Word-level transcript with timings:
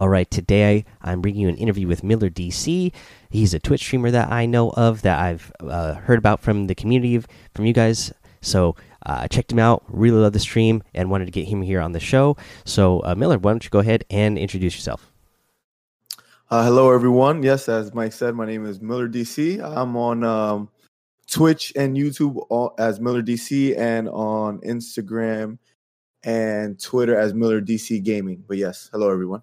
All 0.00 0.08
right, 0.08 0.30
today 0.30 0.84
I'm 1.02 1.20
bringing 1.20 1.40
you 1.40 1.48
an 1.48 1.56
interview 1.56 1.88
with 1.88 2.04
Miller 2.04 2.30
DC. 2.30 2.92
He's 3.30 3.52
a 3.52 3.58
Twitch 3.58 3.80
streamer 3.80 4.12
that 4.12 4.30
I 4.30 4.46
know 4.46 4.70
of 4.70 5.02
that 5.02 5.18
I've 5.18 5.50
uh, 5.58 5.94
heard 5.94 6.20
about 6.20 6.38
from 6.38 6.68
the 6.68 6.76
community 6.76 7.20
from 7.52 7.66
you 7.66 7.72
guys. 7.72 8.12
So 8.40 8.76
uh, 9.04 9.22
I 9.22 9.26
checked 9.26 9.50
him 9.50 9.58
out, 9.58 9.82
really 9.88 10.18
love 10.18 10.34
the 10.34 10.38
stream, 10.38 10.84
and 10.94 11.10
wanted 11.10 11.24
to 11.24 11.32
get 11.32 11.48
him 11.48 11.62
here 11.62 11.80
on 11.80 11.90
the 11.90 11.98
show. 11.98 12.36
So 12.64 13.00
uh, 13.00 13.16
Miller, 13.16 13.38
why 13.38 13.50
don't 13.50 13.64
you 13.64 13.70
go 13.70 13.80
ahead 13.80 14.04
and 14.08 14.38
introduce 14.38 14.76
yourself? 14.76 15.10
Uh, 16.48 16.62
hello, 16.62 16.92
everyone. 16.92 17.42
Yes, 17.42 17.68
as 17.68 17.92
Mike 17.92 18.12
said, 18.12 18.36
my 18.36 18.46
name 18.46 18.66
is 18.66 18.80
Miller 18.80 19.08
DC. 19.08 19.60
I'm 19.60 19.96
on 19.96 20.22
um, 20.22 20.68
Twitch 21.28 21.72
and 21.74 21.96
YouTube 21.96 22.38
as 22.78 23.00
Miller 23.00 23.20
DC, 23.20 23.76
and 23.76 24.08
on 24.08 24.60
Instagram 24.60 25.58
and 26.22 26.80
Twitter 26.80 27.18
as 27.18 27.34
Miller 27.34 27.60
DC 27.60 28.00
Gaming. 28.04 28.44
But 28.46 28.58
yes, 28.58 28.88
hello, 28.92 29.10
everyone. 29.10 29.42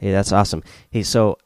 Hey, 0.00 0.12
that's 0.12 0.32
awesome. 0.32 0.62
Hey, 0.90 1.02
so 1.02 1.36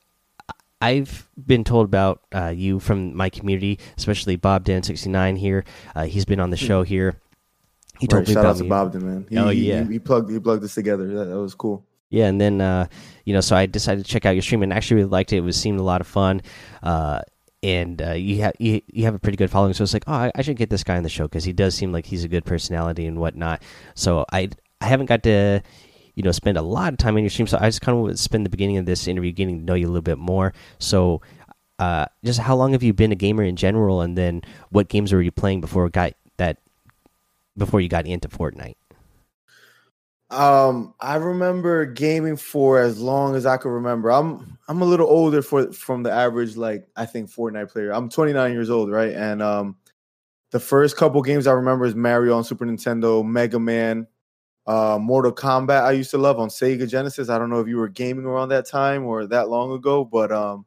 I've 0.81 1.29
been 1.45 1.65
told 1.65 1.87
about 1.87 2.21
uh, 2.33 2.53
you 2.55 2.79
from 2.79 3.17
my 3.17 3.29
community, 3.29 3.81
especially 3.99 4.37
Bob 4.37 4.65
Dan 4.65 4.83
sixty 4.83 5.11
nine 5.11 5.35
here. 5.35 5.65
Uh, 5.95 6.05
he's 6.05 6.25
been 6.25 6.41
on 6.41 6.51
the 6.51 6.57
show 6.57 6.85
here. 6.85 7.21
He 7.99 8.07
told 8.07 8.21
right, 8.21 8.29
me 8.29 8.35
shout 8.35 8.45
about 8.45 8.57
out 8.57 8.63
to 8.63 8.69
Bob 8.69 8.93
Dan, 8.93 9.07
man. 9.07 9.27
He, 9.29 9.39
oh 9.39 9.51
yeah, 9.51 9.85
he, 9.85 9.95
he, 9.95 9.99
plugged 9.99 10.31
he 10.31 10.39
plugged 10.39 10.63
this 10.63 10.75
together. 10.75 11.07
That, 11.09 11.25
that 11.27 11.39
was 11.39 11.55
cool. 11.55 11.85
Yeah, 12.11 12.27
and 12.27 12.41
then 12.41 12.61
uh, 12.61 12.87
you 13.25 13.35
know, 13.35 13.41
so 13.41 13.57
I 13.57 13.67
decided 13.67 14.05
to 14.05 14.11
check 14.11 14.25
out 14.25 14.31
your 14.31 14.43
stream 14.43 14.63
and 14.63 14.73
actually 14.73 14.97
really 14.99 15.09
liked 15.09 15.33
it. 15.33 15.39
It 15.39 15.41
was 15.41 15.57
seemed 15.57 15.81
a 15.81 15.83
lot 15.83 16.01
of 16.01 16.07
fun. 16.07 16.43
Uh, 16.83 17.23
and 17.65 18.01
uh, 18.03 18.13
you 18.13 18.43
have 18.43 18.53
you, 18.59 18.83
you 18.87 19.05
have 19.05 19.15
a 19.15 19.19
pretty 19.19 19.37
good 19.37 19.51
following, 19.51 19.73
so 19.73 19.83
it's 19.83 19.95
like, 19.95 20.05
oh, 20.07 20.13
I, 20.13 20.33
I 20.35 20.43
should 20.43 20.57
get 20.57 20.69
this 20.69 20.85
guy 20.85 20.97
on 20.97 21.03
the 21.03 21.09
show 21.09 21.25
because 21.25 21.45
he 21.45 21.53
does 21.53 21.75
seem 21.75 21.93
like 21.93 22.05
he's 22.05 22.23
a 22.23 22.29
good 22.29 22.45
personality 22.45 23.07
and 23.07 23.19
whatnot. 23.19 23.63
So 23.95 24.27
I 24.31 24.51
I 24.83 24.87
haven't 24.87 25.07
got 25.07 25.23
to 25.23 25.63
you 26.15 26.23
know 26.23 26.33
spend 26.33 26.57
a 26.57 26.63
lot 26.63 26.93
of 26.93 26.99
time 26.99 27.17
in 27.17 27.25
your 27.25 27.31
stream. 27.31 27.47
So 27.47 27.59
I 27.61 27.69
just 27.69 27.81
kind 27.81 28.11
of 28.11 28.19
spend 28.19 28.47
the 28.47 28.51
beginning 28.51 28.77
of 28.77 28.87
this 28.87 29.07
interview 29.07 29.33
getting 29.33 29.61
to 29.61 29.65
know 29.65 29.75
you 29.75 29.87
a 29.87 29.89
little 29.89 30.03
bit 30.03 30.19
more. 30.19 30.53
So 30.79 31.21
uh, 31.79 32.07
just 32.25 32.41
how 32.41 32.55
long 32.57 32.73
have 32.73 32.83
you 32.83 32.93
been 32.93 33.13
a 33.13 33.17
gamer 33.17 33.43
in 33.43 33.57
general, 33.57 34.01
and 34.01 34.17
then 34.17 34.43
what 34.71 34.89
games 34.89 35.13
were 35.13 35.23
you 35.23 35.33
playing 35.33 35.61
before 35.61 35.89
got 35.89 36.15
that 36.37 36.59
before 37.57 37.81
you 37.81 37.89
got 37.89 38.07
into 38.07 38.29
Fortnite? 38.29 38.77
Um, 40.31 40.95
I 41.01 41.17
remember 41.17 41.85
gaming 41.85 42.37
for 42.37 42.81
as 42.81 42.99
long 42.99 43.37
as 43.37 43.47
I 43.47 43.57
could 43.57 43.71
remember. 43.71 44.11
I'm 44.11 44.59
I'm 44.69 44.83
a 44.83 44.85
little 44.85 45.09
older 45.09 45.43
for 45.43 45.73
from 45.73 46.03
the 46.03 46.11
average 46.11 46.57
like 46.57 46.89
I 46.97 47.07
think 47.07 47.31
Fortnite 47.31 47.71
player. 47.71 47.93
I'm 47.93 48.09
29 48.09 48.53
years 48.53 48.71
old, 48.71 48.91
right? 48.91 49.13
And 49.13 49.43
um, 49.43 49.77
the 50.51 50.61
first 50.61 50.97
couple 50.97 51.21
games 51.23 51.47
I 51.47 51.53
remember 51.53 51.85
is 51.85 51.95
Mario 51.95 52.37
on 52.37 52.45
Super 52.45 52.65
Nintendo, 52.65 53.25
Mega 53.25 53.59
Man, 53.59 54.07
uh, 54.67 54.99
Mortal 55.01 55.33
Kombat 55.33 55.83
I 55.83 55.93
used 55.93 56.11
to 56.13 56.19
love 56.19 56.39
on 56.39 56.49
Sega 56.49 56.89
Genesis. 56.89 57.29
I 57.29 57.39
don't 57.39 57.51
know 57.51 57.61
if 57.61 57.69
you 57.69 57.77
were 57.77 57.89
gaming 57.89 58.25
around 58.25 58.49
that 58.51 58.67
time 58.67 59.05
or 59.05 59.27
that 59.27 59.49
long 59.49 59.73
ago, 59.73 60.05
but 60.05 60.33
um, 60.33 60.65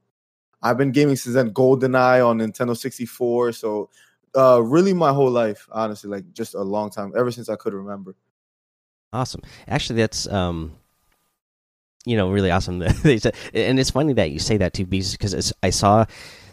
I've 0.62 0.78
been 0.78 0.92
gaming 0.92 1.16
since 1.16 1.36
then. 1.36 1.52
GoldenEye 1.52 2.26
on 2.26 2.40
Nintendo 2.40 2.78
64. 2.78 3.54
So 3.54 3.90
uh, 4.36 4.62
really 4.62 4.94
my 4.94 5.12
whole 5.12 5.32
life, 5.32 5.68
honestly, 5.72 6.10
like 6.10 6.32
just 6.34 6.54
a 6.54 6.62
long 6.62 6.90
time, 6.90 7.14
ever 7.18 7.32
since 7.32 7.50
I 7.50 7.56
could 7.56 7.74
remember. 7.74 8.16
Awesome. 9.14 9.42
Actually, 9.68 9.98
that's 10.02 10.28
um, 10.28 10.74
you 12.06 12.18
know, 12.18 12.30
really 12.30 12.52
awesome. 12.52 12.82
and 13.04 13.80
it's 13.80 13.92
funny 13.92 14.14
that 14.14 14.32
you 14.32 14.40
say 14.40 14.58
that 14.58 14.74
too, 14.74 14.86
because 14.86 15.54
I 15.64 15.72
saw 15.72 16.06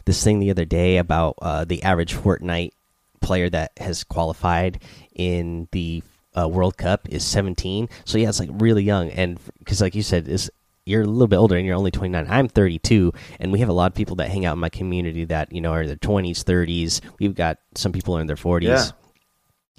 this 0.05 0.22
thing 0.22 0.41
the 0.41 0.50
other 0.50 0.65
day 0.65 0.97
about 0.97 1.37
uh, 1.42 1.65
the 1.65 1.83
average 1.83 2.15
Fortnite 2.15 2.72
player 3.20 3.48
that 3.50 3.72
has 3.78 4.05
qualified 4.05 4.83
in 5.15 5.69
the 5.72 6.03
uh, 6.39 6.49
World 6.49 6.77
Cup 6.77 7.09
is 7.09 7.25
17. 7.25 7.89
So 8.05 8.19
yeah, 8.19 8.29
it's 8.29 8.41
like 8.41 8.51
really 8.53 8.83
young, 8.83 9.11
and 9.11 9.39
because 9.59 9.81
like 9.81 9.95
you 9.95 10.03
said, 10.03 10.29
is 10.29 10.51
you're 10.87 11.03
a 11.03 11.07
little 11.07 11.29
bit 11.29 11.37
older 11.37 11.57
and 11.57 11.65
you're 11.65 11.77
only 11.77 11.91
29. 11.91 12.27
I'm 12.29 12.49
32, 12.49 13.13
and 13.41 13.53
we 13.53 13.61
have 13.61 13.69
a 13.69 13.73
lot 13.73 13.91
of 13.91 13.95
people 13.95 14.17
that 14.17 14.29
hang 14.31 14.45
out 14.45 14.55
in 14.55 14.59
my 14.59 14.69
community 14.69 15.25
that 15.27 15.53
you 15.53 15.61
know 15.61 15.73
are 15.73 15.83
in 15.83 15.89
their 15.89 15.97
20s, 15.97 16.45
30s. 16.45 17.01
We've 17.19 17.35
got 17.35 17.59
some 17.75 17.93
people 17.93 18.19
in 18.19 18.27
their 18.27 18.37
40s. 18.37 18.62
Yeah. 18.62 18.84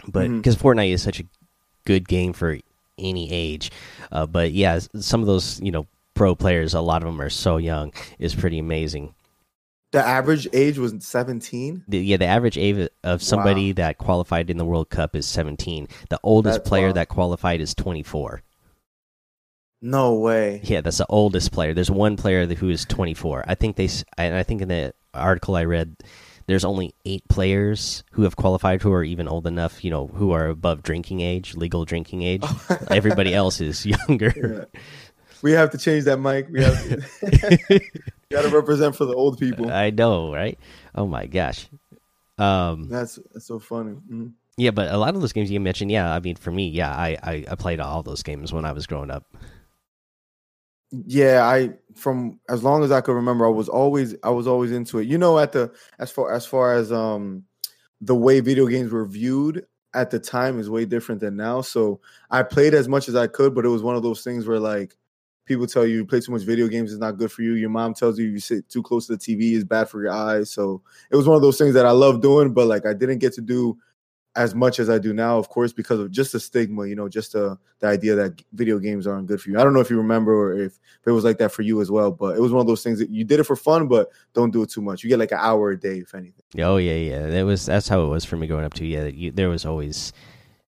But 0.07 0.29
because 0.29 0.55
mm 0.55 0.61
-hmm. 0.61 0.61
Fortnite 0.61 0.93
is 0.93 1.01
such 1.01 1.19
a 1.19 1.25
good 1.85 2.07
game 2.07 2.33
for 2.33 2.57
any 2.97 3.31
age, 3.31 3.71
uh, 4.11 4.25
but 4.25 4.51
yeah, 4.51 4.79
some 4.99 5.21
of 5.21 5.27
those 5.27 5.59
you 5.61 5.71
know 5.71 5.85
pro 6.13 6.35
players, 6.35 6.73
a 6.73 6.81
lot 6.81 7.03
of 7.03 7.07
them 7.07 7.21
are 7.21 7.29
so 7.29 7.57
young, 7.57 7.93
is 8.19 8.35
pretty 8.35 8.59
amazing. 8.59 9.13
The 9.95 10.05
average 10.05 10.47
age 10.51 10.77
was 10.77 10.93
17. 10.99 11.85
yeah, 11.87 12.17
the 12.17 12.25
average 12.25 12.57
age 12.57 12.89
of 13.03 13.23
somebody 13.23 13.69
wow. 13.69 13.75
that 13.75 13.97
qualified 13.97 14.49
in 14.49 14.57
the 14.57 14.65
World 14.65 14.89
Cup 14.89 15.15
is 15.15 15.25
17. 15.25 15.87
The 16.09 16.19
oldest 16.21 16.57
that's 16.59 16.69
player 16.69 16.91
that 16.91 17.07
qualified 17.07 17.61
is 17.61 17.73
24. 17.73 18.41
No 19.81 20.15
way. 20.15 20.59
Yeah, 20.63 20.81
that's 20.81 20.97
the 20.97 21.05
oldest 21.07 21.53
player. 21.53 21.73
There's 21.73 21.89
one 21.89 22.17
player 22.17 22.45
who 22.45 22.69
is 22.69 22.83
24. 22.85 23.45
I 23.47 23.55
think 23.55 23.77
they 23.77 23.87
and 24.17 24.35
I 24.35 24.43
think 24.43 24.61
in 24.61 24.67
the 24.67 24.93
article 25.13 25.55
I 25.55 25.63
read 25.63 25.95
there's 26.47 26.65
only 26.65 26.93
8 27.05 27.27
players 27.29 28.03
who 28.11 28.23
have 28.23 28.35
qualified 28.35 28.81
who 28.81 28.91
are 28.91 29.03
even 29.03 29.27
old 29.27 29.47
enough, 29.47 29.83
you 29.83 29.91
know, 29.91 30.07
who 30.07 30.31
are 30.31 30.47
above 30.47 30.83
drinking 30.83 31.21
age, 31.21 31.55
legal 31.55 31.85
drinking 31.85 32.21
age. 32.21 32.43
Oh. 32.43 32.77
Everybody 32.89 33.33
else 33.33 33.61
is 33.61 33.85
younger. 34.09 34.33
Yeah. 34.75 34.79
We 35.41 35.51
have 35.51 35.69
to 35.71 35.77
change 35.77 36.05
that, 36.05 36.17
Mike. 36.17 36.47
We 36.49 36.63
have 36.63 36.89
to 36.89 37.81
got 38.35 38.49
to 38.49 38.55
represent 38.55 38.95
for 38.95 39.05
the 39.05 39.13
old 39.13 39.39
people. 39.39 39.71
I 39.71 39.89
know, 39.89 40.33
right? 40.33 40.59
Oh 40.93 41.07
my 41.07 41.25
gosh. 41.25 41.67
Um, 42.37 42.89
that's 42.89 43.17
that's 43.33 43.45
so 43.45 43.59
funny. 43.59 43.91
Mm 43.91 44.01
-hmm. 44.09 44.31
Yeah, 44.57 44.71
but 44.71 44.91
a 44.91 44.97
lot 44.97 45.15
of 45.15 45.21
those 45.21 45.33
games 45.33 45.51
you 45.51 45.59
mentioned, 45.59 45.91
yeah, 45.91 46.15
I 46.15 46.19
mean, 46.21 46.35
for 46.35 46.51
me, 46.51 46.69
yeah, 46.69 46.91
I, 46.95 47.17
I 47.23 47.45
I 47.51 47.55
played 47.55 47.79
all 47.79 48.03
those 48.03 48.23
games 48.23 48.53
when 48.53 48.65
I 48.65 48.73
was 48.73 48.87
growing 48.87 49.11
up. 49.11 49.23
Yeah, 50.91 51.55
I 51.55 51.73
from 51.93 52.39
as 52.47 52.61
long 52.63 52.83
as 52.83 52.91
I 52.91 53.01
could 53.01 53.15
remember, 53.15 53.45
I 53.45 53.53
was 53.53 53.69
always 53.69 54.15
I 54.23 54.29
was 54.29 54.47
always 54.47 54.71
into 54.71 54.99
it. 54.99 55.07
You 55.07 55.17
know, 55.17 55.39
at 55.39 55.51
the 55.51 55.71
as 55.97 56.11
far 56.11 56.33
as 56.33 56.45
far 56.45 56.73
as 56.79 56.91
um 56.91 57.45
the 58.01 58.15
way 58.15 58.41
video 58.41 58.67
games 58.67 58.91
were 58.91 59.05
viewed 59.05 59.65
at 59.93 60.09
the 60.11 60.19
time 60.19 60.59
is 60.59 60.69
way 60.69 60.85
different 60.85 61.21
than 61.21 61.35
now. 61.35 61.61
So 61.61 61.99
I 62.29 62.43
played 62.43 62.73
as 62.73 62.87
much 62.87 63.09
as 63.09 63.15
I 63.15 63.27
could, 63.27 63.55
but 63.55 63.65
it 63.65 63.69
was 63.69 63.83
one 63.83 63.95
of 63.95 64.03
those 64.03 64.23
things 64.23 64.45
where 64.45 64.59
like 64.59 64.95
people 65.45 65.67
tell 65.67 65.85
you 65.85 65.97
you 65.97 66.05
play 66.05 66.19
too 66.19 66.31
much 66.31 66.43
video 66.43 66.67
games 66.67 66.91
is 66.91 66.99
not 66.99 67.17
good 67.17 67.31
for 67.31 67.41
you. 67.41 67.53
Your 67.53 67.69
mom 67.69 67.93
tells 67.93 68.19
you 68.19 68.27
you 68.27 68.39
sit 68.39 68.67
too 68.69 68.83
close 68.83 69.07
to 69.07 69.15
the 69.15 69.19
TV 69.19 69.53
is 69.53 69.63
bad 69.63 69.89
for 69.89 70.01
your 70.01 70.11
eyes. 70.11 70.51
So 70.51 70.81
it 71.09 71.15
was 71.15 71.27
one 71.27 71.35
of 71.35 71.41
those 71.41 71.57
things 71.57 71.73
that 71.75 71.85
I 71.85 71.91
love 71.91 72.21
doing, 72.21 72.53
but 72.53 72.67
like 72.67 72.85
I 72.85 72.93
didn't 72.93 73.19
get 73.19 73.33
to 73.33 73.41
do 73.41 73.77
as 74.35 74.53
much 74.53 74.79
as 74.79 74.89
I 74.89 74.97
do 74.97 75.13
now, 75.13 75.37
of 75.37 75.47
course, 75.47 75.71
because 75.71 75.99
of 75.99 76.11
just 76.11 76.33
the 76.33 76.39
stigma, 76.39 76.85
you 76.87 76.95
know, 76.95 77.07
just 77.07 77.33
the 77.33 77.57
the 77.79 77.87
idea 77.87 78.15
that 78.15 78.41
video 78.53 78.79
games 78.79 79.07
aren't 79.07 79.27
good 79.27 79.41
for 79.41 79.49
you. 79.49 79.59
I 79.59 79.63
don't 79.63 79.73
know 79.73 79.79
if 79.79 79.89
you 79.89 79.97
remember 79.97 80.33
or 80.33 80.53
if, 80.53 80.73
if 80.73 81.07
it 81.07 81.11
was 81.11 81.23
like 81.23 81.37
that 81.37 81.51
for 81.51 81.61
you 81.61 81.79
as 81.81 81.89
well, 81.89 82.11
but 82.11 82.35
it 82.35 82.41
was 82.41 82.51
one 82.51 82.61
of 82.61 82.67
those 82.67 82.83
things 82.83 82.99
that 82.99 83.09
you 83.09 83.23
did 83.23 83.39
it 83.39 83.45
for 83.45 83.55
fun, 83.55 83.87
but 83.87 84.09
don't 84.33 84.51
do 84.51 84.63
it 84.63 84.69
too 84.69 84.81
much. 84.81 85.03
You 85.03 85.09
get 85.09 85.19
like 85.19 85.31
an 85.31 85.39
hour 85.39 85.71
a 85.71 85.79
day, 85.79 85.99
if 85.99 86.13
anything. 86.13 86.43
Oh 86.59 86.77
yeah, 86.77 86.95
yeah. 86.95 87.27
That 87.27 87.43
was 87.43 87.65
that's 87.65 87.87
how 87.87 88.03
it 88.03 88.07
was 88.07 88.25
for 88.25 88.35
me 88.35 88.47
growing 88.47 88.65
up 88.65 88.73
too. 88.73 88.85
Yeah, 88.85 89.05
you, 89.05 89.31
there 89.31 89.49
was 89.49 89.65
always, 89.65 90.11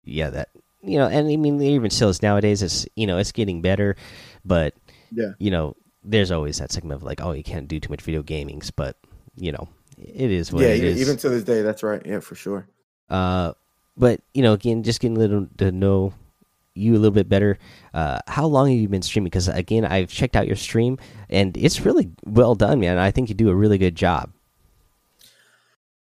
yeah, 0.04 0.30
that 0.30 0.50
you 0.84 1.00
know, 1.00 1.08
and 1.08 1.28
I 1.28 1.36
mean, 1.36 1.60
even 1.62 1.90
still, 1.90 2.14
nowadays 2.22 2.62
it's 2.62 2.88
you 2.96 3.08
know 3.08 3.18
it's 3.18 3.32
getting 3.32 3.62
better, 3.62 3.96
but 4.46 4.74
yeah, 5.12 5.32
you 5.40 5.52
know, 5.52 5.76
there's 6.04 6.32
always 6.32 6.60
that 6.60 6.72
segment 6.72 6.96
of 6.96 7.04
like, 7.04 7.22
oh, 7.22 7.32
you 7.32 7.44
can't 7.44 7.68
do 7.68 7.80
too 7.80 7.90
much 7.90 8.02
video 8.02 8.24
gamings, 8.24 8.72
but 8.76 8.98
you 9.36 9.52
know, 9.52 9.68
it 9.98 10.32
is 10.32 10.52
what 10.52 10.64
yeah, 10.64 10.70
it 10.70 10.84
is. 10.84 11.02
even 11.02 11.18
to 11.18 11.30
this 11.30 11.44
day, 11.44 11.62
that's 11.62 11.84
right. 11.84 12.02
Yeah, 12.06 12.20
for 12.20 12.36
sure. 12.36 12.68
Uh, 13.10 13.54
but 13.98 14.22
you 14.34 14.42
know, 14.44 14.54
again, 14.54 14.84
just 14.84 15.00
getting 15.00 15.18
a 15.18 15.20
little 15.20 15.48
to 15.58 15.72
know 15.72 16.14
you 16.76 16.94
a 16.94 16.98
little 16.98 17.12
bit 17.12 17.30
better. 17.30 17.58
Uh, 17.94 18.20
how 18.28 18.46
long 18.46 18.70
have 18.70 18.78
you 18.78 18.88
been 18.88 19.02
streaming? 19.02 19.26
Because 19.26 19.48
again, 19.48 19.86
I've 19.86 20.10
checked 20.10 20.36
out 20.36 20.48
your 20.48 20.58
stream, 20.58 20.98
and 21.30 21.56
it's 21.58 21.82
really 21.82 22.12
well 22.26 22.56
done, 22.56 22.80
man. 22.80 22.98
I 22.98 23.12
think 23.12 23.30
you 23.30 23.36
do 23.36 23.50
a 23.50 23.56
really 23.56 23.78
good 23.78 23.96
job. 23.96 24.32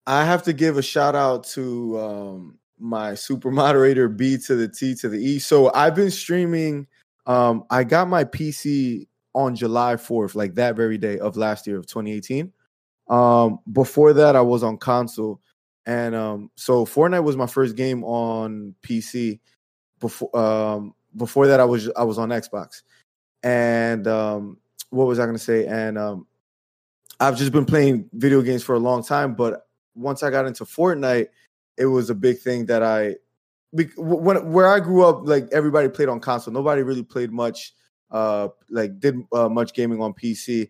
I 0.05 0.25
have 0.25 0.43
to 0.43 0.53
give 0.53 0.77
a 0.77 0.81
shout 0.81 1.15
out 1.15 1.43
to 1.49 1.99
um, 1.99 2.59
my 2.79 3.15
super 3.15 3.51
moderator 3.51 4.07
B 4.07 4.37
to 4.45 4.55
the 4.55 4.67
T 4.67 4.95
to 4.95 5.09
the 5.09 5.17
E. 5.17 5.39
So 5.39 5.71
I've 5.73 5.95
been 5.95 6.11
streaming. 6.11 6.87
Um, 7.25 7.63
I 7.69 7.83
got 7.83 8.07
my 8.07 8.23
PC 8.23 9.07
on 9.33 9.55
July 9.55 9.95
4th, 9.95 10.35
like 10.35 10.55
that 10.55 10.75
very 10.75 10.97
day 10.97 11.19
of 11.19 11.37
last 11.37 11.67
year 11.67 11.77
of 11.77 11.85
2018. 11.85 12.51
Um, 13.09 13.59
before 13.71 14.13
that, 14.13 14.35
I 14.35 14.41
was 14.41 14.63
on 14.63 14.77
console. 14.77 15.41
And 15.85 16.15
um, 16.15 16.51
so 16.55 16.85
Fortnite 16.85 17.23
was 17.23 17.37
my 17.37 17.47
first 17.47 17.75
game 17.75 18.03
on 18.03 18.75
PC. 18.83 19.39
Before 19.99 20.35
um, 20.37 20.93
before 21.15 21.47
that, 21.47 21.59
I 21.59 21.65
was 21.65 21.89
I 21.97 22.03
was 22.03 22.17
on 22.17 22.29
Xbox. 22.29 22.83
And 23.41 24.07
um, 24.07 24.57
what 24.89 25.05
was 25.07 25.19
I 25.19 25.23
going 25.23 25.37
to 25.37 25.43
say? 25.43 25.65
And 25.65 25.97
um, 25.97 26.27
I've 27.19 27.37
just 27.37 27.51
been 27.51 27.65
playing 27.65 28.09
video 28.13 28.41
games 28.41 28.63
for 28.63 28.75
a 28.75 28.79
long 28.79 29.03
time. 29.03 29.33
But 29.33 29.67
once 29.95 30.21
I 30.21 30.29
got 30.29 30.45
into 30.45 30.65
Fortnite, 30.65 31.27
it 31.77 31.85
was 31.85 32.09
a 32.09 32.15
big 32.15 32.39
thing 32.39 32.65
that 32.67 32.83
I 32.83 33.15
when 33.71 34.51
where 34.51 34.67
I 34.67 34.79
grew 34.79 35.05
up, 35.05 35.21
like 35.27 35.47
everybody 35.51 35.89
played 35.89 36.09
on 36.09 36.19
console. 36.19 36.53
Nobody 36.53 36.81
really 36.81 37.03
played 37.03 37.31
much, 37.31 37.73
uh, 38.11 38.49
like 38.69 38.99
did 38.99 39.15
uh, 39.31 39.49
much 39.49 39.73
gaming 39.73 40.01
on 40.01 40.13
PC. 40.13 40.69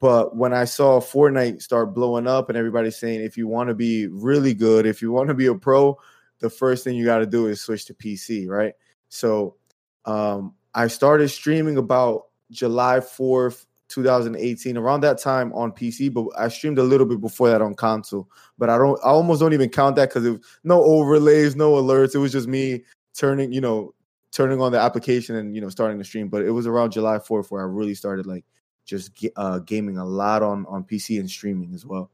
But 0.00 0.36
when 0.36 0.52
I 0.52 0.64
saw 0.64 1.00
Fortnite 1.00 1.60
start 1.60 1.94
blowing 1.94 2.26
up 2.26 2.48
and 2.48 2.56
everybody 2.56 2.90
saying, 2.90 3.20
if 3.20 3.36
you 3.36 3.48
want 3.48 3.68
to 3.68 3.74
be 3.74 4.06
really 4.06 4.54
good, 4.54 4.86
if 4.86 5.02
you 5.02 5.10
want 5.10 5.28
to 5.28 5.34
be 5.34 5.46
a 5.46 5.54
pro, 5.54 5.98
the 6.38 6.48
first 6.48 6.84
thing 6.84 6.96
you 6.96 7.04
got 7.04 7.18
to 7.18 7.26
do 7.26 7.48
is 7.48 7.60
switch 7.60 7.84
to 7.86 7.94
PC, 7.94 8.48
right? 8.48 8.74
So 9.08 9.56
um, 10.04 10.54
I 10.72 10.86
started 10.86 11.28
streaming 11.30 11.78
about 11.78 12.26
July 12.52 13.00
4th, 13.00 13.66
2018, 13.88 14.76
around 14.76 15.00
that 15.00 15.18
time 15.18 15.52
on 15.52 15.72
PC, 15.72 16.12
but 16.12 16.26
I 16.38 16.48
streamed 16.48 16.78
a 16.78 16.82
little 16.82 17.06
bit 17.06 17.20
before 17.20 17.48
that 17.48 17.62
on 17.62 17.74
console. 17.74 18.28
But 18.58 18.70
I 18.70 18.78
don't 18.78 18.98
I 19.04 19.08
almost 19.08 19.40
don't 19.40 19.52
even 19.52 19.68
count 19.70 19.96
that 19.96 20.08
because 20.08 20.24
it 20.24 20.30
was 20.30 20.40
no 20.64 20.82
overlays, 20.82 21.56
no 21.56 21.72
alerts. 21.72 22.14
It 22.14 22.18
was 22.18 22.32
just 22.32 22.48
me 22.48 22.84
turning, 23.14 23.52
you 23.52 23.60
know, 23.60 23.94
turning 24.32 24.60
on 24.60 24.72
the 24.72 24.78
application 24.78 25.36
and 25.36 25.54
you 25.54 25.60
know 25.60 25.68
starting 25.68 25.98
the 25.98 26.04
stream. 26.04 26.28
But 26.28 26.42
it 26.42 26.50
was 26.50 26.66
around 26.66 26.92
July 26.92 27.18
4th 27.18 27.50
where 27.50 27.62
I 27.62 27.66
really 27.66 27.94
started 27.94 28.26
like 28.26 28.44
just 28.84 29.10
uh, 29.36 29.58
gaming 29.60 29.98
a 29.98 30.04
lot 30.04 30.42
on 30.42 30.66
on 30.66 30.84
PC 30.84 31.18
and 31.20 31.30
streaming 31.30 31.74
as 31.74 31.84
well. 31.84 32.10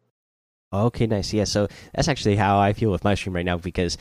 Okay, 0.72 1.06
nice. 1.06 1.32
Yeah, 1.32 1.44
so 1.44 1.68
that's 1.94 2.08
actually 2.08 2.34
how 2.34 2.58
I 2.58 2.72
feel 2.72 2.90
with 2.90 3.04
my 3.04 3.14
stream 3.14 3.36
right 3.36 3.44
now 3.44 3.58
because 3.58 3.96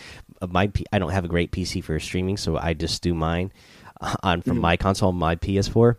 my 0.50 0.68
P 0.68 0.86
I 0.92 1.00
don't 1.00 1.12
have 1.12 1.26
a 1.26 1.28
great 1.28 1.52
PC 1.52 1.84
for 1.84 2.00
streaming, 2.00 2.38
so 2.38 2.58
I 2.58 2.74
just 2.74 3.04
do 3.04 3.14
mine 3.14 3.52
uh, 4.02 4.16
on 4.24 4.42
from 4.42 4.54
mm 4.54 4.60
-hmm. 4.60 4.72
my 4.72 4.78
console, 4.78 5.12
my 5.12 5.36
PS4. 5.36 5.98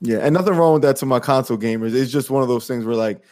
Yeah, 0.00 0.18
and 0.18 0.34
nothing 0.34 0.54
wrong 0.54 0.74
with 0.74 0.82
that 0.82 0.96
to 0.96 1.06
my 1.06 1.20
console 1.20 1.58
gamers. 1.58 1.94
It's 1.94 2.12
just 2.12 2.30
one 2.30 2.42
of 2.42 2.48
those 2.48 2.66
things 2.66 2.84
where 2.84 2.96
like 2.96 3.22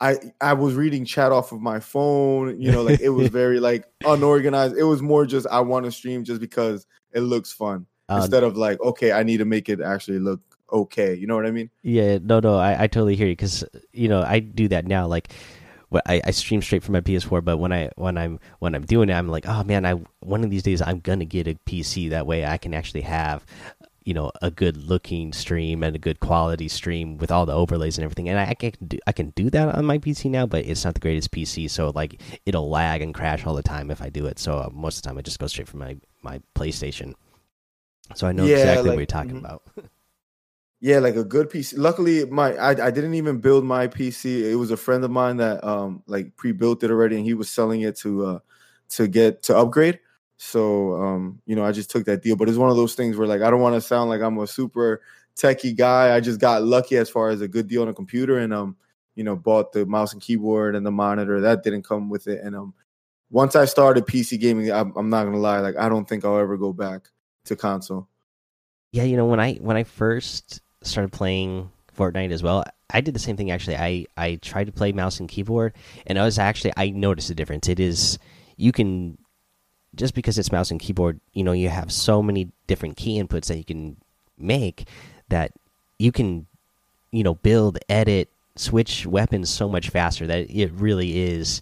I 0.00 0.18
I 0.40 0.52
was 0.54 0.74
reading 0.74 1.04
chat 1.04 1.32
off 1.32 1.52
of 1.52 1.60
my 1.60 1.80
phone, 1.80 2.60
you 2.60 2.70
know, 2.72 2.82
like 2.82 3.00
it 3.00 3.10
was 3.10 3.28
very 3.30 3.60
like 3.60 3.84
unorganized. 4.04 4.76
It 4.76 4.84
was 4.84 5.02
more 5.02 5.26
just 5.26 5.46
I 5.50 5.60
want 5.60 5.86
to 5.86 5.92
stream 5.92 6.24
just 6.24 6.40
because 6.40 6.86
it 7.12 7.20
looks 7.20 7.52
fun 7.52 7.86
um, 8.08 8.20
instead 8.20 8.42
of 8.42 8.56
like 8.56 8.80
okay, 8.80 9.12
I 9.12 9.22
need 9.22 9.38
to 9.38 9.44
make 9.44 9.68
it 9.68 9.80
actually 9.80 10.18
look 10.18 10.40
okay. 10.72 11.14
You 11.14 11.26
know 11.26 11.36
what 11.36 11.46
I 11.46 11.50
mean? 11.50 11.70
Yeah, 11.82 12.18
no, 12.22 12.40
no, 12.40 12.56
I, 12.56 12.84
I 12.84 12.86
totally 12.86 13.16
hear 13.16 13.26
you 13.26 13.32
because 13.32 13.64
you 13.92 14.08
know 14.08 14.22
I 14.22 14.40
do 14.40 14.68
that 14.68 14.86
now. 14.86 15.06
Like, 15.06 15.32
what 15.88 16.02
I, 16.06 16.20
I 16.24 16.30
stream 16.32 16.60
straight 16.60 16.82
from 16.82 16.92
my 16.92 17.00
PS4, 17.00 17.44
but 17.44 17.58
when 17.58 17.72
I 17.72 17.90
when 17.96 18.18
I'm 18.18 18.40
when 18.58 18.74
I'm 18.74 18.84
doing 18.84 19.08
it, 19.10 19.14
I'm 19.14 19.28
like, 19.28 19.46
oh 19.46 19.64
man, 19.64 19.86
I 19.86 19.94
one 20.20 20.44
of 20.44 20.50
these 20.50 20.62
days 20.62 20.82
I'm 20.82 21.00
gonna 21.00 21.24
get 21.24 21.46
a 21.46 21.54
PC 21.66 22.10
that 22.10 22.26
way 22.26 22.44
I 22.44 22.58
can 22.58 22.74
actually 22.74 23.02
have 23.02 23.44
you 24.10 24.14
know 24.14 24.32
a 24.42 24.50
good 24.50 24.76
looking 24.76 25.32
stream 25.32 25.84
and 25.84 25.94
a 25.94 25.98
good 26.00 26.18
quality 26.18 26.66
stream 26.66 27.16
with 27.16 27.30
all 27.30 27.46
the 27.46 27.52
overlays 27.52 27.96
and 27.96 28.04
everything 28.04 28.28
and 28.28 28.40
I, 28.40 28.46
I, 28.50 28.54
can 28.54 28.72
do 28.84 28.98
I 29.06 29.12
can 29.12 29.30
do 29.30 29.48
that 29.50 29.72
on 29.72 29.84
my 29.84 29.98
PC 29.98 30.28
now 30.28 30.46
but 30.46 30.64
it's 30.64 30.84
not 30.84 30.94
the 30.94 31.00
greatest 31.00 31.30
PC 31.30 31.70
so 31.70 31.92
like 31.94 32.20
it'll 32.44 32.68
lag 32.68 33.02
and 33.02 33.14
crash 33.14 33.46
all 33.46 33.54
the 33.54 33.62
time 33.62 33.88
if 33.88 34.02
I 34.02 34.08
do 34.08 34.26
it 34.26 34.40
so 34.40 34.58
uh, 34.58 34.68
most 34.72 34.96
of 34.96 35.02
the 35.04 35.08
time 35.10 35.16
I 35.16 35.22
just 35.22 35.38
go 35.38 35.46
straight 35.46 35.68
from 35.68 35.78
my 35.78 35.96
my 36.22 36.40
PlayStation 36.56 37.14
so 38.16 38.26
I 38.26 38.32
know 38.32 38.44
yeah, 38.44 38.56
exactly 38.56 38.88
like, 38.88 38.96
what 38.96 38.98
you're 38.98 39.06
talking 39.06 39.36
mm 39.36 39.46
-hmm. 39.46 39.54
about 39.54 39.62
Yeah, 40.82 41.00
like 41.00 41.18
a 41.18 41.24
good 41.24 41.50
PC. 41.50 41.76
Luckily, 41.76 42.24
my 42.24 42.56
I, 42.56 42.70
I 42.86 42.90
didn't 42.90 43.14
even 43.14 43.40
build 43.40 43.64
my 43.64 43.88
PC. 43.88 44.22
It 44.52 44.56
was 44.56 44.70
a 44.70 44.76
friend 44.76 45.04
of 45.04 45.10
mine 45.10 45.36
that 45.36 45.62
um 45.62 46.02
like 46.06 46.26
pre-built 46.40 46.82
it 46.82 46.90
already, 46.90 47.16
and 47.16 47.26
he 47.26 47.34
was 47.34 47.50
selling 47.50 47.82
it 47.88 47.98
to 47.98 48.10
uh 48.26 48.38
to 48.96 49.06
get 49.06 49.42
to 49.42 49.52
upgrade. 49.62 49.98
So 50.42 50.94
um 50.94 51.42
you 51.44 51.54
know 51.54 51.66
I 51.66 51.70
just 51.70 51.90
took 51.90 52.06
that 52.06 52.22
deal. 52.22 52.34
But 52.34 52.48
it's 52.48 52.56
one 52.56 52.70
of 52.70 52.76
those 52.76 52.94
things 52.94 53.14
where 53.18 53.28
like 53.28 53.42
I 53.42 53.50
don't 53.50 53.60
want 53.60 53.74
to 53.74 53.80
sound 53.80 54.08
like 54.08 54.22
I'm 54.22 54.38
a 54.38 54.46
super 54.46 55.02
techie 55.36 55.76
guy. 55.76 56.16
I 56.16 56.20
just 56.20 56.40
got 56.40 56.62
lucky 56.62 56.96
as 56.96 57.10
far 57.10 57.28
as 57.28 57.42
a 57.42 57.48
good 57.48 57.68
deal 57.68 57.82
on 57.82 57.88
a 57.88 57.94
computer, 57.94 58.38
and 58.38 58.54
um 58.54 58.76
you 59.14 59.22
know 59.22 59.36
bought 59.36 59.72
the 59.72 59.84
mouse 59.84 60.14
and 60.14 60.22
keyboard 60.22 60.74
and 60.74 60.86
the 60.86 60.90
monitor 60.90 61.42
that 61.42 61.62
didn't 61.62 61.82
come 61.82 62.08
with 62.08 62.26
it. 62.26 62.40
And 62.42 62.56
um 62.56 62.72
once 63.28 63.54
I 63.54 63.66
started 63.66 64.06
PC 64.06 64.40
gaming, 64.40 64.72
I'm, 64.72 64.96
I'm 64.96 65.10
not 65.10 65.24
gonna 65.24 65.36
lie, 65.36 65.60
like 65.60 65.76
I 65.76 65.90
don't 65.90 66.08
think 66.08 66.24
I'll 66.24 66.38
ever 66.38 66.56
go 66.56 66.72
back 66.72 67.10
to 67.44 67.54
console. 67.54 68.08
Yeah, 68.92 69.04
you 69.04 69.18
know 69.18 69.26
when 69.26 69.40
I 69.40 69.56
when 69.56 69.76
I 69.76 69.84
first 69.84 70.62
started 70.82 71.12
playing 71.12 71.70
Fortnite 71.94 72.32
as 72.32 72.42
well. 72.42 72.64
I 72.92 73.02
did 73.02 73.14
the 73.14 73.20
same 73.20 73.36
thing 73.36 73.50
actually. 73.50 73.76
I 73.76 74.06
I 74.16 74.36
tried 74.36 74.68
to 74.68 74.72
play 74.72 74.92
mouse 74.92 75.20
and 75.20 75.28
keyboard, 75.28 75.74
and 76.06 76.18
I 76.18 76.24
was 76.24 76.38
actually 76.38 76.72
I 76.78 76.88
noticed 76.88 77.28
a 77.28 77.34
difference. 77.34 77.68
It 77.68 77.78
is 77.78 78.18
you 78.56 78.72
can 78.72 79.18
just 80.00 80.14
because 80.14 80.38
it's 80.38 80.50
mouse 80.50 80.70
and 80.70 80.80
keyboard, 80.80 81.20
you 81.34 81.44
know, 81.44 81.52
you 81.52 81.68
have 81.68 81.92
so 81.92 82.22
many 82.22 82.48
different 82.66 82.96
key 82.96 83.22
inputs 83.22 83.46
that 83.46 83.58
you 83.58 83.64
can 83.64 83.98
make 84.38 84.88
that 85.28 85.52
you 85.98 86.10
can 86.10 86.46
you 87.12 87.22
know 87.22 87.34
build, 87.34 87.78
edit, 87.88 88.30
switch 88.56 89.06
weapons 89.06 89.50
so 89.50 89.68
much 89.68 89.90
faster 89.90 90.26
that 90.26 90.50
it 90.50 90.72
really 90.72 91.20
is 91.20 91.60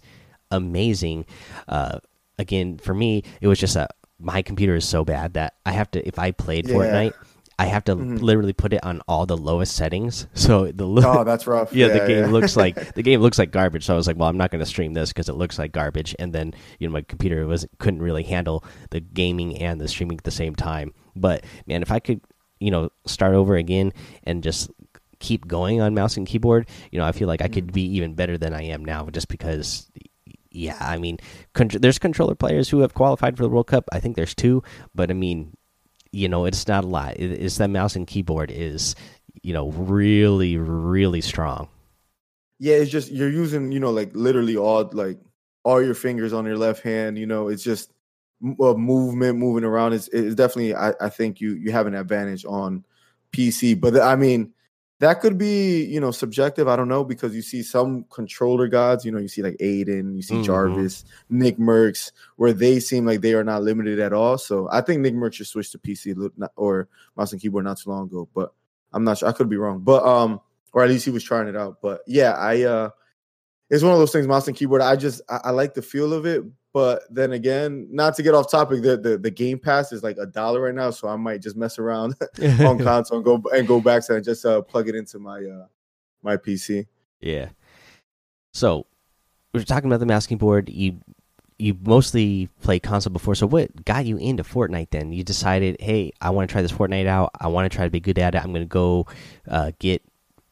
amazing. 0.51 1.25
Uh, 1.67 1.99
again, 2.37 2.77
for 2.77 2.93
me, 2.93 3.23
it 3.41 3.47
was 3.47 3.59
just 3.59 3.75
a 3.75 3.89
my 4.21 4.41
computer 4.41 4.75
is 4.75 4.87
so 4.87 5.03
bad 5.03 5.33
that 5.33 5.55
I 5.65 5.73
have 5.73 5.91
to 5.91 6.07
if 6.07 6.17
I 6.17 6.31
played 6.31 6.67
yeah. 6.67 6.75
Fortnite 6.75 7.13
I 7.59 7.65
have 7.65 7.83
to 7.85 7.95
mm 7.95 8.01
-hmm. 8.01 8.21
literally 8.21 8.53
put 8.53 8.71
it 8.73 8.79
on 8.83 9.01
all 9.05 9.25
the 9.25 9.35
lowest 9.37 9.75
settings. 9.75 10.27
So 10.33 10.71
the 10.71 10.85
oh, 10.85 11.23
that's 11.25 11.45
rough. 11.53 11.73
Yeah, 11.73 11.87
yeah 11.87 11.99
the 11.99 12.07
game 12.07 12.25
yeah. 12.25 12.31
looks 12.31 12.55
like 12.55 12.93
the 12.97 13.03
game 13.03 13.19
looks 13.19 13.37
like 13.37 13.51
garbage. 13.51 13.83
So 13.85 13.93
I 13.93 13.97
was 13.97 14.07
like, 14.07 14.17
well, 14.17 14.29
I'm 14.29 14.37
not 14.37 14.49
going 14.51 14.63
to 14.63 14.69
stream 14.75 14.93
this 14.93 15.09
because 15.11 15.29
it 15.29 15.35
looks 15.35 15.59
like 15.59 15.73
garbage. 15.73 16.15
And 16.19 16.33
then 16.33 16.53
you 16.79 16.87
know 16.87 16.93
my 16.93 17.01
computer 17.01 17.45
was 17.45 17.67
couldn't 17.77 18.01
really 18.01 18.23
handle 18.23 18.63
the 18.91 19.01
gaming 19.01 19.61
and 19.61 19.81
the 19.81 19.87
streaming 19.87 20.17
at 20.17 20.23
the 20.23 20.39
same 20.43 20.55
time. 20.55 20.93
But 21.15 21.43
man, 21.67 21.81
if 21.81 21.91
I 21.91 21.99
could, 21.99 22.21
you 22.59 22.71
know, 22.71 22.89
start 23.05 23.35
over 23.35 23.55
again 23.57 23.91
and 24.23 24.41
just 24.41 24.71
keep 25.19 25.45
going 25.45 25.81
on 25.81 25.93
mouse 25.93 26.17
and 26.17 26.25
keyboard, 26.25 26.69
you 26.91 26.99
know, 26.99 27.05
I 27.09 27.11
feel 27.11 27.27
like 27.27 27.41
I 27.41 27.49
could 27.49 27.67
mm-hmm. 27.67 27.81
be 27.91 27.97
even 27.97 28.15
better 28.15 28.37
than 28.37 28.53
I 28.53 28.63
am 28.71 28.85
now, 28.85 29.09
just 29.11 29.27
because 29.27 29.91
yeah, 30.51 30.77
I 30.79 30.97
mean, 30.97 31.17
there's 31.53 31.99
controller 31.99 32.35
players 32.35 32.69
who 32.69 32.79
have 32.79 32.93
qualified 32.93 33.37
for 33.37 33.43
the 33.43 33.49
World 33.49 33.67
Cup. 33.67 33.85
I 33.91 33.99
think 33.99 34.15
there's 34.15 34.33
two, 34.33 34.63
but 34.95 35.11
I 35.11 35.13
mean, 35.13 35.53
you 36.11 36.27
know 36.27 36.45
it's 36.45 36.67
not 36.67 36.83
a 36.83 36.87
lot 36.87 37.15
it's 37.17 37.57
that 37.57 37.69
mouse 37.69 37.95
and 37.95 38.07
keyboard 38.07 38.51
is 38.51 38.95
you 39.41 39.53
know 39.53 39.71
really 39.71 40.57
really 40.57 41.21
strong. 41.21 41.67
Yeah 42.59 42.75
it's 42.75 42.91
just 42.91 43.11
you're 43.11 43.29
using 43.29 43.71
you 43.71 43.79
know 43.79 43.91
like 43.91 44.11
literally 44.13 44.57
all 44.57 44.89
like 44.93 45.19
all 45.63 45.81
your 45.81 45.93
fingers 45.93 46.33
on 46.33 46.45
your 46.45 46.57
left 46.57 46.81
hand 46.81 47.17
you 47.17 47.25
know 47.25 47.47
it's 47.47 47.63
just 47.63 47.91
a 48.41 48.63
uh, 48.63 48.73
movement 48.73 49.37
moving 49.37 49.65
around. 49.65 49.93
Is 49.93 50.07
it's 50.09 50.35
definitely 50.35 50.75
I, 50.75 50.93
I 51.01 51.09
think 51.09 51.41
you 51.41 51.55
you 51.55 51.71
have 51.71 51.87
an 51.87 51.95
advantage 51.95 52.45
on 52.45 52.85
pc 53.31 53.79
but 53.79 53.99
i 53.99 54.15
mean 54.15 54.51
that 54.99 55.21
could 55.21 55.37
be 55.37 55.83
you 55.85 55.99
know 55.99 56.11
subjective 56.11 56.67
i 56.67 56.75
don't 56.75 56.87
know 56.87 57.03
because 57.03 57.35
you 57.35 57.41
see 57.41 57.63
some 57.63 58.05
controller 58.09 58.67
gods 58.67 59.05
you 59.05 59.11
know 59.11 59.17
you 59.17 59.27
see 59.27 59.41
like 59.41 59.57
Aydan 59.57 60.15
you 60.15 60.21
see 60.21 60.35
mm-hmm. 60.35 60.43
jarvis 60.43 61.05
Nickmercs 61.31 62.11
where 62.35 62.53
they 62.53 62.79
seem 62.79 63.05
like 63.05 63.21
they 63.21 63.33
are 63.33 63.43
not 63.43 63.63
limited 63.63 63.99
at 63.99 64.13
all. 64.13 64.37
So 64.37 64.69
i 64.71 64.81
think 64.81 65.01
Nickmercs 65.05 65.33
just 65.33 65.51
switched 65.51 65.71
to 65.71 65.79
pc 65.79 66.31
or 66.55 66.87
mouse 67.15 67.31
and 67.31 67.41
keyboard 67.41 67.65
not 67.65 67.77
too 67.77 67.89
long 67.89 68.07
ago 68.07 68.29
but 68.33 68.53
i'm 68.93 69.03
not 69.03 69.17
sure 69.17 69.29
i 69.29 69.33
could 69.33 69.49
be 69.49 69.57
wrong. 69.57 69.79
But 69.79 70.05
um 70.05 70.41
or 70.71 70.83
at 70.83 70.89
least 70.89 71.05
he 71.05 71.11
was 71.11 71.23
trying 71.23 71.47
it 71.47 71.55
out. 71.55 71.77
But 71.81 72.01
yeah 72.05 72.33
i 72.33 72.63
uh 72.63 72.89
it's 73.69 73.83
one 73.83 73.93
of 73.93 73.99
those 73.99 74.11
things 74.11 74.27
mouse 74.27 74.47
and 74.47 74.57
keyboard 74.57 74.81
i 74.81 74.95
just 74.95 75.21
I, 75.29 75.39
I 75.45 75.49
like 75.51 75.73
the 75.73 75.81
feel 75.81 76.13
of 76.13 76.25
it 76.25 76.43
but 76.73 77.03
then 77.09 77.33
again, 77.33 77.87
not 77.91 78.15
to 78.15 78.23
get 78.23 78.35
off 78.35 78.51
topic, 78.51 78.81
the 78.83 78.97
the, 78.97 79.17
the 79.17 79.31
Game 79.31 79.59
Pass 79.59 79.91
is 79.91 80.03
like 80.03 80.17
a 80.17 80.25
dollar 80.25 80.61
right 80.61 80.75
now, 80.75 80.91
so 80.91 81.07
I 81.07 81.15
might 81.15 81.41
just 81.41 81.55
mess 81.55 81.79
around 81.79 82.15
on 82.61 82.77
console 82.83 83.17
and 83.17 83.25
go 83.25 83.41
and 83.53 83.67
go 83.67 83.81
back 83.81 84.05
to 84.05 84.15
and 84.15 84.23
just 84.23 84.45
uh, 84.45 84.61
plug 84.61 84.87
it 84.87 84.95
into 84.95 85.19
my 85.19 85.39
uh, 85.39 85.65
my 86.21 86.37
PC. 86.37 86.85
Yeah. 87.21 87.49
So 88.53 88.85
we're 89.53 89.63
talking 89.63 89.89
about 89.89 89.99
the 89.99 90.05
masking 90.05 90.37
board. 90.37 90.69
You 90.69 90.99
you 91.57 91.75
mostly 91.83 92.49
play 92.61 92.79
console 92.79 93.11
before. 93.11 93.35
So 93.35 93.47
what 93.47 93.85
got 93.85 94.05
you 94.05 94.17
into 94.17 94.43
Fortnite? 94.43 94.91
Then 94.91 95.11
you 95.11 95.23
decided, 95.23 95.75
hey, 95.81 96.11
I 96.21 96.29
want 96.29 96.49
to 96.49 96.51
try 96.51 96.61
this 96.61 96.71
Fortnite 96.71 97.05
out. 97.05 97.31
I 97.39 97.47
want 97.47 97.69
to 97.69 97.75
try 97.75 97.85
to 97.85 97.91
be 97.91 97.99
good 97.99 98.17
at 98.17 98.33
it. 98.33 98.43
I'm 98.43 98.51
going 98.53 98.63
to 98.63 98.65
go 98.65 99.07
uh, 99.47 99.71
get 99.79 100.01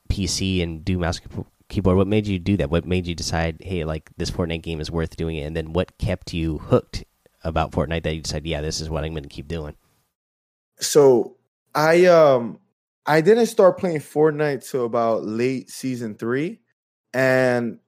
PC 0.09 0.61
and 0.61 0.83
do 0.83 0.97
mouse 0.97 1.21
keyboard. 1.69 1.97
What 1.97 2.07
made 2.07 2.27
you 2.27 2.39
do 2.39 2.57
that? 2.57 2.69
What 2.69 2.85
made 2.85 3.07
you 3.07 3.15
decide, 3.15 3.57
hey, 3.61 3.83
like 3.83 4.09
this 4.17 4.31
Fortnite 4.31 4.63
game 4.63 4.79
is 4.79 4.91
worth 4.91 5.15
doing 5.15 5.37
it? 5.37 5.43
And 5.43 5.55
then 5.55 5.73
what 5.73 5.97
kept 5.97 6.33
you 6.33 6.59
hooked 6.59 7.03
about 7.43 7.71
Fortnite 7.71 8.03
that 8.03 8.15
you 8.15 8.21
decided, 8.21 8.47
yeah, 8.47 8.61
this 8.61 8.81
is 8.81 8.89
what 8.89 9.03
I'm 9.03 9.11
going 9.11 9.23
to 9.23 9.29
keep 9.29 9.47
doing? 9.47 9.75
So 10.79 11.37
I 11.73 12.05
um 12.05 12.59
I 13.05 13.21
didn't 13.21 13.47
start 13.47 13.77
playing 13.77 13.99
Fortnite 13.99 14.69
till 14.69 14.85
about 14.85 15.25
late 15.25 15.69
season 15.69 16.15
three, 16.15 16.59
and 17.13 17.79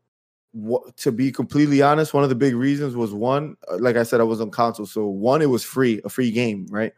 to 0.98 1.12
be 1.12 1.32
completely 1.32 1.82
honest, 1.82 2.14
one 2.14 2.24
of 2.24 2.30
the 2.30 2.36
big 2.36 2.56
reasons 2.56 2.96
was 2.96 3.14
one, 3.14 3.56
uh, 3.70 3.78
like 3.80 3.96
I 3.98 4.04
said, 4.04 4.20
I 4.20 4.24
was 4.24 4.42
on 4.42 4.50
console, 4.50 4.86
so 4.86 5.06
one, 5.06 5.42
it 5.42 5.50
was 5.50 5.64
free, 5.64 6.02
a 6.04 6.10
free 6.10 6.32
game, 6.32 6.66
right? 6.72 6.94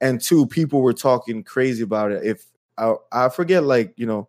And 0.00 0.20
two, 0.20 0.46
people 0.46 0.82
were 0.82 0.92
talking 0.92 1.42
crazy 1.42 1.82
about 1.82 2.12
it. 2.12 2.24
If 2.24 2.44
I, 2.78 2.94
I 3.10 3.28
forget, 3.28 3.64
like 3.64 3.92
you 3.96 4.06
know, 4.06 4.28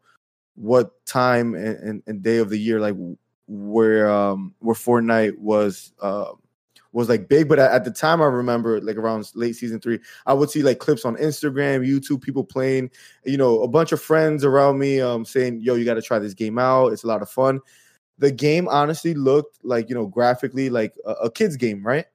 what 0.56 1.06
time 1.06 1.56
and, 1.56 1.78
and, 1.80 2.04
and, 2.06 2.22
day 2.22 2.38
of 2.38 2.50
the 2.50 2.58
year 2.58 2.80
like 2.80 2.96
where 3.48 4.10
um 4.10 4.54
where 4.60 4.76
Fortnite 4.76 5.38
was 5.40 5.94
uh 6.00 6.32
was 6.94 7.10
like 7.10 7.28
big, 7.28 7.50
but 7.50 7.60
at, 7.60 7.84
the 7.84 7.92
time 7.92 8.22
I 8.22 8.26
remember 8.26 8.80
like 8.80 8.98
around 8.98 9.30
late 9.34 9.56
season 9.56 9.80
three, 9.80 10.00
I 10.28 10.34
would 10.34 10.52
see 10.52 10.62
like 10.62 10.78
clips 10.78 11.06
on 11.06 11.18
Instagram, 11.18 11.86
YouTube, 11.86 12.22
people 12.22 12.44
playing, 12.44 12.92
you 13.26 13.36
know, 13.36 13.64
a 13.64 13.68
bunch 13.68 13.92
of 13.92 14.02
friends 14.02 14.46
around 14.46 14.78
me 14.78 15.02
um 15.02 15.26
saying, 15.26 15.62
"Yo, 15.62 15.74
you 15.74 15.86
got 15.86 15.96
to 15.96 16.02
try 16.02 16.20
this 16.20 16.36
game 16.36 16.60
out. 16.60 16.94
It's 16.94 17.04
a 17.04 17.08
lot 17.08 17.22
of 17.22 17.30
fun." 17.30 17.60
The 18.20 18.32
game 18.32 18.68
honestly 18.68 19.16
looked 19.16 19.58
like 19.66 19.90
you 19.90 19.96
know 19.96 20.06
graphically 20.06 20.70
like 20.70 20.94
a, 21.04 21.12
a 21.14 21.32
kids 21.32 21.58
game, 21.58 21.86
right? 21.86 22.06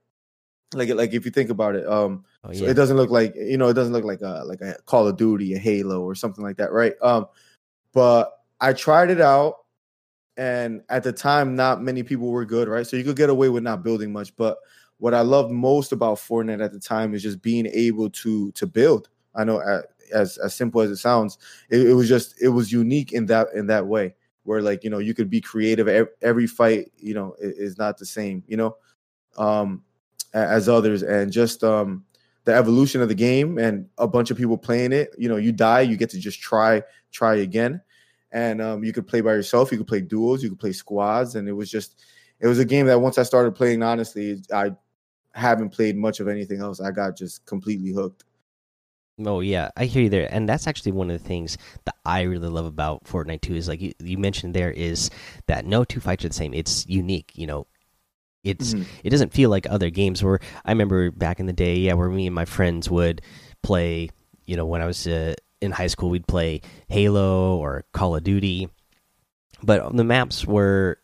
Like 0.74 0.90
like 0.90 1.12
if 1.12 1.24
you 1.24 1.32
think 1.32 1.50
about 1.50 1.74
it, 1.74 1.86
um, 1.86 2.24
oh, 2.44 2.52
yeah. 2.52 2.60
so 2.60 2.64
it 2.66 2.74
doesn't 2.74 2.96
look 2.96 3.10
like 3.10 3.34
you 3.34 3.58
know 3.58 3.68
it 3.68 3.74
doesn't 3.74 3.92
look 3.92 4.04
like 4.04 4.20
a 4.20 4.44
like 4.46 4.60
a 4.60 4.76
Call 4.86 5.08
of 5.08 5.16
Duty, 5.16 5.54
a 5.54 5.58
Halo, 5.58 6.02
or 6.02 6.14
something 6.14 6.44
like 6.44 6.56
that, 6.58 6.72
right? 6.72 6.94
Um, 7.02 7.26
but 7.98 8.42
I 8.60 8.74
tried 8.74 9.10
it 9.10 9.20
out, 9.20 9.56
and 10.36 10.82
at 10.88 11.02
the 11.02 11.12
time, 11.12 11.56
not 11.56 11.82
many 11.82 12.04
people 12.04 12.30
were 12.30 12.44
good, 12.44 12.68
right? 12.68 12.86
So 12.86 12.96
you 12.96 13.02
could 13.02 13.16
get 13.16 13.28
away 13.28 13.48
with 13.48 13.64
not 13.64 13.82
building 13.82 14.12
much. 14.12 14.36
But 14.36 14.56
what 14.98 15.14
I 15.14 15.22
loved 15.22 15.50
most 15.50 15.90
about 15.90 16.18
Fortnite 16.18 16.64
at 16.64 16.72
the 16.72 16.78
time 16.78 17.12
is 17.12 17.24
just 17.24 17.42
being 17.42 17.66
able 17.66 18.08
to 18.10 18.52
to 18.52 18.66
build. 18.68 19.08
I 19.34 19.42
know 19.42 19.58
uh, 19.58 19.82
as 20.14 20.38
as 20.38 20.54
simple 20.54 20.80
as 20.80 20.92
it 20.92 20.98
sounds. 20.98 21.38
It, 21.70 21.88
it, 21.88 21.94
was 21.94 22.08
just 22.08 22.40
it 22.40 22.50
was 22.50 22.70
unique 22.70 23.12
in 23.12 23.26
that 23.26 23.48
in 23.52 23.66
that 23.66 23.84
way 23.84 24.14
where 24.44 24.62
like 24.62 24.84
you 24.84 24.90
know 24.90 25.00
you 25.00 25.12
could 25.12 25.28
be 25.28 25.40
creative. 25.40 25.88
Every 26.22 26.46
fight 26.46 26.92
you 26.98 27.14
know 27.14 27.34
is 27.40 27.78
not 27.78 27.98
the 27.98 28.06
same. 28.06 28.44
You 28.46 28.58
know, 28.58 28.76
um, 29.38 29.82
as 30.34 30.68
others, 30.68 31.02
and 31.02 31.32
just 31.32 31.64
um, 31.64 32.04
the 32.44 32.54
evolution 32.54 33.02
of 33.02 33.08
the 33.08 33.14
game 33.16 33.58
and 33.58 33.88
a 33.98 34.06
bunch 34.06 34.30
of 34.30 34.36
people 34.36 34.56
playing 34.56 34.92
it. 34.92 35.16
You 35.18 35.28
know, 35.28 35.36
you 35.36 35.50
die, 35.50 35.80
you 35.80 35.96
get 35.96 36.10
to 36.10 36.20
just 36.20 36.40
try 36.40 36.84
try 37.12 37.36
again, 37.36 37.80
and 38.32 38.60
um, 38.60 38.84
you 38.84 38.92
could 38.92 39.06
play 39.06 39.20
by 39.20 39.32
yourself. 39.32 39.72
You 39.72 39.78
could 39.78 39.86
play 39.86 40.00
duos. 40.00 40.42
You 40.42 40.50
could 40.50 40.60
play 40.60 40.72
squads, 40.72 41.34
and 41.34 41.48
it 41.48 41.52
was 41.52 41.70
just 41.70 42.04
it 42.40 42.46
was 42.46 42.58
a 42.58 42.64
game 42.64 42.86
that 42.86 43.00
once 43.00 43.18
I 43.18 43.22
started 43.22 43.54
playing, 43.54 43.82
honestly, 43.82 44.42
I 44.52 44.72
haven't 45.32 45.70
played 45.70 45.96
much 45.96 46.20
of 46.20 46.28
anything 46.28 46.60
else. 46.60 46.80
I 46.80 46.90
got 46.90 47.16
just 47.16 47.44
completely 47.46 47.92
hooked. 47.92 48.24
Oh 49.24 49.40
yeah, 49.40 49.70
I 49.76 49.86
hear 49.86 50.02
you 50.04 50.08
there, 50.08 50.32
and 50.32 50.48
that's 50.48 50.66
actually 50.66 50.92
one 50.92 51.10
of 51.10 51.20
the 51.20 51.26
things 51.26 51.58
that 51.84 51.96
I 52.04 52.22
really 52.22 52.48
love 52.48 52.66
about 52.66 53.04
Fortnite 53.04 53.40
too. 53.40 53.54
Is 53.54 53.66
like 53.66 53.80
you, 53.80 53.92
you 53.98 54.16
mentioned 54.16 54.54
there 54.54 54.70
is 54.70 55.10
that 55.46 55.64
no 55.64 55.84
two 55.84 56.00
fights 56.00 56.24
are 56.24 56.28
the 56.28 56.34
same. 56.34 56.54
It's 56.54 56.86
unique. 56.86 57.32
You 57.34 57.48
know, 57.48 57.66
it's 58.44 58.74
mm 58.74 58.80
-hmm. 58.80 58.86
it 59.02 59.10
doesn't 59.10 59.32
feel 59.32 59.50
like 59.50 59.68
other 59.68 59.90
games 59.90 60.22
where 60.22 60.38
I 60.64 60.70
remember 60.70 61.10
back 61.10 61.40
in 61.40 61.46
the 61.46 61.52
day, 61.52 61.76
yeah, 61.78 61.94
where 61.94 62.08
me 62.08 62.26
and 62.26 62.34
my 62.34 62.44
friends 62.44 62.88
would 62.90 63.20
play. 63.62 64.10
You 64.46 64.56
know, 64.56 64.66
when 64.66 64.82
I 64.82 64.86
was 64.86 65.06
uh, 65.06 65.34
in 65.60 65.72
high 65.72 65.86
school, 65.86 66.10
we'd 66.10 66.26
play 66.26 66.60
Halo 66.88 67.56
or 67.56 67.84
Call 67.92 68.16
of 68.16 68.24
Duty, 68.24 68.68
but 69.62 69.96
the 69.96 70.04
maps 70.04 70.46
were 70.46 70.98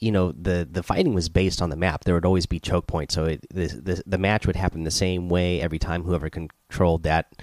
you 0.00 0.12
know 0.12 0.32
the 0.32 0.66
the 0.70 0.82
fighting 0.82 1.14
was 1.14 1.28
based 1.28 1.60
on 1.60 1.70
the 1.70 1.76
map. 1.76 2.04
There 2.04 2.14
would 2.14 2.24
always 2.24 2.46
be 2.46 2.60
choke 2.60 2.86
points, 2.86 3.14
so 3.14 3.24
it, 3.26 3.44
the, 3.52 3.66
the 3.66 4.02
the 4.06 4.18
match 4.18 4.46
would 4.46 4.56
happen 4.56 4.84
the 4.84 4.90
same 4.90 5.28
way 5.28 5.60
every 5.60 5.78
time. 5.78 6.04
Whoever 6.04 6.30
controlled 6.30 7.02
that 7.02 7.34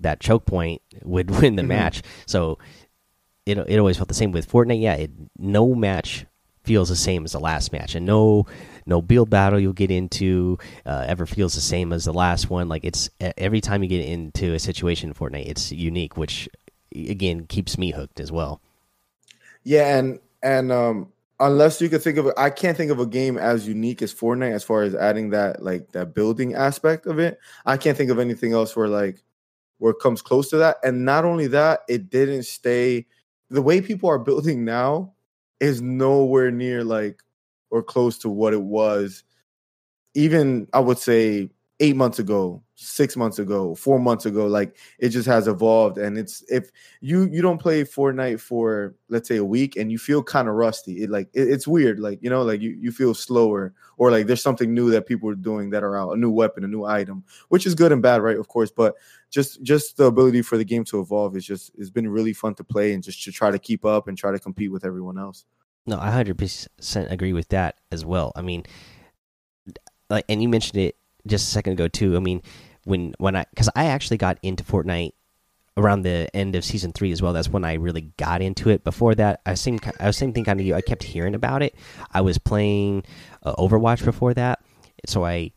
that 0.00 0.20
choke 0.20 0.46
point 0.46 0.82
would 1.02 1.30
win 1.40 1.56
the 1.56 1.62
mm 1.62 1.66
-hmm. 1.66 1.68
match. 1.68 2.02
So 2.26 2.58
it 3.46 3.58
it 3.58 3.78
always 3.78 3.96
felt 3.96 4.08
the 4.08 4.14
same 4.14 4.32
with 4.32 4.48
Fortnite. 4.48 4.80
Yeah, 4.80 4.94
it, 4.94 5.10
no 5.38 5.74
match 5.74 6.26
feels 6.64 6.88
the 6.88 6.96
same 6.96 7.24
as 7.24 7.32
the 7.32 7.40
last 7.40 7.72
match, 7.72 7.94
and 7.94 8.06
no 8.06 8.46
no 8.86 9.02
build 9.02 9.30
battle 9.30 9.58
you'll 9.58 9.72
get 9.72 9.90
into 9.90 10.58
uh, 10.86 11.04
ever 11.06 11.26
feels 11.26 11.54
the 11.54 11.60
same 11.60 11.92
as 11.92 12.04
the 12.04 12.12
last 12.12 12.50
one. 12.50 12.68
Like 12.68 12.84
it's 12.84 13.10
every 13.20 13.60
time 13.60 13.82
you 13.82 13.88
get 13.88 14.04
into 14.04 14.54
a 14.54 14.58
situation 14.58 15.10
in 15.10 15.14
Fortnite, 15.14 15.48
it's 15.48 15.72
unique, 15.72 16.16
which 16.16 16.48
again 16.94 17.46
keeps 17.46 17.78
me 17.78 17.92
hooked 17.92 18.20
as 18.20 18.30
well. 18.30 18.60
Yeah, 19.64 19.96
and 19.96 20.18
and 20.42 20.72
um 20.72 21.12
unless 21.40 21.80
you 21.80 21.88
could 21.88 22.02
think 22.02 22.18
of 22.18 22.30
I 22.36 22.50
can't 22.50 22.76
think 22.76 22.90
of 22.90 23.00
a 23.00 23.06
game 23.06 23.38
as 23.38 23.66
unique 23.66 24.02
as 24.02 24.14
Fortnite 24.14 24.52
as 24.52 24.64
far 24.64 24.82
as 24.82 24.94
adding 24.94 25.30
that 25.30 25.62
like 25.62 25.92
that 25.92 26.14
building 26.14 26.54
aspect 26.54 27.06
of 27.06 27.18
it. 27.18 27.38
I 27.66 27.76
can't 27.76 27.96
think 27.96 28.10
of 28.10 28.18
anything 28.18 28.52
else 28.52 28.74
where 28.76 28.88
like 28.88 29.22
where 29.78 29.92
it 29.92 30.00
comes 30.00 30.22
close 30.22 30.48
to 30.50 30.58
that. 30.58 30.76
And 30.84 31.04
not 31.04 31.24
only 31.24 31.48
that, 31.48 31.80
it 31.88 32.08
didn't 32.08 32.44
stay 32.44 33.06
the 33.50 33.62
way 33.62 33.80
people 33.80 34.08
are 34.08 34.18
building 34.18 34.64
now 34.64 35.12
is 35.60 35.82
nowhere 35.82 36.50
near 36.50 36.82
like 36.82 37.22
or 37.72 37.82
close 37.82 38.18
to 38.18 38.28
what 38.28 38.52
it 38.54 38.62
was 38.62 39.24
even 40.14 40.68
I 40.72 40.80
would 40.80 40.98
say 40.98 41.50
8 41.80 41.96
months 41.96 42.18
ago 42.18 42.62
six 42.82 43.16
months 43.16 43.38
ago, 43.38 43.74
four 43.74 43.98
months 43.98 44.26
ago. 44.26 44.46
Like 44.46 44.76
it 44.98 45.10
just 45.10 45.26
has 45.28 45.46
evolved. 45.46 45.98
And 45.98 46.18
it's 46.18 46.42
if 46.48 46.70
you 47.00 47.28
you 47.30 47.40
don't 47.42 47.60
play 47.60 47.84
Fortnite 47.84 48.40
for 48.40 48.94
let's 49.08 49.28
say 49.28 49.36
a 49.36 49.44
week 49.44 49.76
and 49.76 49.90
you 49.90 49.98
feel 49.98 50.22
kind 50.22 50.48
of 50.48 50.54
rusty, 50.54 51.02
it 51.02 51.10
like 51.10 51.28
it, 51.32 51.48
it's 51.48 51.66
weird. 51.66 52.00
Like 52.00 52.18
you 52.22 52.30
know, 52.30 52.42
like 52.42 52.60
you 52.60 52.70
you 52.70 52.92
feel 52.92 53.14
slower 53.14 53.72
or 53.96 54.10
like 54.10 54.26
there's 54.26 54.42
something 54.42 54.74
new 54.74 54.90
that 54.90 55.06
people 55.06 55.28
are 55.30 55.34
doing 55.34 55.70
that 55.70 55.84
are 55.84 55.96
out, 55.96 56.12
a 56.12 56.16
new 56.16 56.30
weapon, 56.30 56.64
a 56.64 56.68
new 56.68 56.84
item, 56.84 57.24
which 57.48 57.66
is 57.66 57.74
good 57.74 57.92
and 57.92 58.02
bad, 58.02 58.22
right? 58.22 58.38
Of 58.38 58.48
course, 58.48 58.70
but 58.70 58.96
just 59.30 59.62
just 59.62 59.96
the 59.96 60.04
ability 60.04 60.42
for 60.42 60.56
the 60.56 60.64
game 60.64 60.84
to 60.84 61.00
evolve 61.00 61.36
is 61.36 61.46
just 61.46 61.70
it's 61.78 61.90
been 61.90 62.08
really 62.08 62.32
fun 62.32 62.54
to 62.56 62.64
play 62.64 62.92
and 62.92 63.02
just 63.02 63.22
to 63.24 63.32
try 63.32 63.50
to 63.50 63.58
keep 63.58 63.84
up 63.84 64.08
and 64.08 64.18
try 64.18 64.32
to 64.32 64.38
compete 64.38 64.72
with 64.72 64.84
everyone 64.84 65.18
else. 65.18 65.44
No, 65.86 65.98
I 65.98 66.10
hundred 66.10 66.38
percent 66.38 67.10
agree 67.10 67.32
with 67.32 67.48
that 67.48 67.76
as 67.90 68.04
well. 68.04 68.32
I 68.36 68.42
mean, 68.42 68.64
like, 70.08 70.24
and 70.28 70.42
you 70.42 70.48
mentioned 70.48 70.80
it 70.80 70.96
just 71.26 71.48
a 71.48 71.50
second 71.50 71.72
ago 71.74 71.88
too. 71.88 72.16
I 72.16 72.20
mean, 72.20 72.42
when 72.84 73.14
when 73.18 73.34
I 73.36 73.46
because 73.50 73.68
I 73.74 73.86
actually 73.86 74.18
got 74.18 74.38
into 74.42 74.62
Fortnite 74.64 75.12
around 75.76 76.02
the 76.02 76.28
end 76.34 76.54
of 76.54 76.64
season 76.64 76.92
three 76.92 77.12
as 77.12 77.22
well. 77.22 77.32
That's 77.32 77.48
when 77.48 77.64
I 77.64 77.74
really 77.74 78.12
got 78.16 78.42
into 78.42 78.68
it. 78.70 78.84
Before 78.84 79.14
that, 79.14 79.40
I 79.46 79.54
same 79.54 79.78
I 79.98 80.06
was 80.06 80.16
same 80.16 80.32
thing 80.32 80.44
kind 80.44 80.60
of 80.60 80.66
you. 80.66 80.74
I 80.74 80.80
kept 80.80 81.02
hearing 81.02 81.34
about 81.34 81.62
it. 81.62 81.74
I 82.12 82.20
was 82.20 82.38
playing 82.38 83.04
uh, 83.42 83.54
Overwatch 83.56 84.04
before 84.04 84.34
that, 84.34 84.60
so 85.06 85.24
I 85.24 85.52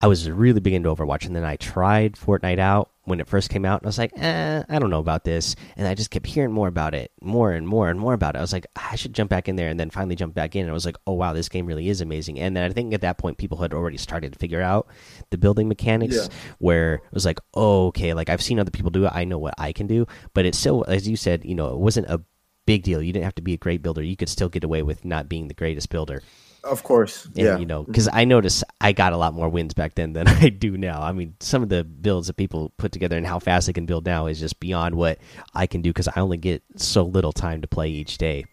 I 0.00 0.06
was 0.06 0.30
really 0.30 0.60
big 0.60 0.74
into 0.74 0.88
Overwatch, 0.88 1.26
and 1.26 1.34
then 1.34 1.44
I 1.44 1.56
tried 1.56 2.14
Fortnite 2.14 2.58
out 2.58 2.90
when 3.04 3.20
it 3.20 3.28
first 3.28 3.50
came 3.50 3.64
out, 3.64 3.80
and 3.80 3.86
I 3.86 3.88
was 3.88 3.98
like, 3.98 4.12
eh, 4.16 4.62
I 4.68 4.78
don't 4.78 4.90
know 4.90 4.98
about 4.98 5.24
this, 5.24 5.56
and 5.76 5.86
I 5.86 5.94
just 5.94 6.10
kept 6.10 6.26
hearing 6.26 6.52
more 6.52 6.68
about 6.68 6.94
it, 6.94 7.12
more 7.20 7.52
and 7.52 7.66
more 7.66 7.90
and 7.90 7.98
more 7.98 8.14
about 8.14 8.34
it. 8.34 8.38
I 8.38 8.40
was 8.40 8.52
like, 8.52 8.66
I 8.76 8.96
should 8.96 9.14
jump 9.14 9.30
back 9.30 9.48
in 9.48 9.56
there, 9.56 9.68
and 9.68 9.78
then 9.78 9.90
finally 9.90 10.16
jump 10.16 10.34
back 10.34 10.56
in, 10.56 10.62
and 10.62 10.70
I 10.70 10.74
was 10.74 10.86
like, 10.86 10.96
oh 11.06 11.12
wow, 11.12 11.32
this 11.32 11.48
game 11.48 11.66
really 11.66 11.88
is 11.88 12.00
amazing. 12.00 12.38
And 12.40 12.56
then 12.56 12.64
I 12.68 12.72
think 12.72 12.94
at 12.94 13.02
that 13.02 13.18
point, 13.18 13.38
people 13.38 13.58
had 13.58 13.74
already 13.74 13.98
started 13.98 14.32
to 14.32 14.38
figure 14.38 14.62
out 14.62 14.88
the 15.30 15.38
building 15.38 15.68
mechanics, 15.68 16.16
yeah. 16.16 16.28
where 16.58 16.94
it 16.94 17.12
was 17.12 17.24
like, 17.24 17.38
oh 17.54 17.88
okay, 17.88 18.14
like 18.14 18.28
I've 18.28 18.42
seen 18.42 18.58
other 18.58 18.70
people 18.70 18.90
do 18.90 19.06
it, 19.06 19.12
I 19.14 19.24
know 19.24 19.38
what 19.38 19.54
I 19.58 19.72
can 19.72 19.86
do, 19.86 20.06
but 20.32 20.44
it's 20.44 20.58
still, 20.58 20.84
as 20.88 21.08
you 21.08 21.16
said, 21.16 21.44
you 21.44 21.54
know, 21.54 21.68
it 21.68 21.78
wasn't 21.78 22.08
a 22.08 22.22
big 22.66 22.82
deal. 22.82 23.02
You 23.02 23.12
didn't 23.12 23.24
have 23.24 23.34
to 23.36 23.42
be 23.42 23.54
a 23.54 23.58
great 23.58 23.82
builder. 23.82 24.02
You 24.02 24.16
could 24.16 24.28
still 24.28 24.48
get 24.48 24.64
away 24.64 24.82
with 24.82 25.04
not 25.04 25.28
being 25.28 25.48
the 25.48 25.54
greatest 25.54 25.90
builder. 25.90 26.22
Of 26.64 26.82
course, 26.82 27.26
and, 27.26 27.36
yeah. 27.36 27.58
You 27.58 27.66
know, 27.66 27.82
mm-hmm. 27.82 27.92
because 27.92 28.08
I 28.12 28.24
noticed 28.24 28.64
I 28.80 28.92
got 28.92 29.12
a 29.12 29.16
lot 29.16 29.34
more 29.34 29.48
wins 29.48 29.74
back 29.74 29.94
then 29.94 30.12
than 30.14 30.26
I 30.28 30.48
do 30.48 30.76
now. 30.76 31.02
I 31.02 31.12
mean, 31.12 31.34
some 31.40 31.62
of 31.62 31.68
the 31.68 31.84
builds 31.84 32.26
that 32.28 32.36
people 32.36 32.72
put 32.78 32.92
together 32.92 33.16
and 33.16 33.26
how 33.26 33.38
fast 33.38 33.66
they 33.66 33.72
can 33.72 33.86
build 33.86 34.06
now 34.06 34.26
is 34.26 34.40
just 34.40 34.60
beyond 34.60 34.94
what 34.94 35.18
I 35.54 35.66
can 35.66 35.82
do 35.82 35.90
because 35.90 36.08
I 36.08 36.20
only 36.20 36.38
get 36.38 36.62
so 36.76 37.04
little 37.04 37.32
time 37.32 37.60
to 37.60 37.68
play 37.68 37.88
each 37.88 38.18
day. 38.18 38.46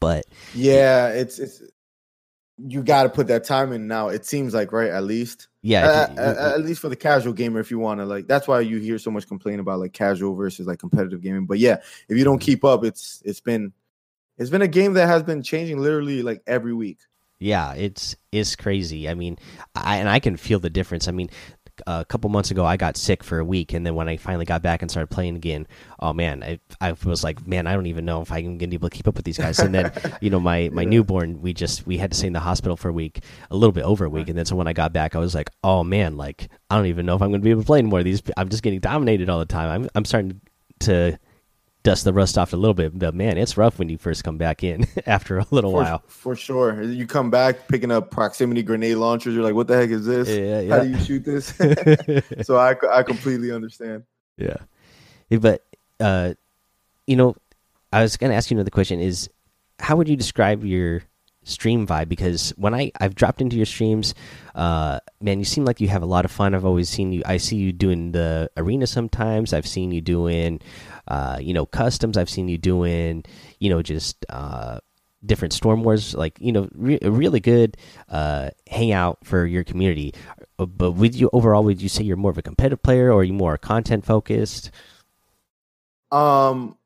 But 0.00 0.26
yeah, 0.54 1.08
it's 1.08 1.38
it's 1.38 1.62
you 2.58 2.82
got 2.82 3.04
to 3.04 3.08
put 3.08 3.28
that 3.28 3.44
time 3.44 3.72
in 3.72 3.86
now. 3.86 4.08
It 4.08 4.26
seems 4.26 4.52
like 4.52 4.72
right 4.72 4.90
at 4.90 5.04
least. 5.04 5.48
Yeah, 5.62 6.06
at, 6.10 6.18
at, 6.18 6.36
at 6.36 6.60
least 6.64 6.80
for 6.80 6.88
the 6.88 6.96
casual 6.96 7.32
gamer, 7.32 7.60
if 7.60 7.70
you 7.70 7.78
want 7.78 8.00
to 8.00 8.06
like, 8.06 8.26
that's 8.26 8.46
why 8.46 8.60
you 8.60 8.78
hear 8.78 8.98
so 8.98 9.10
much 9.10 9.26
complain 9.26 9.60
about 9.60 9.80
like 9.80 9.92
casual 9.92 10.34
versus 10.34 10.66
like 10.66 10.78
competitive 10.78 11.20
gaming. 11.20 11.46
But 11.46 11.58
yeah, 11.58 11.78
if 12.08 12.16
you 12.16 12.24
don't 12.24 12.38
mm-hmm. 12.38 12.44
keep 12.44 12.64
up, 12.64 12.84
it's 12.84 13.22
it's 13.24 13.40
been 13.40 13.72
it's 14.38 14.50
been 14.50 14.62
a 14.62 14.68
game 14.68 14.94
that 14.94 15.06
has 15.06 15.22
been 15.22 15.42
changing 15.42 15.78
literally 15.78 16.22
like 16.22 16.42
every 16.46 16.72
week. 16.72 16.98
Yeah, 17.40 17.74
it's 17.74 18.16
it's 18.32 18.56
crazy. 18.56 19.08
I 19.08 19.14
mean, 19.14 19.38
I 19.74 19.98
and 19.98 20.08
I 20.08 20.18
can 20.18 20.36
feel 20.36 20.58
the 20.58 20.70
difference. 20.70 21.06
I 21.06 21.12
mean, 21.12 21.30
a 21.86 22.04
couple 22.04 22.30
months 22.30 22.50
ago 22.50 22.64
I 22.64 22.76
got 22.76 22.96
sick 22.96 23.22
for 23.22 23.38
a 23.38 23.44
week, 23.44 23.72
and 23.72 23.86
then 23.86 23.94
when 23.94 24.08
I 24.08 24.16
finally 24.16 24.44
got 24.44 24.62
back 24.62 24.82
and 24.82 24.90
started 24.90 25.08
playing 25.08 25.36
again, 25.36 25.66
oh 26.00 26.12
man, 26.12 26.42
I, 26.42 26.58
I 26.80 26.94
was 27.04 27.22
like, 27.22 27.46
man, 27.46 27.66
I 27.66 27.74
don't 27.74 27.86
even 27.86 28.04
know 28.04 28.20
if 28.22 28.32
I 28.32 28.42
can 28.42 28.58
get 28.58 28.72
able 28.72 28.88
to 28.88 28.96
keep 28.96 29.06
up 29.06 29.16
with 29.16 29.24
these 29.24 29.38
guys. 29.38 29.58
And 29.60 29.74
then 29.74 29.92
you 30.20 30.30
know, 30.30 30.40
my 30.40 30.68
my 30.72 30.82
yeah. 30.82 30.88
newborn, 30.88 31.40
we 31.40 31.54
just 31.54 31.86
we 31.86 31.98
had 31.98 32.10
to 32.10 32.16
stay 32.16 32.26
in 32.26 32.32
the 32.32 32.40
hospital 32.40 32.76
for 32.76 32.88
a 32.88 32.92
week, 32.92 33.20
a 33.50 33.56
little 33.56 33.72
bit 33.72 33.84
over 33.84 34.04
a 34.04 34.10
week, 34.10 34.28
and 34.28 34.36
then 34.36 34.44
so 34.44 34.56
when 34.56 34.66
I 34.66 34.72
got 34.72 34.92
back, 34.92 35.14
I 35.14 35.18
was 35.18 35.34
like, 35.34 35.50
oh 35.62 35.84
man, 35.84 36.16
like 36.16 36.48
I 36.70 36.76
don't 36.76 36.86
even 36.86 37.06
know 37.06 37.14
if 37.14 37.22
I'm 37.22 37.30
going 37.30 37.40
to 37.40 37.44
be 37.44 37.50
able 37.50 37.62
to 37.62 37.66
play 37.66 37.78
anymore. 37.78 38.02
These 38.02 38.22
I'm 38.36 38.48
just 38.48 38.62
getting 38.62 38.80
dominated 38.80 39.28
all 39.28 39.38
the 39.38 39.46
time. 39.46 39.70
I'm 39.70 39.88
I'm 39.94 40.04
starting 40.04 40.40
to 40.80 41.18
dust 41.88 42.04
the 42.04 42.12
rust 42.12 42.36
off 42.36 42.52
a 42.52 42.56
little 42.56 42.74
bit. 42.74 42.98
But 42.98 43.14
man, 43.14 43.38
it's 43.38 43.56
rough 43.56 43.78
when 43.78 43.88
you 43.88 43.98
first 43.98 44.22
come 44.22 44.36
back 44.36 44.62
in 44.62 44.86
after 45.06 45.38
a 45.38 45.46
little 45.50 45.72
for, 45.72 45.82
while. 45.82 46.02
For 46.06 46.36
sure, 46.36 46.82
you 46.82 47.06
come 47.06 47.30
back 47.30 47.68
picking 47.68 47.90
up 47.90 48.10
proximity 48.10 48.62
grenade 48.62 48.96
launchers. 48.96 49.34
You're 49.34 49.44
like, 49.44 49.54
what 49.54 49.66
the 49.66 49.76
heck 49.76 49.90
is 49.90 50.04
this? 50.04 50.28
Yeah, 50.28 50.60
yeah. 50.60 50.76
How 50.76 50.82
do 50.82 50.90
you 50.90 50.98
shoot 51.00 51.24
this? 51.24 51.46
so 52.46 52.56
I 52.56 52.74
I 52.92 53.02
completely 53.02 53.52
understand. 53.52 54.04
Yeah, 54.36 54.56
but 55.30 55.64
uh, 55.98 56.34
you 57.06 57.16
know, 57.16 57.34
I 57.92 58.02
was 58.02 58.16
going 58.16 58.30
to 58.30 58.36
ask 58.36 58.50
you 58.50 58.56
another 58.56 58.70
question: 58.70 59.00
Is 59.00 59.30
how 59.78 59.96
would 59.96 60.08
you 60.08 60.16
describe 60.16 60.64
your 60.64 61.02
stream 61.48 61.86
vibe 61.86 62.08
because 62.08 62.50
when 62.56 62.74
I 62.74 62.92
I've 63.00 63.14
dropped 63.14 63.40
into 63.40 63.56
your 63.56 63.66
streams, 63.66 64.14
uh, 64.54 65.00
man, 65.20 65.38
you 65.38 65.44
seem 65.44 65.64
like 65.64 65.80
you 65.80 65.88
have 65.88 66.02
a 66.02 66.06
lot 66.06 66.24
of 66.24 66.30
fun. 66.30 66.54
I've 66.54 66.64
always 66.64 66.88
seen 66.88 67.12
you. 67.12 67.22
I 67.24 67.38
see 67.38 67.56
you 67.56 67.72
doing 67.72 68.12
the 68.12 68.50
arena 68.56 68.86
sometimes. 68.86 69.52
I've 69.52 69.66
seen 69.66 69.90
you 69.90 70.00
doing, 70.00 70.60
uh, 71.08 71.38
you 71.40 71.52
know, 71.52 71.66
customs. 71.66 72.16
I've 72.16 72.30
seen 72.30 72.48
you 72.48 72.58
doing, 72.58 73.24
you 73.58 73.70
know, 73.70 73.82
just 73.82 74.24
uh, 74.28 74.78
different 75.24 75.52
storm 75.52 75.82
wars. 75.82 76.14
Like 76.14 76.38
you 76.40 76.52
know, 76.52 76.68
re 76.74 76.98
really 77.02 77.40
good 77.40 77.76
uh, 78.08 78.50
hangout 78.68 79.18
for 79.24 79.46
your 79.46 79.64
community. 79.64 80.14
Uh, 80.58 80.66
but 80.66 80.92
with 80.92 81.16
you 81.16 81.30
overall, 81.32 81.64
would 81.64 81.82
you 81.82 81.88
say 81.88 82.04
you're 82.04 82.16
more 82.16 82.30
of 82.30 82.38
a 82.38 82.42
competitive 82.42 82.82
player 82.82 83.10
or 83.10 83.20
are 83.20 83.24
you 83.24 83.32
more 83.32 83.58
content 83.58 84.04
focused? 84.04 84.70
Um, 86.12 86.76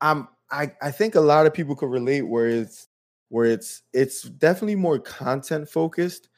I'm. 0.00 0.28
I 0.50 0.72
I 0.80 0.90
think 0.90 1.14
a 1.14 1.20
lot 1.20 1.46
of 1.46 1.52
people 1.52 1.76
could 1.76 1.90
relate 1.90 2.22
where 2.22 2.48
it's 2.48 2.88
where 3.28 3.44
it's 3.44 3.82
it's 3.92 4.22
definitely 4.22 4.76
more 4.76 4.98
content 4.98 5.68
focused, 5.68 6.30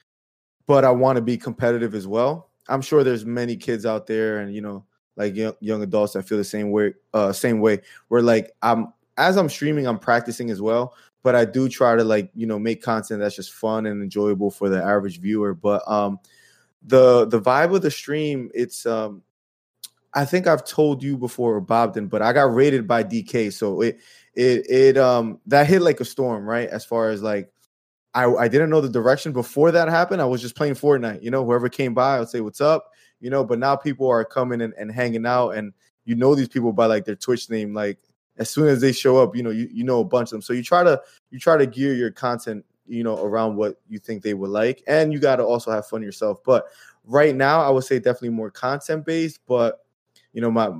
but 0.66 0.84
I 0.84 0.90
want 0.90 1.16
to 1.16 1.22
be 1.22 1.36
competitive 1.36 1.94
as 1.94 2.08
well. 2.08 2.50
I'm 2.68 2.82
sure 2.82 3.04
there's 3.04 3.24
many 3.24 3.56
kids 3.56 3.86
out 3.86 4.06
there 4.06 4.38
and 4.38 4.52
you 4.52 4.62
know 4.62 4.84
like 5.16 5.34
young, 5.34 5.54
young 5.60 5.82
adults 5.82 6.14
that 6.14 6.22
feel 6.22 6.38
the 6.38 6.44
same 6.44 6.70
way 6.70 6.94
uh 7.14 7.32
same 7.32 7.60
way 7.60 7.80
where 8.08 8.22
like 8.22 8.52
I'm 8.62 8.92
as 9.16 9.36
I'm 9.36 9.48
streaming 9.48 9.86
I'm 9.86 9.98
practicing 9.98 10.50
as 10.50 10.62
well, 10.62 10.94
but 11.22 11.34
I 11.34 11.44
do 11.44 11.68
try 11.68 11.96
to 11.96 12.04
like, 12.04 12.30
you 12.34 12.46
know, 12.46 12.58
make 12.58 12.82
content 12.82 13.20
that's 13.20 13.36
just 13.36 13.52
fun 13.52 13.86
and 13.86 14.02
enjoyable 14.02 14.50
for 14.50 14.68
the 14.68 14.82
average 14.82 15.20
viewer, 15.20 15.54
but 15.54 15.88
um 15.90 16.18
the 16.82 17.26
the 17.26 17.40
vibe 17.40 17.74
of 17.74 17.82
the 17.82 17.90
stream 17.90 18.50
it's 18.54 18.86
um 18.86 19.22
I 20.12 20.24
think 20.24 20.46
I've 20.46 20.64
told 20.64 21.02
you 21.02 21.16
before, 21.16 21.56
or 21.56 21.60
but 21.60 22.22
I 22.22 22.32
got 22.32 22.52
rated 22.52 22.88
by 22.88 23.04
DK, 23.04 23.52
so 23.52 23.80
it 23.80 24.00
it 24.34 24.68
it 24.68 24.98
um 24.98 25.40
that 25.46 25.66
hit 25.66 25.82
like 25.82 26.00
a 26.00 26.04
storm, 26.04 26.48
right? 26.48 26.68
As 26.68 26.84
far 26.84 27.10
as 27.10 27.22
like 27.22 27.52
I 28.14 28.24
I 28.26 28.48
didn't 28.48 28.70
know 28.70 28.80
the 28.80 28.88
direction 28.88 29.32
before 29.32 29.70
that 29.72 29.88
happened. 29.88 30.20
I 30.20 30.24
was 30.26 30.40
just 30.40 30.56
playing 30.56 30.74
Fortnite, 30.74 31.22
you 31.22 31.30
know. 31.30 31.44
Whoever 31.44 31.68
came 31.68 31.94
by, 31.94 32.18
I'd 32.18 32.28
say 32.28 32.40
what's 32.40 32.60
up, 32.60 32.89
you 33.20 33.30
know. 33.30 33.44
But 33.44 33.58
now 33.58 33.76
people 33.76 34.08
are 34.08 34.24
coming 34.24 34.60
and, 34.60 34.74
and 34.74 34.90
hanging 34.90 35.26
out, 35.26 35.50
and 35.50 35.72
you 36.04 36.14
know 36.14 36.34
these 36.34 36.48
people 36.48 36.72
by 36.72 36.86
like 36.86 37.04
their 37.04 37.16
Twitch 37.16 37.50
name. 37.50 37.74
Like 37.74 37.98
as 38.38 38.50
soon 38.50 38.68
as 38.68 38.80
they 38.80 38.92
show 38.92 39.18
up, 39.18 39.36
you 39.36 39.42
know 39.42 39.50
you 39.50 39.68
you 39.72 39.84
know 39.84 40.00
a 40.00 40.04
bunch 40.04 40.28
of 40.28 40.32
them. 40.32 40.42
So 40.42 40.52
you 40.52 40.62
try 40.62 40.82
to 40.82 41.00
you 41.30 41.38
try 41.38 41.56
to 41.56 41.66
gear 41.66 41.94
your 41.94 42.10
content, 42.10 42.64
you 42.86 43.04
know, 43.04 43.22
around 43.22 43.56
what 43.56 43.80
you 43.88 43.98
think 43.98 44.22
they 44.22 44.34
would 44.34 44.50
like, 44.50 44.82
and 44.86 45.12
you 45.12 45.18
got 45.18 45.36
to 45.36 45.44
also 45.44 45.70
have 45.70 45.86
fun 45.86 46.02
yourself. 46.02 46.42
But 46.44 46.66
right 47.04 47.34
now, 47.34 47.60
I 47.60 47.70
would 47.70 47.84
say 47.84 47.98
definitely 47.98 48.30
more 48.30 48.50
content 48.50 49.04
based, 49.04 49.40
but 49.46 49.80
you 50.32 50.40
know 50.40 50.50
my 50.50 50.70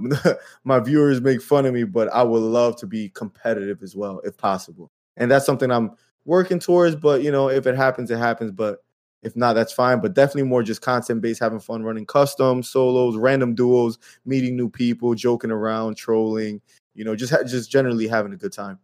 my 0.64 0.78
viewers 0.78 1.20
make 1.20 1.42
fun 1.42 1.66
of 1.66 1.74
me 1.74 1.84
but 1.84 2.08
i 2.12 2.22
would 2.22 2.42
love 2.42 2.76
to 2.76 2.86
be 2.86 3.08
competitive 3.10 3.82
as 3.82 3.96
well 3.96 4.20
if 4.24 4.36
possible 4.36 4.90
and 5.16 5.30
that's 5.30 5.46
something 5.46 5.70
i'm 5.70 5.92
working 6.24 6.58
towards 6.58 6.94
but 6.96 7.22
you 7.22 7.30
know 7.30 7.48
if 7.48 7.66
it 7.66 7.76
happens 7.76 8.10
it 8.10 8.18
happens 8.18 8.50
but 8.50 8.84
if 9.22 9.36
not 9.36 9.54
that's 9.54 9.72
fine 9.72 10.00
but 10.00 10.14
definitely 10.14 10.42
more 10.42 10.62
just 10.62 10.82
content 10.82 11.20
based 11.20 11.40
having 11.40 11.60
fun 11.60 11.82
running 11.82 12.06
custom 12.06 12.62
solos 12.62 13.16
random 13.16 13.54
duos 13.54 13.98
meeting 14.24 14.56
new 14.56 14.68
people 14.68 15.14
joking 15.14 15.50
around 15.50 15.96
trolling 15.96 16.60
you 16.94 17.04
know 17.04 17.14
just 17.14 17.32
just 17.46 17.70
generally 17.70 18.06
having 18.06 18.32
a 18.32 18.36
good 18.36 18.52
time 18.52 18.78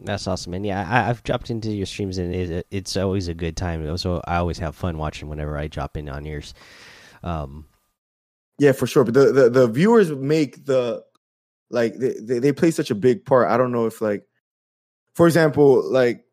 that's 0.00 0.26
awesome 0.26 0.54
and 0.54 0.66
yeah 0.66 0.80
I, 0.80 1.02
have 1.06 1.22
dropped 1.22 1.50
into 1.50 1.70
your 1.70 1.86
streams 1.86 2.18
and 2.18 2.34
it, 2.34 2.66
it's 2.70 2.96
always 2.96 3.28
a 3.28 3.34
good 3.34 3.56
time 3.56 3.96
So 3.96 4.20
i 4.26 4.36
always 4.36 4.58
have 4.58 4.74
fun 4.74 4.98
watching 4.98 5.28
whenever 5.28 5.56
i 5.56 5.68
drop 5.68 5.96
in 5.96 6.08
on 6.08 6.24
yours 6.24 6.54
um 7.22 7.66
yeah, 8.58 8.72
for 8.72 8.86
sure. 8.86 9.04
But 9.04 9.14
the, 9.14 9.32
the, 9.32 9.50
the 9.50 9.68
viewers 9.68 10.10
make 10.12 10.64
the 10.64 11.04
like 11.70 11.94
they, 11.98 12.38
they 12.38 12.52
play 12.52 12.70
such 12.70 12.90
a 12.90 12.94
big 12.94 13.24
part. 13.24 13.48
I 13.48 13.56
don't 13.56 13.72
know 13.72 13.86
if 13.86 14.00
like 14.00 14.26
for 15.14 15.26
example, 15.26 15.90
like 15.90 16.23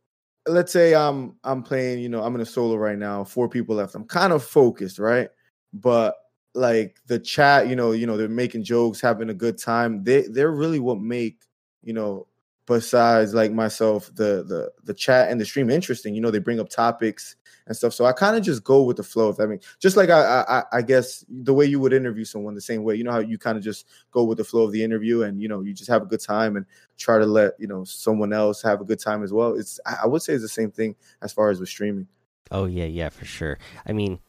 let's 0.48 0.72
say 0.72 0.96
I'm 0.96 1.36
I'm 1.44 1.64
playing, 1.64 2.00
you 2.00 2.10
know, 2.10 2.24
I'm 2.24 2.36
in 2.36 2.42
a 2.42 2.46
solo 2.46 2.76
right 2.76 2.98
now, 2.98 3.24
four 3.24 3.50
people 3.50 3.76
left. 3.76 3.96
I'm 3.96 4.06
kind 4.06 4.34
of 4.34 4.44
focused, 4.44 5.00
right? 5.00 5.30
But 5.74 6.16
like 6.54 7.00
the 7.08 7.20
chat, 7.20 7.68
you 7.68 7.76
know, 7.76 7.92
you 7.92 8.08
know, 8.08 8.18
they're 8.18 8.28
making 8.28 8.64
jokes, 8.64 9.02
having 9.02 9.30
a 9.30 9.34
good 9.34 9.58
time. 9.58 10.04
They 10.04 10.24
they're 10.24 10.52
really 10.52 10.80
what 10.80 11.00
make, 11.00 11.42
you 11.84 11.94
know, 11.94 12.28
besides 12.66 13.34
like 13.34 13.52
myself, 13.52 14.08
the 14.16 14.44
the 14.44 14.72
the 14.84 14.94
chat 14.94 15.30
and 15.30 15.40
the 15.40 15.46
stream 15.46 15.70
interesting. 15.70 16.16
You 16.16 16.22
know, 16.22 16.32
they 16.32 16.40
bring 16.40 16.60
up 16.60 16.70
topics 16.70 17.36
and 17.68 17.76
stuff. 17.76 17.94
So 17.94 18.06
I 18.06 18.12
kind 18.12 18.36
of 18.36 18.44
just 18.44 18.64
go 18.64 18.84
with 18.84 18.98
the 18.98 19.04
flow. 19.04 19.30
If 19.30 19.38
that 19.38 19.48
makes 19.48 19.66
just 19.80 19.98
like 19.98 20.10
I, 20.10 20.44
I 20.48 20.64
I 20.78 20.82
guess 20.82 21.26
the 21.30 21.54
way 21.54 21.66
you 21.66 21.80
would 21.80 21.94
interview 21.94 22.26
someone 22.26 22.56
the 22.56 22.62
same 22.62 22.84
way. 22.84 22.96
You 22.96 23.04
know 23.04 23.12
how 23.12 23.20
you 23.20 23.38
kind 23.38 23.58
of 23.58 23.64
just 23.64 23.88
go 24.12 24.24
with 24.24 24.38
the 24.38 24.44
flow 24.44 24.64
of 24.64 24.72
the 24.72 24.84
interview, 24.84 25.24
and 25.24 25.42
you 25.42 25.48
know 25.48 25.62
you 25.62 25.74
just 25.74 25.90
have 25.90 26.02
a 26.02 26.06
good 26.06 26.22
time 26.22 26.56
and 26.56 26.66
try 26.98 27.18
to 27.18 27.26
let 27.26 27.54
you 27.60 27.68
know 27.68 27.84
someone 27.84 28.34
else 28.34 28.62
have 28.62 28.82
a 28.82 28.86
good 28.86 29.00
time 29.00 29.24
as 29.24 29.34
well. 29.34 29.54
It's 29.54 29.80
I 29.86 30.08
would 30.08 30.22
say 30.22 30.34
it's 30.34 30.44
the 30.44 30.50
same 30.50 30.72
thing 30.72 30.96
as 31.22 31.34
far 31.34 31.50
as 31.50 31.60
with 31.60 31.70
streaming. 31.70 32.08
Oh 32.52 32.66
yeah, 32.66 32.86
yeah, 32.86 33.10
for 33.10 33.26
sure. 33.26 33.58
I 33.86 33.94
mean, 33.94 34.20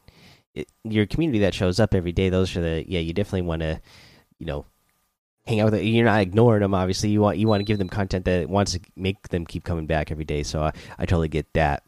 it, 0.53 0.69
your 0.83 1.05
community 1.05 1.39
that 1.39 1.53
shows 1.53 1.79
up 1.79 1.93
every 1.93 2.11
day. 2.11 2.29
Those 2.29 2.55
are 2.55 2.61
the 2.61 2.85
yeah. 2.87 2.99
You 2.99 3.13
definitely 3.13 3.43
want 3.43 3.61
to, 3.61 3.81
you 4.39 4.45
know, 4.45 4.65
hang 5.45 5.59
out 5.59 5.65
with 5.65 5.75
it. 5.75 5.83
You're 5.83 6.05
not 6.05 6.21
ignoring 6.21 6.61
them. 6.61 6.73
Obviously, 6.73 7.09
you 7.09 7.21
want 7.21 7.37
you 7.37 7.47
want 7.47 7.59
to 7.59 7.65
give 7.65 7.77
them 7.77 7.89
content 7.89 8.25
that 8.25 8.49
wants 8.49 8.73
to 8.73 8.79
make 8.95 9.29
them 9.29 9.45
keep 9.45 9.63
coming 9.63 9.85
back 9.85 10.11
every 10.11 10.25
day. 10.25 10.43
So 10.43 10.63
I, 10.63 10.71
I 10.97 11.05
totally 11.05 11.27
get 11.27 11.51
that 11.53 11.83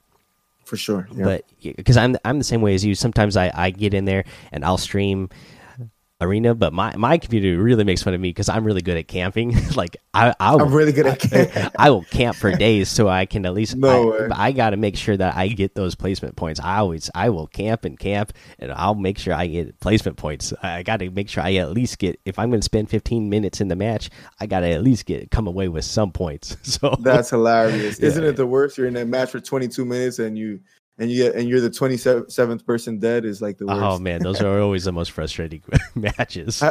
for 0.65 0.77
sure. 0.77 1.07
Yeah. 1.13 1.24
But 1.24 1.45
because 1.62 1.98
I'm 1.98 2.17
I'm 2.25 2.38
the 2.38 2.43
same 2.43 2.62
way 2.62 2.75
as 2.75 2.84
you. 2.84 2.95
Sometimes 2.95 3.38
I 3.38 3.51
I 3.53 3.69
get 3.69 3.93
in 3.93 4.05
there 4.05 4.25
and 4.51 4.65
I'll 4.65 4.77
stream 4.77 5.29
arena, 6.22 6.55
but 6.55 6.72
my 6.74 6.95
my 6.95 7.17
community 7.17 7.55
really 7.55 7.84
makes 7.84 8.01
fun 8.01 8.13
of 8.13 8.22
me 8.22 8.29
because 8.29 8.48
I'm 8.48 8.63
really 8.63 8.81
good 8.81 8.98
at 8.98 9.07
camping. 9.07 9.55
like 9.75 9.98
I, 10.13 10.34
I 10.39 10.53
am 10.53 10.74
really 10.74 10.91
good 10.91 11.05
at 11.05 11.19
camping. 11.19 11.72
I, 11.77 11.89
will 11.89 12.03
camp 12.03 12.38
for 12.38 12.51
days 12.51 12.89
so 12.89 13.07
I 13.07 13.25
can 13.25 13.45
at 13.45 13.53
least. 13.53 13.75
No 13.75 14.13
I, 14.31 14.48
I 14.48 14.51
got 14.51 14.70
to 14.72 14.77
make 14.77 14.96
sure 14.96 15.16
that 15.18 15.35
I 15.35 15.48
get 15.50 15.75
those 15.75 15.96
placement 15.96 16.35
points. 16.35 16.59
I 16.59 16.77
always 16.77 17.09
I 17.13 17.29
will 17.29 17.48
camp 17.48 17.85
and 17.85 18.00
camp, 18.00 18.33
and 18.59 18.72
I'll 18.72 18.96
make 18.96 19.18
sure 19.18 19.33
I 19.33 19.48
get 19.48 19.79
placement 19.79 20.18
points. 20.18 20.53
I 20.61 20.83
got 20.83 20.98
to 20.98 21.09
make 21.09 21.29
sure 21.29 21.44
I 21.44 21.55
at 21.55 21.72
least 21.72 22.00
get. 22.00 22.20
If 22.25 22.40
I'm 22.40 22.50
going 22.50 22.61
to 22.61 22.66
spend 22.66 22.90
15 22.90 23.29
minutes 23.29 23.61
in 23.61 23.68
the 23.68 23.75
match, 23.75 24.09
I 24.40 24.46
got 24.46 24.61
to 24.61 24.70
at 24.70 24.83
least 24.83 25.05
get 25.05 25.31
come 25.31 25.48
away 25.48 25.68
with 25.68 25.85
some 25.85 26.11
points. 26.11 26.57
So 26.75 26.98
that's 27.00 27.29
hilarious, 27.29 28.00
yeah. 28.00 28.07
isn't 28.07 28.24
it? 28.24 28.35
The 28.35 28.46
worst 28.46 28.77
you're 28.77 28.87
in 28.87 28.96
that 28.96 29.07
match 29.07 29.31
for 29.31 29.40
22 29.40 29.85
minutes 29.85 30.20
and 30.20 30.37
you 30.37 30.59
and 30.98 31.12
you 31.12 31.24
get, 31.24 31.36
and 31.36 31.50
you're 31.50 31.62
the 31.62 31.70
27th 31.70 32.66
person 32.66 33.00
dead 33.00 33.25
is 33.25 33.42
like 33.42 33.58
the 33.58 33.66
worst. 33.66 33.81
Oh 33.81 34.00
man, 34.00 34.22
those 34.22 34.42
are 34.42 34.60
always 34.62 34.86
the 34.86 34.92
most 34.92 35.12
frustrating 35.12 35.62
matches. 35.96 36.62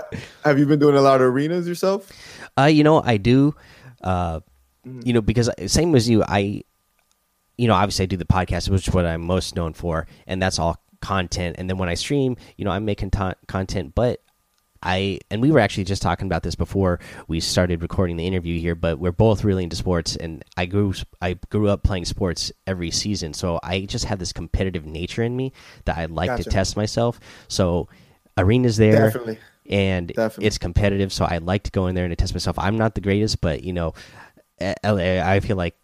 Have 0.45 0.59
you 0.59 0.67
been 0.67 0.79
doing 0.79 0.97
a 0.97 1.03
lot 1.03 1.21
of 1.21 1.29
arenas 1.29 1.69
yourself? 1.69 2.11
Uh, 2.59 2.65
you 2.65 2.85
know, 2.85 3.03
I 3.03 3.19
do. 3.19 3.55
Uh, 4.03 4.41
mm. 4.87 5.07
you 5.07 5.13
know, 5.13 5.21
because 5.21 5.51
same 5.67 5.95
as 5.95 6.09
you, 6.09 6.25
I, 6.27 6.63
you 7.59 7.69
know, 7.69 7.75
obviously 7.75 8.05
I 8.05 8.07
do 8.07 8.17
the 8.17 8.25
podcast, 8.25 8.69
which 8.71 8.89
is 8.89 8.95
what 8.95 9.05
I'm 9.05 9.23
most 9.23 9.57
known 9.57 9.75
for, 9.75 10.07
and 10.27 10.43
that's 10.43 10.59
all 10.59 10.83
content. 11.01 11.57
And 11.59 11.69
then 11.69 11.77
when 11.77 11.91
I 11.91 11.95
stream, 11.95 12.37
you 12.57 12.65
know, 12.65 12.71
I'm 12.71 12.87
making 12.87 13.11
content, 13.47 13.95
but 13.95 14.23
I 14.85 15.21
and 15.31 15.41
we 15.41 15.51
were 15.51 15.61
actually 15.61 15.85
just 15.85 16.03
talking 16.03 16.27
about 16.27 16.43
this 16.43 16.55
before 16.55 17.01
we 17.27 17.41
started 17.41 17.83
recording 17.83 18.17
the 18.17 18.27
interview 18.27 18.61
here, 18.61 18.75
but 18.75 18.99
we're 18.99 19.13
both 19.13 19.43
really 19.43 19.65
into 19.65 19.77
sports, 19.77 20.15
and 20.17 20.45
I 20.57 20.67
grew 20.67 20.95
I 21.21 21.35
grew 21.51 21.69
up 21.69 21.83
playing 21.83 22.05
sports 22.05 22.53
every 22.67 22.91
season, 22.91 23.33
so 23.33 23.59
I 23.63 23.83
just 23.83 24.05
have 24.05 24.19
this 24.19 24.33
competitive 24.33 24.85
nature 24.87 25.23
in 25.23 25.37
me 25.37 25.53
that 25.87 25.97
I 25.97 26.07
like 26.07 26.29
gotcha. 26.29 26.45
to 26.45 26.51
test 26.51 26.77
myself. 26.77 27.19
So 27.49 27.89
arenas 28.37 28.77
there, 28.77 29.07
Definitely. 29.07 29.39
and 29.71 30.09
Definitely. 30.09 30.47
it's 30.47 30.59
competitive, 30.59 31.13
so 31.13 31.25
I 31.25 31.39
like 31.39 31.63
to 31.65 31.71
go 31.71 31.87
in 31.87 31.95
there 31.95 32.05
and 32.05 32.13
to 32.13 32.17
test 32.17 32.35
myself. 32.35 32.59
I'm 32.59 32.77
not 32.77 32.95
the 32.95 33.01
greatest, 33.01 33.41
but 33.41 33.63
you 33.65 33.73
know, 33.73 33.95
eh, 34.61 34.75
I 34.85 35.41
feel 35.41 35.57
like 35.57 35.77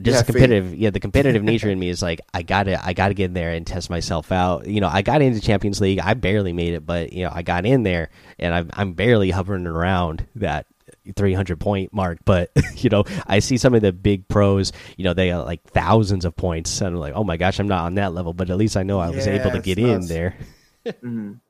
just 0.00 0.18
yeah, 0.18 0.22
competitive 0.22 0.74
yeah 0.74 0.90
the 0.90 1.00
competitive 1.00 1.42
nature 1.52 1.70
in 1.70 1.78
me 1.78 1.88
is 1.88 2.02
like 2.02 2.20
i 2.34 2.42
gotta 2.42 2.84
i 2.84 2.92
gotta 2.92 3.14
get 3.14 3.26
in 3.26 3.32
there 3.34 3.52
and 3.52 3.66
test 3.66 3.88
myself 3.88 4.30
out. 4.30 4.66
You 4.66 4.80
know 4.80 4.88
i 4.88 5.02
got 5.02 5.22
into 5.22 5.40
champions 5.40 5.80
league. 5.80 5.98
I 5.98 6.14
barely 6.14 6.52
made 6.52 6.74
it 6.74 6.84
but 6.84 7.12
you 7.12 7.24
know 7.24 7.30
i 7.32 7.42
got 7.42 7.64
in 7.64 7.82
there 7.82 8.10
and 8.38 8.54
i'm, 8.54 8.70
I'm 8.72 8.92
barely 8.92 9.30
hovering 9.30 9.66
around 9.66 10.26
that 10.36 10.66
300 11.14 11.58
point 11.58 11.92
mark. 11.92 12.18
But 12.24 12.50
you 12.76 12.90
know 12.90 13.04
i 13.26 13.38
see 13.38 13.56
some 13.56 13.74
of 13.74 13.82
the 13.82 13.92
big 13.92 14.28
pros 14.28 14.72
you 14.96 15.04
know 15.04 15.14
they 15.14 15.28
got 15.28 15.46
like 15.46 15.62
thousands 15.64 16.24
of 16.24 16.36
points. 16.36 16.80
And 16.80 16.88
i'm 16.88 17.00
like 17.00 17.14
oh 17.14 17.24
my 17.24 17.36
gosh 17.36 17.58
i'm 17.58 17.68
not 17.68 17.84
on 17.84 17.94
that 17.94 18.12
level. 18.12 18.34
But 18.34 18.50
at 18.50 18.56
least 18.56 18.76
i 18.76 18.82
know 18.82 19.00
i 19.00 19.10
was 19.10 19.26
able 19.26 19.50
to 19.50 19.60
get 19.60 19.78
in 19.78 20.06
there. 20.06 20.36
Mm 20.86 20.94
-hmm. 21.02 21.40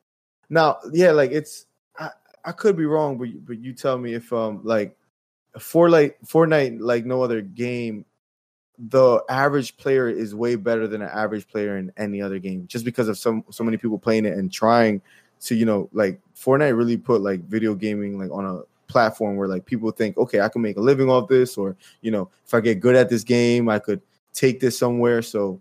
now 0.49 0.79
yeah 0.93 1.13
like 1.13 1.31
it's 1.31 1.67
I, 1.99 2.09
I 2.43 2.53
could 2.53 2.75
be 2.75 2.87
wrong 2.87 3.19
but 3.19 3.29
but 3.45 3.59
you 3.59 3.75
tell 3.75 3.99
me 3.99 4.15
if 4.15 4.33
um 4.33 4.61
like 4.65 4.97
Fortnite, 5.59 6.15
Fortnite, 6.25 6.81
like 6.81 7.05
no 7.05 7.23
other 7.23 7.41
game, 7.41 8.05
the 8.79 9.23
average 9.29 9.77
player 9.77 10.09
is 10.09 10.35
way 10.35 10.55
better 10.55 10.87
than 10.87 11.03
an 11.03 11.09
average 11.09 11.49
player 11.49 11.79
in 11.79 11.93
any 11.97 12.21
other 12.21 12.39
game 12.39 12.67
just 12.67 12.85
because 12.85 13.09
of 13.09 13.19
some 13.19 13.45
so 13.51 13.65
many 13.65 13.77
people 13.77 13.99
playing 13.99 14.25
it 14.27 14.37
and 14.37 14.53
trying 14.53 15.01
to 15.41 15.55
you 15.55 15.65
know 15.65 15.89
like 15.93 16.21
Fortnite 16.37 16.77
really 16.77 16.97
put 16.97 17.21
like 17.21 17.41
video 17.45 17.75
gaming 17.75 18.19
like 18.19 18.31
on 18.31 18.45
a 18.45 18.63
platform 18.91 19.37
where 19.37 19.49
like 19.49 19.65
people 19.65 19.91
think 19.91 20.17
okay 20.19 20.41
I 20.41 20.49
can 20.49 20.63
make 20.63 20.77
a 20.77 20.81
living 20.81 21.09
off 21.09 21.29
this 21.29 21.57
or 21.57 21.77
you 22.03 22.11
know 22.11 22.31
if 22.45 22.55
I 22.55 22.61
get 22.61 22.81
good 22.81 22.97
at 22.97 23.09
this 23.09 23.25
game 23.25 23.69
I 23.69 23.79
could 23.79 24.01
take 24.33 24.61
this 24.61 24.79
somewhere 24.79 25.23
so 25.23 25.61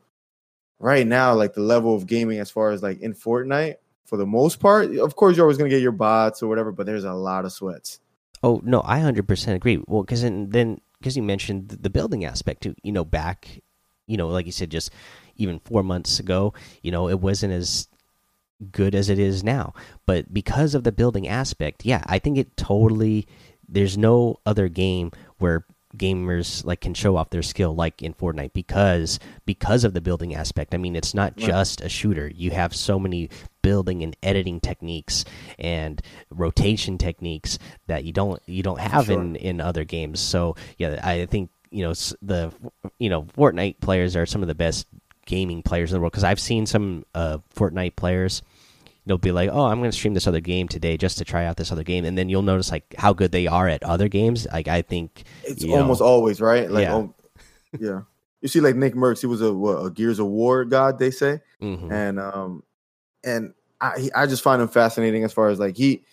right 0.79 1.07
now 1.07 1.33
like 1.33 1.53
the 1.53 1.61
level 1.61 1.95
of 1.95 2.05
gaming 2.05 2.39
as 2.39 2.51
far 2.51 2.71
as 2.71 2.83
like 2.83 2.99
in 3.01 3.13
Fortnite 3.13 3.75
for 4.05 4.17
the 4.17 4.25
most 4.25 4.59
part 4.59 4.95
of 4.97 5.15
course 5.15 5.37
you're 5.37 5.45
always 5.45 5.57
going 5.57 5.69
to 5.69 5.75
get 5.75 5.81
your 5.81 5.91
bots 5.91 6.43
or 6.43 6.47
whatever 6.47 6.71
but 6.71 6.85
there's 6.85 7.05
a 7.05 7.13
lot 7.13 7.45
of 7.45 7.51
sweats 7.51 7.99
Oh 8.45 8.61
no, 8.63 8.83
I 8.85 8.99
hundred 8.99 9.27
percent 9.27 9.55
agree. 9.55 9.81
Well, 9.87 10.03
because 10.03 10.21
then 10.21 10.79
because 11.05 11.15
you 11.15 11.21
mentioned 11.21 11.69
the 11.69 11.89
building 11.91 12.25
aspect 12.25 12.63
too. 12.63 12.73
You 12.81 12.91
know, 12.91 13.05
back, 13.05 13.61
you 14.07 14.17
know, 14.17 14.27
like 14.27 14.47
you 14.47 14.51
said, 14.51 14.71
just 14.71 14.89
even 15.35 15.59
four 15.59 15.83
months 15.83 16.19
ago, 16.19 16.55
you 16.81 16.89
know, 16.89 17.07
it 17.09 17.19
wasn't 17.19 17.53
as 17.53 17.87
good 18.71 18.95
as 18.95 19.07
it 19.07 19.19
is 19.19 19.43
now. 19.43 19.75
But 20.07 20.33
because 20.33 20.73
of 20.73 20.83
the 20.83 20.91
building 20.91 21.27
aspect, 21.27 21.85
yeah, 21.85 22.03
I 22.07 22.17
think 22.17 22.39
it 22.39 22.57
totally. 22.57 23.27
There's 23.69 23.99
no 23.99 24.39
other 24.47 24.67
game 24.67 25.11
where 25.37 25.67
gamers 25.95 26.65
like 26.65 26.81
can 26.81 26.95
show 26.95 27.17
off 27.17 27.29
their 27.29 27.43
skill 27.43 27.75
like 27.75 28.01
in 28.01 28.15
Fortnite 28.15 28.53
because 28.53 29.19
because 29.45 29.83
of 29.83 29.93
the 29.93 30.01
building 30.01 30.33
aspect. 30.33 30.73
I 30.73 30.77
mean, 30.77 30.95
it's 30.95 31.13
not 31.13 31.33
right. 31.37 31.45
just 31.45 31.81
a 31.81 31.89
shooter. 31.89 32.31
You 32.33 32.49
have 32.49 32.75
so 32.75 32.97
many 32.97 33.29
building 33.65 34.03
and 34.03 34.15
editing 34.21 34.59
techniques 34.59 35.25
and 35.57 35.99
rotation 36.29 36.99
techniques 36.99 37.57
that 37.87 38.03
you 38.03 38.13
don't 38.13 38.39
you 38.45 38.61
don't 38.61 38.79
have 38.79 39.07
sure. 39.07 39.19
in 39.19 39.35
in 39.37 39.59
other 39.59 39.83
games. 39.83 40.19
So, 40.19 40.55
yeah, 40.77 40.99
I 41.03 41.25
think, 41.25 41.49
you 41.71 41.83
know, 41.83 41.93
the 42.21 42.53
you 42.99 43.09
know, 43.09 43.23
Fortnite 43.23 43.79
players 43.79 44.15
are 44.15 44.27
some 44.27 44.43
of 44.43 44.47
the 44.47 44.53
best 44.53 44.85
gaming 45.25 45.63
players 45.63 45.91
in 45.91 45.95
the 45.95 45.99
world 45.99 46.11
because 46.11 46.23
I've 46.23 46.39
seen 46.39 46.67
some 46.67 47.05
uh 47.15 47.39
Fortnite 47.55 47.95
players 47.95 48.43
they'll 49.07 49.17
be 49.17 49.31
like, 49.31 49.49
"Oh, 49.51 49.65
I'm 49.65 49.79
going 49.79 49.89
to 49.89 49.97
stream 49.97 50.13
this 50.13 50.27
other 50.27 50.41
game 50.41 50.67
today 50.67 50.95
just 50.95 51.17
to 51.17 51.25
try 51.25 51.45
out 51.45 51.57
this 51.57 51.71
other 51.71 51.83
game," 51.83 52.05
and 52.05 52.15
then 52.15 52.29
you'll 52.29 52.43
notice 52.43 52.71
like 52.71 52.93
how 52.97 53.13
good 53.13 53.31
they 53.31 53.47
are 53.47 53.67
at 53.67 53.81
other 53.83 54.07
games. 54.09 54.45
Like 54.51 54.67
I 54.67 54.83
think 54.83 55.23
it's 55.43 55.63
almost 55.63 56.01
know, 56.01 56.07
always 56.07 56.39
right. 56.39 56.69
Like, 56.69 56.83
yeah. 56.83 56.93
Oh, 56.93 57.13
yeah. 57.79 58.01
You 58.41 58.47
see, 58.47 58.61
like 58.61 58.75
Nick 58.75 58.93
Mercs, 58.93 59.21
he 59.21 59.27
was 59.27 59.41
a, 59.41 59.51
what, 59.51 59.83
a 59.85 59.89
Gears 59.89 60.19
of 60.19 60.27
War 60.27 60.65
god, 60.65 60.99
they 60.99 61.09
say, 61.09 61.41
mm 61.59 61.77
-hmm. 61.77 61.91
and 61.91 62.19
um, 62.19 62.63
and 63.25 63.53
I 63.81 64.09
I 64.15 64.27
just 64.27 64.43
find 64.43 64.61
him 64.61 64.69
fascinating 64.69 65.23
as 65.23 65.33
far 65.33 65.49
as 65.49 65.59
like 65.59 65.75
he 65.75 66.03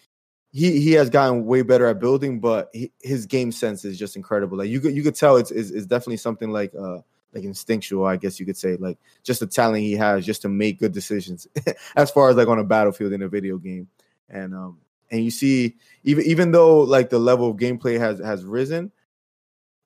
he 0.52 0.80
he 0.80 0.92
has 0.92 1.10
gotten 1.10 1.46
way 1.46 1.62
better 1.62 1.86
at 1.86 2.00
building, 2.00 2.40
but 2.40 2.70
he, 2.72 2.90
his 3.00 3.26
game 3.26 3.52
sense 3.52 3.84
is 3.84 3.98
just 3.98 4.16
incredible. 4.16 4.58
Like 4.58 4.68
you 4.68 4.80
could 4.80 4.94
you 4.94 5.02
could 5.02 5.14
tell 5.14 5.36
it's 5.36 5.50
is 5.50 5.70
it's 5.70 5.86
definitely 5.86 6.16
something 6.16 6.50
like 6.50 6.74
uh 6.74 6.98
like 7.32 7.44
instinctual, 7.44 8.04
I 8.04 8.16
guess 8.16 8.38
you 8.38 8.44
could 8.44 8.58
say, 8.58 8.76
like 8.76 8.98
just 9.22 9.40
the 9.40 9.46
talent 9.46 9.82
he 9.82 9.92
has 9.92 10.26
just 10.26 10.42
to 10.42 10.48
make 10.48 10.78
good 10.78 10.92
decisions 10.92 11.46
as 11.96 12.10
far 12.10 12.28
as 12.28 12.36
like 12.36 12.48
on 12.48 12.58
a 12.58 12.64
battlefield 12.64 13.12
in 13.12 13.22
a 13.22 13.28
video 13.28 13.56
game. 13.56 13.88
And 14.28 14.54
um 14.54 14.78
and 15.10 15.24
you 15.24 15.30
see 15.30 15.76
even 16.04 16.24
even 16.26 16.52
though 16.52 16.80
like 16.80 17.10
the 17.10 17.18
level 17.18 17.50
of 17.50 17.56
gameplay 17.56 17.98
has 17.98 18.18
has 18.18 18.44
risen, 18.44 18.92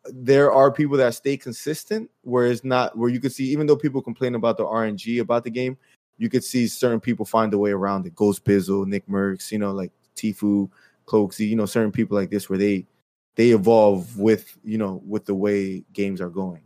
there 0.06 0.52
are 0.52 0.72
people 0.72 0.96
that 0.96 1.14
stay 1.14 1.36
consistent 1.36 2.10
where 2.22 2.46
it's 2.46 2.64
not 2.64 2.96
where 2.96 3.10
you 3.10 3.20
could 3.20 3.32
see 3.32 3.44
even 3.50 3.66
though 3.66 3.76
people 3.76 4.02
complain 4.02 4.34
about 4.34 4.56
the 4.56 4.64
RNG 4.64 5.20
about 5.20 5.44
the 5.44 5.50
game, 5.50 5.76
you 6.18 6.28
could 6.28 6.44
see 6.44 6.66
certain 6.66 7.00
people 7.00 7.24
find 7.24 7.52
a 7.54 7.58
way 7.58 7.70
around 7.70 8.06
it. 8.06 8.14
Ghost 8.14 8.44
Bizzle, 8.44 8.86
Nick 8.86 9.06
Mercs, 9.06 9.52
you 9.52 9.58
know, 9.58 9.72
like 9.72 9.92
Tfue, 10.16 10.70
Cloakzy, 11.06 11.48
you 11.48 11.56
know, 11.56 11.66
certain 11.66 11.92
people 11.92 12.16
like 12.16 12.30
this 12.30 12.48
where 12.48 12.58
they 12.58 12.86
they 13.36 13.50
evolve 13.50 14.18
with 14.18 14.58
you 14.64 14.78
know 14.78 15.02
with 15.06 15.26
the 15.26 15.34
way 15.34 15.84
games 15.92 16.20
are 16.20 16.30
going. 16.30 16.62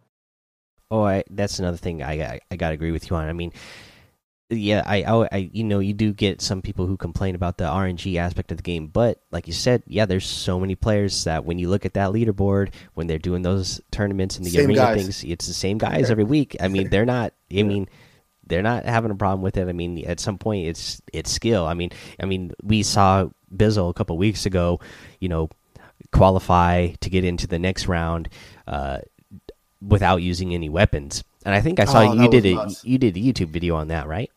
Oh, 0.91 1.05
I, 1.05 1.23
that's 1.31 1.61
another 1.61 1.77
thing 1.77 2.03
I, 2.03 2.13
I 2.21 2.41
I 2.51 2.57
gotta 2.57 2.75
agree 2.75 2.93
with 2.93 3.11
you 3.11 3.17
on. 3.17 3.29
I 3.29 3.33
mean, 3.33 3.53
yeah, 4.49 4.83
I, 4.87 5.03
I, 5.03 5.29
I 5.31 5.51
you 5.53 5.65
know 5.65 5.79
you 5.79 5.93
do 5.93 6.13
get 6.13 6.41
some 6.41 6.63
people 6.63 6.87
who 6.87 6.97
complain 6.97 7.35
about 7.35 7.59
the 7.59 7.65
RNG 7.65 8.17
aspect 8.17 8.51
of 8.51 8.57
the 8.57 8.63
game, 8.63 8.87
but 8.87 9.21
like 9.31 9.47
you 9.47 9.53
said, 9.53 9.83
yeah, 9.87 10.07
there's 10.07 10.27
so 10.27 10.59
many 10.59 10.75
players 10.75 11.25
that 11.25 11.45
when 11.45 11.59
you 11.59 11.69
look 11.69 11.85
at 11.85 11.95
that 11.95 12.11
leaderboard 12.11 12.73
when 12.95 13.07
they're 13.07 13.19
doing 13.19 13.43
those 13.43 13.81
tournaments 13.91 14.37
and 14.37 14.47
the 14.47 14.51
same 14.51 14.67
arena 14.67 14.81
guys. 14.81 15.03
things, 15.03 15.25
it's 15.25 15.47
the 15.47 15.55
same 15.55 15.79
guys 15.79 16.11
every 16.11 16.25
week. 16.25 16.57
I 16.61 16.69
mean, 16.69 16.89
they're 16.91 17.07
not. 17.07 17.33
I 17.53 17.55
yeah. 17.55 17.63
They're 18.51 18.63
not 18.63 18.85
having 18.85 19.11
a 19.11 19.15
problem 19.15 19.41
with 19.41 19.57
it. 19.57 19.69
I 19.69 19.73
mean, 19.73 20.05
at 20.05 20.21
some 20.21 20.37
point, 20.37 20.67
it's 20.67 21.01
it's 21.13 21.31
skill. 21.31 21.67
I 21.67 21.75
mean, 21.75 21.91
I 22.21 22.27
mean, 22.27 22.53
we 22.63 22.83
saw 22.83 23.31
Bizzle 23.55 23.89
a 23.89 23.95
couple 23.95 24.19
weeks 24.19 24.45
ago, 24.45 24.81
you 25.21 25.31
know, 25.31 25.49
qualify 26.13 26.89
to 27.01 27.09
get 27.09 27.25
into 27.25 27.47
the 27.47 27.59
next 27.59 27.87
round 27.87 28.29
uh, 28.67 28.99
without 29.81 30.19
using 30.19 30.53
any 30.53 30.69
weapons. 30.69 31.25
And 31.47 31.55
I 31.55 31.63
think 31.63 31.81
I 31.81 31.87
saw 31.87 32.01
oh, 32.01 32.13
you 32.13 32.29
did 32.29 32.45
a 32.45 32.69
you 32.83 32.99
did 32.99 33.17
a 33.17 33.21
YouTube 33.21 33.49
video 33.49 33.77
on 33.77 33.89
that, 33.89 34.07
right? 34.07 34.31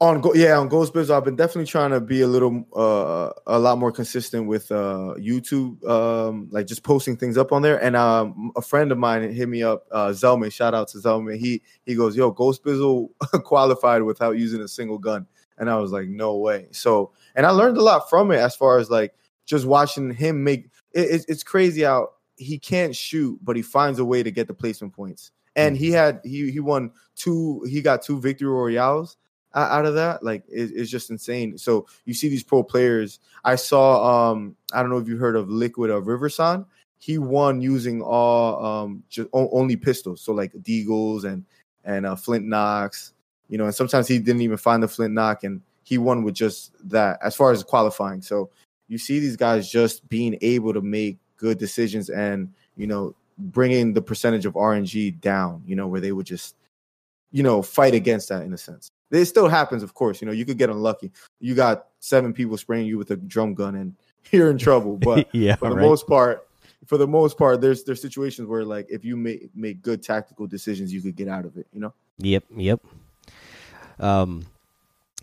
On 0.00 0.20
go 0.20 0.34
yeah 0.34 0.58
on 0.58 0.68
Ghost 0.68 0.92
Biz, 0.92 1.10
I've 1.10 1.24
been 1.24 1.36
definitely 1.36 1.66
trying 1.66 1.90
to 1.90 2.00
be 2.00 2.20
a 2.20 2.26
little 2.26 2.66
uh 2.74 3.32
a 3.46 3.58
lot 3.58 3.78
more 3.78 3.90
consistent 3.90 4.46
with 4.46 4.70
uh 4.70 5.14
YouTube 5.18 5.82
um 5.88 6.48
like 6.50 6.66
just 6.66 6.82
posting 6.82 7.16
things 7.16 7.38
up 7.38 7.50
on 7.50 7.62
there. 7.62 7.82
And 7.82 7.96
um 7.96 8.52
a 8.56 8.62
friend 8.62 8.92
of 8.92 8.98
mine 8.98 9.32
hit 9.32 9.48
me 9.48 9.62
up 9.62 9.86
uh 9.90 10.08
Zelman. 10.08 10.52
Shout 10.52 10.74
out 10.74 10.88
to 10.88 10.98
Zelman. 10.98 11.38
He 11.38 11.62
he 11.86 11.94
goes 11.94 12.14
yo 12.16 12.30
Ghost 12.30 12.62
Bizzle 12.62 13.08
qualified 13.44 14.02
without 14.02 14.36
using 14.38 14.60
a 14.60 14.68
single 14.68 14.98
gun. 14.98 15.26
And 15.58 15.70
I 15.70 15.78
was 15.78 15.92
like 15.92 16.08
no 16.08 16.36
way. 16.36 16.68
So 16.72 17.12
and 17.34 17.46
I 17.46 17.50
learned 17.50 17.78
a 17.78 17.82
lot 17.82 18.10
from 18.10 18.30
it 18.30 18.36
as 18.36 18.54
far 18.54 18.78
as 18.78 18.90
like 18.90 19.14
just 19.46 19.64
watching 19.64 20.12
him 20.12 20.44
make 20.44 20.68
it, 20.92 21.24
it's 21.26 21.42
crazy 21.42 21.82
how 21.82 22.10
he 22.36 22.58
can't 22.58 22.94
shoot 22.94 23.38
but 23.42 23.56
he 23.56 23.62
finds 23.62 23.98
a 23.98 24.04
way 24.04 24.22
to 24.22 24.30
get 24.30 24.46
the 24.46 24.54
placement 24.54 24.92
points. 24.92 25.30
And 25.54 25.74
he 25.74 25.86
mm-hmm. 25.86 25.94
had 25.94 26.20
he 26.22 26.50
he 26.50 26.60
won 26.60 26.90
two 27.14 27.64
he 27.66 27.80
got 27.80 28.02
two 28.02 28.20
victory 28.20 28.48
royales 28.48 29.16
out 29.54 29.86
of 29.86 29.94
that. 29.94 30.22
Like 30.22 30.44
it, 30.48 30.70
it's 30.74 30.90
just 30.90 31.10
insane. 31.10 31.58
So 31.58 31.86
you 32.04 32.14
see 32.14 32.28
these 32.28 32.42
pro 32.42 32.62
players. 32.62 33.20
I 33.44 33.56
saw 33.56 34.30
um 34.30 34.56
I 34.72 34.80
don't 34.80 34.90
know 34.90 34.98
if 34.98 35.08
you 35.08 35.16
heard 35.16 35.36
of 35.36 35.48
Liquid 35.48 35.90
of 35.90 36.04
Riversan. 36.04 36.66
He 36.98 37.18
won 37.18 37.60
using 37.60 38.02
all 38.02 38.64
um 38.64 39.02
just 39.08 39.28
only 39.32 39.76
pistols. 39.76 40.20
So 40.20 40.32
like 40.32 40.52
Deagles 40.52 41.24
and 41.24 41.44
and 41.86 42.04
uh, 42.04 42.16
Flint 42.16 42.44
Knocks. 42.44 43.12
You 43.48 43.58
know, 43.58 43.64
and 43.64 43.74
sometimes 43.74 44.08
he 44.08 44.18
didn't 44.18 44.42
even 44.42 44.56
find 44.56 44.82
the 44.82 44.88
Flint 44.88 45.14
Knock, 45.14 45.44
and 45.44 45.62
he 45.84 45.98
won 45.98 46.24
with 46.24 46.34
just 46.34 46.72
that 46.90 47.18
as 47.22 47.36
far 47.36 47.52
as 47.52 47.62
qualifying. 47.62 48.20
So 48.20 48.50
you 48.88 48.98
see 48.98 49.20
these 49.20 49.36
guys 49.36 49.70
just 49.70 50.06
being 50.08 50.36
able 50.42 50.74
to 50.74 50.82
make 50.82 51.18
good 51.36 51.58
decisions 51.58 52.10
and 52.10 52.52
you 52.76 52.86
know 52.86 53.14
bringing 53.38 53.92
the 53.92 54.02
percentage 54.02 54.46
of 54.46 54.54
RNG 54.54 55.20
down. 55.20 55.62
You 55.64 55.76
know, 55.76 55.86
where 55.86 56.00
they 56.00 56.12
would 56.12 56.26
just 56.26 56.56
you 57.30 57.42
know 57.44 57.62
fight 57.62 57.94
against 57.94 58.28
that 58.28 58.42
in 58.42 58.52
a 58.52 58.58
sense. 58.58 58.90
It 59.10 59.24
still 59.26 59.48
happens, 59.48 59.82
of 59.82 59.94
course. 59.94 60.20
You 60.20 60.26
know, 60.26 60.32
you 60.32 60.44
could 60.44 60.58
get 60.58 60.70
unlucky. 60.70 61.12
You 61.40 61.54
got 61.54 61.86
seven 62.00 62.32
people 62.32 62.56
spraying 62.56 62.86
you 62.86 62.98
with 62.98 63.10
a 63.10 63.16
drum 63.16 63.54
gun, 63.54 63.76
and 63.76 63.94
you're 64.32 64.50
in 64.50 64.58
trouble. 64.58 64.96
But 65.00 65.28
yeah, 65.34 65.56
for 65.56 65.70
the 65.70 65.76
right. 65.76 65.82
most 65.82 66.06
part, 66.06 66.48
for 66.86 66.98
the 66.98 67.06
most 67.06 67.38
part, 67.38 67.60
there's 67.60 67.84
there's 67.84 68.02
situations 68.02 68.48
where 68.48 68.64
like 68.64 68.86
if 68.90 69.04
you 69.04 69.16
make 69.16 69.50
make 69.54 69.82
good 69.82 70.02
tactical 70.02 70.46
decisions, 70.46 70.92
you 70.92 71.00
could 71.02 71.16
get 71.16 71.28
out 71.28 71.44
of 71.44 71.56
it. 71.56 71.66
You 71.72 71.80
know. 71.80 71.94
Yep. 72.18 72.44
Yep. 72.56 72.80
Um, 73.98 74.46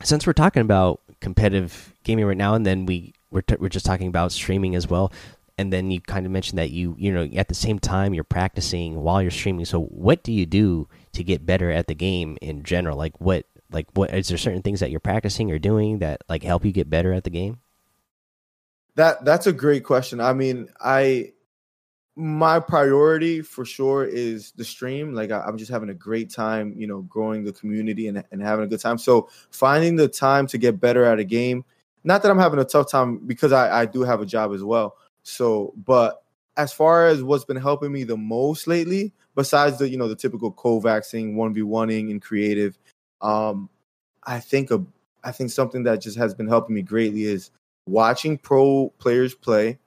since 0.01 0.25
we're 0.25 0.33
talking 0.33 0.61
about 0.61 1.01
competitive 1.19 1.93
gaming 2.03 2.25
right 2.25 2.37
now, 2.37 2.55
and 2.55 2.65
then 2.65 2.85
we 2.85 3.13
we're 3.31 3.43
we're 3.59 3.69
just 3.69 3.85
talking 3.85 4.07
about 4.07 4.31
streaming 4.31 4.75
as 4.75 4.87
well 4.87 5.11
and 5.57 5.71
then 5.71 5.91
you 5.91 6.01
kind 6.01 6.25
of 6.25 6.31
mentioned 6.31 6.57
that 6.57 6.71
you 6.71 6.95
you 6.97 7.11
know 7.11 7.29
at 7.35 7.47
the 7.47 7.55
same 7.55 7.79
time 7.79 8.13
you're 8.13 8.23
practicing 8.23 9.01
while 9.01 9.21
you're 9.21 9.31
streaming 9.31 9.65
so 9.65 9.83
what 9.83 10.23
do 10.23 10.31
you 10.31 10.45
do 10.45 10.87
to 11.11 11.23
get 11.23 11.45
better 11.45 11.71
at 11.71 11.87
the 11.87 11.93
game 11.93 12.37
in 12.41 12.63
general 12.63 12.97
like 12.97 13.19
what 13.19 13.45
like, 13.73 13.87
what 13.93 14.13
is 14.13 14.27
there 14.27 14.37
certain 14.37 14.61
things 14.61 14.79
that 14.79 14.91
you're 14.91 14.99
practicing 14.99 15.51
or 15.51 15.59
doing 15.59 15.99
that 15.99 16.21
like 16.29 16.43
help 16.43 16.65
you 16.65 16.71
get 16.71 16.89
better 16.89 17.11
at 17.13 17.23
the 17.23 17.29
game? 17.29 17.59
That 18.95 19.25
that's 19.25 19.47
a 19.47 19.53
great 19.53 19.83
question. 19.83 20.21
I 20.21 20.33
mean, 20.33 20.69
I 20.79 21.33
my 22.15 22.59
priority 22.59 23.41
for 23.41 23.65
sure 23.65 24.05
is 24.05 24.51
the 24.51 24.63
stream. 24.63 25.13
Like 25.13 25.31
I, 25.31 25.47
am 25.47 25.57
just 25.57 25.71
having 25.71 25.89
a 25.89 25.95
great 25.95 26.29
time, 26.29 26.75
you 26.77 26.85
know, 26.85 27.01
growing 27.01 27.43
the 27.43 27.53
community 27.53 28.07
and, 28.07 28.23
and 28.31 28.41
having 28.41 28.65
a 28.65 28.67
good 28.67 28.79
time. 28.79 28.97
So 28.97 29.29
finding 29.49 29.95
the 29.95 30.07
time 30.07 30.45
to 30.47 30.57
get 30.57 30.79
better 30.79 31.05
at 31.05 31.19
a 31.19 31.23
game. 31.23 31.65
Not 32.03 32.21
that 32.21 32.29
I'm 32.29 32.37
having 32.37 32.59
a 32.59 32.65
tough 32.65 32.91
time 32.91 33.25
because 33.25 33.51
I, 33.51 33.81
I 33.81 33.85
do 33.85 34.01
have 34.01 34.21
a 34.21 34.25
job 34.25 34.53
as 34.53 34.63
well. 34.63 34.95
So, 35.23 35.73
but 35.77 36.23
as 36.57 36.71
far 36.71 37.07
as 37.07 37.23
what's 37.23 37.45
been 37.45 37.57
helping 37.57 37.91
me 37.91 38.03
the 38.03 38.17
most 38.17 38.67
lately, 38.67 39.13
besides 39.35 39.79
the 39.79 39.89
you 39.89 39.97
know 39.97 40.07
the 40.07 40.15
typical 40.15 40.51
co-vaxing, 40.51 41.35
one 41.35 41.53
v 41.53 41.61
oneing, 41.61 42.11
and 42.11 42.21
creative, 42.21 42.77
um, 43.23 43.69
I 44.23 44.39
think 44.39 44.69
a 44.71 44.83
I 45.23 45.31
think 45.31 45.49
something 45.49 45.83
that 45.83 46.01
just 46.01 46.17
has 46.17 46.33
been 46.33 46.47
helping 46.47 46.75
me 46.75 46.81
greatly 46.81 47.23
is 47.23 47.49
watching 47.87 48.37
pro 48.37 48.93
players 48.99 49.33
play, 49.33 49.79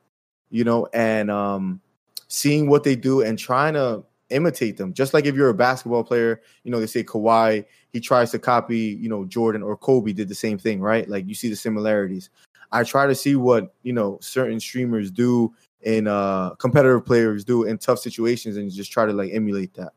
you 0.50 0.64
know, 0.64 0.88
and 0.94 1.30
um, 1.30 1.80
seeing 2.28 2.68
what 2.68 2.84
they 2.84 2.96
do 2.96 3.20
and 3.20 3.38
trying 3.38 3.74
to 3.74 4.02
imitate 4.30 4.78
them. 4.78 4.94
Just 4.94 5.14
like 5.14 5.26
if 5.26 5.34
you're 5.34 5.50
a 5.50 5.54
basketball 5.54 6.04
player, 6.04 6.40
you 6.64 6.70
know, 6.70 6.80
they 6.80 6.86
say 6.86 7.04
Kawhi, 7.04 7.64
he 7.92 8.00
tries 8.00 8.30
to 8.30 8.38
copy, 8.38 8.98
you 9.00 9.08
know, 9.08 9.24
Jordan 9.26 9.62
or 9.62 9.76
Kobe 9.76 10.12
did 10.12 10.28
the 10.28 10.34
same 10.34 10.58
thing, 10.58 10.80
right? 10.80 11.08
Like 11.08 11.28
you 11.28 11.34
see 11.34 11.48
the 11.48 11.56
similarities. 11.56 12.30
I 12.72 12.82
try 12.82 13.06
to 13.06 13.14
see 13.14 13.36
what, 13.36 13.74
you 13.82 13.92
know, 13.92 14.18
certain 14.20 14.58
streamers 14.58 15.10
do 15.10 15.54
and 15.84 16.08
uh 16.08 16.54
competitive 16.58 17.04
players 17.04 17.44
do 17.44 17.64
in 17.64 17.76
tough 17.78 17.98
situations 17.98 18.56
and 18.56 18.72
just 18.72 18.90
try 18.90 19.04
to 19.04 19.12
like 19.12 19.32
emulate 19.32 19.74
that. 19.74 19.92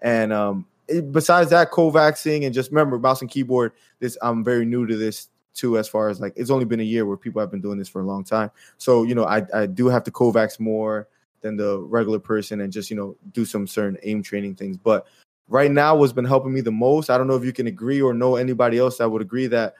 And 0.00 0.32
um 0.32 0.66
besides 1.10 1.50
that, 1.50 1.70
co-vaxing 1.70 2.44
and 2.44 2.54
just 2.54 2.70
remember 2.70 2.98
mouse 2.98 3.20
and 3.20 3.30
keyboard. 3.30 3.72
This 4.00 4.18
I'm 4.22 4.44
very 4.44 4.64
new 4.64 4.86
to 4.86 4.96
this 4.96 5.28
too, 5.54 5.78
as 5.78 5.88
far 5.88 6.08
as 6.08 6.20
like 6.20 6.32
it's 6.36 6.50
only 6.50 6.64
been 6.64 6.80
a 6.80 6.84
year 6.84 7.06
where 7.06 7.16
people 7.16 7.40
have 7.40 7.50
been 7.50 7.60
doing 7.60 7.78
this 7.78 7.88
for 7.88 8.00
a 8.00 8.04
long 8.04 8.24
time. 8.24 8.50
So 8.78 9.04
you 9.04 9.14
know, 9.14 9.24
I 9.24 9.42
I 9.54 9.66
do 9.66 9.88
have 9.88 10.04
to 10.04 10.10
co-vax 10.10 10.60
more 10.60 11.08
than 11.40 11.56
the 11.56 11.78
regular 11.78 12.18
person 12.18 12.60
and 12.60 12.72
just 12.72 12.90
you 12.90 12.96
know 12.96 13.16
do 13.32 13.44
some 13.44 13.66
certain 13.66 13.98
aim 14.02 14.22
training 14.22 14.56
things. 14.56 14.76
But 14.76 15.06
right 15.48 15.70
now, 15.70 15.96
what's 15.96 16.12
been 16.12 16.24
helping 16.24 16.52
me 16.52 16.60
the 16.60 16.72
most, 16.72 17.10
I 17.10 17.18
don't 17.18 17.28
know 17.28 17.36
if 17.36 17.44
you 17.44 17.52
can 17.52 17.66
agree 17.66 18.00
or 18.00 18.14
know 18.14 18.36
anybody 18.36 18.78
else 18.78 18.98
that 18.98 19.10
would 19.10 19.22
agree 19.22 19.46
that 19.48 19.74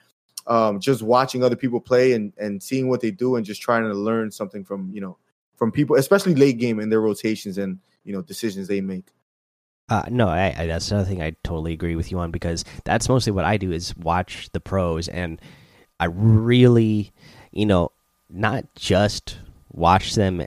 um, 0.46 0.78
just 0.78 1.02
watching 1.02 1.42
other 1.42 1.56
people 1.56 1.80
play 1.80 2.12
and 2.12 2.32
and 2.38 2.62
seeing 2.62 2.88
what 2.88 3.00
they 3.00 3.10
do 3.10 3.36
and 3.36 3.46
just 3.46 3.62
trying 3.62 3.82
to 3.82 3.94
learn 3.94 4.30
something 4.30 4.64
from 4.64 4.90
you 4.92 5.00
know 5.00 5.16
from 5.56 5.72
people, 5.72 5.96
especially 5.96 6.34
late 6.34 6.58
game 6.58 6.80
and 6.80 6.90
their 6.90 7.00
rotations 7.00 7.58
and 7.58 7.78
you 8.04 8.12
know 8.12 8.22
decisions 8.22 8.68
they 8.68 8.80
make. 8.80 9.12
Uh, 9.88 10.04
no, 10.10 10.28
I, 10.28 10.54
I, 10.56 10.66
that's 10.66 10.90
another 10.90 11.06
thing 11.06 11.20
I 11.20 11.36
totally 11.42 11.74
agree 11.74 11.94
with 11.94 12.10
you 12.10 12.18
on 12.18 12.30
because 12.30 12.64
that's 12.84 13.08
mostly 13.08 13.32
what 13.32 13.44
I 13.44 13.58
do 13.58 13.70
is 13.70 13.94
watch 13.96 14.48
the 14.52 14.60
pros, 14.60 15.08
and 15.08 15.40
I 16.00 16.06
really, 16.06 17.12
you 17.52 17.66
know, 17.66 17.92
not 18.30 18.64
just 18.74 19.38
watch 19.72 20.14
them 20.14 20.46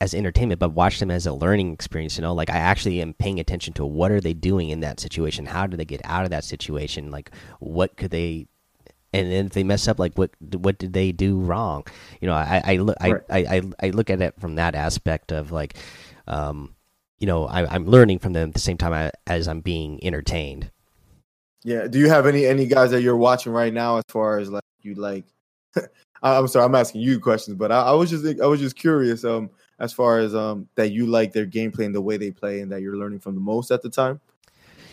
as 0.00 0.12
entertainment, 0.12 0.58
but 0.58 0.70
watch 0.72 0.98
them 0.98 1.10
as 1.10 1.24
a 1.24 1.32
learning 1.32 1.72
experience. 1.72 2.18
You 2.18 2.22
know, 2.22 2.34
like 2.34 2.50
I 2.50 2.56
actually 2.56 3.00
am 3.00 3.14
paying 3.14 3.38
attention 3.38 3.74
to 3.74 3.86
what 3.86 4.10
are 4.10 4.20
they 4.20 4.34
doing 4.34 4.70
in 4.70 4.80
that 4.80 4.98
situation, 4.98 5.46
how 5.46 5.66
do 5.68 5.76
they 5.76 5.84
get 5.84 6.00
out 6.04 6.24
of 6.24 6.30
that 6.30 6.44
situation, 6.44 7.12
like 7.12 7.30
what 7.60 7.96
could 7.96 8.10
they, 8.10 8.46
and 9.12 9.30
then 9.30 9.46
if 9.46 9.52
they 9.52 9.62
mess 9.62 9.86
up, 9.86 10.00
like 10.00 10.14
what 10.18 10.30
what 10.52 10.78
did 10.78 10.92
they 10.92 11.12
do 11.12 11.38
wrong? 11.38 11.86
You 12.20 12.26
know, 12.26 12.34
I 12.34 12.60
I 12.64 12.76
look 12.78 12.96
right. 13.00 13.22
I, 13.30 13.38
I 13.38 13.62
I 13.86 13.90
look 13.90 14.10
at 14.10 14.20
it 14.20 14.34
from 14.40 14.56
that 14.56 14.74
aspect 14.74 15.30
of 15.30 15.52
like, 15.52 15.76
um, 16.26 16.74
you 17.24 17.26
know 17.26 17.46
I, 17.46 17.74
am 17.74 17.86
learning 17.86 18.18
from 18.18 18.34
them 18.34 18.50
at 18.50 18.54
the 18.54 18.60
same 18.60 18.76
time 18.76 19.10
as 19.26 19.48
I'm 19.48 19.62
being 19.62 19.98
entertained. 20.04 20.70
Yeah. 21.62 21.86
Do 21.86 21.98
you 21.98 22.10
have 22.10 22.26
any 22.26 22.44
any 22.44 22.66
guys 22.66 22.90
that 22.90 23.00
you're 23.00 23.16
watching 23.16 23.50
right 23.50 23.72
now 23.72 23.96
as 23.96 24.04
far 24.08 24.38
as 24.40 24.50
like 24.50 24.62
you 24.82 24.94
like? 24.94 25.24
I'm 26.22 26.46
sorry, 26.48 26.66
I'm 26.66 26.74
asking 26.74 27.00
you 27.00 27.18
questions, 27.18 27.56
but 27.56 27.72
I, 27.72 27.80
I, 27.80 27.92
was 27.92 28.10
just 28.10 28.26
I 28.42 28.44
was 28.44 28.60
just 28.60 28.76
curious 28.76 29.24
um 29.24 29.48
as 29.78 29.90
far 29.90 30.18
as 30.18 30.34
um 30.34 30.68
that 30.74 30.92
you 30.92 31.06
like 31.06 31.32
their 31.32 31.46
gameplay 31.46 31.86
and 31.86 31.94
the 31.94 32.02
way 32.02 32.18
they 32.18 32.30
play 32.30 32.60
and 32.60 32.70
that 32.70 32.82
you're 32.82 32.98
learning 32.98 33.20
from 33.20 33.34
the 33.34 33.40
most 33.40 33.70
at 33.70 33.80
the 33.80 33.88
time. 33.88 34.20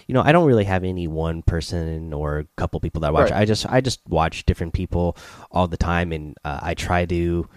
you 0.08 0.14
know, 0.14 0.22
I 0.22 0.32
don't 0.32 0.48
really 0.48 0.64
have 0.64 0.86
any 0.86 1.10
one 1.10 1.42
person 1.42 2.14
or 2.14 2.40
a 2.40 2.46
couple 2.56 2.80
people 2.80 3.02
that 3.02 3.08
I 3.08 3.12
watch. 3.12 3.32
Right. 3.32 3.42
I 3.42 3.44
just 3.44 3.66
I 3.66 3.82
just 3.82 4.00
watch 4.08 4.46
different 4.46 4.72
people 4.72 5.18
all 5.52 5.68
the 5.68 5.76
time, 5.76 6.14
and 6.14 6.38
uh, 6.46 6.62
I 6.64 6.76
try 6.76 7.04
to 7.08 7.50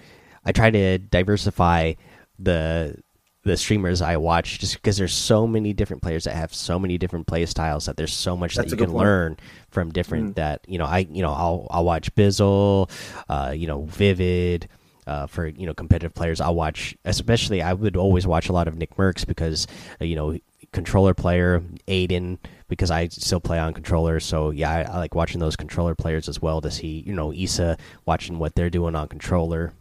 I 0.44 0.50
try 0.50 0.72
to 0.72 0.98
diversify 0.98 1.92
the 2.40 2.98
the 3.44 3.56
streamers 3.56 4.00
I 4.02 4.16
watch 4.16 4.58
just 4.58 4.74
because 4.74 4.96
there's 4.96 5.12
so 5.14 5.46
many 5.46 5.72
different 5.72 6.02
players 6.02 6.24
that 6.24 6.34
have 6.34 6.54
so 6.54 6.78
many 6.78 6.96
different 6.98 7.26
play 7.26 7.44
styles 7.46 7.86
that 7.86 7.96
there's 7.96 8.12
so 8.12 8.36
much 8.36 8.54
That's 8.54 8.70
that 8.70 8.76
you 8.76 8.84
can 8.84 8.92
point. 8.92 9.04
learn 9.04 9.36
from 9.70 9.90
different 9.92 10.30
Mhm. 10.32 10.34
that 10.36 10.60
you 10.66 10.78
know 10.78 10.86
I 10.86 11.06
you 11.10 11.22
know 11.22 11.32
I'll 11.32 11.66
I'll 11.70 11.84
watch 11.84 12.14
Bizzle, 12.14 12.90
uh, 13.28 13.52
you 13.54 13.66
know 13.66 13.82
Vivid. 13.84 14.68
Uh, 15.06 15.26
for 15.26 15.46
you 15.46 15.66
know 15.66 15.74
competitive 15.74 16.14
players, 16.14 16.40
I'll 16.40 16.54
watch. 16.54 16.96
Especially, 17.04 17.60
I 17.60 17.74
would 17.74 17.94
always 17.94 18.26
watch 18.26 18.48
a 18.48 18.54
lot 18.54 18.66
of 18.68 18.76
Nick 18.78 18.96
Mercs 18.96 19.26
because 19.26 19.66
uh, 20.00 20.04
you 20.06 20.16
know 20.16 20.38
controller 20.72 21.12
player 21.12 21.60
Aydan 21.86 22.38
because 22.68 22.90
I 22.90 23.08
still 23.08 23.38
play 23.38 23.58
on 23.58 23.74
controller. 23.74 24.18
So 24.18 24.48
yeah, 24.48 24.70
I, 24.70 24.80
I 24.84 24.96
like 24.96 25.14
watching 25.14 25.40
those 25.40 25.56
controller 25.56 25.94
players 25.94 26.26
as 26.26 26.40
well 26.40 26.62
to 26.62 26.70
see 26.70 27.04
you 27.06 27.12
know 27.12 27.34
Issa 27.34 27.76
watching 28.06 28.38
what 28.38 28.54
they're 28.54 28.70
doing 28.70 28.94
on 28.94 29.08
controller. 29.08 29.74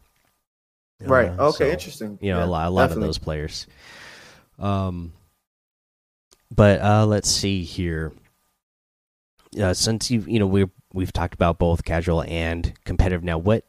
Right. 1.02 1.30
Uh, 1.38 1.50
Okay. 1.50 1.66
so, 1.66 1.72
interesting. 1.72 2.18
You 2.22 2.32
know, 2.34 2.40
Yeah, 2.40 2.46
a 2.46 2.48
lot, 2.48 2.68
a 2.68 2.70
lot 2.70 2.92
of 2.92 3.00
those 3.00 3.18
players. 3.18 3.68
Um, 4.60 5.14
but 6.52 6.82
uh, 6.82 7.06
let's 7.06 7.30
see 7.30 7.64
here. 7.64 8.14
Uh, 9.60 9.74
since 9.74 10.10
you 10.10 10.22
you 10.28 10.40
know 10.40 10.48
we 10.48 10.66
we've 10.94 11.14
talked 11.14 11.34
about 11.34 11.60
both 11.60 11.84
casual 11.84 12.24
and 12.24 12.74
competitive. 12.86 13.24
Now, 13.24 13.38
what 13.38 13.66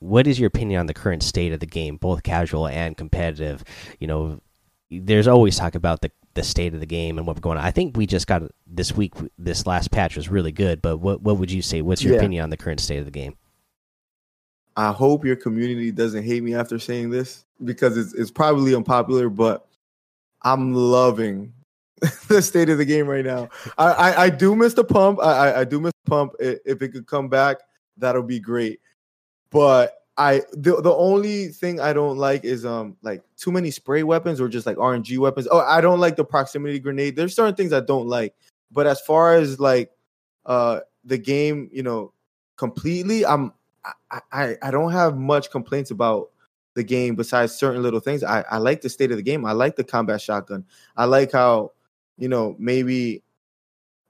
what 0.00 0.26
is 0.26 0.38
your 0.38 0.48
opinion 0.48 0.80
on 0.80 0.86
the 0.86 0.94
current 0.94 1.22
state 1.22 1.52
of 1.52 1.60
the 1.60 1.66
game, 1.66 1.96
both 1.96 2.22
casual 2.22 2.68
and 2.68 2.96
competitive? 2.96 3.64
You 3.98 4.06
know, 4.06 4.40
there's 4.90 5.26
always 5.28 5.56
talk 5.56 5.74
about 5.74 6.02
the 6.02 6.10
the 6.34 6.42
state 6.42 6.74
of 6.74 6.80
the 6.80 6.86
game 6.86 7.16
and 7.18 7.26
what's 7.26 7.40
going 7.40 7.58
on. 7.58 7.64
I 7.64 7.70
think 7.70 7.96
we 7.96 8.06
just 8.06 8.26
got 8.26 8.42
this 8.66 8.92
week. 8.96 9.14
This 9.38 9.66
last 9.66 9.90
patch 9.92 10.16
was 10.16 10.28
really 10.28 10.52
good. 10.52 10.82
But 10.82 10.98
what 10.98 11.22
what 11.22 11.38
would 11.38 11.50
you 11.50 11.62
say? 11.62 11.80
What's 11.82 12.02
your 12.02 12.14
Yeah. 12.14 12.18
opinion 12.18 12.42
on 12.44 12.50
the 12.50 12.56
current 12.56 12.80
state 12.80 12.98
of 12.98 13.04
the 13.04 13.10
game? 13.10 13.36
I 14.76 14.92
hope 14.92 15.24
your 15.24 15.36
community 15.36 15.90
doesn't 15.92 16.24
hate 16.24 16.42
me 16.42 16.54
after 16.54 16.78
saying 16.78 17.10
this 17.10 17.44
because 17.64 17.96
it's 17.96 18.12
it's 18.14 18.30
probably 18.30 18.74
unpopular, 18.74 19.28
but 19.28 19.66
I'm 20.42 20.74
loving 20.74 21.52
the 22.28 22.42
state 22.42 22.68
of 22.68 22.78
the 22.78 22.84
game 22.84 23.06
right 23.06 23.24
now. 23.24 23.48
I 23.78 23.86
I, 23.86 24.22
I 24.24 24.30
do 24.30 24.56
miss 24.56 24.74
the 24.74 24.84
pump. 24.84 25.20
I, 25.20 25.32
I 25.50 25.60
I 25.60 25.64
do 25.64 25.80
miss 25.80 25.92
the 26.04 26.10
pump. 26.10 26.32
If 26.40 26.82
it 26.82 26.88
could 26.88 27.06
come 27.06 27.28
back, 27.28 27.58
that'll 27.96 28.22
be 28.22 28.40
great. 28.40 28.80
But 29.50 29.94
I 30.16 30.42
the 30.52 30.80
the 30.80 30.92
only 30.92 31.48
thing 31.48 31.80
I 31.80 31.92
don't 31.92 32.18
like 32.18 32.44
is 32.44 32.64
um 32.64 32.96
like 33.02 33.22
too 33.36 33.52
many 33.52 33.70
spray 33.70 34.02
weapons 34.02 34.40
or 34.40 34.48
just 34.48 34.66
like 34.66 34.76
RNG 34.76 35.18
weapons. 35.18 35.48
Oh, 35.50 35.60
I 35.60 35.80
don't 35.80 36.00
like 36.00 36.16
the 36.16 36.24
proximity 36.24 36.78
grenade. 36.78 37.16
There's 37.16 37.34
certain 37.34 37.54
things 37.54 37.72
I 37.72 37.80
don't 37.80 38.08
like. 38.08 38.34
But 38.70 38.86
as 38.86 39.00
far 39.00 39.34
as 39.34 39.60
like 39.60 39.90
uh 40.46 40.80
the 41.04 41.18
game, 41.18 41.68
you 41.72 41.82
know, 41.82 42.12
completely, 42.56 43.26
I'm 43.26 43.52
I, 44.10 44.20
I 44.32 44.56
I 44.62 44.70
don't 44.70 44.92
have 44.92 45.16
much 45.16 45.50
complaints 45.50 45.90
about 45.90 46.30
the 46.74 46.82
game 46.82 47.14
besides 47.14 47.54
certain 47.54 47.82
little 47.82 48.00
things. 48.00 48.22
I, 48.22 48.44
I 48.50 48.58
like 48.58 48.80
the 48.80 48.88
state 48.88 49.10
of 49.10 49.16
the 49.16 49.22
game. 49.22 49.44
I 49.44 49.52
like 49.52 49.76
the 49.76 49.84
combat 49.84 50.20
shotgun. 50.20 50.64
I 50.96 51.04
like 51.04 51.32
how, 51.32 51.72
you 52.18 52.28
know, 52.28 52.56
maybe 52.58 53.22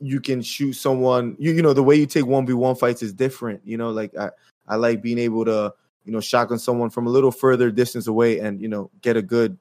you 0.00 0.20
can 0.20 0.42
shoot 0.42 0.72
someone, 0.74 1.36
you 1.38 1.52
you 1.52 1.62
know, 1.62 1.72
the 1.72 1.82
way 1.82 1.96
you 1.96 2.06
take 2.06 2.24
1v1 2.24 2.78
fights 2.78 3.02
is 3.02 3.12
different. 3.12 3.60
You 3.64 3.76
know, 3.76 3.90
like 3.90 4.16
I, 4.16 4.30
I 4.66 4.76
like 4.76 5.02
being 5.02 5.18
able 5.18 5.44
to, 5.44 5.74
you 6.04 6.12
know, 6.12 6.20
shotgun 6.20 6.58
someone 6.58 6.90
from 6.90 7.06
a 7.06 7.10
little 7.10 7.30
further 7.30 7.70
distance 7.70 8.06
away 8.06 8.38
and, 8.40 8.60
you 8.60 8.68
know, 8.68 8.90
get 9.02 9.16
a 9.16 9.22
good 9.22 9.58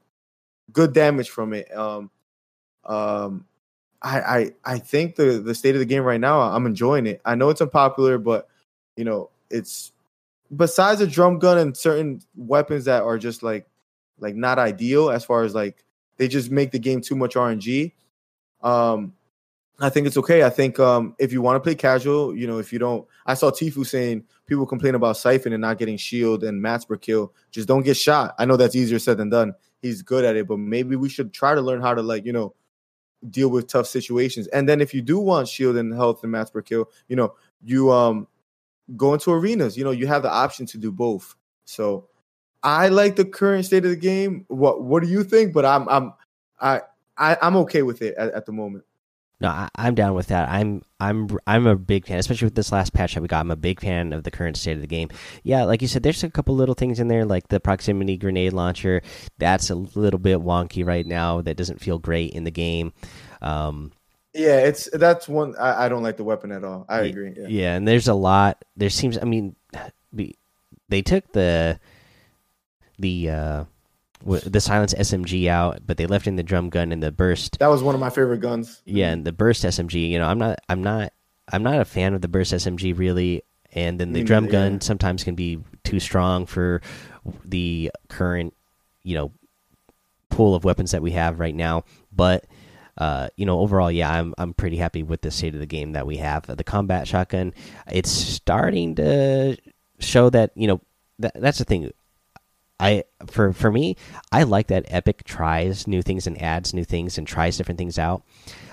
good 0.72 0.94
damage 0.94 1.30
from 1.30 1.54
it. 1.54 1.74
Um 1.76 2.10
um 2.86 3.46
I 4.02 4.20
I 4.22 4.52
I 4.66 4.80
think 4.80 5.16
the 5.16 5.40
the 5.40 5.56
state 5.56 5.76
of 5.76 5.80
the 5.80 5.86
game 5.86 6.04
right 6.04 6.20
now, 6.20 6.42
I'm 6.42 6.66
enjoying 6.66 7.08
it. 7.08 7.22
I 7.26 7.36
know 7.36 7.50
it's 7.50 7.62
unpopular, 7.62 8.18
but 8.18 8.48
you 8.96 9.04
know, 9.04 9.30
it's 9.50 9.92
besides 10.56 11.02
a 11.02 11.08
drum 11.08 11.40
gun 11.40 11.58
and 11.58 11.76
certain 11.76 12.22
weapons 12.36 12.86
that 12.86 13.04
are 13.04 13.18
just 13.18 13.44
like 13.44 13.68
like 14.20 14.36
not 14.36 14.60
ideal 14.60 15.10
as 15.10 15.26
far 15.26 15.44
as 15.44 15.56
like 15.56 15.84
they 16.18 16.28
just 16.28 16.52
make 16.52 16.72
the 16.72 16.80
game 16.80 17.02
too 17.02 17.16
much 17.16 17.36
RNG. 17.36 17.94
Um 18.62 19.14
I 19.80 19.90
think 19.90 20.06
it's 20.06 20.18
okay. 20.18 20.44
I 20.44 20.50
think 20.50 20.80
um 20.80 21.16
if 21.20 21.32
you 21.32 21.42
want 21.42 21.56
to 21.56 21.60
play 21.60 21.76
casual, 21.76 22.36
you 22.36 22.48
know, 22.48 22.60
if 22.60 22.72
you 22.72 22.80
don't 22.80 23.08
I 23.26 23.34
saw 23.34 23.52
Tfue 23.52 23.86
saying 23.86 24.24
people 24.46 24.66
complain 24.66 24.96
about 24.96 25.18
Siphon 25.18 25.54
and 25.54 25.62
not 25.62 25.78
getting 25.78 25.98
shield 25.98 26.44
and 26.44 26.62
mats 26.62 26.86
per 26.86 26.98
kill. 26.98 27.34
Just 27.52 27.68
don't 27.68 27.84
get 27.84 27.98
shot. 27.98 28.36
I 28.38 28.46
know 28.46 28.58
that's 28.58 28.76
easier 28.76 29.00
said 29.00 29.18
than 29.18 29.30
done. 29.30 29.54
He's 29.82 30.02
good 30.02 30.24
at 30.24 30.36
it, 30.36 30.48
but 30.48 30.60
maybe 30.60 30.96
we 30.96 31.10
should 31.10 31.34
try 31.34 31.56
to 31.56 31.62
learn 31.62 31.82
how 31.82 31.94
to 31.94 32.02
like, 32.02 32.26
you 32.26 32.32
know, 32.32 32.54
deal 33.30 33.50
with 33.50 33.68
tough 33.68 33.88
situations. 33.88 34.48
And 34.48 34.68
then 34.68 34.82
if 34.82 34.94
you 34.94 35.02
do 35.02 35.20
want 35.20 35.48
shield 35.48 35.78
and 35.78 35.94
health 35.94 36.24
and 36.24 36.32
mats 36.32 36.52
per 36.52 36.62
kill, 36.62 36.90
you 37.08 37.16
know, 37.16 37.34
you 37.64 37.92
um 37.92 38.28
go 38.96 39.16
to 39.18 39.32
arenas. 39.32 39.78
You 39.78 39.84
know, 39.84 39.92
you 39.92 40.08
have 40.08 40.24
the 40.24 40.32
option 40.32 40.66
to 40.68 40.78
do 40.78 40.92
both. 40.92 41.36
So 41.66 42.08
I 42.62 42.90
like 42.90 43.16
the 43.16 43.26
current 43.26 43.66
state 43.66 43.86
of 43.86 43.92
the 43.92 43.98
game. 43.98 44.46
What 44.48 44.84
what 44.84 45.04
do 45.04 45.10
you 45.10 45.24
think? 45.24 45.54
But 45.54 45.66
I'm 45.66 45.88
I'm 45.90 46.14
I, 46.60 46.82
I 47.18 47.38
I'm 47.42 47.56
okay 47.58 47.82
with 47.82 48.02
it 48.02 48.16
at, 48.16 48.34
at 48.34 48.46
the 48.46 48.52
moment. 48.52 48.86
No, 49.42 49.50
I, 49.50 49.68
I'm 49.76 49.94
down 49.94 50.14
with 50.14 50.28
that. 50.28 50.48
I'm 50.50 50.84
I'm 51.02 51.28
I'm 51.46 51.68
a 51.68 51.76
big 51.76 52.08
fan, 52.08 52.18
especially 52.18 52.46
with 52.46 52.56
this 52.56 52.72
last 52.72 52.94
patch 52.94 53.14
that 53.14 53.22
we 53.22 53.28
got. 53.28 53.42
I'm 53.42 53.52
a 53.52 53.58
big 53.58 53.82
fan 53.82 54.14
of 54.14 54.24
the 54.24 54.32
current 54.32 54.56
state 54.56 54.78
of 54.78 54.82
the 54.82 54.88
game. 54.88 55.10
Yeah, 55.44 55.66
like 55.66 55.82
you 55.82 55.90
said, 55.90 56.02
there's 56.02 56.24
a 56.24 56.30
couple 56.30 56.56
little 56.56 56.76
things 56.76 57.02
in 57.02 57.10
there, 57.10 57.26
like 57.26 57.50
the 57.50 57.60
proximity 57.60 58.16
grenade 58.16 58.54
launcher. 58.54 59.02
That's 59.40 59.70
a 59.70 59.76
little 59.76 60.20
bit 60.20 60.40
wonky 60.40 60.86
right 60.86 61.06
now. 61.06 61.42
That 61.42 61.58
doesn't 61.58 61.82
feel 61.82 62.00
great 62.00 62.32
in 62.32 62.46
the 62.46 62.52
game. 62.52 62.94
Um, 63.42 63.92
Yeah, 64.34 64.58
it's 64.58 64.90
that's 64.92 65.28
one 65.28 65.56
I, 65.58 65.86
I 65.86 65.90
don't 65.90 66.04
like 66.04 66.18
the 66.18 66.24
weapon 66.24 66.52
at 66.52 66.64
all. 66.64 66.86
I 66.90 67.02
agree. 67.02 67.34
Yeah. 67.38 67.48
yeah, 67.48 67.76
and 67.76 67.88
there's 67.88 68.08
a 68.08 68.14
lot. 68.14 68.64
There 68.76 68.90
seems. 68.90 69.18
I 69.18 69.26
mean, 69.26 69.56
they 70.90 71.02
took 71.02 71.32
the 71.32 71.80
the 73.00 73.30
uh 73.30 73.64
w- 74.24 74.42
the 74.42 74.62
silence 74.62 74.94
SMG 74.94 75.48
out, 75.48 75.82
but 75.86 75.98
they 75.98 76.06
left 76.06 76.28
in 76.28 76.36
the 76.36 76.44
drum 76.44 76.70
gun 76.70 76.92
and 76.92 77.02
the 77.02 77.12
burst. 77.12 77.60
That 77.60 77.68
was 77.68 77.84
one 77.84 77.96
of 77.96 78.02
my 78.02 78.10
favorite 78.10 78.40
guns. 78.40 78.82
Yeah, 78.86 79.12
and 79.12 79.26
the 79.26 79.32
burst 79.34 79.64
SMG. 79.64 80.10
You 80.10 80.20
know, 80.20 80.28
I'm 80.28 80.40
not. 80.40 80.60
I'm 80.70 80.84
not. 80.84 81.14
I'm 81.52 81.64
not 81.64 81.80
a 81.80 81.86
fan 81.86 82.14
of 82.14 82.22
the 82.22 82.28
burst 82.28 82.54
SMG 82.54 82.98
really. 82.98 83.44
And 83.76 84.00
then 84.00 84.14
the 84.14 84.24
drum 84.24 84.48
gun 84.48 84.82
sometimes 84.82 85.24
can 85.24 85.34
be 85.34 85.58
too 85.84 86.00
strong 86.00 86.46
for 86.46 86.80
the 87.44 87.92
current, 88.08 88.54
you 89.02 89.16
know, 89.16 89.32
pool 90.30 90.54
of 90.54 90.64
weapons 90.64 90.92
that 90.92 91.02
we 91.02 91.10
have 91.12 91.40
right 91.40 91.56
now. 91.56 91.84
But 92.16 92.46
uh, 92.98 93.30
you 93.36 93.46
know, 93.46 93.60
overall, 93.60 93.92
yeah, 93.92 94.12
I'm 94.12 94.34
I'm 94.38 94.54
pretty 94.54 94.78
happy 94.78 95.04
with 95.04 95.22
the 95.22 95.32
state 95.32 95.54
of 95.54 95.60
the 95.60 95.66
game 95.66 95.94
that 95.94 96.06
we 96.06 96.18
have. 96.18 96.46
The 96.46 96.64
combat 96.64 97.08
shotgun, 97.08 97.54
it's 97.92 98.12
starting 98.12 98.96
to 98.96 99.58
show 100.00 100.30
that 100.30 100.52
you 100.56 100.68
know 100.68 100.82
that 101.20 101.34
that's 101.40 101.58
the 101.58 101.66
thing. 101.66 101.92
I 102.80 103.04
for 103.28 103.54
for 103.54 103.72
me, 103.72 103.96
I 104.32 104.44
like 104.44 104.68
that 104.68 104.86
Epic 104.90 105.24
tries 105.24 105.88
new 105.88 106.02
things 106.02 106.28
and 106.28 106.42
adds 106.42 106.74
new 106.74 106.84
things 106.84 107.18
and 107.18 107.26
tries 107.28 107.58
different 107.58 107.78
things 107.78 107.98
out. 107.98 108.24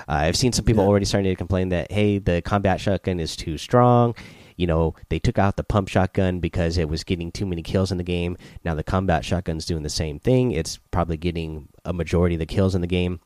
Uh, 0.09 0.25
I've 0.27 0.37
seen 0.37 0.53
some 0.53 0.65
people 0.65 0.85
Yeah. 0.85 0.89
already 0.89 1.05
starting 1.05 1.31
to 1.31 1.37
complain 1.37 1.69
that 1.69 1.93
hey, 1.93 2.19
the 2.19 2.43
combat 2.43 2.81
shotgun 2.81 3.21
is 3.21 3.37
too 3.37 3.57
strong. 3.59 4.15
You 4.57 4.67
know, 4.67 4.95
they 5.09 5.19
took 5.19 5.39
out 5.39 5.57
the 5.57 5.65
pump 5.65 5.89
shotgun 5.89 6.41
because 6.41 6.77
it 6.77 6.89
was 6.89 7.05
getting 7.05 7.31
too 7.33 7.47
many 7.47 7.63
kills 7.63 7.91
in 7.93 7.99
the 7.99 8.05
game. 8.05 8.37
Now 8.65 8.75
the 8.75 8.83
combat 8.83 9.25
shotgun's 9.25 9.65
doing 9.65 9.83
the 9.83 9.89
same 9.89 10.19
thing. 10.19 10.53
It's 10.53 10.79
probably 10.91 11.17
getting 11.17 11.69
a 11.85 11.93
majority 11.95 12.35
of 12.35 12.41
the 12.41 12.47
kills 12.47 12.75
in 12.75 12.81
the 12.83 12.87
game. 12.87 13.21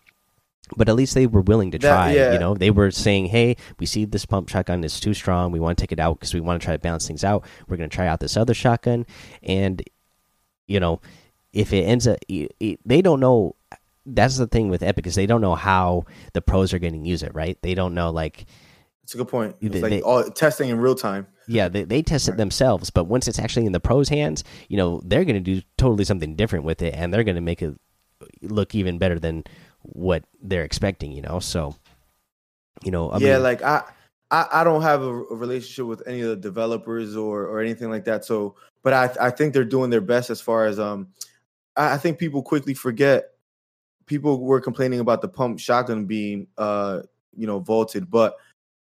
But 0.77 0.89
at 0.89 0.97
least 0.97 1.15
they 1.15 1.27
were 1.27 1.43
willing 1.43 1.71
to 1.73 1.79
That- 1.79 1.89
try. 1.89 2.13
yeah. 2.15 2.33
You 2.33 2.39
know, 2.39 2.55
they 2.55 2.71
were 2.71 2.91
saying, 2.91 3.27
"Hey, 3.27 3.57
we 3.79 3.85
see 3.87 4.05
this 4.07 4.25
pump 4.25 4.49
shotgun 4.49 4.83
is 4.83 4.99
too 4.99 5.13
strong. 5.15 5.53
We 5.53 5.61
want 5.61 5.77
to 5.77 5.83
take 5.83 5.93
it 5.93 6.01
out 6.01 6.19
because 6.19 6.33
we 6.33 6.41
want 6.41 6.61
to 6.61 6.65
try 6.65 6.75
to 6.75 6.79
balance 6.79 7.07
things 7.07 7.23
out. 7.23 7.45
We're 7.69 7.77
going 7.77 7.91
to 7.91 7.95
try 7.95 8.07
out 8.07 8.21
this 8.21 8.37
other 8.37 8.55
shotgun." 8.55 9.05
And 9.43 9.83
you 10.67 10.81
know, 10.81 11.01
if 11.53 11.73
it 11.75 11.83
ends 11.83 12.07
up, 12.09 12.17
they 12.29 13.03
don't 13.03 13.21
know. 13.21 13.57
That's 14.07 14.37
the 14.39 14.47
thing 14.47 14.69
with 14.71 14.83
Epic 14.83 15.07
is 15.07 15.15
they 15.15 15.27
don't 15.27 15.41
know 15.43 15.55
how 15.55 16.05
the 16.33 16.41
pros 16.43 16.73
are 16.75 16.79
going 16.79 16.95
to 17.03 17.09
use 17.09 17.23
it. 17.23 17.35
Right? 17.35 17.59
They 17.63 17.75
don't 17.75 17.95
know 17.95 18.11
like 18.11 18.47
It's 19.03 19.15
a 19.15 19.19
good 19.19 19.29
point. 19.29 19.57
It's 19.61 19.75
They- 19.75 19.81
like 19.83 20.03
all 20.07 20.25
testing 20.31 20.71
in 20.71 20.79
real 20.79 20.95
time. 20.95 21.27
yeah, 21.47 21.69
they, 21.69 21.85
they 21.85 22.01
test 22.01 22.27
it 22.27 22.39
themselves, 22.39 22.89
but 22.89 23.05
once 23.05 23.29
it's 23.29 23.39
actually 23.39 23.67
in 23.67 23.73
the 23.73 23.81
pros' 23.81 24.09
hands, 24.09 24.43
you 24.69 24.79
know, 24.79 25.03
they're 25.05 25.27
going 25.27 25.35
to 25.45 25.55
do 25.55 25.61
totally 25.77 26.05
something 26.05 26.35
different 26.37 26.65
with 26.65 26.81
it, 26.81 26.95
and 26.95 27.13
they're 27.13 27.23
going 27.25 27.35
to 27.35 27.43
make 27.43 27.61
it 27.61 27.75
look 28.41 28.75
even 28.75 28.97
better 28.97 29.19
than 29.19 29.45
what 29.85 30.25
they're 30.43 30.65
expecting. 30.65 31.13
You 31.13 31.23
know, 31.23 31.39
so 31.41 31.75
you 32.83 32.91
know, 32.91 33.11
I 33.11 33.19
yeah, 33.19 33.35
mean, 33.35 33.43
like 33.43 33.63
I, 33.63 33.83
I 34.31 34.47
I 34.53 34.65
don't 34.65 34.83
have 34.83 35.03
a, 35.03 35.07
a 35.25 35.35
relationship 35.35 35.87
with 35.87 36.03
any 36.07 36.21
of 36.21 36.29
the 36.29 36.37
developers 36.37 37.17
or 37.17 37.45
or 37.45 37.61
anything 37.61 37.91
like 37.91 38.05
that. 38.05 38.25
So, 38.25 38.57
but 38.83 38.93
I 38.93 39.27
I 39.27 39.31
think 39.31 39.53
they're 39.55 39.65
doing 39.65 39.91
their 39.91 40.01
best 40.01 40.31
as 40.31 40.41
far 40.41 40.67
as 40.67 40.79
um, 40.79 41.09
I, 41.77 41.95
I 41.95 41.99
think 41.99 42.19
people 42.19 42.43
quickly 42.43 42.75
forget. 42.75 43.31
People 44.07 44.41
were 44.41 44.61
complaining 44.61 45.01
about 45.01 45.23
the 45.23 45.29
pump 45.29 45.59
shotgun 45.59 46.05
being 46.05 46.47
uh 46.59 47.01
you 47.35 47.47
know 47.47 47.59
vaulted, 47.61 48.11
but 48.11 48.37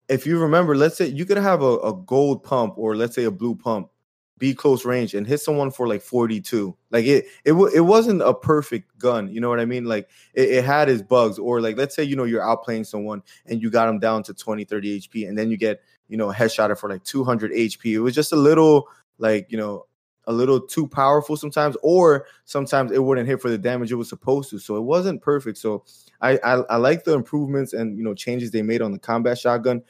if 0.10 0.25
you 0.25 0.39
remember, 0.39 0.75
let's 0.75 0.97
say 0.97 1.07
you 1.07 1.25
could 1.25 1.38
have 1.38 1.62
a, 1.62 1.77
a 1.79 1.93
gold 1.93 2.43
pump 2.43 2.75
or 2.77 2.95
let's 2.95 3.15
say 3.15 3.25
a 3.25 3.31
blue 3.31 3.55
pump. 3.55 3.89
Be 4.38 4.54
close 4.54 4.86
range 4.86 5.13
and 5.13 5.26
hit 5.26 5.39
someone 5.39 5.71
for 5.71 5.88
like 5.88 6.02
42. 6.02 6.76
Like 6.91 7.06
it 7.06 7.26
it 7.43 7.54
it 7.54 7.82
wasn't 7.82 8.21
a 8.21 8.34
perfect 8.34 8.97
gun, 9.00 9.30
you 9.30 9.41
know 9.41 9.50
what 9.50 9.60
I 9.60 9.65
mean? 9.65 9.86
Like 9.86 10.10
it, 10.34 10.50
it 10.50 10.63
had 10.63 10.89
its 10.89 11.02
bugs 11.02 11.39
or 11.39 11.62
like 11.62 11.78
let's 11.78 11.95
say 11.95 12.04
you 12.04 12.15
know 12.15 12.23
you're 12.23 12.43
outplaying 12.43 12.86
someone 12.86 13.23
and 13.45 13.62
you 13.62 13.69
got 13.69 13.88
them 13.88 14.00
down 14.00 14.23
to 14.23 14.34
20 14.34 14.63
30 14.63 15.00
HP 15.00 15.28
and 15.28 15.38
then 15.38 15.50
you 15.50 15.58
get, 15.58 15.82
you 16.08 16.17
know, 16.17 16.28
headshot 16.28 16.78
for 16.78 16.89
like 16.89 17.04
200 17.04 17.52
HP. 17.52 17.93
It 17.93 18.00
was 18.00 18.15
just 18.15 18.32
a 18.32 18.38
little 18.38 18.88
like, 19.17 19.47
you 19.52 19.58
know, 19.58 19.86
a 20.26 20.34
little 20.34 20.60
too 20.60 20.88
powerful 20.88 21.38
sometimes 21.38 21.78
or 21.82 22.26
sometimes 22.45 22.91
it 22.91 23.02
wouldn't 23.02 23.28
hit 23.28 23.41
for 23.41 23.50
the 23.50 23.58
damage 23.58 23.91
it 23.91 23.95
was 23.95 24.10
supposed 24.10 24.50
to. 24.50 24.60
So 24.60 24.76
it 24.76 24.82
wasn't 24.82 25.21
perfect. 25.21 25.58
So 25.58 25.84
I 26.21 26.38
I, 26.43 26.54
I 26.69 26.76
like 26.78 27.06
the 27.06 27.13
improvements 27.13 27.73
and 27.73 27.97
you 27.97 28.04
know 28.04 28.13
changes 28.13 28.52
they 28.52 28.62
made 28.62 28.82
on 28.82 28.91
the 28.91 29.00
combat 29.00 29.39
shotgun 29.39 29.82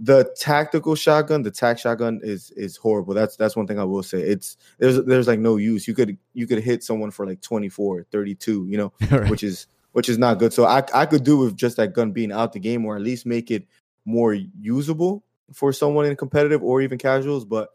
the 0.00 0.34
tactical 0.38 0.94
shotgun, 0.94 1.42
the 1.42 1.50
tac 1.50 1.78
shotgun 1.78 2.20
is 2.22 2.50
is 2.52 2.76
horrible. 2.76 3.14
That's 3.14 3.36
that's 3.36 3.54
one 3.54 3.66
thing 3.66 3.78
I 3.78 3.84
will 3.84 4.02
say. 4.02 4.20
It's 4.20 4.56
there's 4.78 5.04
there's 5.04 5.28
like 5.28 5.38
no 5.38 5.56
use. 5.56 5.86
You 5.86 5.94
could 5.94 6.18
you 6.32 6.46
could 6.46 6.62
hit 6.62 6.82
someone 6.82 7.10
for 7.10 7.26
like 7.26 7.40
24, 7.40 8.06
32, 8.10 8.66
you 8.68 8.76
know, 8.76 8.92
right. 9.10 9.30
which 9.30 9.44
is 9.44 9.68
which 9.92 10.08
is 10.08 10.18
not 10.18 10.38
good. 10.38 10.52
So 10.52 10.64
I 10.64 10.82
I 10.92 11.06
could 11.06 11.22
do 11.22 11.38
with 11.38 11.56
just 11.56 11.76
that 11.76 11.92
gun 11.92 12.10
being 12.10 12.32
out 12.32 12.52
the 12.52 12.58
game 12.58 12.84
or 12.84 12.96
at 12.96 13.02
least 13.02 13.24
make 13.24 13.50
it 13.50 13.66
more 14.04 14.34
usable 14.34 15.24
for 15.52 15.72
someone 15.72 16.06
in 16.06 16.16
competitive 16.16 16.62
or 16.62 16.82
even 16.82 16.98
casuals, 16.98 17.44
but 17.44 17.70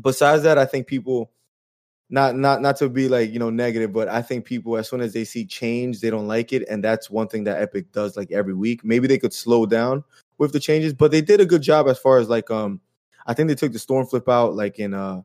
besides 0.00 0.42
that 0.42 0.58
I 0.58 0.64
think 0.64 0.86
people 0.86 1.30
not 2.10 2.34
not 2.34 2.62
not 2.62 2.76
to 2.78 2.88
be 2.88 3.08
like, 3.08 3.30
you 3.30 3.38
know, 3.38 3.50
negative, 3.50 3.92
but 3.92 4.08
I 4.08 4.22
think 4.22 4.44
people 4.44 4.76
as 4.76 4.88
soon 4.88 5.02
as 5.02 5.12
they 5.12 5.24
see 5.24 5.44
change, 5.44 6.00
they 6.00 6.10
don't 6.10 6.26
like 6.26 6.52
it 6.52 6.66
and 6.68 6.82
that's 6.82 7.10
one 7.10 7.28
thing 7.28 7.44
that 7.44 7.62
Epic 7.62 7.92
does 7.92 8.16
like 8.16 8.32
every 8.32 8.54
week. 8.54 8.84
Maybe 8.84 9.06
they 9.06 9.18
could 9.18 9.32
slow 9.32 9.66
down 9.66 10.02
with 10.38 10.52
the 10.52 10.60
changes, 10.60 10.94
but 10.94 11.10
they 11.10 11.20
did 11.20 11.40
a 11.40 11.46
good 11.46 11.62
job 11.62 11.88
as 11.88 11.98
far 11.98 12.18
as 12.18 12.28
like 12.28 12.50
um 12.50 12.80
I 13.26 13.34
think 13.34 13.48
they 13.48 13.54
took 13.54 13.72
the 13.72 13.78
storm 13.78 14.06
flip 14.06 14.28
out 14.28 14.54
like 14.54 14.78
in 14.78 14.94
uh 14.94 15.22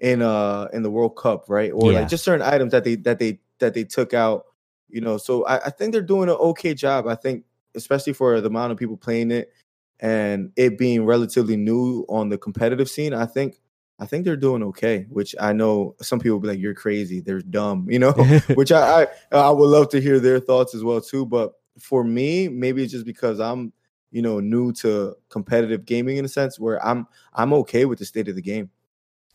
in 0.00 0.20
uh 0.20 0.68
in 0.72 0.82
the 0.82 0.90
World 0.90 1.16
Cup, 1.16 1.44
right? 1.48 1.70
Or 1.72 1.92
yeah. 1.92 2.00
like 2.00 2.08
just 2.08 2.24
certain 2.24 2.46
items 2.46 2.72
that 2.72 2.84
they 2.84 2.96
that 2.96 3.18
they 3.18 3.40
that 3.60 3.74
they 3.74 3.84
took 3.84 4.12
out, 4.12 4.46
you 4.88 5.00
know. 5.00 5.16
So 5.16 5.46
I, 5.46 5.66
I 5.66 5.70
think 5.70 5.92
they're 5.92 6.02
doing 6.02 6.28
an 6.28 6.36
okay 6.36 6.74
job. 6.74 7.06
I 7.06 7.14
think 7.14 7.44
especially 7.74 8.12
for 8.12 8.40
the 8.40 8.48
amount 8.48 8.72
of 8.72 8.78
people 8.78 8.96
playing 8.96 9.30
it 9.30 9.52
and 10.00 10.50
it 10.56 10.76
being 10.76 11.06
relatively 11.06 11.56
new 11.56 12.04
on 12.08 12.28
the 12.28 12.36
competitive 12.36 12.90
scene, 12.90 13.14
I 13.14 13.24
think 13.24 13.60
I 13.98 14.06
think 14.06 14.24
they're 14.24 14.36
doing 14.36 14.64
okay. 14.64 15.06
Which 15.08 15.34
I 15.40 15.52
know 15.52 15.94
some 16.02 16.18
people 16.18 16.40
be 16.40 16.48
like, 16.48 16.58
"You're 16.58 16.74
crazy, 16.74 17.20
they're 17.20 17.40
dumb," 17.40 17.86
you 17.90 18.00
know. 18.00 18.12
which 18.54 18.72
I, 18.72 19.04
I 19.04 19.36
I 19.36 19.50
would 19.50 19.68
love 19.70 19.88
to 19.90 20.00
hear 20.00 20.18
their 20.18 20.40
thoughts 20.40 20.74
as 20.74 20.82
well 20.82 21.00
too. 21.00 21.24
But 21.24 21.52
for 21.78 22.04
me, 22.04 22.48
maybe 22.48 22.82
it's 22.82 22.92
just 22.92 23.06
because 23.06 23.40
I'm 23.40 23.72
you 24.12 24.22
know 24.22 24.38
new 24.38 24.72
to 24.72 25.16
competitive 25.28 25.84
gaming 25.84 26.18
in 26.18 26.24
a 26.24 26.28
sense 26.28 26.60
where 26.60 26.84
i'm 26.86 27.06
i'm 27.34 27.52
okay 27.52 27.84
with 27.84 27.98
the 27.98 28.04
state 28.04 28.28
of 28.28 28.36
the 28.36 28.42
game. 28.42 28.70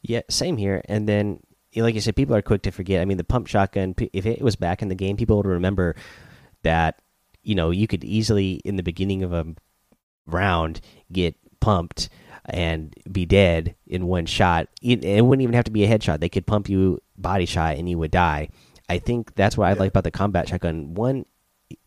Yeah 0.01 0.21
same 0.29 0.55
here. 0.57 0.81
And 0.85 1.09
then 1.09 1.41
like 1.75 1.95
you 1.95 2.01
said 2.01 2.15
people 2.15 2.35
are 2.35 2.41
quick 2.41 2.61
to 2.61 2.71
forget. 2.71 3.01
I 3.01 3.05
mean 3.05 3.17
the 3.17 3.23
pump 3.23 3.47
shotgun 3.47 3.95
if 4.13 4.25
it 4.25 4.41
was 4.41 4.55
back 4.55 4.81
in 4.81 4.87
the 4.87 4.95
game 4.95 5.17
people 5.17 5.37
would 5.37 5.45
remember 5.45 5.95
that 6.63 7.01
you 7.43 7.55
know 7.55 7.71
you 7.71 7.87
could 7.87 8.03
easily 8.03 8.61
in 8.63 8.77
the 8.77 8.83
beginning 8.83 9.23
of 9.23 9.33
a 9.33 9.45
round 10.25 10.79
get 11.11 11.35
pumped 11.59 12.09
and 12.45 12.95
be 13.11 13.25
dead 13.25 13.75
in 13.85 14.07
one 14.07 14.25
shot. 14.25 14.67
It, 14.81 15.03
it 15.03 15.25
wouldn't 15.25 15.43
even 15.43 15.55
have 15.55 15.65
to 15.65 15.71
be 15.71 15.83
a 15.83 15.87
headshot. 15.87 16.19
They 16.19 16.29
could 16.29 16.47
pump 16.47 16.69
you 16.69 17.01
body 17.17 17.45
shot 17.45 17.75
and 17.77 17.89
you 17.89 17.97
would 17.97 18.11
die. 18.11 18.49
I 18.89 18.99
think 18.99 19.35
that's 19.35 19.57
what 19.57 19.67
i 19.67 19.73
like 19.73 19.89
about 19.89 20.05
the 20.05 20.11
combat 20.11 20.47
shotgun. 20.47 20.93
One 20.93 21.25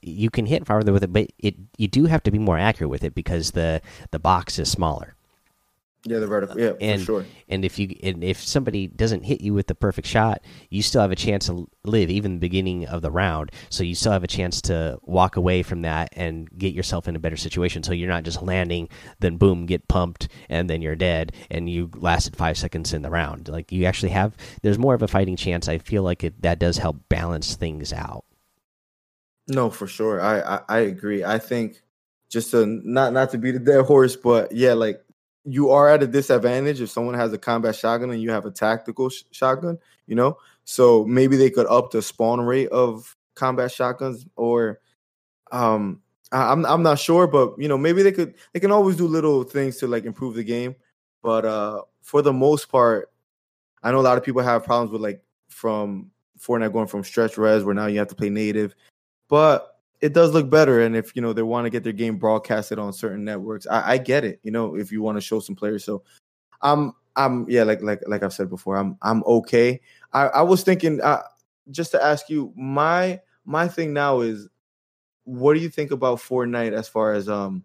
you 0.02 0.30
can 0.30 0.46
hit 0.46 0.66
farther 0.66 0.92
with 0.92 1.04
it, 1.04 1.12
but 1.12 1.30
it 1.38 1.56
you 1.76 1.88
do 1.88 2.06
have 2.06 2.22
to 2.24 2.30
be 2.30 2.38
more 2.38 2.58
accurate 2.58 2.90
with 2.90 3.04
it 3.04 3.14
because 3.14 3.52
the 3.52 3.80
the 4.10 4.18
box 4.18 4.58
is 4.58 4.70
smaller. 4.70 5.14
Yeah, 6.04 6.18
the 6.18 6.26
vertical. 6.26 6.58
Yeah, 6.58 6.72
and, 6.80 7.02
sure. 7.02 7.26
And 7.46 7.62
if 7.62 7.78
you 7.78 7.94
and 8.02 8.24
if 8.24 8.42
somebody 8.42 8.86
doesn't 8.86 9.24
hit 9.24 9.42
you 9.42 9.52
with 9.52 9.66
the 9.66 9.74
perfect 9.74 10.08
shot, 10.08 10.42
you 10.70 10.80
still 10.80 11.02
have 11.02 11.12
a 11.12 11.16
chance 11.16 11.46
to 11.46 11.68
live, 11.84 12.08
even 12.08 12.34
the 12.34 12.38
beginning 12.38 12.86
of 12.86 13.02
the 13.02 13.10
round. 13.10 13.52
So 13.68 13.84
you 13.84 13.94
still 13.94 14.12
have 14.12 14.24
a 14.24 14.28
chance 14.28 14.62
to 14.62 14.98
walk 15.02 15.36
away 15.36 15.62
from 15.62 15.82
that 15.82 16.08
and 16.12 16.48
get 16.58 16.72
yourself 16.72 17.06
in 17.06 17.16
a 17.16 17.18
better 17.18 17.36
situation. 17.36 17.82
So 17.82 17.92
you're 17.92 18.08
not 18.08 18.22
just 18.22 18.40
landing, 18.40 18.88
then 19.18 19.36
boom, 19.36 19.66
get 19.66 19.88
pumped, 19.88 20.28
and 20.48 20.70
then 20.70 20.80
you're 20.80 20.96
dead, 20.96 21.32
and 21.50 21.68
you 21.68 21.90
lasted 21.94 22.34
five 22.34 22.56
seconds 22.56 22.94
in 22.94 23.02
the 23.02 23.10
round. 23.10 23.48
Like 23.48 23.70
you 23.70 23.84
actually 23.84 24.12
have, 24.12 24.34
there's 24.62 24.78
more 24.78 24.94
of 24.94 25.02
a 25.02 25.08
fighting 25.08 25.36
chance. 25.36 25.68
I 25.68 25.76
feel 25.76 26.02
like 26.02 26.24
it 26.24 26.40
that 26.40 26.58
does 26.58 26.78
help 26.78 26.96
balance 27.10 27.56
things 27.56 27.92
out. 27.92 28.24
No, 29.50 29.68
for 29.68 29.88
sure. 29.88 30.20
I, 30.20 30.40
I, 30.40 30.60
I 30.68 30.78
agree. 30.80 31.24
I 31.24 31.38
think 31.38 31.82
just 32.28 32.52
to 32.52 32.66
not 32.66 33.12
not 33.12 33.30
to 33.30 33.38
be 33.38 33.50
the 33.50 33.58
dead 33.58 33.84
horse, 33.84 34.14
but 34.14 34.52
yeah, 34.52 34.74
like 34.74 35.02
you 35.44 35.70
are 35.70 35.88
at 35.88 36.02
a 36.02 36.06
disadvantage 36.06 36.80
if 36.80 36.88
someone 36.90 37.14
has 37.14 37.32
a 37.32 37.38
combat 37.38 37.74
shotgun 37.74 38.10
and 38.10 38.22
you 38.22 38.30
have 38.30 38.46
a 38.46 38.50
tactical 38.52 39.08
sh- 39.08 39.24
shotgun. 39.32 39.76
You 40.06 40.14
know, 40.14 40.38
so 40.64 41.04
maybe 41.04 41.36
they 41.36 41.50
could 41.50 41.66
up 41.66 41.90
the 41.90 42.00
spawn 42.00 42.40
rate 42.40 42.68
of 42.68 43.16
combat 43.34 43.72
shotguns, 43.72 44.24
or 44.36 44.80
um, 45.50 46.00
I, 46.30 46.52
I'm 46.52 46.64
I'm 46.64 46.84
not 46.84 47.00
sure, 47.00 47.26
but 47.26 47.58
you 47.58 47.66
know, 47.66 47.78
maybe 47.78 48.04
they 48.04 48.12
could 48.12 48.34
they 48.52 48.60
can 48.60 48.70
always 48.70 48.96
do 48.96 49.08
little 49.08 49.42
things 49.42 49.78
to 49.78 49.88
like 49.88 50.04
improve 50.04 50.34
the 50.36 50.44
game. 50.44 50.76
But 51.22 51.44
uh, 51.44 51.82
for 52.02 52.22
the 52.22 52.32
most 52.32 52.68
part, 52.68 53.10
I 53.82 53.90
know 53.90 53.98
a 53.98 54.02
lot 54.02 54.16
of 54.16 54.22
people 54.22 54.42
have 54.42 54.64
problems 54.64 54.92
with 54.92 55.02
like 55.02 55.24
from 55.48 56.12
Fortnite 56.38 56.72
going 56.72 56.86
from 56.86 57.02
stretch 57.02 57.36
res 57.36 57.64
where 57.64 57.74
now 57.74 57.86
you 57.86 57.98
have 57.98 58.08
to 58.08 58.14
play 58.14 58.30
native 58.30 58.76
but 59.30 59.78
it 60.02 60.12
does 60.12 60.34
look 60.34 60.50
better. 60.50 60.80
And 60.80 60.94
if 60.94 61.16
you 61.16 61.22
know 61.22 61.32
they 61.32 61.42
want 61.42 61.64
to 61.64 61.70
get 61.70 61.84
their 61.84 61.94
game 61.94 62.18
broadcasted 62.18 62.78
on 62.78 62.92
certain 62.92 63.24
networks, 63.24 63.66
I, 63.66 63.92
I 63.92 63.98
get 63.98 64.24
it. 64.24 64.40
You 64.42 64.50
know, 64.50 64.74
if 64.74 64.92
you 64.92 65.00
want 65.00 65.16
to 65.16 65.22
show 65.22 65.40
some 65.40 65.56
players, 65.56 65.84
so 65.84 66.02
I'm 66.60 66.92
I'm 67.16 67.48
yeah, 67.48 67.62
like 67.62 67.80
like 67.80 68.02
like 68.06 68.22
I've 68.22 68.34
said 68.34 68.50
before, 68.50 68.76
I'm 68.76 68.98
I'm 69.00 69.22
okay. 69.24 69.80
I 70.12 70.26
I 70.26 70.42
was 70.42 70.62
thinking 70.62 71.00
uh, 71.00 71.22
just 71.70 71.92
to 71.92 72.02
ask 72.02 72.28
you 72.28 72.52
my 72.56 73.20
my 73.46 73.68
thing 73.68 73.94
now 73.94 74.20
is 74.20 74.48
what 75.24 75.54
do 75.54 75.60
you 75.60 75.70
think 75.70 75.92
about 75.92 76.18
Fortnite 76.18 76.72
as 76.72 76.88
far 76.88 77.12
as 77.12 77.28
um 77.28 77.64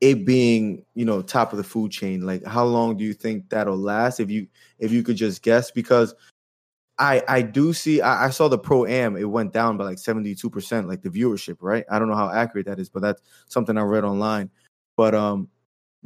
it 0.00 0.24
being 0.24 0.84
you 0.94 1.04
know 1.04 1.20
top 1.22 1.52
of 1.52 1.56
the 1.56 1.64
food 1.64 1.90
chain 1.90 2.24
like 2.24 2.44
how 2.44 2.64
long 2.64 2.96
do 2.96 3.02
you 3.02 3.12
think 3.12 3.48
that'll 3.48 3.76
last 3.76 4.20
if 4.20 4.30
you 4.30 4.46
if 4.78 4.92
you 4.92 5.02
could 5.02 5.16
just 5.16 5.42
guess 5.42 5.72
because 5.72 6.14
I 6.98 7.22
I 7.28 7.42
do 7.42 7.72
see 7.72 8.00
I, 8.00 8.26
I, 8.26 8.30
saw 8.30 8.48
the 8.48 8.58
pro 8.58 8.84
am 8.84 9.16
it 9.16 9.24
went 9.24 9.52
down 9.52 9.76
by 9.76 9.84
like 9.84 9.98
72% 9.98 10.88
like 10.88 11.02
the 11.02 11.10
viewership 11.10 11.58
right? 11.60 11.84
I 11.90 11.98
don't 11.98 12.08
know 12.08 12.16
how 12.16 12.30
accurate 12.30 12.66
that 12.66 12.78
is 12.78 12.88
but 12.88 13.02
that's 13.02 13.22
something 13.46 13.76
I 13.76 13.82
read 13.82 14.04
online. 14.04 14.50
But 14.96 15.14
um 15.14 15.48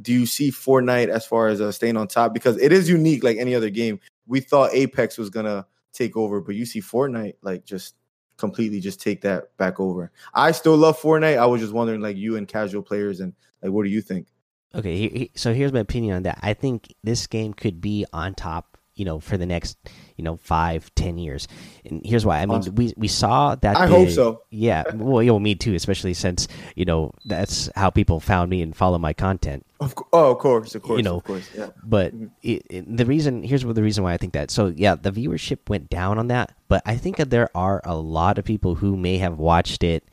do 0.00 0.12
you 0.12 0.26
see 0.26 0.50
Fortnite 0.50 1.08
as 1.08 1.26
far 1.26 1.48
as 1.48 1.60
uh, 1.60 1.70
staying 1.70 1.96
on 1.96 2.08
top? 2.08 2.32
Because 2.32 2.56
it 2.58 2.72
is 2.72 2.88
unique 2.88 3.22
like 3.22 3.36
any 3.36 3.54
other 3.54 3.70
game. 3.70 4.00
We 4.26 4.40
thought 4.40 4.72
Apex 4.72 5.18
was 5.18 5.30
gonna 5.30 5.66
take 5.92 6.16
over 6.16 6.40
but 6.40 6.54
you 6.54 6.66
see 6.66 6.80
Fortnite 6.80 7.34
like 7.42 7.64
just 7.64 7.94
completely 8.36 8.80
just 8.80 9.00
take 9.00 9.22
that 9.22 9.56
back 9.56 9.80
over. 9.80 10.10
I 10.34 10.52
still 10.52 10.76
love 10.76 11.00
Fortnite. 11.00 11.38
I 11.38 11.46
was 11.46 11.60
just 11.60 11.72
wondering 11.72 12.00
like 12.00 12.16
you 12.16 12.36
and 12.36 12.46
casual 12.46 12.82
players 12.82 13.20
and 13.20 13.32
like 13.62 13.72
what 13.72 13.84
do 13.84 13.90
you 13.90 14.02
think? 14.02 14.28
Okay 14.74 15.30
so 15.34 15.54
here's 15.54 15.72
my 15.72 15.80
opinion 15.80 16.16
on 16.16 16.22
that. 16.24 16.38
I 16.42 16.52
think 16.52 16.94
this 17.02 17.26
game 17.26 17.54
could 17.54 17.80
be 17.80 18.04
on 18.12 18.34
top 18.34 18.76
you 18.94 19.04
know 19.04 19.20
for 19.20 19.36
the 19.36 19.46
next 19.46 19.78
you 20.16 20.24
know 20.24 20.36
five 20.36 20.94
ten 20.94 21.18
years. 21.18 21.48
And 21.84 22.02
here's 22.04 22.24
why. 22.24 22.40
I 22.40 22.46
mean 22.46 22.58
awesome. 22.58 22.74
we 22.74 22.94
we 22.96 23.08
saw 23.08 23.54
that 23.56 23.76
i 23.76 23.86
the, 23.86 23.92
hope 23.92 24.08
so. 24.10 24.42
Yeah. 24.50 24.84
Well 24.94 25.22
you 25.22 25.32
know 25.32 25.38
me 25.38 25.54
too 25.54 25.74
especially 25.74 26.14
since 26.14 26.48
you 26.76 26.84
know 26.84 27.12
that's 27.24 27.70
how 27.74 27.90
people 27.90 28.20
found 28.20 28.50
me 28.50 28.62
and 28.62 28.74
follow 28.76 28.98
my 28.98 29.12
content. 29.12 29.66
Of 29.80 29.94
oh 30.12 30.32
of 30.32 30.38
course 30.38 30.74
of 30.74 30.82
course 30.82 30.98
you 30.98 31.02
know 31.02 31.16
of 31.16 31.24
course 31.24 31.48
yeah. 31.56 31.70
but 31.82 32.14
mm 32.14 32.20
-hmm. 32.20 32.30
it, 32.42 32.66
it, 32.70 32.96
the 32.96 33.04
reason 33.04 33.42
here's 33.42 33.64
what 33.64 33.74
the 33.74 33.82
reason 33.82 34.04
why 34.04 34.14
i 34.14 34.18
think 34.18 34.32
that. 34.32 34.50
So 34.50 34.72
yeah 34.76 34.94
the 34.94 35.10
viewership 35.10 35.68
went 35.68 35.90
down 35.90 36.18
on 36.18 36.28
that 36.28 36.54
but 36.68 36.82
i 36.86 36.96
think 36.96 37.16
that 37.16 37.30
there 37.30 37.48
are 37.54 37.80
a 37.84 37.96
lot 37.96 38.38
of 38.38 38.44
people 38.44 38.74
who 38.74 38.96
may 38.96 39.18
have 39.18 39.36
watched 39.38 39.82
it. 39.82 40.04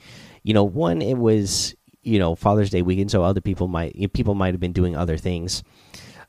You 0.43 0.53
know 0.53 0.63
one 0.63 1.01
it 1.01 1.17
was 1.17 1.75
you 2.01 2.19
know 2.19 2.35
father's 2.35 2.69
day 2.69 2.81
weekend 2.81 3.11
so 3.11 3.23
other 3.23 3.41
people 3.41 3.67
might 3.67 3.93
people 4.13 4.33
might 4.33 4.53
have 4.53 4.59
been 4.59 4.73
doing 4.73 4.95
other 4.95 5.17
things. 5.17 5.63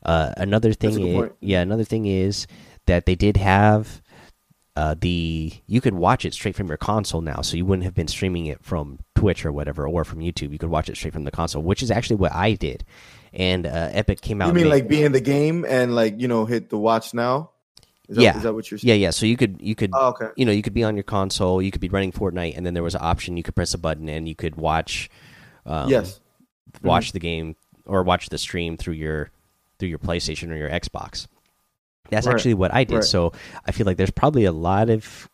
Uh, 0.02 0.33
another 0.37 0.72
thing, 0.72 0.98
is, 1.06 1.30
yeah, 1.40 1.61
another 1.61 1.85
thing 1.85 2.06
is 2.06 2.46
that 2.90 3.07
they 3.07 3.14
did 3.14 3.37
have 3.37 4.03
uh, 4.74 4.96
the 4.98 5.53
you 5.66 5.81
could 5.81 5.94
watch 5.94 6.24
it 6.24 6.35
straight 6.35 6.57
from 6.57 6.66
your 6.66 6.76
console 6.76 7.20
now, 7.20 7.40
so 7.40 7.57
you 7.57 7.64
wouldn't 7.64 7.85
have 7.85 7.94
been 7.94 8.09
streaming 8.09 8.46
it 8.46 8.64
from 8.64 8.98
Twitch 9.14 9.44
or 9.44 9.53
whatever 9.53 9.87
or 9.87 10.05
from 10.05 10.18
YouTube. 10.18 10.50
You 10.50 10.59
could 10.59 10.70
watch 10.70 10.88
it 10.88 10.96
straight 10.96 11.12
from 11.12 11.24
the 11.24 11.31
console, 11.31 11.62
which 11.62 11.83
is 11.83 11.90
actually 11.90 12.16
what 12.16 12.33
I 12.35 12.55
did. 12.55 12.85
And 13.33 13.64
uh, 13.64 13.90
Epic 13.92 14.20
came 14.20 14.42
out. 14.42 14.48
You 14.48 14.55
mean 14.55 14.68
like 14.68 14.88
be 14.88 15.05
in 15.05 15.12
the 15.12 15.20
game 15.20 15.64
and 15.68 15.95
like 15.95 16.20
you 16.20 16.26
know 16.26 16.47
hit 16.47 16.68
the 16.68 16.78
watch 16.78 17.14
now? 17.14 17.51
Is 18.09 18.16
that, 18.16 18.22
yeah, 18.22 18.36
is 18.36 18.43
that 18.43 18.55
what 18.55 18.68
you're 18.70 18.78
saying? 18.78 18.88
Yeah, 18.88 19.07
yeah. 19.07 19.11
So 19.11 19.24
you 19.24 19.36
could 19.36 19.61
you 19.61 19.76
could 19.76 19.91
oh, 19.93 20.09
okay. 20.09 20.28
you 20.36 20.45
know 20.45 20.53
you 20.53 20.62
could 20.62 20.74
be 20.74 20.82
on 20.82 20.97
your 20.97 21.05
console, 21.05 21.62
you 21.62 21.70
could 21.70 21.80
be 21.80 21.88
running 21.88 22.11
Fortnite, 22.11 22.57
and 22.57 22.66
then 22.66 22.74
there 22.74 22.82
was 22.82 22.97
an 22.97 23.03
option 23.05 23.36
you 23.36 23.45
could 23.45 23.55
press 23.55 23.72
a 23.72 23.78
button 23.78 24.09
and 24.09 24.28
you 24.28 24.34
could 24.34 24.57
watch. 24.57 25.09
Um, 25.64 25.88
yes. 25.88 26.20
Watch 26.82 27.07
mm 27.07 27.09
-hmm. 27.09 27.12
the 27.12 27.20
game 27.20 27.57
or 27.86 28.03
watch 28.03 28.28
the 28.28 28.38
stream 28.38 28.76
through 28.76 28.97
your 28.97 29.30
through 29.78 29.91
your 29.91 30.01
PlayStation 30.01 30.51
or 30.51 30.57
your 30.57 30.70
Xbox. 30.70 31.28
That's 32.11 32.26
right. 32.26 32.34
actually 32.34 32.54
what 32.54 32.72
I 32.74 32.84
did. 32.84 32.94
Right. 32.96 33.04
So 33.04 33.32
I 33.66 33.72
feel 33.72 33.86
like 33.86 33.96
there's 33.96 34.11
probably 34.11 34.44
a 34.44 34.52
lot 34.52 34.90
of 34.90 35.28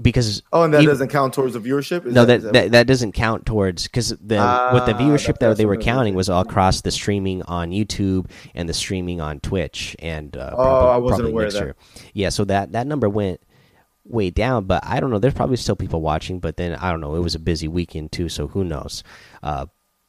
because 0.00 0.42
Oh, 0.52 0.62
and 0.64 0.74
that 0.74 0.82
Even- 0.82 0.92
doesn't 0.92 1.08
count 1.08 1.34
towards 1.34 1.54
the 1.54 1.60
viewership. 1.60 2.04
Is 2.04 2.14
no 2.14 2.24
that, 2.24 2.38
is 2.38 2.50
that 2.50 2.72
that 2.72 2.86
doesn't 2.88 3.12
count 3.12 3.46
towards 3.46 3.84
because 3.84 4.08
the 4.08 4.36
what 4.72 4.86
the 4.86 4.94
Ah, 4.94 4.98
viewership 4.98 5.38
that- 5.38 5.40
that 5.50 5.56
they 5.56 5.66
were 5.66 5.74
what 5.74 5.78
it 5.78 5.80
is. 5.82 5.84
counting 5.84 6.14
was 6.14 6.28
all 6.28 6.42
across 6.42 6.80
the 6.80 6.90
streaming 6.90 7.42
on 7.42 7.70
YouTube 7.70 8.26
and 8.54 8.68
the 8.68 8.74
streaming 8.74 9.20
on 9.20 9.38
Twitch 9.40 9.94
and 10.00 10.36
uh, 10.36 10.50
Oh, 10.52 10.56
probably, 10.56 10.90
I 10.90 10.96
wasn't 10.96 11.28
aware 11.28 11.46
of 11.46 11.52
that. 11.52 11.76
Yeah, 12.12 12.30
so 12.30 12.44
that 12.44 12.72
that 12.72 12.86
number 12.88 13.08
went 13.08 13.40
way 14.04 14.30
down, 14.30 14.64
but 14.64 14.84
I 14.84 14.98
don't 15.00 15.10
know. 15.10 15.18
There's 15.20 15.32
probably 15.32 15.56
still 15.56 15.76
people 15.76 16.00
watching, 16.02 16.40
but 16.40 16.56
then 16.56 16.74
I 16.74 16.90
don't 16.90 17.00
know. 17.00 17.14
It 17.14 17.20
was 17.20 17.34
a 17.36 17.38
busy 17.38 17.68
weekend 17.68 18.10
too, 18.12 18.28
so 18.28 18.48
who 18.48 18.64
knows? 18.64 19.04
Uh, 19.44 19.66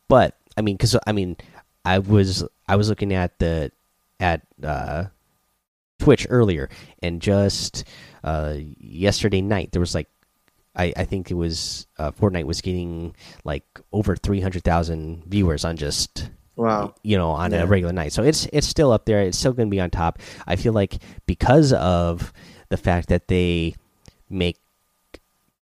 but 0.07 0.35
I 0.57 0.61
mean, 0.61 0.75
because 0.77 0.97
I 1.05 1.11
mean, 1.11 1.37
I 1.85 1.99
was 1.99 2.43
I 2.67 2.75
was 2.75 2.89
looking 2.89 3.13
at 3.13 3.37
the 3.37 3.71
at 4.19 4.41
uh, 4.63 5.05
Twitch 5.99 6.27
earlier, 6.29 6.69
and 7.01 7.21
just 7.21 7.83
uh, 8.23 8.55
yesterday 8.79 9.41
night 9.41 9.71
there 9.71 9.79
was 9.79 9.95
like 9.95 10.07
I, 10.75 10.93
I 10.97 11.05
think 11.05 11.31
it 11.31 11.35
was 11.35 11.87
uh, 11.97 12.11
Fortnite 12.11 12.43
was 12.45 12.61
getting 12.61 13.15
like 13.43 13.63
over 13.93 14.15
three 14.15 14.41
hundred 14.41 14.63
thousand 14.63 15.23
viewers 15.25 15.63
on 15.65 15.77
just 15.77 16.29
Wow. 16.57 16.93
you 17.03 17.17
know 17.17 17.31
on 17.31 17.51
Yeah. 17.51 17.63
a 17.63 17.65
regular 17.65 17.93
night. 17.93 18.11
So 18.13 18.23
it's 18.23 18.47
it's 18.53 18.67
still 18.67 18.91
up 18.91 19.05
there. 19.05 19.21
It's 19.21 19.37
still 19.37 19.53
going 19.53 19.67
to 19.69 19.71
be 19.71 19.79
on 19.81 19.89
top. 19.89 20.19
I 20.47 20.55
feel 20.57 20.73
like 20.73 20.97
because 21.25 21.73
of 21.73 22.31
the 22.69 22.77
fact 22.77 23.09
that 23.09 23.27
they 23.27 23.75
make 24.29 24.57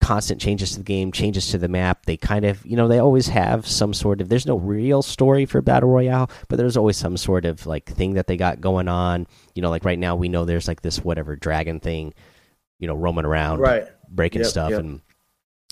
constant 0.04 0.42
changes 0.42 0.72
to 0.72 0.78
the 0.80 0.84
game, 0.84 1.12
changes 1.12 1.50
to 1.52 1.58
the 1.58 1.68
map, 1.70 2.06
they 2.06 2.18
kind 2.18 2.44
of 2.46 2.66
you 2.66 2.76
know 2.76 2.88
they 2.88 3.00
always 3.00 3.28
have 3.28 3.66
some 3.66 3.94
sort 3.94 4.20
of. 4.22 4.30
There's 4.30 4.46
no 4.46 4.58
real 4.58 5.02
story 5.02 5.46
for 5.46 5.62
battle 5.62 5.90
royale, 5.90 6.30
but 6.50 6.58
there's 6.58 6.76
always 6.78 6.98
some 6.98 7.16
sort 7.18 7.46
of 7.46 7.66
like 7.66 7.86
thing 7.86 8.14
that 8.16 8.28
they 8.28 8.38
got 8.38 8.60
going 8.62 8.88
on. 8.88 9.28
You 9.56 9.62
know, 9.62 9.70
like 9.70 9.86
right 9.86 9.98
now 10.00 10.16
we 10.16 10.30
know 10.30 10.46
there's 10.46 10.68
like 10.68 10.82
this 10.82 11.00
whatever 11.04 11.36
dragon 11.36 11.80
thing, 11.80 12.14
you 12.80 12.88
know, 12.88 12.96
roaming 12.96 13.26
around 13.26 13.60
Right. 13.60 13.86
breaking 14.10 14.42
Yep, 14.42 14.50
stuff 14.50 14.70
yep. 14.72 14.80
and 14.82 15.02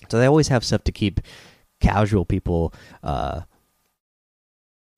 so 0.10 0.18
they 0.18 0.26
always 0.26 0.48
have 0.48 0.64
stuff 0.64 0.84
to 0.86 0.92
keep 0.92 1.20
casual 1.80 2.26
people 2.26 2.74
uh 3.04 3.42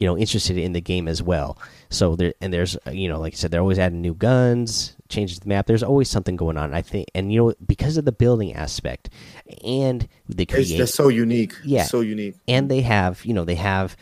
you 0.03 0.09
know 0.09 0.17
interested 0.17 0.57
in 0.57 0.73
the 0.73 0.81
game 0.81 1.07
as 1.07 1.23
well 1.23 1.57
so 1.89 2.13
there 2.17 2.33
and 2.41 2.51
there's 2.51 2.75
uh, 2.85 2.91
you 2.91 3.07
know 3.07 3.21
like 3.21 3.31
i 3.33 3.37
said 3.37 3.51
they're 3.51 3.61
always 3.61 3.79
adding 3.79 4.01
new 4.01 4.13
guns 4.13 4.97
changes 5.07 5.39
the 5.39 5.47
map 5.47 5.65
there's 5.65 5.81
always 5.83 6.09
something 6.09 6.35
going 6.35 6.57
on 6.57 6.73
i 6.73 6.81
think 6.81 7.07
and 7.15 7.31
you 7.31 7.39
know 7.39 7.53
because 7.65 7.95
of 7.95 8.03
the 8.03 8.11
building 8.11 8.53
aspect 8.53 9.09
and 9.63 10.09
the 10.27 10.43
It's 10.43 10.53
create 10.53 10.75
just 10.75 10.93
so 10.95 11.07
unique. 11.07 11.53
Yeah. 11.63 11.83
So 11.85 12.01
unique. 12.01 12.35
and 12.49 12.69
they 12.69 12.81
have 12.81 13.23
you 13.23 13.33
know 13.33 13.45
they 13.45 13.55
have 13.55 13.95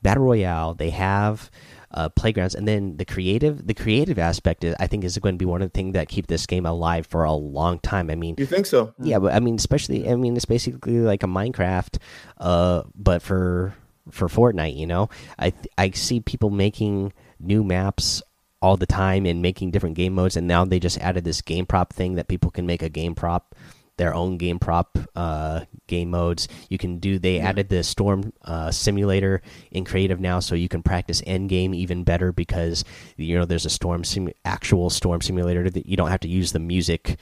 battle 0.00 0.22
royale 0.22 0.74
they 0.74 0.90
have 0.90 1.50
uh, 1.90 2.08
playgrounds 2.10 2.54
and 2.54 2.68
then 2.68 2.98
the 2.98 3.04
creative 3.04 3.66
the 3.66 3.74
creative 3.74 4.18
aspect 4.18 4.62
is, 4.62 4.74
i 4.78 4.86
think 4.86 5.02
is 5.02 5.18
going 5.18 5.34
to 5.34 5.38
be 5.38 5.46
one 5.46 5.62
of 5.62 5.72
the 5.72 5.76
things 5.76 5.94
that 5.94 6.06
keep 6.06 6.26
this 6.28 6.46
game 6.46 6.66
alive 6.66 7.04
for 7.06 7.24
a 7.24 7.32
long 7.32 7.78
time 7.80 8.10
i 8.10 8.14
mean 8.14 8.34
You 8.38 8.46
think 8.46 8.66
so? 8.66 8.92
yeah, 9.02 9.18
but 9.18 9.32
I 9.34 9.40
mean, 9.40 9.56
especially 9.56 10.06
I 10.08 10.14
mean, 10.14 10.36
it's 10.36 10.44
basically 10.44 11.00
like 11.00 11.22
a 11.24 11.26
Minecraft, 11.26 11.96
uh, 12.36 12.82
but 12.94 13.22
for 13.22 13.74
for 14.10 14.28
Fortnite. 14.28 14.76
You 14.76 14.86
know, 14.86 15.08
I 15.38 15.52
I 15.76 15.90
see 15.90 16.20
people 16.20 16.50
making 16.50 17.12
new 17.40 17.64
maps 17.64 18.22
all 18.60 18.76
the 18.76 18.86
time 18.86 19.26
and 19.26 19.42
making 19.42 19.70
different 19.70 19.96
game 19.96 20.14
modes, 20.14 20.36
and 20.36 20.46
now 20.46 20.64
they 20.64 20.80
just 20.80 20.98
added 20.98 21.24
this 21.24 21.42
game 21.42 21.66
prop 21.66 21.92
thing 21.92 22.14
that 22.14 22.28
people 22.28 22.50
can 22.50 22.66
make 22.66 22.82
a 22.82 22.88
game 22.88 23.14
prop, 23.14 23.54
their 23.96 24.14
own 24.14 24.36
game 24.36 24.58
prop 24.58 24.98
uh, 25.14 25.60
game 25.86 26.10
modes. 26.10 26.48
You 26.68 26.78
can 26.78 26.98
do. 26.98 27.18
They 27.18 27.38
added 27.40 27.68
the 27.68 27.82
storm 27.82 28.32
uh, 28.44 28.70
simulator 28.70 29.42
in 29.70 29.84
creative 29.84 30.20
now, 30.20 30.40
so 30.40 30.54
you 30.54 30.68
can 30.68 30.82
practice 30.82 31.22
end 31.26 31.48
game 31.48 31.74
even 31.74 32.04
better 32.04 32.32
because 32.32 32.84
you 33.16 33.38
know 33.38 33.44
there's 33.44 33.66
a 33.66 33.70
storm 33.70 34.04
sim 34.04 34.30
actual 34.44 34.90
storm 34.90 35.20
simulator 35.20 35.70
that 35.70 35.86
you 35.86 35.96
don't 35.96 36.10
have 36.10 36.20
to 36.20 36.28
use 36.28 36.52
the 36.52 36.58
music 36.58 37.18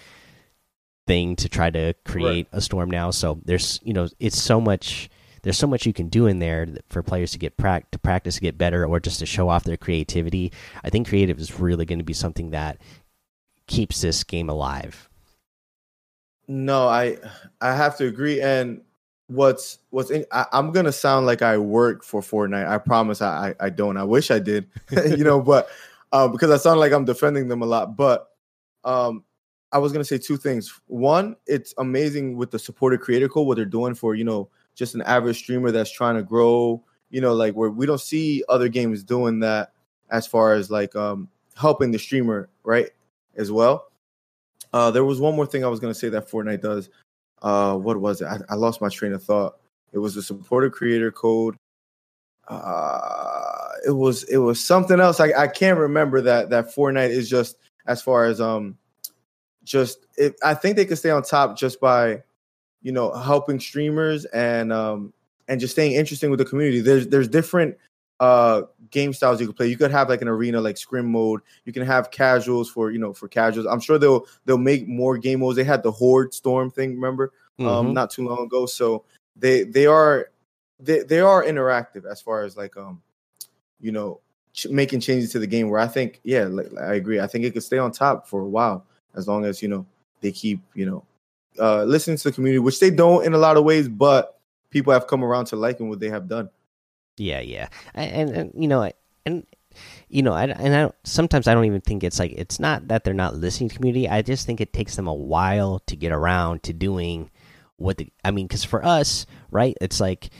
thing 1.07 1.37
to 1.37 1.49
try 1.49 1.71
to 1.71 1.95
create 2.05 2.49
a 2.53 2.61
storm 2.61 2.91
now. 2.91 3.11
So 3.11 3.41
there's 3.45 3.81
you 3.83 3.93
know 3.93 4.09
it's 4.19 4.41
so 4.41 4.61
much 4.61 5.11
there's 5.47 5.57
so 5.57 5.69
much 5.69 5.87
you 5.87 5.93
can 5.93 6.09
do 6.09 6.27
in 6.27 6.41
there 6.41 6.67
for 6.91 7.05
players 7.05 7.31
to 7.31 7.39
get 7.39 7.57
prac 7.57 7.89
to 7.93 8.01
practice 8.01 8.35
to 8.35 8.41
get 8.41 8.59
better 8.59 8.85
or 8.85 8.99
just 8.99 9.21
to 9.21 9.27
show 9.27 9.49
off 9.49 9.63
their 9.63 9.77
creativity. 9.77 10.53
I 10.83 10.91
think 10.91 11.07
creative 11.07 11.39
is 11.39 11.61
really 11.61 11.85
going 11.85 12.01
to 12.01 12.05
be 12.05 12.15
something 12.15 12.51
that 12.51 12.79
keeps 13.69 14.01
this 14.01 14.25
game 14.25 14.51
alive. 14.51 15.09
No, 16.49 16.89
I 16.89 17.19
I 17.61 17.77
have 17.77 17.97
to 17.99 18.09
agree. 18.09 18.41
And 18.41 18.81
what's 19.29 19.79
what's 19.91 20.11
in, 20.11 20.25
I, 20.33 20.47
I'm 20.53 20.73
gonna 20.73 20.91
sound 20.91 21.27
like 21.27 21.43
I 21.43 21.59
work 21.59 22.03
for 22.03 22.21
Fortnite. 22.23 22.67
I 22.67 22.79
promise 22.79 23.23
I 23.23 23.51
I, 23.61 23.67
I 23.67 23.71
don't. 23.71 23.97
I 23.97 24.03
wish 24.03 24.33
I 24.33 24.41
did, 24.41 24.67
you 24.91 25.23
know, 25.23 25.41
but 25.41 25.69
uh, 26.11 26.27
because 26.27 26.51
I 26.51 26.57
sound 26.57 26.81
like 26.81 26.91
I'm 26.91 27.05
defending 27.05 27.47
them 27.47 27.63
a 27.63 27.67
lot. 27.67 27.97
But 27.97 28.31
um, 28.83 29.23
I 29.71 29.79
was 29.79 29.93
gonna 29.93 30.05
say 30.05 30.19
two 30.19 30.39
things. 30.39 30.81
One, 30.89 31.37
it's 31.47 31.73
amazing 31.79 32.37
with 32.37 32.51
the 32.51 32.59
supported 32.59 33.01
creator 33.01 33.29
code 33.29 33.47
what 33.47 33.55
they're 33.55 33.65
doing 33.65 33.95
for 33.95 34.17
you 34.17 34.25
know 34.25 34.51
just 34.77 34.95
an 34.95 35.03
average 35.03 35.39
streamer 35.39 35.73
that's 35.73 35.91
trying 35.91 36.15
to 36.15 36.23
grow. 36.23 36.81
You 37.11 37.21
know, 37.21 37.35
like 37.35 37.55
where 37.55 37.71
we 37.71 37.87
don't 37.87 38.01
see 38.01 38.45
other 38.49 38.69
games 38.69 39.03
doing 39.03 39.41
that 39.41 39.73
as 40.11 40.27
far 40.27 40.55
as 40.55 40.71
like 40.71 40.95
um 40.95 41.29
helping 41.57 41.91
the 41.91 41.99
streamer 41.99 42.49
right 42.63 42.91
as 43.37 43.51
well. 43.51 43.91
Uh, 44.73 44.91
there 44.91 45.05
was 45.05 45.21
one 45.21 45.35
more 45.35 45.47
thing 45.47 45.65
I 45.65 45.69
was 45.69 45.81
gonna 45.81 45.95
say 45.95 46.09
that 46.11 46.31
Fortnite 46.31 46.61
does. 46.61 46.91
Uh, 47.43 47.77
what 47.77 48.01
was 48.01 48.21
it? 48.21 48.27
I, 48.27 48.39
I 48.51 48.55
lost 48.55 48.81
my 48.81 48.89
train 48.89 49.13
of 49.13 49.23
thought. 49.23 49.59
It 49.93 49.99
was 49.99 50.15
the 50.15 50.23
supported 50.23 50.73
creator 50.73 51.11
code. 51.11 51.57
Uh, 52.49 53.69
it 53.87 53.93
was 53.93 54.25
it 54.25 54.39
was 54.39 54.63
something 54.63 55.01
else. 55.01 55.21
I, 55.21 55.33
I 55.37 55.49
can't 55.49 55.79
remember 55.79 56.21
that 56.23 56.51
that 56.51 56.75
Fortnite 56.75 57.11
is 57.11 57.29
just 57.29 57.57
as 57.87 58.03
far 58.03 58.27
as 58.27 58.41
um 58.41 58.77
just 59.65 60.07
it, 60.17 60.37
I 60.45 60.55
think 60.55 60.77
they 60.77 60.85
could 60.85 60.99
stay 60.99 61.11
on 61.11 61.23
top 61.23 61.57
just 61.57 61.81
by 61.81 62.23
you 62.87 62.93
know 62.93 63.11
helping 63.13 63.59
streamers 63.59 64.27
and 64.27 64.73
um 64.73 65.13
and 65.49 65.59
just 65.61 65.73
staying 65.73 65.93
interesting 65.95 66.31
with 66.31 66.39
the 66.39 66.45
community. 66.45 66.81
There's 66.81 67.09
there's 67.09 67.27
different 67.27 67.77
uh 68.21 68.63
game 68.93 69.13
styles 69.13 69.41
you 69.41 69.49
could 69.49 69.57
play. 69.57 69.67
You 69.67 69.77
could 69.77 69.91
have 69.91 70.09
like 70.09 70.23
an 70.23 70.29
arena 70.29 70.61
like 70.61 70.77
scrim 70.77 71.11
mode. 71.11 71.41
You 71.65 71.73
can 71.73 71.83
have 71.85 72.13
casuals 72.13 72.71
for 72.71 72.93
you 72.93 73.01
know 73.01 73.13
for 73.13 73.27
casuals. 73.27 73.67
I'm 73.67 73.81
sure 73.81 73.99
they'll 73.99 74.25
they'll 74.45 74.57
make 74.57 74.87
more 74.87 75.19
game 75.19 75.41
modes. 75.41 75.57
They 75.57 75.65
had 75.65 75.83
the 75.83 75.91
horde 75.91 76.33
storm 76.33 76.71
thing, 76.71 76.95
remember? 76.95 77.33
Um 77.59 77.89
Mhm. 77.89 77.93
not 77.93 78.11
too 78.11 78.25
long 78.29 78.45
ago. 78.47 78.67
So 78.67 79.03
they 79.35 79.65
they 79.65 79.87
are 79.87 80.31
they 80.79 81.01
they 81.03 81.19
are 81.19 81.43
interactive 81.43 82.05
as 82.09 82.23
far 82.23 82.45
as 82.45 82.57
like 82.57 82.77
um 82.77 83.03
you 83.81 83.91
know 83.91 84.21
ch- 84.53 84.69
making 84.69 85.01
changes 85.01 85.33
to 85.33 85.41
the 85.41 85.47
game 85.49 85.71
where 85.71 85.81
I 85.81 85.89
think 85.89 86.21
yeah, 86.23 86.45
like, 86.45 86.69
I 86.81 86.95
agree. 86.95 87.19
I 87.19 87.27
think 87.27 87.45
it 87.45 87.53
could 87.53 87.65
stay 87.65 87.79
on 87.79 87.91
top 87.91 88.29
for 88.29 88.43
a 88.43 88.49
while 88.49 88.87
as 89.17 89.27
long 89.27 89.45
as 89.45 89.61
you 89.61 89.67
know 89.67 89.85
they 90.21 90.31
keep 90.31 90.61
you 90.75 90.87
know 90.87 91.03
uh 91.59 91.85
listening 91.85 92.17
to 92.17 92.25
the 92.25 92.33
community, 92.33 92.59
which 92.59 92.81
they 92.81 92.91
don't 92.91 93.25
in 93.25 93.35
a 93.35 93.39
lot 93.39 93.57
of 93.57 93.65
ways, 93.65 93.89
but 93.89 94.41
people 94.71 94.93
have 94.93 95.07
come 95.07 95.25
around 95.25 95.47
to 95.47 95.57
liking 95.57 95.89
what 95.89 96.01
they 96.01 96.09
have 96.09 96.29
done. 96.29 96.51
Yeah, 97.17 97.41
yeah, 97.41 97.69
and, 97.95 98.31
and, 98.31 98.53
you 98.55 98.69
know, 98.69 98.91
and 99.25 99.47
you 100.09 100.23
know, 100.23 100.33
I, 100.33 100.45
and 100.45 100.75
I 100.75 100.81
don't, 100.83 100.95
sometimes 101.05 101.49
I 101.49 101.55
don't 101.55 101.65
even 101.65 101.81
think 101.81 102.05
it's 102.05 102.19
like 102.19 102.33
it's 102.33 102.61
not 102.61 102.89
that 102.89 103.05
they're 103.05 103.15
not 103.15 103.37
listening 103.37 103.69
to 103.71 103.77
community. 103.77 104.09
I 104.09 104.23
just 104.23 104.47
think 104.47 104.61
it 104.61 104.73
takes 104.73 104.97
them 104.97 105.07
a 105.07 105.15
while 105.15 105.81
to 105.87 105.97
get 105.97 106.13
around 106.13 106.63
to 106.65 106.73
doing 106.73 107.31
what 107.77 107.99
the. 107.99 108.09
I 108.25 108.31
mean, 108.31 108.47
because 108.47 108.65
for 108.65 108.85
us, 108.85 109.27
right, 109.51 109.77
it's 109.81 110.01
like 110.01 110.31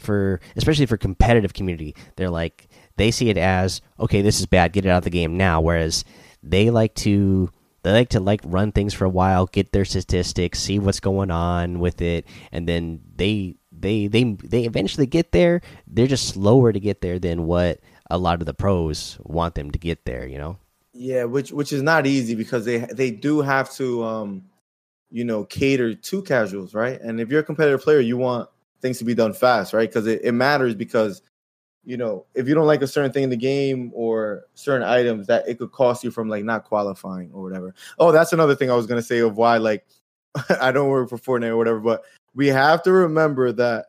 for 0.00 0.40
especially 0.56 0.86
for 0.86 0.96
competitive 0.96 1.54
community, 1.54 1.94
they're 2.16 2.30
like 2.30 2.68
they 2.96 3.10
see 3.10 3.30
it 3.30 3.38
as 3.38 3.80
okay, 3.98 4.22
this 4.22 4.40
is 4.40 4.46
bad, 4.46 4.72
get 4.72 4.84
it 4.84 4.90
out 4.90 4.98
of 4.98 5.04
the 5.04 5.10
game 5.10 5.36
now. 5.36 5.60
Whereas 5.60 6.04
they 6.42 6.70
like 6.70 6.94
to 6.96 7.50
they 7.88 7.92
like 8.00 8.08
to 8.10 8.20
like 8.20 8.40
run 8.44 8.72
things 8.72 8.94
for 8.94 9.04
a 9.04 9.10
while, 9.10 9.46
get 9.46 9.72
their 9.72 9.84
statistics, 9.84 10.58
see 10.58 10.78
what's 10.78 11.00
going 11.00 11.30
on 11.30 11.80
with 11.80 12.02
it, 12.02 12.26
and 12.52 12.68
then 12.68 13.00
they 13.16 13.56
they 13.72 14.06
they 14.06 14.24
they 14.24 14.64
eventually 14.64 15.06
get 15.06 15.32
there. 15.32 15.60
They're 15.86 16.06
just 16.06 16.28
slower 16.28 16.72
to 16.72 16.80
get 16.80 17.00
there 17.00 17.18
than 17.18 17.46
what 17.46 17.80
a 18.10 18.18
lot 18.18 18.40
of 18.40 18.46
the 18.46 18.54
pros 18.54 19.18
want 19.22 19.54
them 19.54 19.70
to 19.70 19.78
get 19.78 20.04
there. 20.04 20.26
You 20.26 20.38
know. 20.38 20.58
Yeah, 20.92 21.24
which 21.24 21.52
which 21.52 21.72
is 21.72 21.82
not 21.82 22.06
easy 22.06 22.34
because 22.34 22.64
they 22.64 22.78
they 22.78 23.10
do 23.10 23.40
have 23.40 23.72
to 23.74 24.04
um 24.04 24.44
you 25.10 25.24
know 25.24 25.44
cater 25.44 25.94
to 25.94 26.22
casuals, 26.22 26.74
right? 26.74 27.00
And 27.00 27.20
if 27.20 27.30
you're 27.30 27.40
a 27.40 27.44
competitive 27.44 27.82
player, 27.82 28.00
you 28.00 28.16
want 28.16 28.48
things 28.80 28.98
to 28.98 29.04
be 29.04 29.14
done 29.14 29.32
fast, 29.32 29.72
right? 29.72 29.88
Because 29.88 30.06
it, 30.06 30.20
it 30.22 30.32
matters 30.32 30.74
because 30.74 31.22
you 31.88 31.96
know 31.96 32.26
if 32.34 32.46
you 32.46 32.54
don't 32.54 32.66
like 32.66 32.82
a 32.82 32.86
certain 32.86 33.10
thing 33.10 33.22
in 33.22 33.30
the 33.30 33.36
game 33.36 33.90
or 33.94 34.44
certain 34.54 34.86
items 34.86 35.26
that 35.26 35.48
it 35.48 35.58
could 35.58 35.72
cost 35.72 36.04
you 36.04 36.10
from 36.10 36.28
like 36.28 36.44
not 36.44 36.64
qualifying 36.64 37.30
or 37.32 37.42
whatever. 37.42 37.74
Oh, 37.98 38.12
that's 38.12 38.34
another 38.34 38.54
thing 38.54 38.70
I 38.70 38.74
was 38.74 38.86
gonna 38.86 39.00
say 39.00 39.20
of 39.20 39.38
why 39.38 39.56
like 39.56 39.86
I 40.60 40.70
don't 40.70 40.90
work 40.90 41.08
for 41.08 41.16
Fortnite 41.16 41.48
or 41.48 41.56
whatever, 41.56 41.80
but 41.80 42.04
we 42.34 42.48
have 42.48 42.82
to 42.82 42.92
remember 42.92 43.52
that 43.52 43.86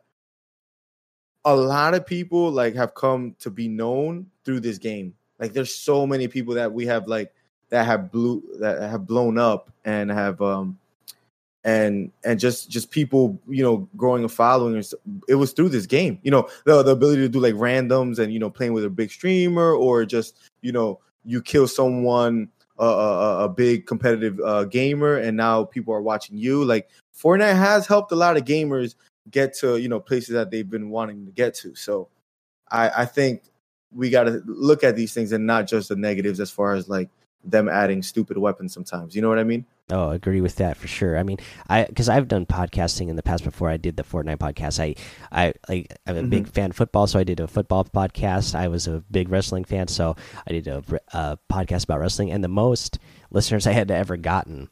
a 1.44 1.54
lot 1.54 1.92
of 1.92 2.06
people 2.06 2.50
like 2.50 2.74
have 2.74 2.94
come 2.94 3.36
to 3.40 3.50
be 3.50 3.68
known 3.68 4.26
through 4.46 4.60
this 4.60 4.78
game. 4.78 5.12
Like 5.38 5.52
there's 5.52 5.74
so 5.74 6.06
many 6.06 6.26
people 6.26 6.54
that 6.54 6.72
we 6.72 6.86
have 6.86 7.06
like 7.06 7.34
that 7.68 7.84
have 7.84 8.10
blew 8.10 8.42
that 8.60 8.80
have 8.80 9.06
blown 9.06 9.36
up 9.36 9.70
and 9.84 10.10
have 10.10 10.40
um 10.40 10.78
and 11.64 12.10
and 12.24 12.40
just 12.40 12.70
just 12.70 12.90
people 12.90 13.38
you 13.48 13.62
know 13.62 13.88
growing 13.96 14.24
a 14.24 14.28
following 14.28 14.82
it 15.28 15.34
was 15.34 15.52
through 15.52 15.68
this 15.68 15.84
game 15.84 16.18
you 16.22 16.30
know 16.30 16.48
the, 16.64 16.82
the 16.82 16.92
ability 16.92 17.20
to 17.20 17.28
do 17.28 17.38
like 17.38 17.54
randoms 17.54 18.18
and 18.18 18.32
you 18.32 18.38
know 18.38 18.48
playing 18.48 18.72
with 18.72 18.84
a 18.84 18.88
big 18.88 19.10
streamer 19.10 19.74
or 19.74 20.06
just 20.06 20.36
you 20.62 20.72
know 20.72 20.98
you 21.24 21.42
kill 21.42 21.68
someone 21.68 22.48
a, 22.80 23.44
a, 23.44 23.48
big 23.48 23.86
competitive 23.86 24.40
uh, 24.40 24.64
gamer, 24.64 25.16
and 25.18 25.36
now 25.36 25.64
people 25.64 25.92
are 25.92 26.00
watching 26.00 26.36
you. 26.36 26.64
Like 26.64 26.88
Fortnite 27.16 27.56
has 27.56 27.86
helped 27.86 28.12
a 28.12 28.16
lot 28.16 28.36
of 28.36 28.44
gamers 28.44 28.94
get 29.30 29.54
to 29.58 29.76
you 29.76 29.88
know 29.88 30.00
places 30.00 30.34
that 30.34 30.50
they've 30.50 30.68
been 30.68 30.90
wanting 30.90 31.26
to 31.26 31.32
get 31.32 31.54
to. 31.56 31.74
So 31.74 32.08
I, 32.70 33.02
I 33.02 33.04
think 33.04 33.42
we 33.92 34.08
got 34.08 34.24
to 34.24 34.42
look 34.46 34.84
at 34.84 34.96
these 34.96 35.12
things 35.12 35.32
and 35.32 35.46
not 35.46 35.66
just 35.66 35.88
the 35.88 35.96
negatives 35.96 36.40
as 36.40 36.50
far 36.50 36.74
as 36.74 36.88
like 36.88 37.10
them 37.44 37.68
adding 37.68 38.02
stupid 38.02 38.38
weapons 38.38 38.72
sometimes. 38.72 39.14
You 39.14 39.22
know 39.22 39.28
what 39.28 39.38
I 39.38 39.44
mean? 39.44 39.66
Oh, 39.90 40.10
I 40.10 40.14
agree 40.14 40.40
with 40.40 40.56
that 40.56 40.76
for 40.76 40.88
sure. 40.88 41.18
I 41.18 41.22
mean, 41.22 41.38
I 41.68 41.84
because 41.84 42.08
I've 42.08 42.28
done 42.28 42.46
podcasting 42.46 43.08
in 43.08 43.16
the 43.16 43.22
past 43.22 43.44
before 43.44 43.68
I 43.68 43.76
did 43.76 43.96
the 43.96 44.04
Fortnite 44.04 44.38
podcast. 44.38 44.78
I 44.78 44.94
I 45.32 45.52
like 45.68 45.96
I'm 46.06 46.16
a 46.16 46.20
mm 46.20 46.24
-hmm. 46.24 46.30
big 46.30 46.42
mm-hmm. 46.44 46.52
fan 46.52 46.70
of 46.70 46.76
football, 46.76 47.06
so 47.06 47.18
I 47.18 47.24
did 47.24 47.40
a 47.40 47.46
football 47.46 47.84
podcast. 47.84 48.54
I 48.54 48.68
was 48.68 48.88
a 48.88 49.02
big 49.10 49.28
wrestling 49.28 49.64
fan, 49.66 49.88
so 49.88 50.16
I 50.46 50.52
did 50.52 50.68
a, 50.68 50.82
a 51.12 51.38
podcast 51.48 51.84
about 51.84 52.00
wrestling. 52.00 52.32
And 52.32 52.44
the 52.44 52.48
most 52.48 52.98
listeners 53.30 53.66
I 53.66 53.72
had 53.72 53.90
ever 53.90 54.16
gotten 54.16 54.68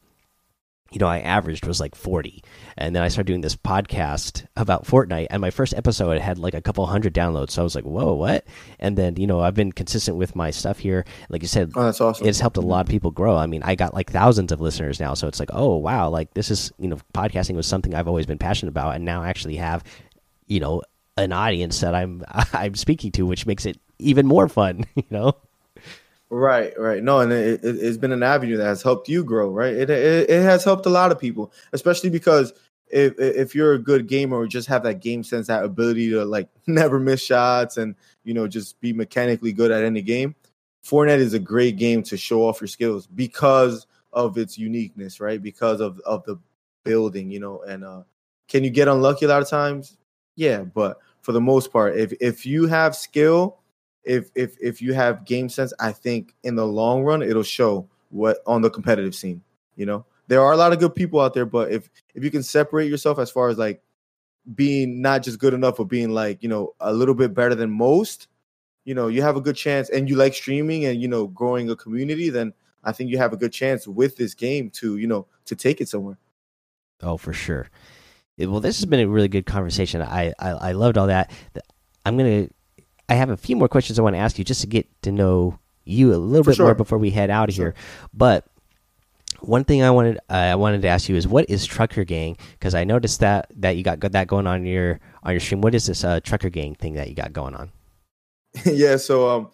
you 0.91 0.99
know, 0.99 1.07
I 1.07 1.19
averaged 1.19 1.65
was 1.65 1.79
like 1.79 1.95
40. 1.95 2.43
And 2.77 2.95
then 2.95 3.03
I 3.03 3.07
started 3.09 3.27
doing 3.27 3.41
this 3.41 3.55
podcast 3.55 4.45
about 4.55 4.85
Fortnite. 4.85 5.27
And 5.29 5.41
my 5.41 5.51
first 5.51 5.73
episode 5.73 6.19
had 6.19 6.37
like 6.37 6.53
a 6.53 6.61
couple 6.61 6.85
hundred 6.85 7.13
downloads. 7.13 7.51
So 7.51 7.61
I 7.61 7.63
was 7.63 7.75
like, 7.75 7.85
whoa, 7.85 8.13
what? 8.13 8.45
And 8.79 8.97
then, 8.97 9.15
you 9.17 9.27
know, 9.27 9.39
I've 9.39 9.53
been 9.53 9.71
consistent 9.71 10.17
with 10.17 10.35
my 10.35 10.51
stuff 10.51 10.79
here. 10.79 11.05
Like 11.29 11.41
you 11.41 11.47
said, 11.47 11.71
oh, 11.75 11.83
that's 11.83 12.01
awesome. 12.01 12.27
It's 12.27 12.39
helped 12.39 12.57
a 12.57 12.61
lot 12.61 12.85
of 12.85 12.89
people 12.89 13.11
grow. 13.11 13.35
I 13.35 13.45
mean, 13.45 13.61
I 13.63 13.75
got 13.75 13.93
like 13.93 14.11
thousands 14.11 14.51
of 14.51 14.61
listeners 14.61 14.99
now. 14.99 15.13
So 15.13 15.27
it's 15.27 15.39
like, 15.39 15.51
oh, 15.53 15.75
wow. 15.77 16.09
Like 16.09 16.33
this 16.33 16.49
is, 16.49 16.71
you 16.79 16.87
know, 16.87 16.97
podcasting 17.13 17.55
was 17.55 17.67
something 17.67 17.93
I've 17.93 18.07
always 18.07 18.25
been 18.25 18.39
passionate 18.39 18.69
about. 18.69 18.95
And 18.95 19.05
now 19.05 19.21
I 19.23 19.29
actually 19.29 19.57
have, 19.57 19.83
you 20.47 20.59
know, 20.59 20.81
an 21.17 21.33
audience 21.33 21.81
that 21.81 21.93
I'm 21.93 22.23
I'm 22.53 22.75
speaking 22.75 23.11
to, 23.13 23.25
which 23.25 23.45
makes 23.45 23.65
it 23.65 23.77
even 23.99 24.25
more 24.25 24.47
fun, 24.47 24.85
you 24.95 25.03
know? 25.09 25.33
Right, 26.31 26.73
right. 26.79 27.01
No, 27.03 27.19
and 27.21 27.31
it, 27.31 27.63
it, 27.63 27.81
has 27.81 27.97
been 27.97 28.11
an 28.11 28.21
avenue 28.21 28.57
that 28.57 28.65
has 28.65 28.83
helped 28.83 29.09
you 29.09 29.23
grow, 29.23 29.49
right? 29.49 29.73
It, 29.73 29.89
it, 29.89 30.29
it 30.29 30.43
has 30.43 30.63
helped 30.63 30.85
a 30.85 30.89
lot 30.89 31.11
of 31.11 31.19
people, 31.19 31.51
especially 31.73 32.11
because 32.11 32.53
if 32.91 33.17
if 33.19 33.55
you're 33.55 33.73
a 33.73 33.79
good 33.79 34.07
gamer 34.07 34.37
or 34.37 34.47
just 34.47 34.67
have 34.67 34.83
that 34.83 35.01
game 35.01 35.23
sense, 35.23 35.47
that 35.47 35.63
ability 35.63 36.11
to 36.11 36.25
like 36.25 36.49
never 36.67 36.99
miss 36.99 37.23
shots 37.23 37.77
and 37.77 37.95
you 38.23 38.33
know 38.33 38.47
just 38.47 38.79
be 38.79 38.93
mechanically 38.93 39.51
good 39.51 39.71
at 39.71 39.83
any 39.83 40.03
game, 40.03 40.35
Fortnite 40.85 41.17
is 41.17 41.33
a 41.33 41.39
great 41.39 41.77
game 41.77 42.03
to 42.03 42.17
show 42.17 42.47
off 42.47 42.61
your 42.61 42.67
skills 42.67 43.07
because 43.07 43.87
of 44.13 44.37
its 44.37 44.57
uniqueness, 44.57 45.19
right? 45.19 45.41
Because 45.41 45.81
of 45.81 45.99
of 46.01 46.23
the 46.25 46.37
building, 46.83 47.31
you 47.31 47.39
know. 47.39 47.61
And 47.63 47.83
uh 47.83 48.03
can 48.47 48.63
you 48.63 48.69
get 48.69 48.87
unlucky 48.87 49.25
a 49.25 49.29
lot 49.29 49.41
of 49.41 49.49
times? 49.49 49.97
Yeah, 50.35 50.61
but 50.63 50.99
for 51.21 51.31
the 51.31 51.41
most 51.41 51.71
part, 51.71 51.97
if 51.97 52.13
if 52.21 52.45
you 52.45 52.67
have 52.67 52.95
skill 52.95 53.58
if 54.09 54.31
if 54.33 54.57
if 54.59 54.81
you 54.81 54.93
have 54.93 55.23
game 55.23 55.47
sense, 55.49 55.71
I 55.79 55.91
think 55.91 56.33
in 56.43 56.55
the 56.55 56.65
long 56.65 57.03
run 57.03 57.21
it'll 57.21 57.43
show 57.43 57.87
what 58.09 58.39
on 58.47 58.63
the 58.63 58.69
competitive 58.69 59.13
scene. 59.13 59.43
You 59.75 59.85
know, 59.85 60.05
there 60.27 60.41
are 60.41 60.51
a 60.51 60.57
lot 60.57 60.73
of 60.73 60.79
good 60.79 60.95
people 60.95 61.21
out 61.21 61.35
there, 61.35 61.45
but 61.45 61.71
if 61.71 61.89
if 62.15 62.23
you 62.23 62.31
can 62.31 62.41
separate 62.41 62.89
yourself 62.89 63.19
as 63.19 63.29
far 63.29 63.49
as 63.49 63.59
like 63.59 63.83
being 64.55 64.99
not 65.01 65.21
just 65.21 65.37
good 65.37 65.53
enough, 65.53 65.77
but 65.77 65.83
being 65.83 66.09
like 66.09 66.41
you 66.41 66.49
know 66.49 66.73
a 66.79 66.91
little 66.91 67.13
bit 67.13 67.35
better 67.35 67.53
than 67.53 67.69
most, 67.69 68.27
you 68.83 68.95
know, 68.95 69.09
you 69.09 69.21
have 69.21 69.37
a 69.37 69.41
good 69.41 69.55
chance. 69.55 69.89
And 69.91 70.09
you 70.09 70.15
like 70.15 70.33
streaming 70.33 70.85
and 70.85 70.99
you 70.99 71.07
know 71.07 71.27
growing 71.27 71.69
a 71.69 71.75
community, 71.75 72.31
then 72.31 72.51
I 72.83 72.91
think 72.93 73.11
you 73.11 73.19
have 73.19 73.31
a 73.31 73.37
good 73.37 73.53
chance 73.53 73.87
with 73.87 74.17
this 74.17 74.33
game 74.33 74.71
to 74.71 74.97
you 74.97 75.05
know 75.05 75.27
to 75.45 75.55
take 75.55 75.81
it 75.81 75.87
somewhere. 75.87 76.17
Oh, 77.03 77.17
for 77.17 77.31
sure. 77.31 77.69
Well, 78.39 78.59
this 78.59 78.77
has 78.77 78.85
been 78.85 79.01
a 79.01 79.07
really 79.07 79.27
good 79.27 79.45
conversation. 79.45 80.01
I 80.01 80.33
I, 80.39 80.49
I 80.49 80.71
loved 80.71 80.97
all 80.97 81.07
that. 81.07 81.29
I'm 82.05 82.17
gonna 82.17 82.49
I 83.09 83.15
have 83.15 83.29
a 83.29 83.37
few 83.37 83.55
more 83.55 83.67
questions 83.67 83.99
I 83.99 84.03
want 84.03 84.15
to 84.15 84.19
ask 84.19 84.37
you 84.37 84.45
just 84.45 84.61
to 84.61 84.67
get 84.67 84.87
to 85.01 85.11
know 85.11 85.57
you 85.83 86.13
a 86.13 86.17
little 86.17 86.43
For 86.43 86.51
bit 86.51 86.57
sure. 86.57 86.65
more 86.67 86.75
before 86.75 86.99
we 86.99 87.09
head 87.09 87.29
out 87.29 87.49
of 87.49 87.55
here. 87.55 87.73
But 88.13 88.45
one 89.41 89.63
thing 89.63 89.81
I 89.81 89.89
wanted 89.89 90.17
uh, 90.29 90.33
I 90.33 90.55
wanted 90.55 90.81
to 90.83 90.87
ask 90.87 91.09
you 91.09 91.15
is 91.15 91.27
what 91.27 91.49
is 91.49 91.65
Trucker 91.65 92.03
Gang? 92.03 92.37
Because 92.53 92.75
I 92.75 92.83
noticed 92.83 93.19
that 93.21 93.47
that 93.55 93.77
you 93.77 93.83
got 93.83 93.99
that 93.99 94.27
going 94.27 94.47
on 94.47 94.65
your 94.65 94.99
on 95.23 95.31
your 95.31 95.39
stream. 95.39 95.61
What 95.61 95.73
is 95.73 95.87
this 95.87 96.03
uh, 96.03 96.19
Trucker 96.19 96.49
Gang 96.49 96.75
thing 96.75 96.93
that 96.93 97.09
you 97.09 97.15
got 97.15 97.33
going 97.33 97.55
on? 97.55 97.71
yeah, 98.65 98.97
so 98.97 99.29
um, 99.29 99.51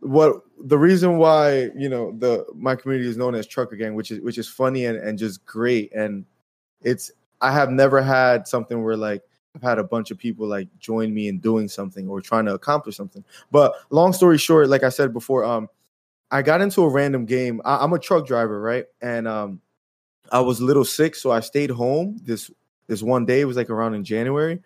what 0.00 0.42
the 0.64 0.78
reason 0.78 1.18
why 1.18 1.70
you 1.76 1.88
know 1.88 2.12
the 2.18 2.44
my 2.54 2.74
community 2.74 3.08
is 3.08 3.16
known 3.16 3.34
as 3.34 3.46
Trucker 3.46 3.76
Gang, 3.76 3.94
which 3.94 4.10
is 4.10 4.20
which 4.20 4.38
is 4.38 4.48
funny 4.48 4.86
and, 4.86 4.98
and 4.98 5.18
just 5.18 5.44
great, 5.44 5.92
and 5.92 6.24
it's 6.82 7.10
I 7.40 7.52
have 7.52 7.70
never 7.70 8.02
had 8.02 8.48
something 8.48 8.82
where 8.82 8.96
like 8.96 9.22
I've 9.58 9.68
had 9.68 9.78
a 9.78 9.84
bunch 9.84 10.10
of 10.10 10.18
people 10.18 10.46
like 10.46 10.68
join 10.78 11.12
me 11.12 11.28
in 11.28 11.38
doing 11.38 11.68
something 11.68 12.08
or 12.08 12.20
trying 12.20 12.44
to 12.46 12.54
accomplish 12.54 12.96
something. 12.96 13.24
But 13.50 13.74
long 13.90 14.12
story 14.12 14.38
short, 14.38 14.68
like 14.68 14.84
I 14.84 14.88
said 14.88 15.12
before, 15.12 15.44
um, 15.44 15.68
I 16.30 16.42
got 16.42 16.60
into 16.60 16.82
a 16.82 16.88
random 16.88 17.24
game. 17.24 17.60
I, 17.64 17.82
am 17.82 17.92
a 17.92 17.98
truck 17.98 18.26
driver, 18.26 18.60
right? 18.60 18.84
And 19.00 19.26
um, 19.26 19.60
I 20.30 20.40
was 20.40 20.60
a 20.60 20.64
little 20.64 20.84
sick, 20.84 21.14
so 21.16 21.30
I 21.30 21.40
stayed 21.40 21.70
home 21.70 22.18
this 22.22 22.50
this 22.86 23.02
one 23.02 23.26
day. 23.26 23.40
It 23.40 23.46
was 23.46 23.56
like 23.56 23.70
around 23.70 23.94
in 23.94 24.04
January, 24.04 24.60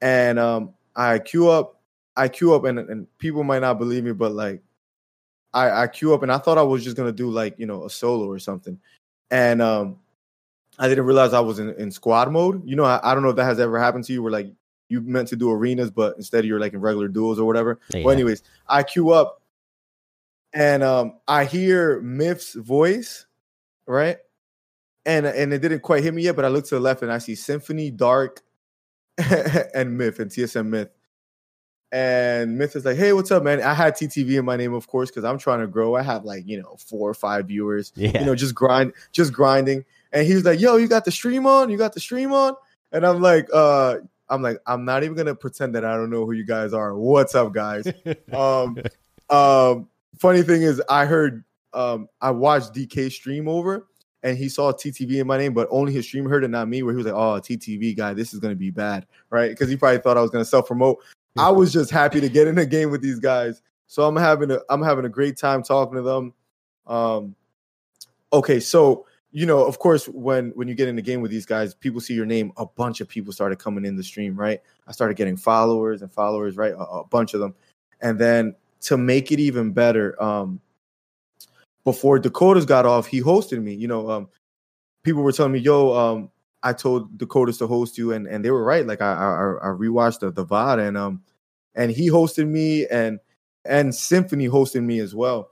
and 0.00 0.38
um, 0.38 0.74
I 0.96 1.18
queue 1.18 1.48
up. 1.48 1.80
I 2.16 2.28
queue 2.28 2.54
up, 2.54 2.64
and 2.64 2.78
and 2.78 3.18
people 3.18 3.42
might 3.42 3.60
not 3.60 3.78
believe 3.78 4.04
me, 4.04 4.12
but 4.12 4.32
like, 4.32 4.62
I 5.52 5.82
I 5.82 5.86
queue 5.88 6.14
up, 6.14 6.22
and 6.22 6.30
I 6.30 6.38
thought 6.38 6.58
I 6.58 6.62
was 6.62 6.84
just 6.84 6.96
gonna 6.96 7.12
do 7.12 7.30
like 7.30 7.58
you 7.58 7.66
know 7.66 7.84
a 7.84 7.90
solo 7.90 8.26
or 8.26 8.38
something, 8.38 8.78
and 9.32 9.60
um, 9.60 9.96
I 10.78 10.88
didn't 10.88 11.04
realize 11.04 11.32
I 11.32 11.40
was 11.40 11.58
in, 11.58 11.70
in 11.74 11.90
squad 11.90 12.30
mode. 12.30 12.66
You 12.66 12.76
know, 12.76 12.84
I, 12.84 13.00
I, 13.02 13.14
don't 13.14 13.22
know 13.22 13.30
if 13.30 13.36
that 13.36 13.44
has 13.44 13.60
ever 13.60 13.78
happened 13.78 14.04
to 14.04 14.12
you 14.12 14.22
where 14.22 14.32
like 14.32 14.52
you 14.88 15.00
meant 15.00 15.28
to 15.28 15.36
do 15.36 15.50
arenas, 15.50 15.90
but 15.90 16.16
instead 16.16 16.44
you're 16.44 16.60
like 16.60 16.72
in 16.72 16.80
regular 16.80 17.08
duels 17.08 17.38
or 17.38 17.44
whatever. 17.44 17.78
Yeah. 17.90 18.04
Well, 18.04 18.12
anyways, 18.12 18.42
I 18.68 18.82
queue 18.82 19.10
up 19.10 19.42
and 20.52 20.82
um 20.82 21.18
I 21.26 21.44
hear 21.44 22.00
Myth's 22.00 22.54
voice, 22.54 23.26
right? 23.86 24.18
And 25.06 25.26
and 25.26 25.52
it 25.52 25.60
didn't 25.60 25.80
quite 25.80 26.02
hit 26.02 26.14
me 26.14 26.22
yet, 26.22 26.36
but 26.36 26.44
I 26.44 26.48
look 26.48 26.66
to 26.66 26.74
the 26.74 26.80
left 26.80 27.02
and 27.02 27.12
I 27.12 27.18
see 27.18 27.34
Symfuhny, 27.34 27.94
Dark, 27.96 28.42
and 29.74 29.96
Myth 29.96 30.18
and 30.18 30.30
TSM 30.30 30.66
Myth. 30.66 30.90
And 31.92 32.58
Myth 32.58 32.74
is 32.74 32.84
like, 32.84 32.96
hey, 32.96 33.12
what's 33.12 33.30
up, 33.30 33.44
man? 33.44 33.62
I 33.62 33.72
had 33.72 33.94
TTV 33.94 34.40
in 34.40 34.44
my 34.44 34.56
name, 34.56 34.74
of 34.74 34.88
course, 34.88 35.10
because 35.10 35.22
I'm 35.22 35.38
trying 35.38 35.60
to 35.60 35.68
grow. 35.68 35.94
I 35.94 36.02
have 36.02 36.24
like, 36.24 36.42
you 36.44 36.60
know, 36.60 36.76
four 36.76 37.08
or 37.08 37.14
five 37.14 37.46
viewers. 37.46 37.92
Yeah. 37.94 38.18
You 38.18 38.26
know, 38.26 38.34
just 38.34 38.52
grind, 38.52 38.94
just 39.12 39.32
grinding 39.32 39.84
and 40.14 40.26
he's 40.26 40.44
like, 40.44 40.60
"Yo, 40.60 40.76
you 40.76 40.88
got 40.88 41.04
the 41.04 41.10
stream 41.10 41.46
on? 41.46 41.68
You 41.68 41.76
got 41.76 41.92
the 41.92 42.00
stream 42.00 42.32
on?" 42.32 42.54
And 42.92 43.04
I'm 43.04 43.20
like, 43.20 43.48
"Uh, 43.52 43.96
I'm 44.30 44.40
like, 44.40 44.58
I'm 44.66 44.84
not 44.84 45.02
even 45.02 45.16
gonna 45.16 45.34
pretend 45.34 45.74
that 45.74 45.84
I 45.84 45.96
don't 45.96 46.08
know 46.08 46.24
who 46.24 46.32
you 46.32 46.46
guys 46.46 46.72
are. 46.72 46.96
What's 46.96 47.34
up, 47.34 47.52
guys?" 47.52 47.84
um, 48.32 48.78
um, 49.28 49.88
funny 50.18 50.42
thing 50.42 50.62
is, 50.62 50.80
I 50.88 51.04
heard, 51.04 51.44
um, 51.74 52.08
I 52.22 52.30
watched 52.30 52.72
DK 52.72 53.10
stream 53.10 53.48
over, 53.48 53.88
and 54.22 54.38
he 54.38 54.48
saw 54.48 54.72
TTV 54.72 55.20
in 55.20 55.26
my 55.26 55.36
name, 55.36 55.52
but 55.52 55.66
only 55.70 55.92
his 55.92 56.06
stream 56.06 56.26
heard 56.26 56.44
it, 56.44 56.48
not 56.48 56.68
me. 56.68 56.84
Where 56.84 56.94
he 56.94 56.98
was 56.98 57.06
like, 57.06 57.14
"Oh, 57.14 57.40
TTV 57.40 57.96
guy, 57.96 58.14
this 58.14 58.32
is 58.32 58.38
gonna 58.38 58.54
be 58.54 58.70
bad, 58.70 59.06
right?" 59.30 59.50
Because 59.50 59.68
he 59.68 59.76
probably 59.76 59.98
thought 59.98 60.16
I 60.16 60.22
was 60.22 60.30
gonna 60.30 60.44
self 60.44 60.68
promote. 60.68 60.98
I 61.36 61.50
was 61.50 61.72
just 61.72 61.90
happy 61.90 62.20
to 62.20 62.28
get 62.28 62.46
in 62.46 62.54
the 62.54 62.64
game 62.64 62.92
with 62.92 63.02
these 63.02 63.18
guys, 63.18 63.62
so 63.88 64.04
I'm 64.04 64.14
having 64.14 64.52
a 64.52 64.60
I'm 64.70 64.80
having 64.80 65.06
a 65.06 65.08
great 65.08 65.36
time 65.36 65.64
talking 65.64 65.96
to 65.96 66.02
them. 66.02 66.32
Um, 66.86 67.34
okay, 68.32 68.60
so 68.60 69.06
you 69.34 69.46
know, 69.46 69.66
of 69.66 69.80
course, 69.80 70.06
when 70.06 70.50
when 70.50 70.68
you 70.68 70.76
get 70.76 70.86
in 70.86 70.94
the 70.94 71.02
game 71.02 71.20
with 71.20 71.32
these 71.32 71.44
guys, 71.44 71.74
people 71.74 72.00
see 72.00 72.14
your 72.14 72.24
name. 72.24 72.52
A 72.56 72.64
bunch 72.64 73.00
of 73.00 73.08
people 73.08 73.32
started 73.32 73.58
coming 73.58 73.84
in 73.84 73.96
the 73.96 74.02
stream, 74.04 74.36
right? 74.36 74.60
I 74.86 74.92
started 74.92 75.16
getting 75.16 75.36
followers 75.36 76.02
and 76.02 76.12
followers, 76.12 76.56
right? 76.56 76.72
A, 76.72 76.78
a 76.78 77.04
bunch 77.04 77.34
of 77.34 77.40
them, 77.40 77.52
and 78.00 78.16
then 78.16 78.54
to 78.82 78.96
make 78.96 79.32
it 79.32 79.40
even 79.40 79.72
better, 79.72 80.22
um, 80.22 80.60
before 81.82 82.20
Dakotaz 82.20 82.64
got 82.64 82.86
off, 82.86 83.08
he 83.08 83.20
hosted 83.20 83.60
me. 83.60 83.74
You 83.74 83.88
know, 83.88 84.08
um, 84.08 84.28
people 85.02 85.22
were 85.24 85.32
telling 85.32 85.50
me, 85.50 85.58
"Yo, 85.58 85.92
um, 85.92 86.30
I 86.62 86.72
told 86.72 87.18
Dakotaz 87.18 87.58
to 87.58 87.66
host 87.66 87.98
you," 87.98 88.12
and 88.12 88.28
and 88.28 88.44
they 88.44 88.52
were 88.52 88.62
right. 88.62 88.86
Like 88.86 89.02
I 89.02 89.14
I, 89.14 89.70
I 89.70 89.70
rewatched 89.72 90.20
the 90.20 90.30
the 90.30 90.46
VOD, 90.46 90.86
and 90.86 90.96
um, 90.96 91.22
and 91.74 91.90
he 91.90 92.08
hosted 92.08 92.46
me, 92.46 92.86
and 92.86 93.18
and 93.64 93.90
Symfuhny 93.90 94.48
hosted 94.48 94.84
me 94.84 95.00
as 95.00 95.12
well, 95.12 95.50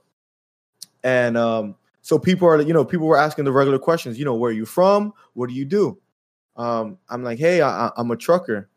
and 1.03 1.35
um 1.35 1.75
so 2.03 2.19
people 2.19 2.47
are, 2.49 2.61
you 2.61 2.73
know, 2.73 2.83
people 2.83 3.07
were 3.07 3.17
asking 3.17 3.45
the 3.45 3.51
regular 3.51 3.79
questions. 3.79 4.19
You 4.19 4.25
know, 4.25 4.35
where 4.35 4.51
are 4.51 4.53
you 4.53 4.65
from? 4.65 5.13
What 5.33 5.47
do 5.49 5.55
you 5.55 5.63
do? 5.63 5.97
Um, 6.57 6.99
I'm 7.09 7.23
like, 7.23 7.39
hey, 7.39 7.61
I, 7.61 7.91
am 7.97 8.11
a 8.11 8.17
trucker, 8.17 8.69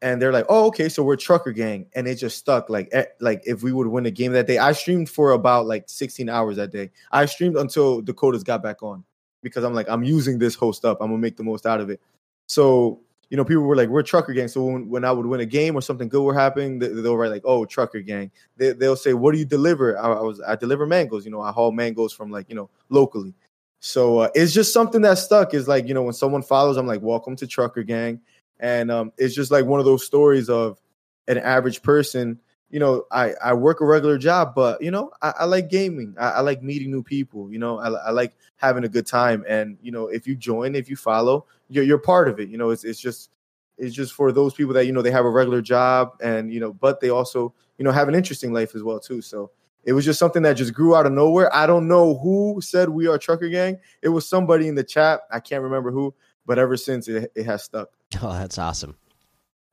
and 0.00 0.20
they're 0.20 0.32
like, 0.32 0.46
oh, 0.48 0.66
okay, 0.68 0.88
so 0.88 1.02
we're 1.02 1.16
trucker 1.16 1.52
gang, 1.52 1.86
and 1.94 2.08
it 2.08 2.16
just 2.16 2.38
stuck. 2.38 2.70
Like, 2.70 2.92
like 3.20 3.42
if 3.44 3.62
we 3.62 3.70
would 3.70 3.86
win 3.86 4.06
a 4.06 4.10
game 4.10 4.32
that 4.32 4.46
day, 4.46 4.58
I 4.58 4.72
streamed 4.72 5.10
for 5.10 5.32
about 5.32 5.66
like 5.66 5.84
16 5.86 6.28
hours 6.28 6.56
that 6.56 6.72
day. 6.72 6.90
I 7.12 7.26
streamed 7.26 7.56
until 7.56 8.02
Dakotaz 8.02 8.42
got 8.42 8.62
back 8.62 8.82
on 8.82 9.04
because 9.42 9.62
I'm 9.62 9.74
like, 9.74 9.88
I'm 9.88 10.02
using 10.02 10.38
this 10.38 10.54
host 10.54 10.86
up. 10.86 10.98
I'm 11.02 11.08
gonna 11.08 11.18
make 11.18 11.36
the 11.36 11.44
most 11.44 11.66
out 11.66 11.80
of 11.80 11.90
it. 11.90 12.00
So 12.46 13.00
you 13.34 13.36
know, 13.36 13.44
people 13.44 13.64
were 13.64 13.74
like, 13.74 13.88
"We're 13.88 14.04
trucker 14.04 14.32
gang." 14.32 14.46
So 14.46 14.62
when, 14.62 14.88
when 14.88 15.04
I 15.04 15.10
would 15.10 15.26
win 15.26 15.40
a 15.40 15.44
game 15.44 15.74
or 15.74 15.80
something 15.80 16.08
good 16.08 16.22
were 16.22 16.32
happening, 16.32 16.78
they, 16.78 16.88
will 16.88 17.16
write 17.16 17.32
like, 17.32 17.42
"Oh, 17.44 17.64
trucker 17.64 17.98
gang." 18.00 18.30
They, 18.58 18.74
will 18.74 18.94
say, 18.94 19.12
"What 19.12 19.32
do 19.32 19.38
you 19.38 19.44
deliver?" 19.44 19.98
I, 19.98 20.12
I, 20.12 20.20
was 20.20 20.40
I 20.40 20.54
deliver 20.54 20.86
mangoes. 20.86 21.24
You 21.24 21.32
know, 21.32 21.40
I 21.40 21.50
haul 21.50 21.72
mangoes 21.72 22.12
from 22.12 22.30
like 22.30 22.48
you 22.48 22.54
know 22.54 22.70
locally. 22.90 23.34
So 23.80 24.20
uh, 24.20 24.28
it's 24.36 24.52
just 24.52 24.72
something 24.72 25.02
that 25.02 25.18
stuck. 25.18 25.52
Is 25.52 25.66
like 25.66 25.88
you 25.88 25.94
know 25.94 26.02
when 26.02 26.12
someone 26.12 26.42
follows, 26.42 26.76
I'm 26.76 26.86
like, 26.86 27.02
"Welcome 27.02 27.34
to 27.34 27.46
trucker 27.48 27.82
gang," 27.82 28.20
and 28.60 28.88
um, 28.88 29.12
it's 29.18 29.34
just 29.34 29.50
like 29.50 29.64
one 29.64 29.80
of 29.80 29.84
those 29.84 30.06
stories 30.06 30.48
of 30.48 30.80
an 31.26 31.38
average 31.38 31.82
person 31.82 32.38
you 32.70 32.80
know, 32.80 33.04
I 33.10 33.34
I 33.42 33.54
work 33.54 33.80
a 33.80 33.84
regular 33.84 34.18
job, 34.18 34.54
but 34.54 34.82
you 34.82 34.90
know, 34.90 35.10
I, 35.22 35.32
I 35.40 35.44
like 35.44 35.68
gaming. 35.68 36.14
I, 36.18 36.30
I, 36.30 36.40
like 36.40 36.62
meeting 36.62 36.90
new 36.90 37.02
people. 37.02 37.52
You 37.52 37.58
know, 37.58 37.78
I, 37.78 37.88
I 37.88 38.10
like 38.10 38.34
having 38.56 38.84
a 38.84 38.88
good 38.88 39.06
time. 39.06 39.44
And 39.48 39.78
you 39.82 39.92
know, 39.92 40.08
if 40.08 40.26
you 40.26 40.34
join, 40.34 40.74
if 40.74 40.88
you 40.88 40.96
follow, 40.96 41.46
you're 41.68 41.84
you're 41.84 41.98
part 41.98 42.28
of 42.28 42.40
it. 42.40 42.48
You 42.48 42.58
know, 42.58 42.70
it's 42.70 42.84
it's 42.84 43.00
just 43.00 43.30
it's 43.78 43.94
just 43.94 44.12
for 44.12 44.32
those 44.32 44.54
people 44.54 44.74
that 44.74 44.86
you 44.86 44.92
know 44.92 45.02
they 45.02 45.10
have 45.10 45.24
a 45.24 45.30
regular 45.30 45.62
job 45.62 46.16
and 46.22 46.52
you 46.52 46.60
know, 46.60 46.72
but 46.72 47.00
they 47.00 47.10
also 47.10 47.54
you 47.78 47.84
know 47.84 47.92
have 47.92 48.08
an 48.08 48.14
interesting 48.14 48.52
life 48.52 48.74
as 48.74 48.82
well 48.82 48.98
too. 48.98 49.20
So 49.20 49.50
it 49.84 49.92
was 49.92 50.04
just 50.04 50.18
something 50.18 50.42
that 50.42 50.54
just 50.54 50.74
grew 50.74 50.96
out 50.96 51.06
of 51.06 51.12
nowhere. 51.12 51.54
I 51.54 51.66
don't 51.66 51.86
know 51.86 52.18
who 52.18 52.60
said 52.62 52.88
we 52.88 53.06
are 53.06 53.18
trucker 53.18 53.48
gang. 53.48 53.78
It 54.02 54.08
was 54.08 54.28
somebody 54.28 54.68
in 54.68 54.74
the 54.74 54.84
chat. 54.84 55.20
I 55.30 55.40
can't 55.40 55.62
remember 55.62 55.90
who, 55.90 56.14
but 56.46 56.58
ever 56.58 56.76
since 56.76 57.08
it, 57.08 57.30
it 57.34 57.46
has 57.46 57.62
stuck. 57.64 57.90
Oh, 58.22 58.32
that's 58.32 58.58
awesome. 58.58 58.96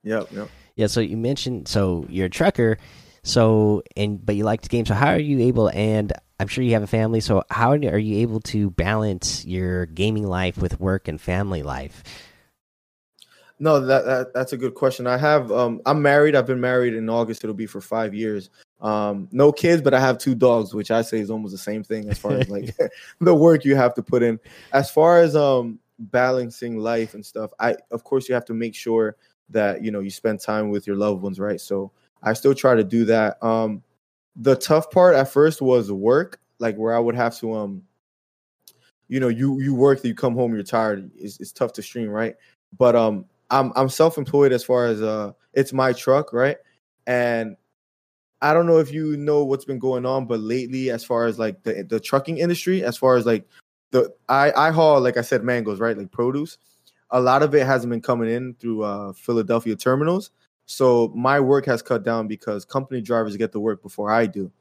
Yep, 0.04 0.32
yep. 0.32 0.50
Yeah, 0.82 0.88
so 0.88 1.00
you 1.00 1.16
mentioned 1.16 1.68
so 1.68 2.08
you're 2.10 2.26
a 2.26 2.30
trucker, 2.30 2.80
so 3.22 3.84
and 3.96 4.26
but 4.26 4.36
you 4.36 4.46
like 4.46 4.64
the 4.64 4.68
game. 4.68 4.84
So 4.88 4.96
how 4.96 5.10
are 5.10 5.20
you 5.20 5.40
able 5.42 5.70
and 5.70 6.12
I'm 6.40 6.48
sure 6.48 6.64
you 6.64 6.72
have 6.72 6.82
a 6.82 6.88
family, 6.88 7.20
so 7.20 7.44
how 7.52 7.74
are 7.74 8.00
you 8.00 8.18
able 8.22 8.40
to 8.40 8.72
balance 8.72 9.46
your 9.46 9.86
gaming 9.86 10.26
life 10.26 10.58
with 10.58 10.80
work 10.80 11.08
and 11.08 11.22
family 11.22 11.62
life? 11.62 12.04
No, 13.60 13.80
that, 13.80 14.06
that 14.06 14.34
that's 14.34 14.54
a 14.54 14.58
good 14.58 14.74
question. 14.74 15.06
I 15.06 15.20
have 15.20 15.52
um 15.52 15.82
I'm 15.86 16.02
married. 16.02 16.36
I've 16.36 16.48
been 16.48 16.60
married 16.60 16.96
in 16.96 17.08
August. 17.12 17.44
It'll 17.44 17.54
be 17.54 17.68
for 17.68 17.80
five 17.80 18.16
years. 18.16 18.50
Um, 18.82 19.30
no 19.32 19.52
kids, 19.52 19.84
but 19.84 19.94
I 19.94 20.00
have 20.00 20.18
two 20.18 20.34
dogs, 20.34 20.74
which 20.74 20.90
I 20.90 21.04
say 21.04 21.20
is 21.20 21.30
almost 21.30 21.52
the 21.52 21.60
same 21.60 21.84
thing 21.84 22.10
as 22.10 22.18
far 22.18 22.32
as 22.32 22.50
like 22.50 22.76
the 23.20 23.36
work 23.36 23.66
you 23.66 23.76
have 23.76 23.94
to 23.94 24.02
put 24.02 24.24
in. 24.24 24.40
As 24.74 24.90
far 24.90 25.20
as 25.20 25.36
um 25.36 25.78
balancing 26.00 26.80
life 26.80 27.14
and 27.14 27.24
stuff, 27.24 27.52
I 27.60 27.76
of 27.92 28.04
course 28.04 28.28
you 28.28 28.34
have 28.34 28.46
to 28.46 28.56
make 28.56 28.74
sure 28.74 29.16
that 29.52 29.84
you 29.84 29.92
know 29.92 30.00
you 30.00 30.10
spend 30.10 30.40
time 30.40 30.70
with 30.70 30.88
your 30.88 30.96
loved 30.96 31.22
ones, 31.22 31.40
right? 31.40 31.60
So 31.60 31.92
I 32.24 32.34
still 32.34 32.56
try 32.56 32.76
to 32.76 32.84
do 32.84 33.06
that. 33.06 33.42
Um, 33.44 33.84
the 34.36 34.56
tough 34.56 34.92
part 34.92 35.16
at 35.16 35.30
first 35.30 35.62
was 35.62 35.92
work, 35.92 36.40
like 36.60 36.76
where 36.76 36.96
I 36.96 37.00
would 37.00 37.16
have 37.16 37.38
to 37.40 37.54
um, 37.54 37.84
you 39.12 39.20
know, 39.20 39.28
you 39.28 39.60
you 39.60 39.76
work, 39.76 40.04
you 40.06 40.16
come 40.16 40.36
home, 40.36 40.54
you're 40.54 40.64
tired. 40.64 41.12
It's, 41.18 41.38
it's 41.42 41.52
tough 41.52 41.74
to 41.74 41.82
stream, 41.82 42.10
right? 42.10 42.34
But 42.78 42.96
um, 42.96 43.26
I'm 43.50 43.74
I'm 43.76 43.90
self-employed 43.90 44.54
as 44.54 44.64
far 44.64 44.86
as 44.86 45.02
uh, 45.02 45.34
it's 45.54 45.74
my 45.74 45.92
truck, 45.92 46.32
right? 46.32 46.56
And 47.08 47.58
I 48.42 48.54
don't 48.54 48.68
know 48.68 48.78
if 48.78 48.90
you 48.90 49.18
know 49.18 49.44
what's 49.44 49.66
been 49.66 49.80
going 49.80 50.06
on, 50.06 50.28
but 50.28 50.40
lately, 50.40 50.92
as 50.92 51.04
far 51.04 51.26
as 51.26 51.38
like 51.38 51.62
the 51.64 51.84
the 51.84 52.00
trucking 52.00 52.38
industry, 52.38 52.86
as 52.86 52.98
far 52.98 53.18
as 53.18 53.26
like 53.26 53.46
the 53.92 54.14
I 54.30 54.54
I 54.54 54.72
haul 54.72 55.02
like 55.02 55.18
I 55.18 55.22
said 55.22 55.44
mangoes, 55.44 55.82
right? 55.82 55.98
Like 55.98 56.10
produce. 56.10 56.58
A 57.12 57.20
lot 57.20 57.44
of 57.44 57.54
it 57.56 57.66
hasn't 57.66 57.92
been 57.92 58.02
coming 58.02 58.30
in 58.30 58.54
through 58.56 58.84
uh, 58.84 59.14
Philadelphia 59.14 59.76
terminals. 59.76 60.32
So 60.66 61.12
my 61.16 61.40
work 61.40 61.66
has 61.66 61.82
cut 61.82 62.04
down 62.04 62.28
because 62.28 62.64
company 62.64 63.02
drivers 63.02 63.36
get 63.36 63.52
to 63.52 63.60
work 63.60 63.82
before 63.82 64.12
I 64.12 64.26
do, 64.26 64.52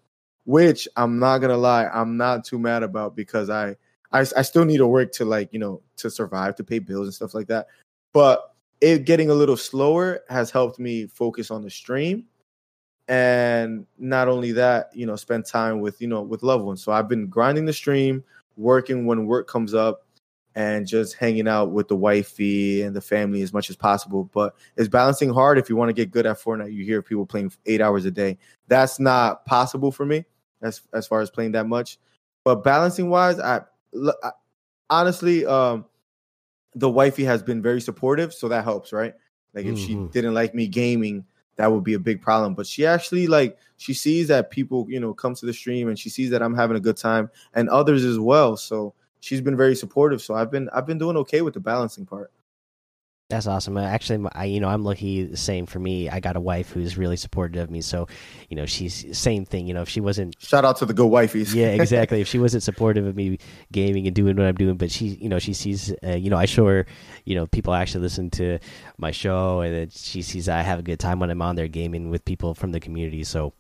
which 0.45 0.89
I'm 0.97 1.19
not 1.19 1.39
gonna 1.39 1.57
lie, 1.57 1.87
I'm 1.87 2.17
not 2.17 2.45
too 2.45 2.59
mad 2.59 2.83
about 2.83 3.15
because 3.15 3.51
I 3.51 3.77
I, 4.13 4.21
I 4.21 4.43
still 4.43 4.65
need 4.65 4.79
to 4.79 4.87
work 4.87 5.13
to 5.13 5.25
like 5.25 5.53
you 5.53 5.59
know 5.61 5.83
to 5.99 6.11
survive, 6.11 6.57
to 6.57 6.65
pay 6.65 6.81
bills 6.81 7.07
and 7.07 7.15
stuff 7.15 7.35
like 7.35 7.47
that. 7.49 7.69
But 8.13 8.55
it 8.81 9.05
getting 9.05 9.31
a 9.31 9.35
little 9.35 9.57
slower 9.57 10.21
has 10.29 10.51
helped 10.51 10.79
me 10.79 11.07
focus 11.07 11.51
on 11.51 11.63
the 11.63 11.71
stream 11.71 12.27
and 13.09 13.87
not 13.99 14.29
only 14.29 14.53
that 14.53 14.89
you 14.95 15.05
know 15.05 15.17
spend 15.17 15.45
time 15.45 15.81
with 15.81 16.01
you 16.01 16.07
know 16.07 16.23
with 16.23 16.45
loved 16.45 16.65
ones 16.65 16.83
so 16.83 16.93
i've 16.93 17.09
been 17.09 17.27
grinding 17.27 17.65
the 17.65 17.73
stream 17.73 18.23
working 18.57 19.05
when 19.05 19.27
work 19.27 19.49
comes 19.49 19.75
up 19.75 20.07
and 20.55 20.87
just 20.87 21.15
hanging 21.15 21.47
out 21.47 21.71
with 21.71 21.89
the 21.89 21.97
wifey 21.97 22.83
and 22.83 22.95
the 22.95 23.01
family 23.01 23.43
as 23.43 23.53
much 23.53 23.71
as 23.71 23.77
possible 23.77 24.29
but 24.33 24.55
it's 24.77 24.89
balancing 24.89 25.31
hard 25.33 25.59
if 25.59 25.69
you 25.69 25.77
want 25.77 25.89
to 25.89 25.93
get 25.93 26.11
good 26.11 26.27
at 26.27 26.39
fortnite 26.39 26.73
you 26.73 26.85
hear 26.85 27.03
people 27.03 27.25
playing 27.25 27.53
eight 27.67 27.81
hours 27.81 28.05
a 28.05 28.11
day 28.11 28.37
that's 28.69 28.99
not 28.99 29.45
possible 29.47 29.93
for 29.93 30.05
me 30.05 30.25
as 30.63 30.83
as 30.93 31.07
far 31.07 31.21
as 31.21 31.31
playing 31.31 31.53
that 31.53 31.67
much 31.67 31.99
but 32.45 32.65
balancing 32.65 33.11
wise 33.11 33.39
i, 33.39 33.61
I 34.23 34.31
honestly 34.89 35.47
um 35.47 35.85
the 36.75 36.91
wifey 36.91 37.25
has 37.25 37.43
been 37.43 37.63
very 37.63 37.81
supportive 37.81 38.33
so 38.35 38.49
that 38.49 38.65
helps 38.65 38.93
right 38.93 39.15
like 39.55 39.67
if 39.67 39.77
mm-hmm. 39.77 40.07
she 40.07 40.13
didn't 40.13 40.35
like 40.35 40.55
me 40.55 40.67
gaming 40.67 41.25
that 41.61 41.71
would 41.71 41.85
be 41.85 41.93
a 41.93 41.99
big 41.99 42.23
problem. 42.23 42.55
But 42.55 42.67
she 42.67 42.87
actually 42.87 43.27
like 43.27 43.59
she 43.77 43.93
sees 43.93 44.29
that 44.29 44.51
people, 44.51 44.87
you 44.89 44.99
know, 44.99 45.13
come 45.13 45.35
to 45.35 45.45
the 45.45 45.53
stream 45.53 45.89
and 45.89 45.99
she 45.99 46.09
sees 46.09 46.31
that 46.31 46.43
I'm 46.43 46.55
having 46.55 46.77
a 46.77 46.81
good 46.81 46.97
time 46.97 47.31
and 47.55 47.69
others 47.69 48.03
as 48.03 48.19
well. 48.19 48.57
So 48.57 48.95
she's 49.21 49.41
been 49.41 49.57
very 49.57 49.77
supportive. 49.77 50.21
So 50.23 50.35
I've 50.35 50.51
been 50.51 50.69
I've 50.73 50.87
been 50.87 50.99
doing 50.99 51.17
okay 51.19 51.43
with 51.43 51.55
the 51.55 51.61
balancing 51.61 52.07
part. 52.07 52.33
That's 53.31 53.47
awesome. 53.47 53.79
Actually, 53.79 54.29
I 54.35 54.47
you 54.47 54.59
know 54.59 54.69
I'm 54.69 54.83
lucky. 54.83 55.23
The 55.23 55.37
same 55.37 55.65
for 55.65 55.79
me. 55.79 56.11
I 56.11 56.19
got 56.19 56.35
a 56.35 56.41
wife 56.41 56.73
who's 56.73 56.99
really 56.99 57.17
supportive 57.17 57.63
of 57.63 57.71
me. 57.71 57.81
So, 57.81 58.09
you 58.49 58.57
know, 58.57 58.67
she's 58.67 59.17
same 59.17 59.45
thing. 59.45 59.69
You 59.69 59.75
know, 59.75 59.83
if 59.83 59.89
she 59.89 60.01
wasn't 60.01 60.35
shout 60.41 60.65
out 60.65 60.79
to 60.79 60.85
the 60.85 60.93
good 60.93 61.11
wifeys. 61.11 61.55
yeah, 61.55 61.69
exactly. 61.69 62.21
if 62.21 62.27
she 62.27 62.41
wasn't 62.41 62.65
supportive 62.65 63.07
of 63.07 63.15
me 63.15 63.39
gaming 63.71 64.09
and 64.09 64.17
doing 64.17 64.37
what 64.37 64.47
I'm 64.47 64.57
doing, 64.57 64.77
but 64.77 64.91
she, 64.91 65.07
you 65.07 65.29
know, 65.29 65.39
she 65.39 65.53
sees, 65.53 65.95
uh, 66.05 66.17
you 66.17 66.29
know, 66.29 66.37
I 66.37 66.47
show 66.47 66.67
her, 66.67 66.87
you 67.25 67.37
know, 67.37 67.47
people 67.47 67.73
actually 67.73 68.01
listen 68.01 68.31
to 68.31 68.59
my 68.99 69.13
show, 69.13 69.61
and 69.61 69.93
she 69.93 70.23
sees 70.23 70.49
I 70.49 70.63
have 70.63 70.81
a 70.81 70.83
good 70.83 70.99
time 70.99 71.21
when 71.21 71.31
I'm 71.31 71.41
on 71.41 71.55
there 71.55 71.69
gaming 71.69 72.11
with 72.11 72.25
people 72.25 72.55
from 72.55 72.73
the 72.73 72.81
community. 72.81 73.23
So, 73.23 73.53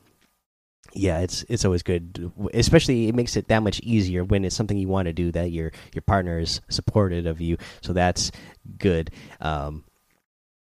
yeah, 0.92 1.20
it's 1.20 1.44
it's 1.48 1.64
always 1.64 1.82
good, 1.82 2.32
especially 2.52 3.08
it 3.08 3.14
makes 3.14 3.36
it 3.36 3.48
that 3.48 3.62
much 3.62 3.80
easier 3.80 4.24
when 4.24 4.44
it's 4.44 4.56
something 4.56 4.76
you 4.76 4.88
want 4.88 5.06
to 5.06 5.12
do 5.12 5.30
that 5.32 5.50
your 5.50 5.72
your 5.94 6.02
partner 6.02 6.38
is 6.38 6.60
supportive 6.68 7.26
of 7.26 7.40
you. 7.40 7.56
So 7.80 7.92
that's 7.92 8.32
good. 8.78 9.10
Um, 9.40 9.84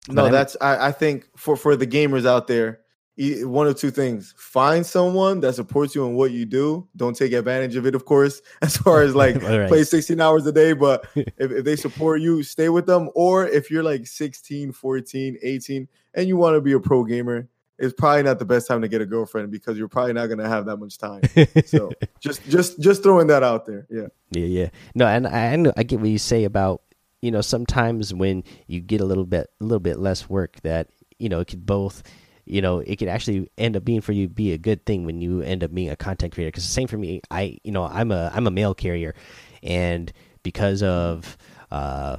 no, 0.09 0.29
that's 0.29 0.57
I, 0.61 0.87
I 0.87 0.91
think 0.91 1.27
for 1.37 1.55
for 1.55 1.75
the 1.75 1.87
gamers 1.87 2.25
out 2.25 2.47
there, 2.47 2.81
one 3.17 3.67
of 3.67 3.77
two 3.77 3.91
things: 3.91 4.33
find 4.37 4.85
someone 4.85 5.39
that 5.41 5.55
supports 5.55 5.95
you 5.95 6.05
in 6.05 6.13
what 6.13 6.31
you 6.31 6.45
do. 6.45 6.87
Don't 6.95 7.15
take 7.15 7.33
advantage 7.33 7.75
of 7.75 7.85
it, 7.85 7.95
of 7.95 8.05
course, 8.05 8.41
as 8.61 8.77
far 8.77 9.01
as 9.01 9.15
like 9.15 9.41
right. 9.41 9.67
play 9.67 9.83
16 9.83 10.19
hours 10.19 10.45
a 10.45 10.51
day. 10.51 10.73
But 10.73 11.07
if, 11.15 11.51
if 11.51 11.65
they 11.65 11.75
support 11.75 12.21
you, 12.21 12.43
stay 12.43 12.69
with 12.69 12.85
them. 12.85 13.09
Or 13.15 13.47
if 13.47 13.71
you're 13.71 13.83
like 13.83 14.07
16, 14.07 14.71
14, 14.71 15.37
18, 15.41 15.87
and 16.13 16.27
you 16.27 16.37
want 16.37 16.55
to 16.55 16.61
be 16.61 16.73
a 16.73 16.79
pro 16.79 17.03
gamer, 17.03 17.47
it's 17.79 17.93
probably 17.93 18.23
not 18.23 18.39
the 18.39 18.45
best 18.45 18.67
time 18.67 18.81
to 18.81 18.87
get 18.87 19.01
a 19.01 19.05
girlfriend 19.05 19.51
because 19.51 19.77
you're 19.77 19.87
probably 19.87 20.13
not 20.13 20.27
going 20.27 20.39
to 20.39 20.47
have 20.47 20.65
that 20.65 20.77
much 20.77 20.97
time. 20.97 21.21
so 21.65 21.91
just 22.19 22.43
just 22.49 22.79
just 22.79 23.03
throwing 23.03 23.27
that 23.27 23.43
out 23.43 23.65
there. 23.65 23.85
Yeah. 23.89 24.07
Yeah, 24.31 24.45
yeah. 24.45 24.69
No, 24.95 25.07
and 25.07 25.27
I 25.27 25.53
I, 25.53 25.73
I 25.77 25.83
get 25.83 25.99
what 25.99 26.09
you 26.09 26.17
say 26.17 26.43
about 26.43 26.81
you 27.21 27.31
know 27.31 27.41
sometimes 27.41 28.13
when 28.13 28.43
you 28.67 28.81
get 28.81 29.01
a 29.01 29.05
little 29.05 29.25
bit 29.25 29.49
a 29.61 29.63
little 29.63 29.79
bit 29.79 29.99
less 29.99 30.29
work 30.29 30.59
that 30.61 30.89
you 31.19 31.29
know 31.29 31.39
it 31.39 31.47
could 31.47 31.65
both 31.65 32.03
you 32.45 32.61
know 32.61 32.79
it 32.79 32.97
could 32.97 33.07
actually 33.07 33.49
end 33.57 33.75
up 33.75 33.83
being 33.83 34.01
for 34.01 34.11
you 34.11 34.27
be 34.27 34.53
a 34.53 34.57
good 34.57 34.85
thing 34.85 35.05
when 35.05 35.21
you 35.21 35.41
end 35.41 35.63
up 35.63 35.73
being 35.73 35.89
a 35.89 35.95
content 35.95 36.33
creator 36.33 36.49
because 36.49 36.63
the 36.63 36.71
same 36.71 36.87
for 36.87 36.97
me 36.97 37.21
i 37.31 37.57
you 37.63 37.71
know 37.71 37.83
i'm 37.83 38.11
a 38.11 38.31
i'm 38.33 38.47
a 38.47 38.51
mail 38.51 38.73
carrier 38.73 39.15
and 39.63 40.13
because 40.43 40.83
of 40.83 41.37
uh 41.71 42.17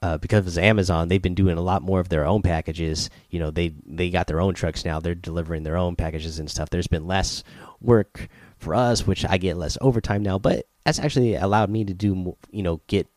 uh, 0.00 0.16
because 0.18 0.46
of 0.46 0.62
Amazon, 0.62 1.08
they've 1.08 1.22
been 1.22 1.34
doing 1.34 1.58
a 1.58 1.62
lot 1.62 1.82
more 1.82 1.98
of 1.98 2.08
their 2.08 2.24
own 2.24 2.42
packages. 2.42 3.10
You 3.30 3.40
know, 3.40 3.50
they 3.50 3.74
they 3.84 4.10
got 4.10 4.28
their 4.28 4.40
own 4.40 4.54
trucks 4.54 4.84
now. 4.84 5.00
They're 5.00 5.14
delivering 5.14 5.64
their 5.64 5.76
own 5.76 5.96
packages 5.96 6.38
and 6.38 6.50
stuff. 6.50 6.70
There's 6.70 6.86
been 6.86 7.06
less 7.06 7.42
work 7.80 8.28
for 8.58 8.74
us, 8.74 9.06
which 9.06 9.24
I 9.24 9.38
get 9.38 9.56
less 9.56 9.76
overtime 9.80 10.22
now. 10.22 10.38
But 10.38 10.66
that's 10.84 11.00
actually 11.00 11.34
allowed 11.34 11.70
me 11.70 11.84
to 11.84 11.94
do, 11.94 12.36
you 12.50 12.62
know, 12.62 12.80
get 12.86 13.08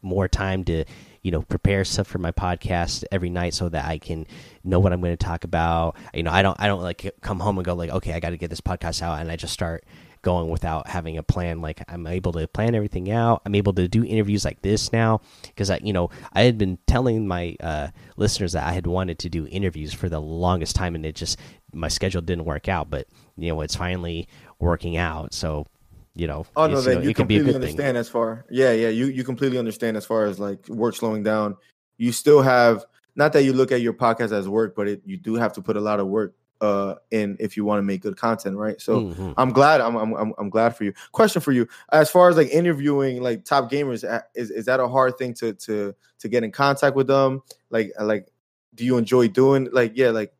more 0.00 0.26
time 0.26 0.64
to, 0.64 0.84
you 1.22 1.30
know, 1.30 1.42
prepare 1.42 1.84
stuff 1.84 2.06
for 2.06 2.18
my 2.18 2.32
podcast 2.32 3.04
every 3.12 3.30
night 3.30 3.52
so 3.52 3.68
that 3.68 3.84
I 3.84 3.98
can 3.98 4.26
know 4.64 4.80
what 4.80 4.92
I'm 4.94 5.00
going 5.02 5.16
to 5.16 5.22
talk 5.22 5.44
about. 5.44 5.96
You 6.14 6.22
know, 6.22 6.32
I 6.32 6.40
don't 6.40 6.58
I 6.58 6.66
don't 6.66 6.82
like 6.82 7.14
come 7.20 7.40
home 7.40 7.58
and 7.58 7.64
go 7.64 7.74
like, 7.74 7.90
okay, 7.90 8.14
I 8.14 8.20
got 8.20 8.30
to 8.30 8.38
get 8.38 8.48
this 8.48 8.62
podcast 8.62 9.02
out, 9.02 9.20
and 9.20 9.30
I 9.30 9.36
just 9.36 9.52
start 9.52 9.84
going 10.22 10.48
without 10.48 10.88
having 10.88 11.18
a 11.18 11.22
plan. 11.22 11.60
Like 11.60 11.82
I'm 11.88 12.06
able 12.06 12.32
to 12.32 12.46
plan 12.48 12.74
everything 12.74 13.10
out. 13.10 13.42
I'm 13.44 13.54
able 13.54 13.72
to 13.74 13.88
do 13.88 14.04
interviews 14.04 14.44
like 14.44 14.62
this 14.62 14.92
now 14.92 15.20
because 15.42 15.70
I, 15.70 15.80
you 15.82 15.92
know, 15.92 16.10
I 16.32 16.42
had 16.42 16.58
been 16.58 16.78
telling 16.86 17.26
my 17.28 17.56
uh, 17.60 17.88
listeners 18.16 18.52
that 18.52 18.66
I 18.66 18.72
had 18.72 18.86
wanted 18.86 19.18
to 19.20 19.28
do 19.28 19.46
interviews 19.48 19.92
for 19.92 20.08
the 20.08 20.20
longest 20.20 20.76
time, 20.76 20.94
and 20.94 21.04
it 21.04 21.16
just 21.16 21.38
my 21.72 21.88
schedule 21.88 22.22
didn't 22.22 22.44
work 22.44 22.68
out. 22.68 22.88
But 22.88 23.08
you 23.36 23.48
know, 23.48 23.60
it's 23.60 23.76
finally 23.76 24.28
working 24.58 24.96
out. 24.96 25.34
So 25.34 25.66
you 26.14 26.26
know, 26.26 26.46
oh 26.56 26.66
no, 26.66 26.80
that 26.80 26.90
you, 26.90 26.96
know, 26.96 27.02
you 27.02 27.14
completely 27.14 27.54
understand 27.54 27.76
thing. 27.76 27.96
as 27.96 28.08
far 28.08 28.44
yeah, 28.50 28.72
yeah, 28.72 28.88
you 28.88 29.06
you 29.06 29.24
completely 29.24 29.58
understand 29.58 29.96
as 29.96 30.06
far 30.06 30.26
as 30.26 30.38
like 30.38 30.68
work 30.68 30.96
slowing 30.96 31.22
down. 31.22 31.56
You 31.98 32.12
still 32.12 32.42
have 32.42 32.84
not 33.14 33.32
that 33.34 33.44
you 33.44 33.52
look 33.52 33.72
at 33.72 33.80
your 33.82 33.92
podcast 33.92 34.32
as 34.32 34.48
work, 34.48 34.74
but 34.74 34.88
it, 34.88 35.02
you 35.04 35.16
do 35.16 35.34
have 35.34 35.52
to 35.54 35.62
put 35.62 35.76
a 35.76 35.80
lot 35.80 36.00
of 36.00 36.06
work 36.06 36.34
uh 36.62 36.94
in 37.10 37.36
if 37.40 37.56
you 37.56 37.64
want 37.64 37.78
to 37.78 37.82
make 37.82 38.00
good 38.00 38.16
content 38.16 38.56
right? 38.56 38.80
So 38.80 39.00
mm-hmm. 39.00 39.32
i'm 39.36 39.52
glad 39.52 39.80
I'm, 39.80 39.96
I'm 39.96 40.32
i'm 40.38 40.48
glad 40.48 40.76
for 40.76 40.84
you. 40.84 40.94
Question 41.12 41.42
for 41.42 41.52
you 41.52 41.68
as 41.92 42.10
far 42.10 42.30
as 42.30 42.36
like 42.36 42.48
interviewing 42.48 43.22
like 43.22 43.44
top 43.44 43.70
gamers 43.70 44.04
is, 44.34 44.50
is 44.50 44.64
that 44.66 44.80
a 44.80 44.88
hard 44.88 45.18
thing 45.18 45.34
to 45.34 45.52
to 45.54 45.94
to 46.20 46.28
get 46.28 46.44
in 46.44 46.52
contact 46.52 46.96
with 46.96 47.08
them? 47.08 47.42
Like 47.70 47.92
uh, 48.00 48.04
like 48.04 48.28
do 48.74 48.84
you 48.84 48.96
enjoy 48.96 49.28
doing 49.28 49.68
like 49.72 49.92
yeah 49.94 50.10
like 50.10 50.32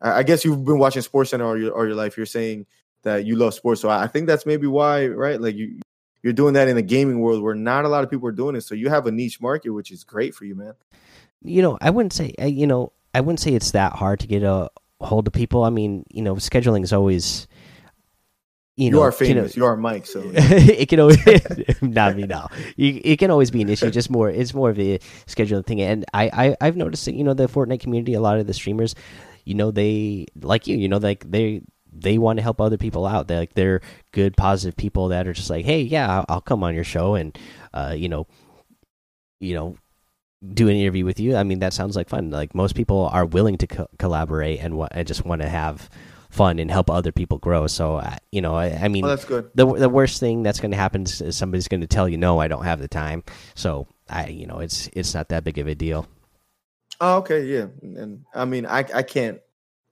i 0.00 0.22
guess 0.22 0.44
you've 0.44 0.64
been 0.64 0.78
watching 0.78 1.02
SportsCenter 1.02 1.44
all 1.44 1.58
your, 1.58 1.76
all 1.76 1.86
your 1.86 1.94
life 1.94 2.16
you're 2.16 2.26
saying 2.26 2.66
that 3.02 3.24
you 3.24 3.36
love 3.36 3.54
sports 3.54 3.80
so 3.80 3.88
i 3.88 4.06
think 4.06 4.26
that's 4.26 4.46
maybe 4.46 4.66
why 4.66 5.06
right? 5.06 5.40
Like 5.40 5.56
you 5.56 5.80
you're 6.22 6.32
doing 6.32 6.54
that 6.54 6.68
in 6.68 6.76
the 6.76 6.82
gaming 6.82 7.18
world 7.18 7.42
where 7.42 7.54
not 7.54 7.84
a 7.84 7.88
lot 7.88 8.04
of 8.04 8.10
people 8.10 8.28
are 8.28 8.32
doing 8.32 8.54
it 8.54 8.62
so 8.62 8.74
you 8.74 8.88
have 8.88 9.06
a 9.06 9.12
niche 9.12 9.40
market 9.40 9.70
which 9.70 9.90
is 9.90 10.04
great 10.04 10.34
for 10.34 10.44
you 10.44 10.54
man. 10.54 10.74
You 11.42 11.62
know 11.62 11.78
i 11.80 11.90
wouldn't 11.90 12.12
say 12.12 12.34
you 12.38 12.66
know 12.66 12.92
i 13.14 13.20
wouldn't 13.20 13.40
say 13.40 13.54
it's 13.54 13.72
that 13.72 13.92
hard 13.94 14.20
to 14.20 14.26
get 14.26 14.42
a 14.42 14.70
hold 15.02 15.26
of 15.26 15.32
people. 15.32 15.64
I 15.64 15.70
mean, 15.70 16.04
you 16.10 16.22
know, 16.22 16.36
scheduling 16.36 16.84
is 16.84 16.92
always. 16.92 17.46
You, 18.74 18.90
know, 18.90 19.02
are 19.02 19.12
can- 19.12 19.26
famous. 19.26 19.54
You 19.54 19.66
are 19.66 19.76
Mike. 19.76 20.06
So 20.06 20.22
it 20.34 20.88
can 20.88 20.98
always 20.98 21.18
not 21.82 22.16
me 22.16 22.22
now. 22.22 22.48
It 22.78 23.18
can 23.18 23.30
always 23.30 23.50
be 23.50 23.60
an 23.60 23.68
issue. 23.68 23.90
Just 23.90 24.08
more, 24.08 24.30
it's 24.30 24.54
more 24.54 24.70
of 24.70 24.78
a 24.78 24.98
scheduling 25.26 25.66
thing. 25.66 25.82
And 25.82 26.06
I, 26.14 26.30
I, 26.32 26.56
I've 26.60 26.76
noticed 26.76 27.04
that 27.04 27.14
you 27.14 27.22
know 27.22 27.34
the 27.34 27.48
Fortnite 27.48 27.80
community, 27.80 28.14
a 28.14 28.20
lot 28.20 28.38
of 28.38 28.46
the 28.46 28.54
streamers, 28.54 28.94
you 29.44 29.54
know, 29.54 29.70
they 29.70 30.26
like 30.40 30.66
you, 30.66 30.76
you 30.78 30.88
know, 30.88 30.96
like 30.96 31.30
they 31.30 31.62
they 31.92 32.18
want 32.18 32.38
to 32.38 32.42
help 32.42 32.60
other 32.60 32.78
people 32.78 33.06
out. 33.06 33.28
They 33.28 33.36
like 33.36 33.54
they're 33.54 33.80
good, 34.12 34.36
positive 34.36 34.76
people 34.76 35.08
that 35.08 35.26
are 35.26 35.32
just 35.32 35.50
like, 35.50 35.64
hey, 35.64 35.82
yeah, 35.82 36.10
I'll, 36.10 36.24
I'll 36.28 36.40
come 36.40 36.64
on 36.64 36.74
your 36.74 36.84
show 36.84 37.14
and, 37.14 37.36
uh, 37.74 37.94
you 37.96 38.08
know, 38.08 38.26
you 39.40 39.54
know, 39.54 39.76
do 40.42 40.68
an 40.68 40.76
interview 40.76 41.04
with 41.04 41.20
you. 41.20 41.36
I 41.36 41.42
mean, 41.42 41.60
that 41.60 41.72
sounds 41.72 41.96
like 41.96 42.08
fun. 42.08 42.30
Like 42.30 42.54
most 42.54 42.74
people 42.74 43.08
are 43.12 43.24
willing 43.24 43.58
to 43.58 43.66
co 43.66 43.88
collaborate 43.98 44.60
and, 44.60 44.86
and 44.90 45.06
just 45.06 45.24
want 45.24 45.42
to 45.42 45.48
have 45.48 45.88
fun 46.30 46.58
and 46.58 46.70
help 46.70 46.90
other 46.90 47.12
people 47.12 47.38
grow. 47.38 47.66
So, 47.66 47.96
uh, 47.96 48.16
you 48.32 48.40
know, 48.40 48.54
I, 48.54 48.70
I 48.70 48.88
mean, 48.88 49.02
well, 49.02 49.10
that's 49.10 49.24
good. 49.24 49.50
the 49.54 49.66
the 49.66 49.88
worst 49.88 50.18
thing 50.18 50.42
that's 50.42 50.60
going 50.60 50.72
to 50.72 50.76
happen 50.76 51.02
is, 51.02 51.36
somebody's 51.36 51.68
going 51.68 51.82
to 51.82 51.86
tell 51.86 52.08
you 52.08 52.16
no, 52.16 52.40
I 52.40 52.48
don't 52.48 52.64
have 52.64 52.80
the 52.80 52.88
time. 52.88 53.22
So 53.54 53.86
I, 54.08 54.28
you 54.28 54.46
know, 54.46 54.58
it's 54.58 54.88
it's 54.94 55.14
not 55.14 55.28
that 55.28 55.44
big 55.44 55.58
of 55.58 55.68
a 55.68 55.74
deal. 55.74 56.08
Oh, 57.00 57.18
okay, 57.18 57.44
yeah. 57.44 57.66
And 57.82 58.24
I 58.34 58.44
mean, 58.44 58.66
I 58.66 58.84
I 58.94 59.02
can't. 59.02 59.40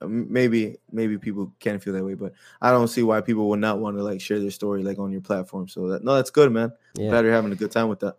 Maybe 0.03 0.79
maybe 0.91 1.19
people 1.19 1.53
can 1.61 1.79
feel 1.79 1.93
that 1.93 2.03
way, 2.03 2.15
but 2.15 2.33
I 2.63 2.71
don't 2.71 2.89
see 2.89 3.03
why 3.03 3.21
people 3.21 3.51
would 3.51 3.61
not 3.61 3.81
want 3.81 3.99
to 3.99 4.03
like 4.03 4.23
share 4.23 4.39
their 4.39 4.51
story 4.51 4.83
like 4.83 4.99
on 4.99 5.13
your 5.13 5.21
platform. 5.21 5.69
So 5.69 5.89
that 5.89 6.03
no, 6.03 6.15
that's 6.15 6.31
good, 6.31 6.51
man. 6.51 6.73
Yeah, 6.95 7.11
Glad 7.11 7.27
you're 7.27 7.35
having 7.35 7.53
a 7.53 7.57
good 7.57 7.71
time 7.71 7.89
with 7.89 8.01
that. 8.01 8.17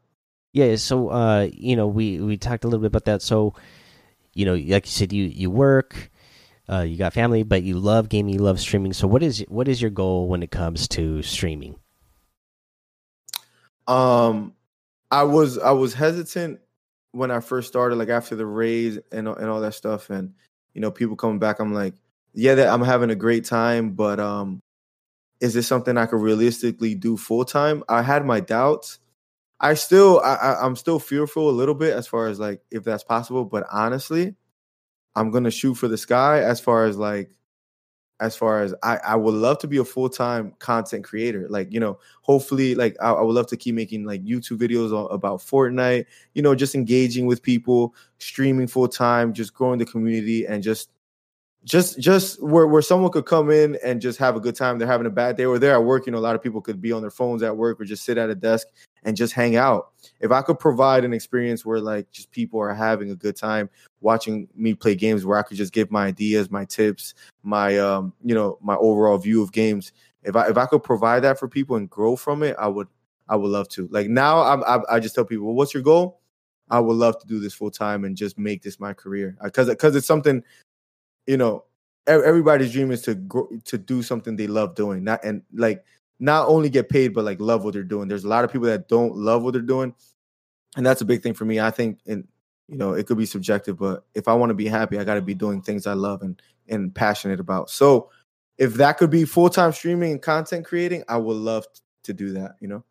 Yeah. 0.53 0.75
So 0.75 1.09
uh, 1.09 1.49
you 1.53 1.75
know, 1.75 1.87
we 1.87 2.19
we 2.19 2.37
talked 2.37 2.63
a 2.63 2.67
little 2.67 2.81
bit 2.81 2.87
about 2.87 3.05
that. 3.05 3.21
So, 3.21 3.53
you 4.33 4.45
know, 4.45 4.53
like 4.53 4.85
you 4.85 4.91
said, 4.91 5.13
you 5.13 5.25
you 5.25 5.49
work, 5.49 6.11
uh, 6.69 6.81
you 6.81 6.97
got 6.97 7.13
family, 7.13 7.43
but 7.43 7.63
you 7.63 7.77
love 7.77 8.09
gaming, 8.09 8.33
you 8.33 8.39
love 8.39 8.59
streaming. 8.59 8.93
So 8.93 9.07
what 9.07 9.23
is 9.23 9.39
what 9.47 9.67
is 9.67 9.81
your 9.81 9.91
goal 9.91 10.27
when 10.27 10.43
it 10.43 10.51
comes 10.51 10.87
to 10.89 11.21
streaming? 11.21 11.75
Um, 13.87 14.53
I 15.09 15.23
was 15.23 15.57
I 15.57 15.71
was 15.71 15.93
hesitant 15.93 16.59
when 17.11 17.31
I 17.31 17.41
first 17.41 17.67
started, 17.67 17.95
like 17.97 18.09
after 18.09 18.35
the 18.35 18.45
raise 18.45 18.97
and 19.11 19.27
and 19.27 19.49
all 19.49 19.61
that 19.61 19.73
stuff, 19.73 20.09
and 20.09 20.33
you 20.73 20.81
know, 20.81 20.91
people 20.91 21.15
coming 21.15 21.39
back. 21.39 21.59
I'm 21.59 21.73
like, 21.73 21.95
yeah, 22.33 22.55
that 22.55 22.69
I'm 22.69 22.83
having 22.83 23.09
a 23.09 23.15
great 23.15 23.45
time, 23.45 23.91
but 23.91 24.19
um, 24.19 24.61
is 25.41 25.53
this 25.53 25.67
something 25.67 25.97
I 25.97 26.05
could 26.05 26.21
realistically 26.21 26.95
do 26.95 27.17
full 27.17 27.43
time? 27.43 27.83
I 27.89 28.01
had 28.01 28.25
my 28.25 28.39
doubts. 28.39 28.99
I 29.61 29.75
still 29.75 30.19
I, 30.21 30.57
I'm 30.61 30.75
still 30.75 30.99
fearful 30.99 31.49
a 31.49 31.51
little 31.51 31.75
bit 31.75 31.93
as 31.93 32.07
far 32.07 32.27
as 32.27 32.39
like 32.39 32.61
if 32.71 32.83
that's 32.83 33.03
possible, 33.03 33.45
but 33.45 33.67
honestly, 33.71 34.35
I'm 35.15 35.31
gonna 35.31 35.51
shoot 35.51 35.75
for 35.75 35.87
the 35.87 35.97
sky 35.97 36.41
as 36.41 36.59
far 36.59 36.85
as 36.85 36.97
like 36.97 37.31
as 38.19 38.35
far 38.35 38.61
as 38.61 38.73
I, 38.83 38.97
I 38.97 39.15
would 39.15 39.33
love 39.33 39.57
to 39.59 39.67
be 39.67 39.77
a 39.77 39.85
full-time 39.85 40.53
content 40.59 41.03
creator. 41.03 41.47
Like 41.49 41.71
you 41.71 41.79
know 41.79 41.99
hopefully 42.21 42.75
like 42.75 42.97
I, 43.01 43.11
I 43.11 43.21
would 43.21 43.33
love 43.35 43.47
to 43.47 43.57
keep 43.57 43.75
making 43.75 44.05
like 44.05 44.23
youtube 44.23 44.59
videos 44.59 44.91
about 45.13 45.39
fortnite 45.39 46.05
you 46.33 46.41
know 46.41 46.55
just 46.55 46.75
engaging 46.75 47.25
with 47.27 47.41
people 47.43 47.95
streaming 48.19 48.67
full-time 48.67 49.33
just 49.33 49.53
growing 49.53 49.79
the 49.79 49.85
community 49.85 50.45
and 50.45 50.63
just 50.63 50.91
just 51.63 51.99
just 51.99 52.41
where, 52.41 52.67
where 52.67 52.81
someone 52.81 53.11
could 53.11 53.25
come 53.25 53.51
in 53.51 53.77
and 53.83 54.01
just 54.01 54.17
have 54.17 54.35
a 54.35 54.39
good 54.39 54.55
time. 54.55 54.79
They're 54.79 54.87
having 54.87 55.07
a 55.07 55.11
bad 55.11 55.37
day 55.37 55.45
or 55.45 55.59
they're 55.59 55.73
at 55.75 55.83
work 55.83 56.05
you 56.05 56.11
know 56.11 56.17
a 56.17 56.19
lot 56.19 56.35
of 56.35 56.43
people 56.43 56.61
could 56.61 56.81
be 56.81 56.91
on 56.91 57.01
their 57.01 57.11
phones 57.11 57.43
at 57.43 57.55
work 57.55 57.79
or 57.79 57.85
just 57.85 58.03
sit 58.03 58.17
at 58.17 58.29
a 58.29 58.35
desk 58.35 58.67
and 59.03 59.17
just 59.17 59.33
hang 59.33 59.55
out. 59.55 59.91
If 60.19 60.31
i 60.31 60.41
could 60.41 60.59
provide 60.59 61.03
an 61.03 61.13
experience 61.13 61.65
where 61.65 61.79
like 61.79 62.11
just 62.11 62.31
people 62.31 62.59
are 62.59 62.73
having 62.73 63.11
a 63.11 63.15
good 63.15 63.35
time 63.35 63.69
watching 64.01 64.47
me 64.55 64.73
play 64.73 64.95
games 64.95 65.25
where 65.25 65.37
i 65.37 65.41
could 65.43 65.57
just 65.57 65.73
give 65.73 65.91
my 65.91 66.07
ideas 66.07 66.51
my 66.51 66.65
tips 66.65 67.13
my 67.43 67.77
um 67.77 68.13
you 68.23 68.35
know 68.35 68.57
my 68.61 68.75
overall 68.75 69.17
view 69.17 69.41
of 69.41 69.51
games 69.51 69.91
if 70.23 70.35
i 70.35 70.47
if 70.47 70.57
i 70.57 70.65
could 70.65 70.83
provide 70.83 71.23
that 71.23 71.39
for 71.39 71.47
people 71.47 71.75
and 71.75 71.89
grow 71.89 72.15
from 72.15 72.43
it 72.43 72.55
i 72.59 72.67
would 72.67 72.87
i 73.29 73.35
would 73.35 73.49
love 73.49 73.67
to. 73.69 73.87
Like 73.91 74.09
now 74.09 74.41
i'm 74.41 74.63
i, 74.63 74.95
I 74.95 74.99
just 74.99 75.15
tell 75.15 75.25
people 75.25 75.45
well, 75.47 75.55
what's 75.55 75.73
your 75.73 75.83
goal? 75.83 76.19
I 76.69 76.79
would 76.79 76.95
love 76.95 77.19
to 77.19 77.27
do 77.27 77.39
this 77.39 77.53
full 77.53 77.71
time 77.71 78.05
and 78.05 78.15
just 78.15 78.37
make 78.39 78.63
this 78.63 78.79
my 78.79 78.93
career. 78.93 79.37
Because 79.43 79.67
because 79.67 79.95
it's 79.95 80.07
something 80.07 80.43
you 81.27 81.37
know 81.37 81.65
everybody's 82.07 82.71
dream 82.73 82.91
is 82.91 83.01
to 83.03 83.15
grow 83.15 83.47
to 83.65 83.77
do 83.77 84.01
something 84.01 84.35
they 84.35 84.47
love 84.47 84.73
doing 84.75 85.03
not 85.03 85.23
and 85.23 85.43
like 85.53 85.83
not 86.21 86.47
only 86.47 86.69
get 86.69 86.87
paid 86.87 87.13
but 87.13 87.25
like 87.25 87.41
love 87.41 87.65
what 87.65 87.73
they're 87.73 87.83
doing 87.83 88.07
there's 88.07 88.23
a 88.23 88.27
lot 88.29 88.45
of 88.45 88.51
people 88.51 88.67
that 88.67 88.87
don't 88.87 89.15
love 89.15 89.43
what 89.43 89.51
they're 89.51 89.61
doing 89.61 89.93
and 90.77 90.85
that's 90.85 91.01
a 91.01 91.05
big 91.05 91.21
thing 91.21 91.33
for 91.33 91.43
me 91.45 91.59
i 91.59 91.69
think 91.71 91.99
and 92.07 92.25
you 92.69 92.77
know 92.77 92.93
it 92.93 93.05
could 93.07 93.17
be 93.17 93.25
subjective 93.25 93.77
but 93.77 94.05
if 94.15 94.27
i 94.29 94.33
want 94.33 94.49
to 94.49 94.53
be 94.53 94.67
happy 94.67 94.97
i 94.97 95.03
got 95.03 95.15
to 95.15 95.21
be 95.21 95.33
doing 95.33 95.61
things 95.61 95.85
i 95.87 95.93
love 95.93 96.21
and 96.21 96.41
and 96.69 96.93
passionate 96.95 97.39
about 97.39 97.69
so 97.69 98.09
if 98.57 98.75
that 98.75 98.97
could 98.97 99.09
be 99.09 99.25
full-time 99.25 99.71
streaming 99.73 100.11
and 100.11 100.21
content 100.21 100.63
creating 100.65 101.03
i 101.09 101.17
would 101.17 101.35
love 101.37 101.65
to 102.03 102.13
do 102.13 102.31
that 102.33 102.55
you 102.61 102.67
know 102.67 102.83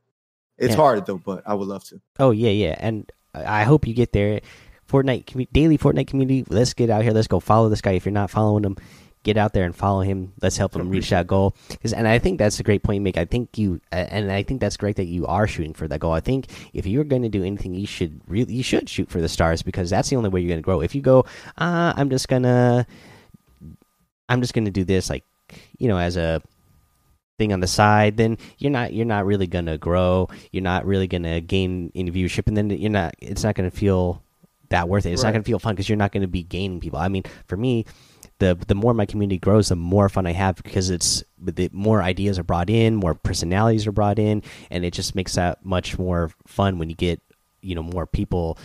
it's 0.58 0.72
Yeah. 0.72 0.76
hard 0.76 1.06
though 1.06 1.18
but 1.18 1.42
i 1.46 1.54
would 1.54 1.68
love 1.68 1.84
to 1.84 2.00
Oh 2.18 2.32
yeah, 2.32 2.50
yeah, 2.50 2.76
and 2.78 3.10
I 3.32 3.62
hope 3.62 3.86
you 3.86 3.94
get 3.94 4.12
there. 4.12 4.40
Fortnite 4.90 5.46
daily 5.52 5.78
Fortnite 5.78 6.08
community. 6.08 6.44
Let's 6.48 6.74
get 6.74 6.90
out 6.90 7.02
here. 7.04 7.12
Let's 7.12 7.28
go 7.28 7.38
follow 7.38 7.68
this 7.68 7.80
guy. 7.80 7.92
If 7.92 8.04
you're 8.04 8.12
not 8.12 8.28
following 8.28 8.64
him, 8.64 8.76
get 9.22 9.36
out 9.36 9.52
there 9.52 9.64
and 9.64 9.76
follow 9.76 10.00
him. 10.00 10.32
Let's 10.40 10.56
help 10.56 10.74
him 10.74 10.88
reach 10.88 11.10
that 11.10 11.26
goal. 11.26 11.54
'Cause- 11.82 11.92
and 11.92 12.08
I 12.08 12.18
think 12.18 12.38
that's 12.38 12.58
a 12.58 12.62
great 12.62 12.82
point 12.82 12.96
you 12.96 13.00
make. 13.02 13.18
I 13.18 13.24
think 13.26 13.58
you, 13.58 13.80
uh, 13.92 13.96
and 13.96 14.32
I 14.32 14.42
think 14.42 14.60
that's 14.60 14.76
great 14.78 14.96
that 14.96 15.06
you 15.06 15.26
are 15.26 15.46
shooting 15.46 15.74
for 15.74 15.86
that 15.88 16.00
goal. 16.00 16.12
I 16.12 16.20
think 16.20 16.46
if 16.72 16.86
you're 16.86 17.04
going 17.04 17.22
to 17.22 17.28
do 17.28 17.44
anything, 17.44 17.74
you 17.74 17.86
should 17.86 18.20
really, 18.26 18.54
you 18.54 18.62
should 18.62 18.88
shoot 18.88 19.10
for 19.10 19.20
the 19.20 19.28
stars 19.28 19.62
because 19.62 19.90
that's 19.90 20.08
the 20.08 20.16
only 20.16 20.30
way 20.30 20.40
you're 20.40 20.48
going 20.48 20.58
to 20.62 20.64
grow. 20.64 20.80
If 20.80 20.94
you 20.94 21.02
go, 21.02 21.26
uh, 21.58 21.92
I'm 21.96 22.08
just 22.08 22.28
gonna, 22.28 22.86
I'm 24.28 24.40
just 24.40 24.54
gonna 24.54 24.70
do 24.70 24.84
this, 24.84 25.10
like, 25.10 25.24
you 25.78 25.88
know, 25.88 25.98
as 25.98 26.16
a 26.16 26.40
thing 27.38 27.52
on 27.52 27.60
the 27.60 27.66
side, 27.66 28.16
then 28.16 28.38
you're 28.58 28.70
not 28.70 28.92
you're 28.92 29.06
not 29.06 29.26
really 29.26 29.46
gonna 29.46 29.76
grow. 29.78 30.28
You're 30.52 30.62
not 30.62 30.86
really 30.86 31.06
gonna 31.08 31.40
gain 31.40 31.90
any 31.94 32.10
viewership, 32.10 32.46
and 32.46 32.56
then 32.56 32.70
you're 32.70 32.90
not. 32.90 33.14
It's 33.20 33.42
not 33.42 33.54
gonna 33.54 33.70
feel 33.70 34.22
that 34.68 34.88
worth 34.88 35.06
it. 35.06 35.12
It's 35.12 35.22
not 35.22 35.32
gonna 35.32 35.44
feel 35.44 35.58
fun 35.58 35.74
because 35.74 35.88
you're 35.88 35.96
not 35.98 36.12
gonna 36.12 36.28
be 36.28 36.42
gaining 36.44 36.78
people. 36.80 36.98
I 37.00 37.08
mean, 37.08 37.24
for 37.46 37.56
me, 37.56 37.86
the 38.40 38.58
the 38.66 38.74
more 38.74 38.92
my 38.92 39.06
community 39.06 39.38
grows, 39.38 39.68
the 39.68 39.76
more 39.76 40.08
fun 40.08 40.26
I 40.26 40.32
have 40.32 40.56
because 40.56 40.90
it's 40.90 41.22
the 41.40 41.70
more 41.72 42.02
ideas 42.02 42.38
are 42.38 42.42
brought 42.44 42.68
in, 42.68 42.96
more 42.96 43.14
personalities 43.14 43.86
are 43.86 43.92
brought 43.92 44.18
in, 44.18 44.42
and 44.70 44.84
it 44.84 44.92
just 44.92 45.14
makes 45.14 45.34
that 45.36 45.64
much 45.64 45.98
more 45.98 46.30
fun 46.46 46.78
when 46.78 46.90
you 46.90 46.96
get 46.96 47.20
you 47.62 47.74
know 47.74 47.82
more 47.82 48.06
people. 48.06 48.58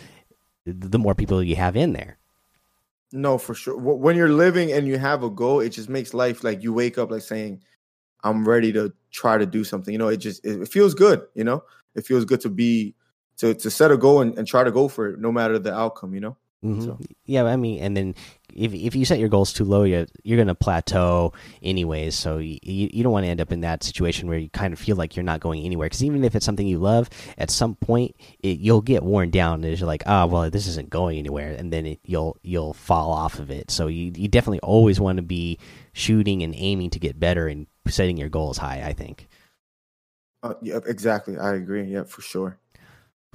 The 0.65 0.97
more 0.97 1.13
people 1.13 1.43
you 1.43 1.55
have 1.57 1.75
in 1.77 1.93
there. 1.93 2.17
No, 3.11 3.37
for 3.37 3.53
sure. 3.53 3.77
When 3.77 4.17
you're 4.17 4.29
living 4.33 4.71
and 4.71 4.87
you 4.87 4.97
have 4.97 5.21
a 5.23 5.29
goal, 5.29 5.59
it 5.59 5.69
just 5.69 5.89
makes 5.89 6.13
life 6.13 6.43
like 6.43 6.63
you 6.63 6.73
wake 6.73 6.97
up 6.97 7.11
like 7.11 7.21
saying, 7.21 7.61
"I'm 8.23 8.47
ready 8.47 8.73
to 8.73 8.91
try 9.11 9.37
to 9.37 9.45
do 9.45 9.63
something." 9.63 9.91
You 9.93 9.99
know, 9.99 10.07
it 10.07 10.17
just 10.17 10.43
it, 10.43 10.61
it 10.63 10.67
feels 10.69 10.95
good. 10.95 11.21
You 11.35 11.43
know, 11.43 11.63
it 11.93 12.05
feels 12.05 12.25
good 12.25 12.41
to 12.41 12.49
be 12.49 12.95
to 13.37 13.53
to 13.53 13.69
set 13.69 13.91
a 13.91 13.97
goal 13.97 14.21
and, 14.21 14.35
and 14.37 14.47
try 14.47 14.63
to 14.63 14.71
go 14.71 14.87
for 14.87 15.07
it, 15.09 15.19
no 15.19 15.31
matter 15.31 15.59
the 15.59 15.73
outcome. 15.73 16.13
You 16.15 16.21
know. 16.21 16.37
Mhm. 16.63 16.83
So- 16.83 16.99
Yeah, 17.25 17.43
I 17.43 17.57
mean, 17.57 17.79
and 17.83 17.95
then 17.95 18.15
if 18.55 18.73
if 18.73 18.95
you 18.95 19.05
set 19.05 19.19
your 19.19 19.29
goals 19.29 19.53
too 19.53 19.65
low, 19.65 19.83
you're 19.83 20.07
you're 20.23 20.37
gonna 20.37 20.55
plateau 20.55 21.33
anyways. 21.61 22.15
So 22.15 22.37
you 22.37 22.59
you 22.63 23.03
don't 23.03 23.11
want 23.11 23.25
to 23.25 23.29
end 23.29 23.41
up 23.41 23.51
in 23.51 23.61
that 23.61 23.83
situation 23.83 24.27
where 24.27 24.37
you 24.37 24.49
kind 24.49 24.73
of 24.73 24.79
feel 24.79 24.95
like 24.95 25.15
you're 25.15 25.23
not 25.23 25.41
going 25.41 25.63
anywhere. 25.63 25.87
Because 25.87 26.03
even 26.03 26.23
if 26.23 26.35
it's 26.35 26.45
something 26.45 26.65
you 26.65 26.79
love, 26.79 27.09
at 27.37 27.51
some 27.51 27.75
point 27.75 28.15
it, 28.39 28.59
you'll 28.59 28.81
get 28.81 29.03
worn 29.03 29.29
down. 29.29 29.63
As 29.65 29.79
you're 29.79 29.87
like, 29.87 30.03
oh 30.05 30.27
well, 30.27 30.49
this 30.49 30.67
isn't 30.67 30.89
going 30.89 31.17
anywhere, 31.17 31.53
and 31.53 31.71
then 31.71 31.85
it, 31.85 31.99
you'll 32.05 32.37
you'll 32.41 32.73
fall 32.73 33.11
off 33.11 33.39
of 33.39 33.51
it. 33.51 33.69
So 33.69 33.87
you 33.87 34.11
you 34.15 34.27
definitely 34.27 34.61
always 34.61 34.99
want 34.99 35.17
to 35.17 35.23
be 35.23 35.59
shooting 35.93 36.41
and 36.43 36.53
aiming 36.55 36.91
to 36.91 36.99
get 36.99 37.19
better 37.19 37.47
and 37.47 37.67
setting 37.87 38.17
your 38.17 38.29
goals 38.29 38.57
high. 38.57 38.83
I 38.85 38.93
think. 38.93 39.27
Uh, 40.43 40.53
yeah, 40.61 40.79
exactly. 40.85 41.37
I 41.37 41.55
agree. 41.55 41.83
Yeah, 41.83 42.03
for 42.03 42.21
sure. 42.21 42.59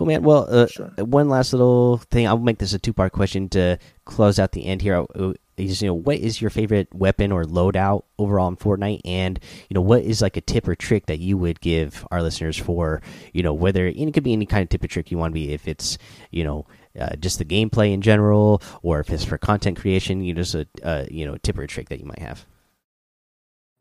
Cool, 0.01 0.07
man. 0.07 0.23
Well, 0.23 0.47
uh, 0.49 0.67
sure. 0.67 0.87
one 0.97 1.29
last 1.29 1.53
little 1.53 1.99
thing. 1.99 2.27
I'll 2.27 2.39
make 2.39 2.57
this 2.57 2.73
a 2.73 2.79
two 2.79 2.95
part 2.95 3.13
question 3.13 3.51
to 3.51 3.77
close 4.07 4.39
out 4.39 4.53
the 4.53 4.65
end 4.65 4.81
here. 4.81 5.05
Uh, 5.15 5.35
Is 5.59 5.83
you 5.83 5.89
know 5.89 5.95
what 5.95 6.17
is 6.17 6.41
your 6.41 6.49
favorite 6.49 6.89
weapon 6.95 7.31
or 7.31 7.45
loadout 7.45 8.05
overall 8.19 8.49
in 8.49 8.57
Fortnite, 8.57 9.03
and 9.05 9.39
you 9.69 9.75
know 9.75 9.83
what 9.83 10.03
is 10.03 10.23
like 10.23 10.39
a 10.39 10.41
tip 10.41 10.67
or 10.67 10.75
trick 10.75 11.05
that 11.05 11.19
you 11.19 11.37
would 11.37 11.61
give 11.61 12.07
our 12.11 12.23
listeners 12.23 12.57
for 12.57 13.03
you 13.35 13.43
know 13.43 13.53
whether 13.53 13.87
and 13.87 14.09
it 14.09 14.15
could 14.15 14.25
be 14.25 14.33
any 14.33 14.47
kind 14.47 14.63
of 14.63 14.71
tip 14.71 14.83
or 14.83 14.89
trick 14.89 15.11
you 15.11 15.19
want 15.19 15.33
to 15.33 15.35
be 15.35 15.53
if 15.53 15.69
it's 15.69 15.99
you 16.31 16.45
know 16.45 16.65
uh, 16.99 17.15
just 17.17 17.39
the 17.39 17.45
gameplay 17.45 17.93
in 17.93 18.01
general 18.01 18.63
or 18.83 19.01
if 19.01 19.11
it's 19.11 19.23
for 19.23 19.37
content 19.37 19.79
creation, 19.79 20.25
you 20.25 20.33
know, 20.33 20.41
just 20.41 20.55
a 20.55 20.67
uh, 20.83 21.05
you 21.11 21.27
know 21.27 21.37
tip 21.43 21.59
or 21.59 21.67
trick 21.67 21.91
that 21.91 22.01
you 22.01 22.07
might 22.07 22.21
have. 22.21 22.47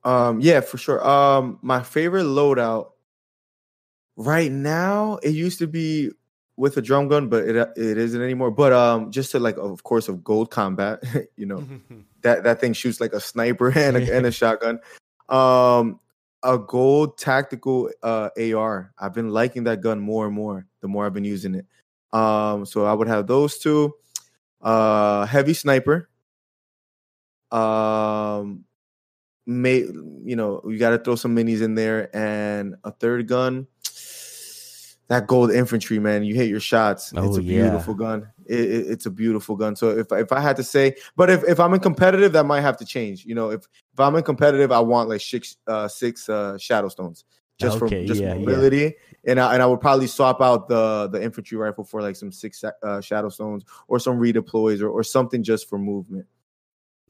Um, 0.03 0.41
yeah, 0.41 0.59
for 0.59 0.77
sure. 0.77 1.01
Um, 1.07 1.59
my 1.61 1.81
favorite 1.81 2.23
loadout 2.23 2.91
right 4.19 4.51
now, 4.51 5.17
it 5.23 5.29
used 5.29 5.59
to 5.59 5.67
be 5.67 6.11
with 6.57 6.75
a 6.75 6.81
drum 6.81 7.07
gun, 7.07 7.29
but 7.29 7.45
it 7.45 7.55
it 7.55 7.97
isn't 7.97 8.21
anymore. 8.21 8.51
But 8.51 8.73
um, 8.73 9.11
just 9.11 9.31
to 9.31 9.39
like, 9.39 9.57
of 9.57 9.83
course, 9.83 10.09
of 10.09 10.23
gold 10.23 10.51
combat, 10.51 11.01
you 11.37 11.45
know, 11.45 11.65
that 12.21 12.43
that 12.43 12.59
thing 12.59 12.73
shoots 12.73 12.99
like 12.99 13.13
a 13.13 13.19
sniper 13.19 13.69
and 13.75 13.97
a, 13.97 14.15
and 14.15 14.25
a 14.27 14.31
shotgun. 14.31 14.79
Um, 15.29 15.99
a 16.43 16.57
gold 16.57 17.17
tactical 17.17 17.89
uh 18.03 18.29
AR. 18.37 18.93
I've 18.99 19.13
been 19.13 19.29
liking 19.29 19.63
that 19.65 19.81
gun 19.81 19.99
more 19.99 20.25
and 20.25 20.35
more 20.35 20.67
the 20.81 20.87
more 20.87 21.05
I've 21.05 21.13
been 21.13 21.25
using 21.25 21.55
it. 21.55 21.65
Um, 22.11 22.65
so 22.65 22.85
I 22.85 22.93
would 22.93 23.07
have 23.07 23.25
those 23.25 23.57
two. 23.57 23.93
Uh, 24.61 25.25
heavy 25.25 25.53
sniper. 25.53 26.09
Um, 27.51 28.65
may 29.45 29.77
you 29.77 30.35
know 30.35 30.61
you 30.67 30.77
got 30.77 30.91
to 30.91 30.99
throw 30.99 31.15
some 31.15 31.35
minis 31.35 31.61
in 31.61 31.75
there 31.75 32.13
and 32.15 32.75
a 32.83 32.91
third 32.91 33.27
gun. 33.27 33.67
That 35.09 35.27
gold 35.27 35.51
infantry, 35.51 35.99
man, 35.99 36.23
you 36.23 36.35
hit 36.35 36.49
your 36.49 36.59
shots. 36.59 37.11
Oh, 37.15 37.27
it's 37.27 37.37
a 37.37 37.41
yeah. 37.41 37.63
beautiful 37.63 37.93
gun. 37.95 38.27
It, 38.45 38.59
it- 38.59 38.87
it's 38.91 39.05
a 39.05 39.09
beautiful 39.11 39.55
gun. 39.55 39.75
So 39.75 39.89
if 39.89 40.11
if 40.11 40.31
I 40.31 40.39
had 40.39 40.55
to 40.57 40.63
say, 40.63 40.95
but 41.15 41.29
if, 41.29 41.43
if 41.43 41.59
I'm 41.59 41.73
in 41.73 41.79
competitive, 41.79 42.31
that 42.33 42.45
might 42.45 42.61
have 42.61 42.77
to 42.77 42.85
change. 42.85 43.25
You 43.25 43.35
know, 43.35 43.49
if 43.49 43.67
if 43.93 43.99
I'm 43.99 44.15
in 44.15 44.23
competitive, 44.23 44.71
I 44.71 44.79
want 44.79 45.09
like 45.09 45.21
six 45.21 45.57
uh 45.67 45.87
six 45.87 46.29
uh 46.29 46.57
shadow 46.57 46.89
stones 46.89 47.25
just 47.59 47.81
Okay, 47.81 48.01
for 48.01 48.05
just 48.07 48.21
yeah, 48.21 48.29
yeah. 48.35 48.39
mobility. 48.39 48.95
And 49.25 49.39
I 49.39 49.53
and 49.53 49.61
I 49.61 49.65
would 49.65 49.81
probably 49.81 50.07
swap 50.07 50.41
out 50.41 50.67
the 50.69 51.09
the 51.11 51.21
infantry 51.21 51.57
rifle 51.57 51.83
for 51.83 52.01
like 52.01 52.15
some 52.15 52.31
six 52.31 52.63
uh, 52.63 53.01
shadow 53.01 53.29
stones 53.29 53.65
or 53.87 53.99
some 53.99 54.17
redeploys 54.19 54.79
or, 54.81 54.89
or 54.89 55.03
something 55.03 55.43
just 55.43 55.67
for 55.67 55.77
movement. 55.77 56.25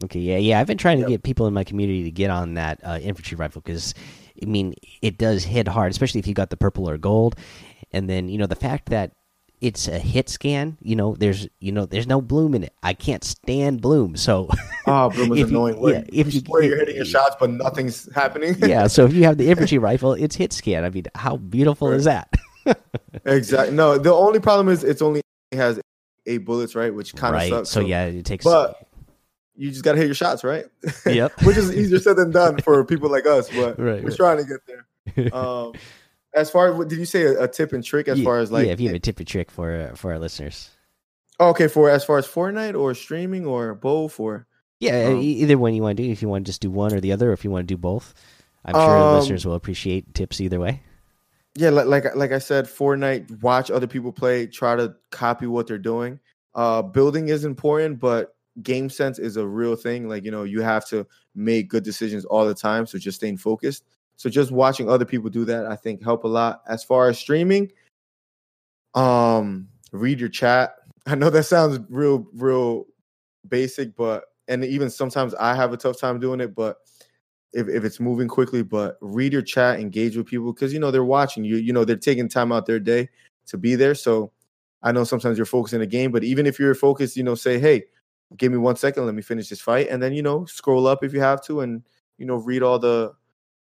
Okay, 0.06 0.20
yeah, 0.22 0.38
yeah. 0.38 0.60
I've 0.62 0.68
been 0.68 0.78
trying 0.78 0.98
to 0.98 1.02
Yep. 1.02 1.10
get 1.10 1.24
people 1.24 1.46
in 1.48 1.54
my 1.54 1.66
community 1.66 2.04
to 2.06 2.12
get 2.12 2.30
on 2.30 2.54
that 2.54 2.80
uh, 2.86 3.00
infantry 3.02 3.36
rifle 3.36 3.62
because, 3.62 3.94
I 4.42 4.46
mean, 4.46 4.74
it 5.02 5.18
does 5.18 5.44
hit 5.44 5.68
hard, 5.68 5.92
especially 5.92 6.20
if 6.20 6.28
you 6.28 6.34
got 6.34 6.50
the 6.50 6.58
purple 6.58 6.90
or 6.90 6.98
gold. 6.98 7.36
And 7.92 8.10
then 8.10 8.30
you 8.30 8.38
know 8.38 8.46
the 8.48 8.56
fact 8.56 8.90
that 8.90 9.12
it's 9.62 9.88
a 9.90 10.00
hit 10.00 10.30
scan. 10.30 10.78
You 10.82 10.96
know, 10.96 11.16
there's 11.16 11.48
you 11.60 11.72
know 11.72 11.86
there's 11.86 12.08
no 12.08 12.22
bloom 12.22 12.54
in 12.56 12.64
it. 12.64 12.74
I 12.84 12.94
can't 12.94 13.24
stand 13.24 13.82
bloom, 13.82 14.16
so 14.16 14.50
Oh, 14.88 15.10
Bloom 15.10 15.34
is 15.34 15.40
If 15.40 15.52
you- 15.52 15.58
annoying. 15.58 15.80
Where 15.82 15.96
yeah, 15.96 16.04
if 16.12 16.34
you 16.34 16.42
you- 16.48 16.62
you're 16.68 16.78
hitting 16.78 16.96
your 16.96 17.06
shots, 17.06 17.36
but 17.40 17.50
nothing's 17.50 18.08
happening. 18.14 18.56
yeah. 18.60 18.88
So 18.88 19.06
if 19.06 19.14
you 19.14 19.24
have 19.26 19.38
the 19.38 19.50
infantry 19.52 19.78
rifle, 19.78 20.14
it's 20.14 20.36
hit 20.36 20.54
scan. 20.54 20.84
I 20.86 20.90
mean, 20.90 21.06
how 21.16 21.38
beautiful 21.38 21.92
is 21.92 22.06
that? 22.06 22.30
exactly. 23.26 23.76
No, 23.76 23.98
the 23.98 24.14
only 24.14 24.40
problem 24.40 24.70
is 24.70 24.84
it's 24.84 25.02
only 25.02 25.22
has 25.52 25.80
eight 26.26 26.40
bullets, 26.46 26.76
right? 26.76 26.94
Which 26.94 27.16
kind 27.16 27.36
of 27.36 27.40
right. 27.42 27.50
sucks. 27.50 27.70
so 27.70 27.80
yeah, 27.80 28.06
it 28.06 28.26
takes. 28.26 28.44
but 28.46 28.88
you 29.56 29.70
just 29.72 29.84
got 29.84 29.94
to 29.94 29.98
hit 29.98 30.06
your 30.06 30.16
shots, 30.16 30.44
right? 30.44 30.66
Yep. 31.06 31.42
Which 31.44 31.58
is 31.58 31.76
easier 31.76 32.00
said 32.00 32.16
than 32.18 32.32
done 32.32 32.62
for 32.62 32.86
people 32.86 33.10
like 33.10 33.26
us, 33.26 33.50
but 33.50 33.78
Right, 33.80 34.02
we're 34.04 34.10
right. 34.10 34.16
trying 34.16 34.38
to 34.38 34.44
get 34.46 34.60
there. 34.68 35.36
Um, 35.36 35.74
as 36.34 36.50
far 36.52 36.70
as 36.70 36.76
what 36.76 36.88
did 36.90 37.00
you 37.00 37.06
say 37.06 37.24
a, 37.24 37.44
a 37.44 37.48
tip 37.48 37.74
and 37.74 37.84
trick? 37.84 38.08
As 38.08 38.20
yeah, 38.20 38.24
far 38.24 38.40
as 38.40 38.52
like, 38.52 38.66
yeah, 38.68 38.74
if 38.74 38.80
you 38.80 38.88
have 38.90 38.96
a 38.96 39.00
tip 39.00 39.20
and 39.20 39.28
trick 39.28 39.52
for 39.52 39.76
uh, 39.76 39.96
for 39.96 40.12
our 40.14 40.20
listeners. 40.20 40.70
oh, 41.40 41.50
okay, 41.50 41.68
for 41.68 41.90
as 41.90 42.04
far 42.06 42.18
as 42.18 42.28
Fortnite 42.28 42.78
or 42.80 42.94
streaming 42.94 43.46
or 43.46 43.74
both 43.76 44.20
or 44.20 44.46
Yeah, 44.80 45.08
Um, 45.08 45.18
either 45.22 45.58
one 45.58 45.74
you 45.74 45.82
want 45.82 45.98
to 45.98 46.04
do. 46.04 46.12
If 46.12 46.22
you 46.22 46.30
want 46.30 46.46
to 46.46 46.50
just 46.50 46.62
do 46.62 46.72
one 46.72 46.94
or 46.94 47.00
the 47.02 47.12
other, 47.12 47.30
or 47.30 47.34
if 47.34 47.44
you 47.44 47.52
want 47.52 47.68
to 47.68 47.74
do 47.74 47.78
both, 47.78 48.14
I'm 48.66 48.76
sure 48.76 49.00
the 49.00 49.06
Um, 49.06 49.16
listeners 49.16 49.46
will 49.46 49.56
appreciate 49.56 50.14
tips 50.14 50.40
either 50.42 50.60
way. 50.60 50.82
yeah, 51.56 51.70
like 51.70 51.88
like 51.88 52.16
like 52.16 52.32
I 52.32 52.40
said, 52.40 52.66
Fortnite. 52.66 53.42
Watch 53.42 53.72
other 53.72 53.88
people 53.88 54.12
play. 54.12 54.48
Try 54.48 54.76
to 54.76 54.96
copy 55.12 55.48
what 55.48 55.68
they're 55.68 55.78
doing. 55.78 56.20
Uh, 56.56 56.82
building 56.82 57.30
is 57.30 57.44
important, 57.46 58.00
but 58.00 58.36
game 58.62 58.90
sense 58.90 59.20
is 59.20 59.38
a 59.38 59.46
real 59.48 59.76
thing. 59.76 60.08
Like 60.08 60.24
you 60.24 60.32
know, 60.32 60.44
you 60.44 60.62
have 60.62 60.88
to 60.90 61.06
make 61.36 61.70
good 61.70 61.84
decisions 61.84 62.26
all 62.26 62.46
the 62.46 62.56
time. 62.56 62.86
So 62.86 62.98
just 62.98 63.18
staying 63.18 63.38
focused. 63.38 63.84
So 64.20 64.30
just 64.30 64.52
watching 64.52 64.90
other 64.90 65.06
people 65.06 65.30
do 65.30 65.46
that, 65.46 65.66
I 65.66 65.78
think, 65.78 66.04
help 66.04 66.26
a 66.26 66.28
lot. 66.28 66.62
As 66.68 66.84
far 66.84 67.08
as 67.08 67.18
streaming, 67.18 67.72
um, 68.94 69.70
read 69.94 70.20
your 70.20 70.28
chat. 70.28 70.76
I 71.06 71.16
know 71.16 71.30
that 71.30 71.44
sounds 71.44 71.80
real, 71.90 72.28
real 72.34 72.88
basic, 73.48 73.96
but 73.96 74.26
and 74.50 74.66
even 74.66 74.90
sometimes 74.90 75.34
I 75.36 75.56
have 75.56 75.72
a 75.72 75.78
tough 75.78 75.98
time 75.98 76.20
doing 76.20 76.42
it, 76.42 76.54
but 76.54 76.80
if, 77.54 77.70
if 77.70 77.86
it's 77.86 78.02
moving 78.02 78.28
quickly, 78.28 78.62
but 78.62 78.98
read 79.00 79.32
your 79.32 79.42
chat, 79.42 79.80
engage 79.80 80.18
with 80.18 80.28
people 80.28 80.52
because 80.52 80.74
you 80.74 80.82
know 80.82 80.92
they're 80.92 81.06
watching 81.06 81.46
you. 81.46 81.56
You 81.56 81.72
know 81.72 81.86
they're 81.86 81.96
taking 81.96 82.28
time 82.28 82.52
out 82.52 82.66
their 82.66 82.78
day 82.78 83.08
to 83.46 83.58
be 83.58 83.76
there. 83.76 83.96
So 83.96 84.34
I 84.84 84.92
know 84.92 85.06
sometimes 85.06 85.38
you're 85.38 85.46
focusing 85.46 85.80
a 85.80 85.88
game, 85.88 86.12
but 86.12 86.26
even 86.26 86.46
if 86.46 86.60
you're 86.60 86.76
focused, 86.76 87.16
you 87.16 87.24
know, 87.24 87.36
say, 87.36 87.58
hey, 87.58 87.86
give 88.36 88.52
me 88.52 88.58
one 88.58 88.76
second, 88.76 89.06
let 89.06 89.16
me 89.16 89.22
finish 89.22 89.48
this 89.48 89.62
fight, 89.62 89.88
and 89.90 90.04
then 90.04 90.12
you 90.12 90.24
know 90.24 90.44
scroll 90.44 90.88
up 90.88 91.06
if 91.06 91.14
you 91.14 91.22
have 91.22 91.42
to, 91.46 91.62
and 91.62 91.84
you 92.18 92.26
know 92.26 92.36
read 92.36 92.64
all 92.64 92.80
the 92.80 93.14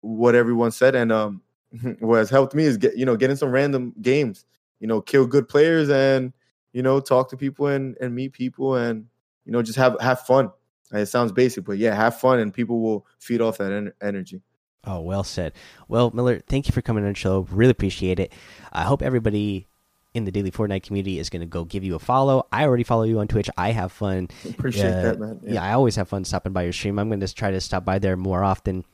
what 0.01 0.35
everyone 0.35 0.71
said. 0.71 0.95
And 0.95 1.11
um, 1.11 1.41
what 1.99 2.17
has 2.17 2.29
helped 2.29 2.53
me 2.55 2.63
is 2.63 2.77
get 2.77 2.97
you 2.97 3.05
know 3.05 3.15
getting 3.15 3.35
some 3.35 3.49
random 3.51 3.93
games, 4.01 4.45
you 4.79 4.87
know, 4.87 5.01
kill 5.01 5.25
good 5.27 5.47
players 5.47 5.89
and 5.89 6.33
you 6.73 6.81
know 6.83 6.99
talk 6.99 7.29
to 7.29 7.37
people 7.37 7.67
and 7.67 7.95
and 8.01 8.13
meet 8.15 8.33
people 8.33 8.75
and 8.75 9.05
you 9.45 9.51
know 9.51 9.61
just 9.61 9.77
have 9.77 9.97
have 9.99 10.21
fun. 10.21 10.51
It 10.93 11.07
sounds 11.07 11.33
basic, 11.33 11.65
but 11.65 11.77
yeah, 11.77 11.93
have 11.93 12.17
fun, 12.17 12.39
and 12.39 12.53
people 12.53 12.79
will 12.79 13.05
feed 13.19 13.41
off 13.41 13.57
that 13.57 13.73
en- 13.73 13.91
energy. 14.01 14.41
Oh, 14.85 15.01
well 15.01 15.25
said. 15.25 15.51
Well, 15.89 16.11
Miller, 16.13 16.39
thank 16.47 16.65
you 16.67 16.71
for 16.71 16.81
coming 16.81 17.03
on 17.03 17.09
the 17.11 17.15
show. 17.15 17.45
Really 17.51 17.71
appreciate 17.71 18.21
it. 18.21 18.31
I 18.71 18.83
hope 18.83 19.01
everybody 19.01 19.67
in 20.13 20.23
the 20.23 20.31
daily 20.31 20.49
Fortnite 20.49 20.83
community 20.83 21.19
is 21.19 21.29
going 21.29 21.41
to 21.41 21.45
go 21.45 21.65
give 21.65 21.83
you 21.83 21.95
a 21.95 21.99
follow. 21.99 22.47
I 22.53 22.63
already 22.63 22.85
follow 22.85 23.03
you 23.03 23.19
on 23.19 23.27
Twitch. 23.27 23.49
I 23.57 23.71
have 23.71 23.91
fun. 23.91 24.29
Appreciate 24.49 24.93
Uh, 24.93 25.01
that, 25.01 25.19
man. 25.19 25.41
Yeah. 25.43 25.61
I 25.61 25.73
always 25.73 25.97
have 25.97 26.07
fun 26.07 26.23
stopping 26.23 26.53
by 26.53 26.63
your 26.63 26.71
stream. 26.71 26.99
I'm 26.99 27.09
going 27.09 27.19
to 27.19 27.33
try 27.35 27.51
to 27.51 27.59
stop 27.59 27.83
by 27.83 27.99
there 27.99 28.15
more 28.15 28.45
often. 28.45 28.85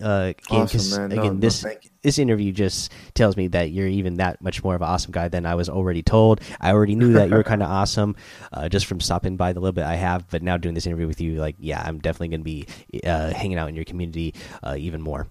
Uh, 0.00 0.34
again, 0.48 0.62
awesome. 0.62 1.08
No, 1.08 1.16
again, 1.16 1.34
no, 1.34 1.40
this 1.40 1.66
this 2.02 2.18
interview 2.18 2.52
just 2.52 2.92
tells 3.14 3.36
me 3.36 3.48
that 3.48 3.70
you're 3.70 3.88
even 3.88 4.14
that 4.18 4.40
much 4.42 4.62
more 4.62 4.74
of 4.74 4.82
an 4.82 4.88
awesome 4.88 5.12
guy 5.12 5.28
than 5.28 5.46
I 5.46 5.54
was 5.54 5.68
already 5.68 6.02
told. 6.02 6.40
I 6.60 6.72
already 6.72 6.94
knew 6.94 7.14
that 7.14 7.28
you 7.28 7.34
were 7.34 7.42
kind 7.42 7.62
of 7.62 7.70
awesome 7.70 8.14
uh, 8.52 8.68
just 8.68 8.86
from 8.86 9.00
stopping 9.00 9.36
by 9.36 9.52
the 9.52 9.60
little 9.60 9.72
bit 9.72 9.84
I 9.84 9.96
have, 9.96 10.28
but 10.30 10.42
now 10.42 10.56
doing 10.56 10.74
this 10.74 10.86
interview 10.86 11.06
with 11.06 11.20
you, 11.20 11.40
like, 11.40 11.56
yeah, 11.58 11.82
I'm 11.84 11.98
definitely 11.98 12.28
going 12.28 12.40
to 12.40 12.44
be 12.44 12.66
uh, 13.04 13.32
hanging 13.32 13.58
out 13.58 13.68
in 13.68 13.74
your 13.74 13.84
community 13.84 14.34
uh, 14.62 14.76
even 14.78 15.00
more. 15.00 15.26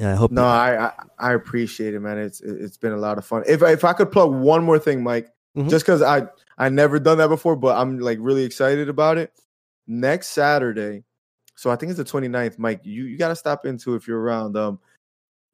I 0.00 0.14
hope. 0.14 0.30
No, 0.30 0.44
I, 0.44 0.86
I 0.86 0.92
I 1.18 1.32
appreciate 1.34 1.94
it, 1.94 2.00
man. 2.00 2.18
It's 2.18 2.40
it's 2.40 2.76
been 2.76 2.92
a 2.92 2.96
lot 2.96 3.18
of 3.18 3.26
fun. 3.26 3.42
If 3.46 3.62
if 3.62 3.84
I 3.84 3.92
could 3.92 4.12
plug 4.12 4.32
one 4.32 4.62
more 4.62 4.78
thing, 4.78 5.02
Mike, 5.02 5.32
Mhm. 5.56 5.68
just 5.68 5.84
because 5.84 6.02
I 6.02 6.28
I 6.56 6.68
never 6.68 7.00
done 7.00 7.18
that 7.18 7.28
before, 7.28 7.56
but 7.56 7.76
I'm 7.76 7.98
like 7.98 8.18
really 8.20 8.44
excited 8.44 8.88
about 8.88 9.18
it. 9.18 9.32
Next 9.88 10.28
Saturday, 10.28 11.04
so 11.58 11.70
I 11.70 11.76
think 11.76 11.90
it's 11.90 11.98
the 11.98 12.04
29th, 12.04 12.56
Mike. 12.56 12.82
You 12.84 13.06
you 13.06 13.18
got 13.18 13.28
to 13.28 13.36
stop 13.36 13.66
into 13.66 13.96
if 13.96 14.06
you're 14.06 14.20
around. 14.20 14.56
Um, 14.56 14.78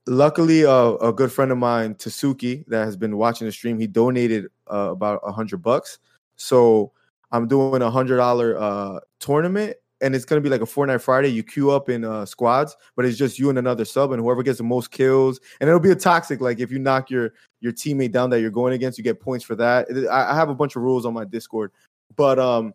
luckily, 0.06 0.66
uh, 0.66 0.96
a 0.96 1.14
good 1.14 1.32
friend 1.32 1.50
of 1.50 1.56
mine, 1.56 1.94
Tasuki, 1.94 2.66
that 2.66 2.84
has 2.84 2.94
been 2.94 3.16
watching 3.16 3.46
the 3.46 3.52
stream, 3.52 3.78
he 3.78 3.86
donated 3.86 4.48
uh, 4.70 4.90
about 4.90 5.22
a 5.24 5.32
hundred 5.32 5.62
bucks. 5.62 5.98
So 6.36 6.92
I'm 7.32 7.48
doing 7.48 7.80
a 7.80 7.90
hundred 7.90 8.18
dollar 8.18 8.58
uh 8.58 9.00
tournament, 9.18 9.78
and 10.02 10.14
it's 10.14 10.26
gonna 10.26 10.42
be 10.42 10.50
like 10.50 10.60
a 10.60 10.66
Fortnite 10.66 11.00
Friday. 11.00 11.28
You 11.28 11.42
queue 11.42 11.70
up 11.70 11.88
in 11.88 12.04
uh, 12.04 12.26
squads, 12.26 12.76
but 12.96 13.06
it's 13.06 13.16
just 13.16 13.38
you 13.38 13.48
and 13.48 13.58
another 13.58 13.86
sub, 13.86 14.12
and 14.12 14.20
whoever 14.20 14.42
gets 14.42 14.58
the 14.58 14.64
most 14.64 14.90
kills, 14.90 15.40
and 15.60 15.70
it'll 15.70 15.80
be 15.80 15.92
a 15.92 15.96
toxic. 15.96 16.42
Like 16.42 16.60
if 16.60 16.70
you 16.70 16.78
knock 16.78 17.08
your 17.08 17.32
your 17.60 17.72
teammate 17.72 18.12
down 18.12 18.28
that 18.28 18.42
you're 18.42 18.50
going 18.50 18.74
against, 18.74 18.98
you 18.98 19.04
get 19.04 19.20
points 19.20 19.42
for 19.42 19.56
that. 19.56 19.88
I 20.10 20.34
have 20.34 20.50
a 20.50 20.54
bunch 20.54 20.76
of 20.76 20.82
rules 20.82 21.06
on 21.06 21.14
my 21.14 21.24
Discord, 21.24 21.72
but 22.14 22.38
um, 22.38 22.74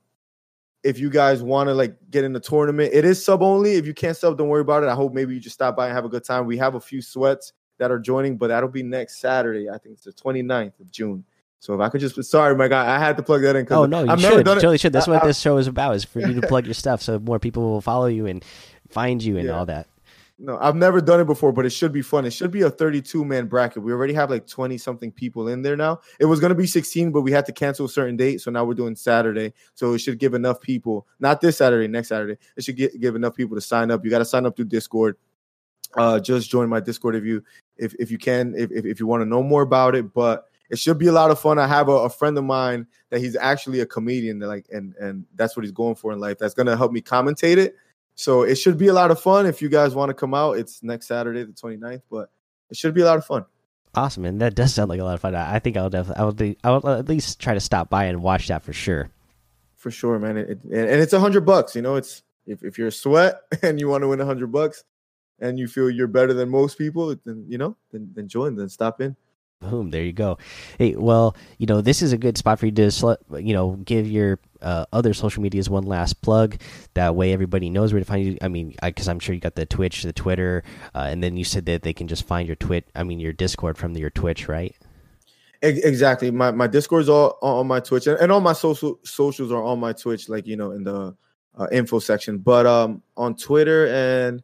if 0.84 0.97
you 0.99 1.09
guys 1.09 1.41
want 1.43 1.67
to 1.67 1.73
like 1.73 1.95
get 2.09 2.23
in 2.23 2.34
the 2.34 2.39
tournament, 2.39 2.91
it 2.93 3.03
is 3.05 3.23
sub 3.23 3.41
only. 3.41 3.73
If 3.73 3.86
you 3.86 3.93
can't 3.93 4.15
sub, 4.15 4.38
don't 4.38 4.47
worry 4.47 4.61
about 4.61 4.84
it. 4.84 4.89
I 4.89 4.95
hope 4.95 5.13
maybe 5.13 5.34
you 5.34 5.39
just 5.39 5.55
stop 5.55 5.75
by 5.75 5.88
and 5.88 5.95
have 5.95 6.05
a 6.05 6.09
good 6.09 6.23
time. 6.23 6.45
We 6.45 6.57
have 6.57 6.75
a 6.75 6.80
few 6.80 7.01
sweats 7.01 7.53
that 7.77 7.91
are 7.91 7.99
joining, 7.99 8.38
but 8.38 8.47
that'll 8.47 8.69
be 8.69 8.84
next 8.84 9.19
Saturday. 9.19 9.69
I 9.69 9.77
think 9.77 9.95
it's 9.95 10.03
the 10.05 10.13
29th 10.13 10.80
of 10.80 10.91
June. 10.91 11.23
So 11.61 11.73
if 11.73 11.82
I 11.82 11.89
could 11.89 11.99
just 11.99 12.21
sorry, 12.23 12.55
my 12.55 12.69
guy, 12.69 12.95
I 12.95 12.97
had 12.99 13.17
to 13.17 13.23
plug 13.23 13.41
that 13.41 13.55
in. 13.57 13.67
Oh 13.71 13.86
no, 13.86 14.03
you 14.05 14.09
I've 14.09 14.21
should. 14.21 14.30
never 14.30 14.43
done 14.43 14.57
it. 14.57 14.61
totally 14.61 14.77
should. 14.77 14.93
That's 14.93 15.07
I- 15.07 15.11
what 15.11 15.23
I- 15.23 15.27
this 15.27 15.39
show 15.39 15.57
is 15.57 15.67
about. 15.67 15.95
Is 15.95 16.05
for 16.05 16.21
you 16.21 16.39
to 16.39 16.47
plug 16.47 16.65
your 16.65 16.73
stuff, 16.73 17.01
so 17.01 17.19
more 17.19 17.39
people 17.39 17.63
will 17.63 17.82
follow 17.82 18.05
you 18.05 18.25
and 18.25 18.43
find 18.89 19.21
you 19.21 19.38
and 19.38 19.47
Yeah. 19.47 19.57
all 19.59 19.65
that. 19.65 19.88
No, 20.41 20.57
I've 20.61 20.75
never 20.75 21.01
done 21.01 21.19
it 21.19 21.25
before, 21.25 21.51
but 21.51 21.65
it 21.65 21.71
should 21.71 21.91
be 21.91 22.01
fun. 22.01 22.25
It 22.25 22.31
should 22.31 22.51
be 22.51 22.61
a 22.61 22.69
32 22.69 23.25
man 23.25 23.47
bracket. 23.47 23.83
We 23.83 23.91
already 23.91 24.13
have 24.13 24.29
like 24.29 24.47
20 24.47 24.77
something 24.77 25.11
people 25.11 25.49
in 25.49 25.61
there 25.61 25.75
now. 25.75 25.99
It 26.17 26.25
was 26.25 26.39
going 26.39 26.51
to 26.51 26.55
be 26.55 26.65
16, 26.65 27.11
but 27.11 27.21
we 27.21 27.31
had 27.31 27.45
to 27.47 27.51
cancel 27.51 27.87
a 27.87 27.89
certain 27.89 28.15
date. 28.15 28.39
So 28.39 28.49
now 28.49 28.63
we're 28.63 28.73
doing 28.73 28.95
Saturday. 28.95 29.53
So 29.73 29.93
it 29.93 29.99
should 29.99 30.17
give 30.17 30.33
enough 30.33 30.61
people, 30.61 31.05
not 31.19 31.41
this 31.41 31.57
Saturday, 31.57 31.89
next 31.89 32.07
Saturday. 32.07 32.37
It 32.55 32.63
should 32.63 32.77
get, 32.77 33.01
give 33.01 33.17
enough 33.17 33.35
people 33.35 33.57
to 33.57 33.61
sign 33.61 33.91
up. 33.91 34.05
You 34.05 34.09
got 34.09 34.19
to 34.19 34.25
sign 34.25 34.45
up 34.45 34.55
through 34.55 34.65
Discord. 34.65 35.17
Uh, 35.95 36.21
just 36.21 36.49
join 36.49 36.69
my 36.69 36.79
Discord 36.79 37.15
if 37.15 37.25
you 37.25 37.43
if, 37.75 37.93
if 37.99 38.09
you 38.09 38.17
can, 38.17 38.53
if, 38.55 38.71
if, 38.71 38.99
you 38.99 39.07
want 39.07 39.21
to 39.21 39.25
know 39.25 39.43
more 39.43 39.63
about 39.63 39.95
it. 39.95 40.13
But 40.13 40.45
it 40.69 40.79
should 40.79 40.99
be 40.99 41.07
a 41.07 41.11
lot 41.11 41.31
of 41.31 41.39
fun. 41.39 41.59
I 41.59 41.67
have 41.67 41.89
a, 41.89 41.93
a 41.93 42.09
friend 42.09 42.37
of 42.37 42.43
mine 42.43 42.87
that 43.09 43.19
he's 43.19 43.35
actually 43.35 43.79
a 43.81 43.85
comedian, 43.85 44.39
that 44.39 44.47
like 44.47 44.67
and 44.71 44.95
and 44.95 45.25
that's 45.35 45.57
what 45.57 45.63
he's 45.63 45.71
going 45.71 45.95
for 45.95 46.13
in 46.13 46.19
life. 46.19 46.37
That's 46.37 46.53
gonna 46.53 46.77
help 46.77 46.91
me 46.91 47.01
commentate 47.01 47.57
it. 47.57 47.75
So 48.20 48.41
it 48.41 48.55
should 48.55 48.78
be 48.78 48.88
a 48.88 48.93
lot 48.93 49.11
of 49.11 49.22
fun. 49.22 49.45
If 49.45 49.61
you 49.61 49.70
guys 49.70 49.95
want 49.95 50.09
to 50.09 50.13
come 50.13 50.34
out, 50.34 50.57
it's 50.57 50.84
next 50.84 51.07
Saturday, 51.07 51.45
the 51.45 51.53
29th, 51.53 52.01
but 52.11 52.30
it 52.70 52.76
should 52.76 52.93
be 52.93 52.99
a 52.99 53.05
lot 53.05 53.17
of 53.17 53.26
fun. 53.26 53.45
Awesome, 53.95 54.26
and 54.26 54.41
that 54.41 54.55
does 54.55 54.74
sound 54.74 54.89
like 54.89 54.99
a 54.99 55.05
lot 55.05 55.13
of 55.13 55.22
fun. 55.22 55.36
I 55.36 55.57
think 55.59 55.78
I'll 55.78 55.89
definitely, 55.89 56.20
I 56.22 56.26
will, 56.26 56.34
be, 56.34 56.57
I 56.61 56.72
will 56.72 56.89
at 56.89 57.07
least 57.07 57.39
try 57.39 57.53
to 57.53 57.61
stop 57.61 57.89
by 57.89 58.03
and 58.03 58.22
watch 58.22 58.49
that 58.49 58.61
for 58.63 58.74
sure. 58.74 59.09
For 59.78 59.89
sure, 59.89 60.20
man. 60.20 60.36
It, 60.36 60.49
it- 60.49 60.63
and 60.65 60.74
and 60.89 61.01
it's 61.01 61.13
a 61.13 61.20
hundred 61.22 61.45
bucks. 61.45 61.78
You 61.78 61.82
know, 61.82 61.95
it's 61.95 62.22
if, 62.45 62.61
if 62.61 62.78
you're 62.78 62.89
a 62.89 62.91
sweat 62.91 63.39
and 63.63 63.80
you 63.80 63.88
want 63.88 64.01
to 64.03 64.09
win 64.09 64.20
a 64.20 64.26
hundred 64.26 64.51
bucks 64.51 64.84
and 65.39 65.57
you 65.57 65.70
feel 65.70 65.89
you're 65.89 66.07
better 66.07 66.34
than 66.34 66.49
most 66.49 66.78
people, 66.78 67.15
then 67.24 67.45
you 67.47 67.57
know, 67.57 67.78
then, 67.93 68.11
then 68.13 68.28
join, 68.28 68.53
then 68.53 68.67
stop 68.67 68.99
in. 68.99 69.15
Boom, 69.62 69.91
there 69.91 70.03
you 70.03 70.14
go. 70.14 70.38
Hey, 70.78 70.95
well, 70.95 71.36
you 71.57 71.66
know, 71.66 71.82
this 71.82 72.01
is 72.01 72.14
a 72.14 72.18
good 72.18 72.38
spot 72.38 72.60
for 72.60 72.66
you 72.66 72.72
to, 72.72 73.18
you 73.41 73.53
know, 73.53 73.72
give 73.84 74.10
your 74.10 74.39
uh, 74.62 74.86
other 74.93 75.14
social 75.14 75.43
medias 75.43 75.70
one 75.70 75.84
last 75.84 76.22
plug. 76.22 76.55
That 76.93 77.16
way, 77.16 77.34
everybody 77.34 77.70
knows 77.70 77.91
where 77.91 77.99
to 77.99 78.05
find 78.05 78.26
you. 78.26 78.38
I 78.41 78.47
mean, 78.47 78.74
because 78.82 79.10
I'm 79.10 79.20
sure 79.20 79.36
you 79.36 79.41
got 79.41 79.55
the 79.55 79.66
Twitch, 79.66 80.03
the 80.03 80.14
Twitter, 80.14 80.64
uh, 80.95 81.07
and 81.10 81.22
then 81.22 81.36
you 81.36 81.43
said 81.43 81.66
that 81.66 81.84
they 81.84 81.91
can 81.91 82.07
just 82.07 82.26
find 82.26 82.47
your 82.47 82.55
twit. 82.55 82.88
I 82.95 83.03
mean, 83.03 83.20
your 83.20 83.34
Discord 83.34 83.78
from 83.78 83.97
your 83.97 84.10
Twitch, 84.10 84.47
right? 84.47 84.74
Exactly. 85.62 86.32
My 86.32 86.51
my 86.51 86.68
Discord's 86.68 87.10
all 87.10 87.38
all 87.41 87.60
on 87.60 87.68
my 87.68 87.82
Twitch 87.82 88.07
and, 88.07 88.18
and 88.20 88.32
all 88.32 88.39
my 88.39 88.53
social 88.53 88.97
socials 89.03 89.51
are 89.51 89.62
on 89.62 89.78
my 89.78 89.91
Twitch, 89.91 90.30
like 90.30 90.47
you 90.47 90.55
know, 90.55 90.72
in 90.72 90.86
the 90.86 91.14
uh, 91.57 91.68
info 91.70 91.99
section. 91.99 92.38
But 92.38 92.66
um, 92.66 93.03
on 93.18 93.36
Twitter 93.36 93.88
and 93.88 94.41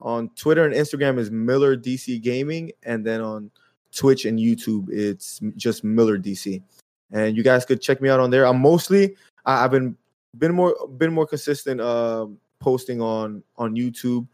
on 0.00 0.30
Twitter 0.30 0.64
and 0.64 0.74
Instagram 0.74 1.18
is 1.18 1.30
Miller 1.30 1.76
DC 1.76 2.22
Gaming, 2.22 2.72
and 2.82 3.04
then 3.04 3.20
on 3.20 3.50
Twitch 3.94 4.24
and 4.24 4.38
YouTube 4.38 4.88
it's 4.90 5.40
just 5.56 5.84
Miller 5.84 6.18
DC. 6.18 6.62
And 7.12 7.36
you 7.36 7.42
guys 7.42 7.64
could 7.64 7.80
check 7.80 8.00
me 8.00 8.08
out 8.08 8.20
on 8.20 8.30
there. 8.30 8.46
I'm 8.46 8.60
mostly 8.60 9.16
I, 9.46 9.62
have 9.62 9.70
been 9.70 9.96
been 10.38 10.54
more 10.54 10.74
been 10.98 11.12
more 11.12 11.26
consistent 11.26 11.80
uh, 11.80 12.26
posting 12.60 13.00
on 13.00 13.42
on 13.56 13.74
YouTube, 13.74 14.26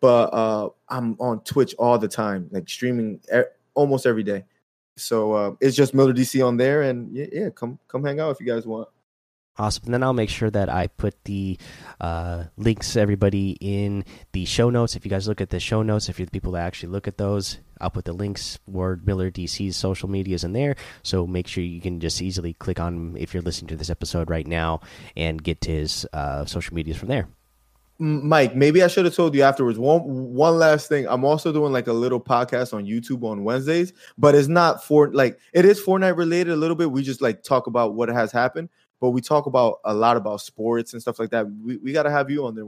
but 0.00 0.26
uh, 0.32 0.68
I'm 0.88 1.16
on 1.20 1.40
Twitch 1.40 1.74
all 1.78 1.98
the 1.98 2.08
time, 2.08 2.48
like 2.50 2.68
streaming 2.68 3.20
e- 3.34 3.40
almost 3.74 4.06
every 4.06 4.22
day. 4.22 4.44
So 4.96 5.32
uh, 5.32 5.50
it's 5.60 5.76
just 5.76 5.94
Miller 5.94 6.12
DC 6.12 6.46
on 6.46 6.56
there, 6.56 6.82
and 6.82 7.14
yeah, 7.14 7.26
yeah, 7.32 7.48
come 7.50 7.78
come 7.88 8.04
hang 8.04 8.20
out 8.20 8.30
if 8.30 8.40
you 8.40 8.46
guys 8.46 8.66
want. 8.66 8.88
Awesome. 9.56 9.84
And 9.84 9.94
then 9.94 10.02
I'll 10.02 10.12
make 10.12 10.30
sure 10.30 10.50
that 10.50 10.68
I 10.68 10.88
put 10.88 11.14
the 11.24 11.56
uh, 12.00 12.44
links, 12.56 12.96
everybody, 12.96 13.56
in 13.60 14.04
the 14.32 14.44
show 14.46 14.68
notes. 14.68 14.96
If 14.96 15.04
you 15.04 15.10
guys 15.10 15.28
look 15.28 15.40
at 15.40 15.50
the 15.50 15.60
show 15.60 15.82
notes, 15.82 16.08
if 16.08 16.18
you're 16.18 16.26
the 16.26 16.32
people 16.32 16.52
that 16.52 16.66
actually 16.66 16.88
look 16.88 17.06
at 17.06 17.18
those, 17.18 17.58
I'll 17.80 17.90
put 17.90 18.04
the 18.04 18.12
links 18.12 18.58
Ward 18.66 19.06
Miller 19.06 19.30
DC's 19.30 19.76
social 19.76 20.10
medias 20.10 20.42
in 20.42 20.54
there. 20.54 20.74
So 21.04 21.24
make 21.24 21.46
sure 21.46 21.62
you 21.62 21.80
can 21.80 22.00
just 22.00 22.20
easily 22.20 22.54
click 22.54 22.80
on 22.80 23.16
if 23.16 23.32
you're 23.32 23.44
listening 23.44 23.68
to 23.68 23.76
this 23.76 23.90
episode 23.90 24.28
right 24.28 24.46
now 24.46 24.80
and 25.16 25.42
get 25.42 25.60
to 25.62 25.70
his 25.70 26.04
uh, 26.12 26.44
social 26.46 26.74
medias 26.74 26.96
from 26.96 27.08
there. 27.08 27.28
Mike, 28.00 28.56
maybe 28.56 28.82
I 28.82 28.88
should 28.88 29.04
have 29.04 29.14
told 29.14 29.36
you 29.36 29.42
afterwards. 29.42 29.78
One 29.78 30.00
one 30.34 30.58
last 30.58 30.88
thing. 30.88 31.06
I'm 31.08 31.24
also 31.24 31.52
doing 31.52 31.72
like 31.72 31.86
a 31.86 31.92
little 31.92 32.20
podcast 32.20 32.74
on 32.74 32.86
YouTube 32.86 33.22
on 33.22 33.44
Wednesdays, 33.44 33.92
but 34.18 34.34
it's 34.34 34.48
not 34.48 34.82
for 34.82 35.12
like 35.12 35.38
it 35.52 35.64
is 35.64 35.80
Fortnite 35.80 36.16
related 36.16 36.52
a 36.52 36.56
little 36.56 36.74
bit. 36.74 36.90
We 36.90 37.04
just 37.04 37.22
like 37.22 37.44
talk 37.44 37.68
about 37.68 37.94
what 37.94 38.08
has 38.08 38.32
happened 38.32 38.68
but 39.00 39.10
we 39.10 39.20
talk 39.20 39.46
about 39.46 39.80
a 39.84 39.94
lot 39.94 40.16
about 40.16 40.40
sports 40.40 40.92
and 40.92 41.02
stuff 41.02 41.18
like 41.18 41.30
that. 41.30 41.46
We, 41.50 41.76
we 41.78 41.92
got 41.92 42.04
to 42.04 42.10
have 42.10 42.30
you 42.30 42.46
on 42.46 42.54
there. 42.54 42.64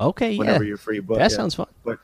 Okay, 0.00 0.36
whenever 0.36 0.64
yeah. 0.64 0.68
you're 0.68 0.76
free. 0.76 1.00
But 1.00 1.18
that 1.18 1.30
yeah. 1.30 1.36
sounds 1.36 1.54
fun. 1.54 1.66
But 1.84 1.98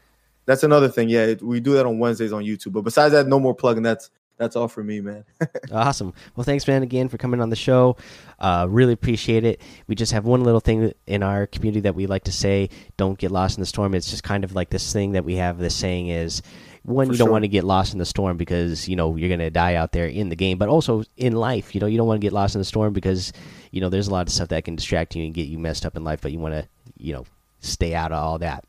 that's 0.45 0.63
another 0.63 0.89
thing. 0.89 1.09
Yeah, 1.09 1.35
we 1.41 1.61
do 1.61 1.73
that 1.75 1.87
on 1.87 1.99
Wednesdays 1.99 2.33
on 2.33 2.45
YouTube. 2.45 2.73
But 2.73 2.83
besides 2.83 3.13
that, 3.13 3.27
no 3.27 3.41
more 3.41 3.55
plugging. 3.55 3.83
That's 3.83 4.11
that's 4.39 4.55
all 4.55 4.69
for 4.69 4.85
me, 4.85 5.01
man. 5.01 5.25
awesome. 5.73 6.13
Well, 6.35 6.45
thanks, 6.45 6.67
man, 6.67 6.83
again 6.83 7.09
for 7.09 7.17
coming 7.17 7.41
on 7.41 7.51
the 7.51 7.57
show. 7.57 7.97
Uh, 8.39 8.67
really 8.69 8.93
appreciate 8.93 9.45
it. 9.45 9.61
We 9.87 9.95
just 9.95 10.13
have 10.13 10.27
one 10.27 10.45
little 10.45 10.61
thing 10.61 10.93
in 11.07 11.23
our 11.23 11.47
community 11.47 11.81
that 11.81 11.95
we 11.95 12.07
like 12.07 12.25
to 12.25 12.33
say: 12.33 12.69
"Don't 12.97 13.19
get 13.19 13.31
lost 13.31 13.57
in 13.57 13.63
the 13.63 13.67
storm." 13.67 13.95
It's 13.95 14.11
just 14.11 14.23
kind 14.23 14.45
of 14.45 14.55
like 14.55 14.71
this 14.71 14.93
thing 14.93 15.13
that 15.13 15.25
we 15.25 15.37
have. 15.37 15.59
This 15.59 15.75
saying 15.75 16.09
is 16.09 16.43
one, 16.87 17.07
For 17.09 17.13
you 17.13 17.19
don't 17.19 17.27
sure. 17.27 17.33
want 17.33 17.43
to 17.45 17.49
get 17.49 17.65
lost 17.65 17.93
in 17.93 17.99
the 17.99 18.07
storm 18.07 18.37
because 18.37 18.89
you 18.89 18.95
know 18.97 19.17
you're 19.17 19.29
gonna 19.29 19.51
die 19.51 19.75
out 19.75 19.93
there 19.93 20.07
in 20.07 20.29
the 20.29 20.37
game, 20.37 20.57
but 20.57 20.69
also 20.69 21.03
in 21.17 21.35
life, 21.35 21.75
you 21.75 21.81
know, 21.81 21.87
you 21.87 21.97
don't 21.99 22.07
want 22.07 22.21
to 22.21 22.25
get 22.25 22.33
lost 22.33 22.55
in 22.55 22.61
the 22.61 22.65
storm 22.65 22.93
because 22.93 23.33
you 23.73 23.81
know 23.81 23.89
there's 23.89 24.09
a 24.09 24.13
lot 24.13 24.27
of 24.27 24.33
stuff 24.33 24.49
that 24.49 24.65
can 24.65 24.77
distract 24.77 25.17
you 25.17 25.25
and 25.25 25.35
get 25.35 25.49
you 25.49 25.59
messed 25.59 25.85
up 25.85 25.97
in 25.97 26.05
life, 26.05 26.21
but 26.21 26.31
you 26.33 26.39
want 26.39 26.55
to, 26.55 26.67
you 26.97 27.13
know, 27.13 27.25
stay 27.61 27.95
out 27.95 28.13
of 28.13 28.23
all 28.23 28.39
that. 28.39 28.65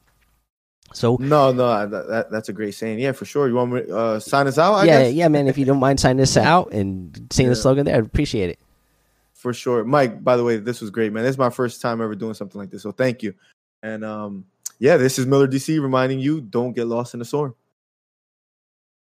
So 0.94 1.18
no, 1.20 1.52
no, 1.52 1.88
that, 1.88 2.08
that, 2.08 2.32
that's 2.32 2.50
a 2.50 2.54
great 2.54 2.74
saying. 2.74 3.00
Yeah, 3.00 3.12
for 3.12 3.26
sure. 3.26 3.48
You 3.48 3.56
want 3.56 3.72
me 3.72 3.82
to 3.82 3.98
uh, 3.98 4.20
sign 4.20 4.48
us 4.48 4.58
out? 4.58 4.74
I 4.74 4.86
yeah, 4.86 5.04
guess? 5.04 5.14
yeah, 5.14 5.28
man. 5.28 5.48
If 5.48 5.58
you 5.58 5.66
don't 5.66 5.80
mind 5.80 6.00
signing 6.00 6.18
this 6.18 6.38
out 6.38 6.72
and 6.72 7.28
saying 7.32 7.50
the 7.50 7.56
slogan 7.56 7.86
there, 7.86 7.98
I'd 7.98 8.06
appreciate 8.06 8.50
it. 8.50 8.60
for 9.34 9.54
sure. 9.54 9.84
Mike, 9.84 10.24
by 10.24 10.38
the 10.38 10.44
way, 10.44 10.58
this 10.58 10.82
was 10.82 10.90
great, 10.90 11.14
man. 11.14 11.24
This 11.24 11.32
is 11.32 11.38
my 11.38 11.50
first 11.52 11.82
time 11.82 12.02
ever 12.02 12.16
doing 12.16 12.34
something 12.34 12.60
like 12.60 12.72
this, 12.72 12.82
so 12.82 12.92
thank 12.92 13.22
you. 13.22 13.34
And 13.84 14.04
um, 14.04 14.46
yeah, 14.80 14.98
this 14.98 15.20
is 15.20 15.28
Miller 15.28 15.48
DC 15.48 15.80
reminding 15.80 16.20
you: 16.20 16.42
don't 16.42 16.74
get 16.74 16.88
lost 16.88 17.14
in 17.14 17.20
the 17.20 17.26
storm. 17.26 17.54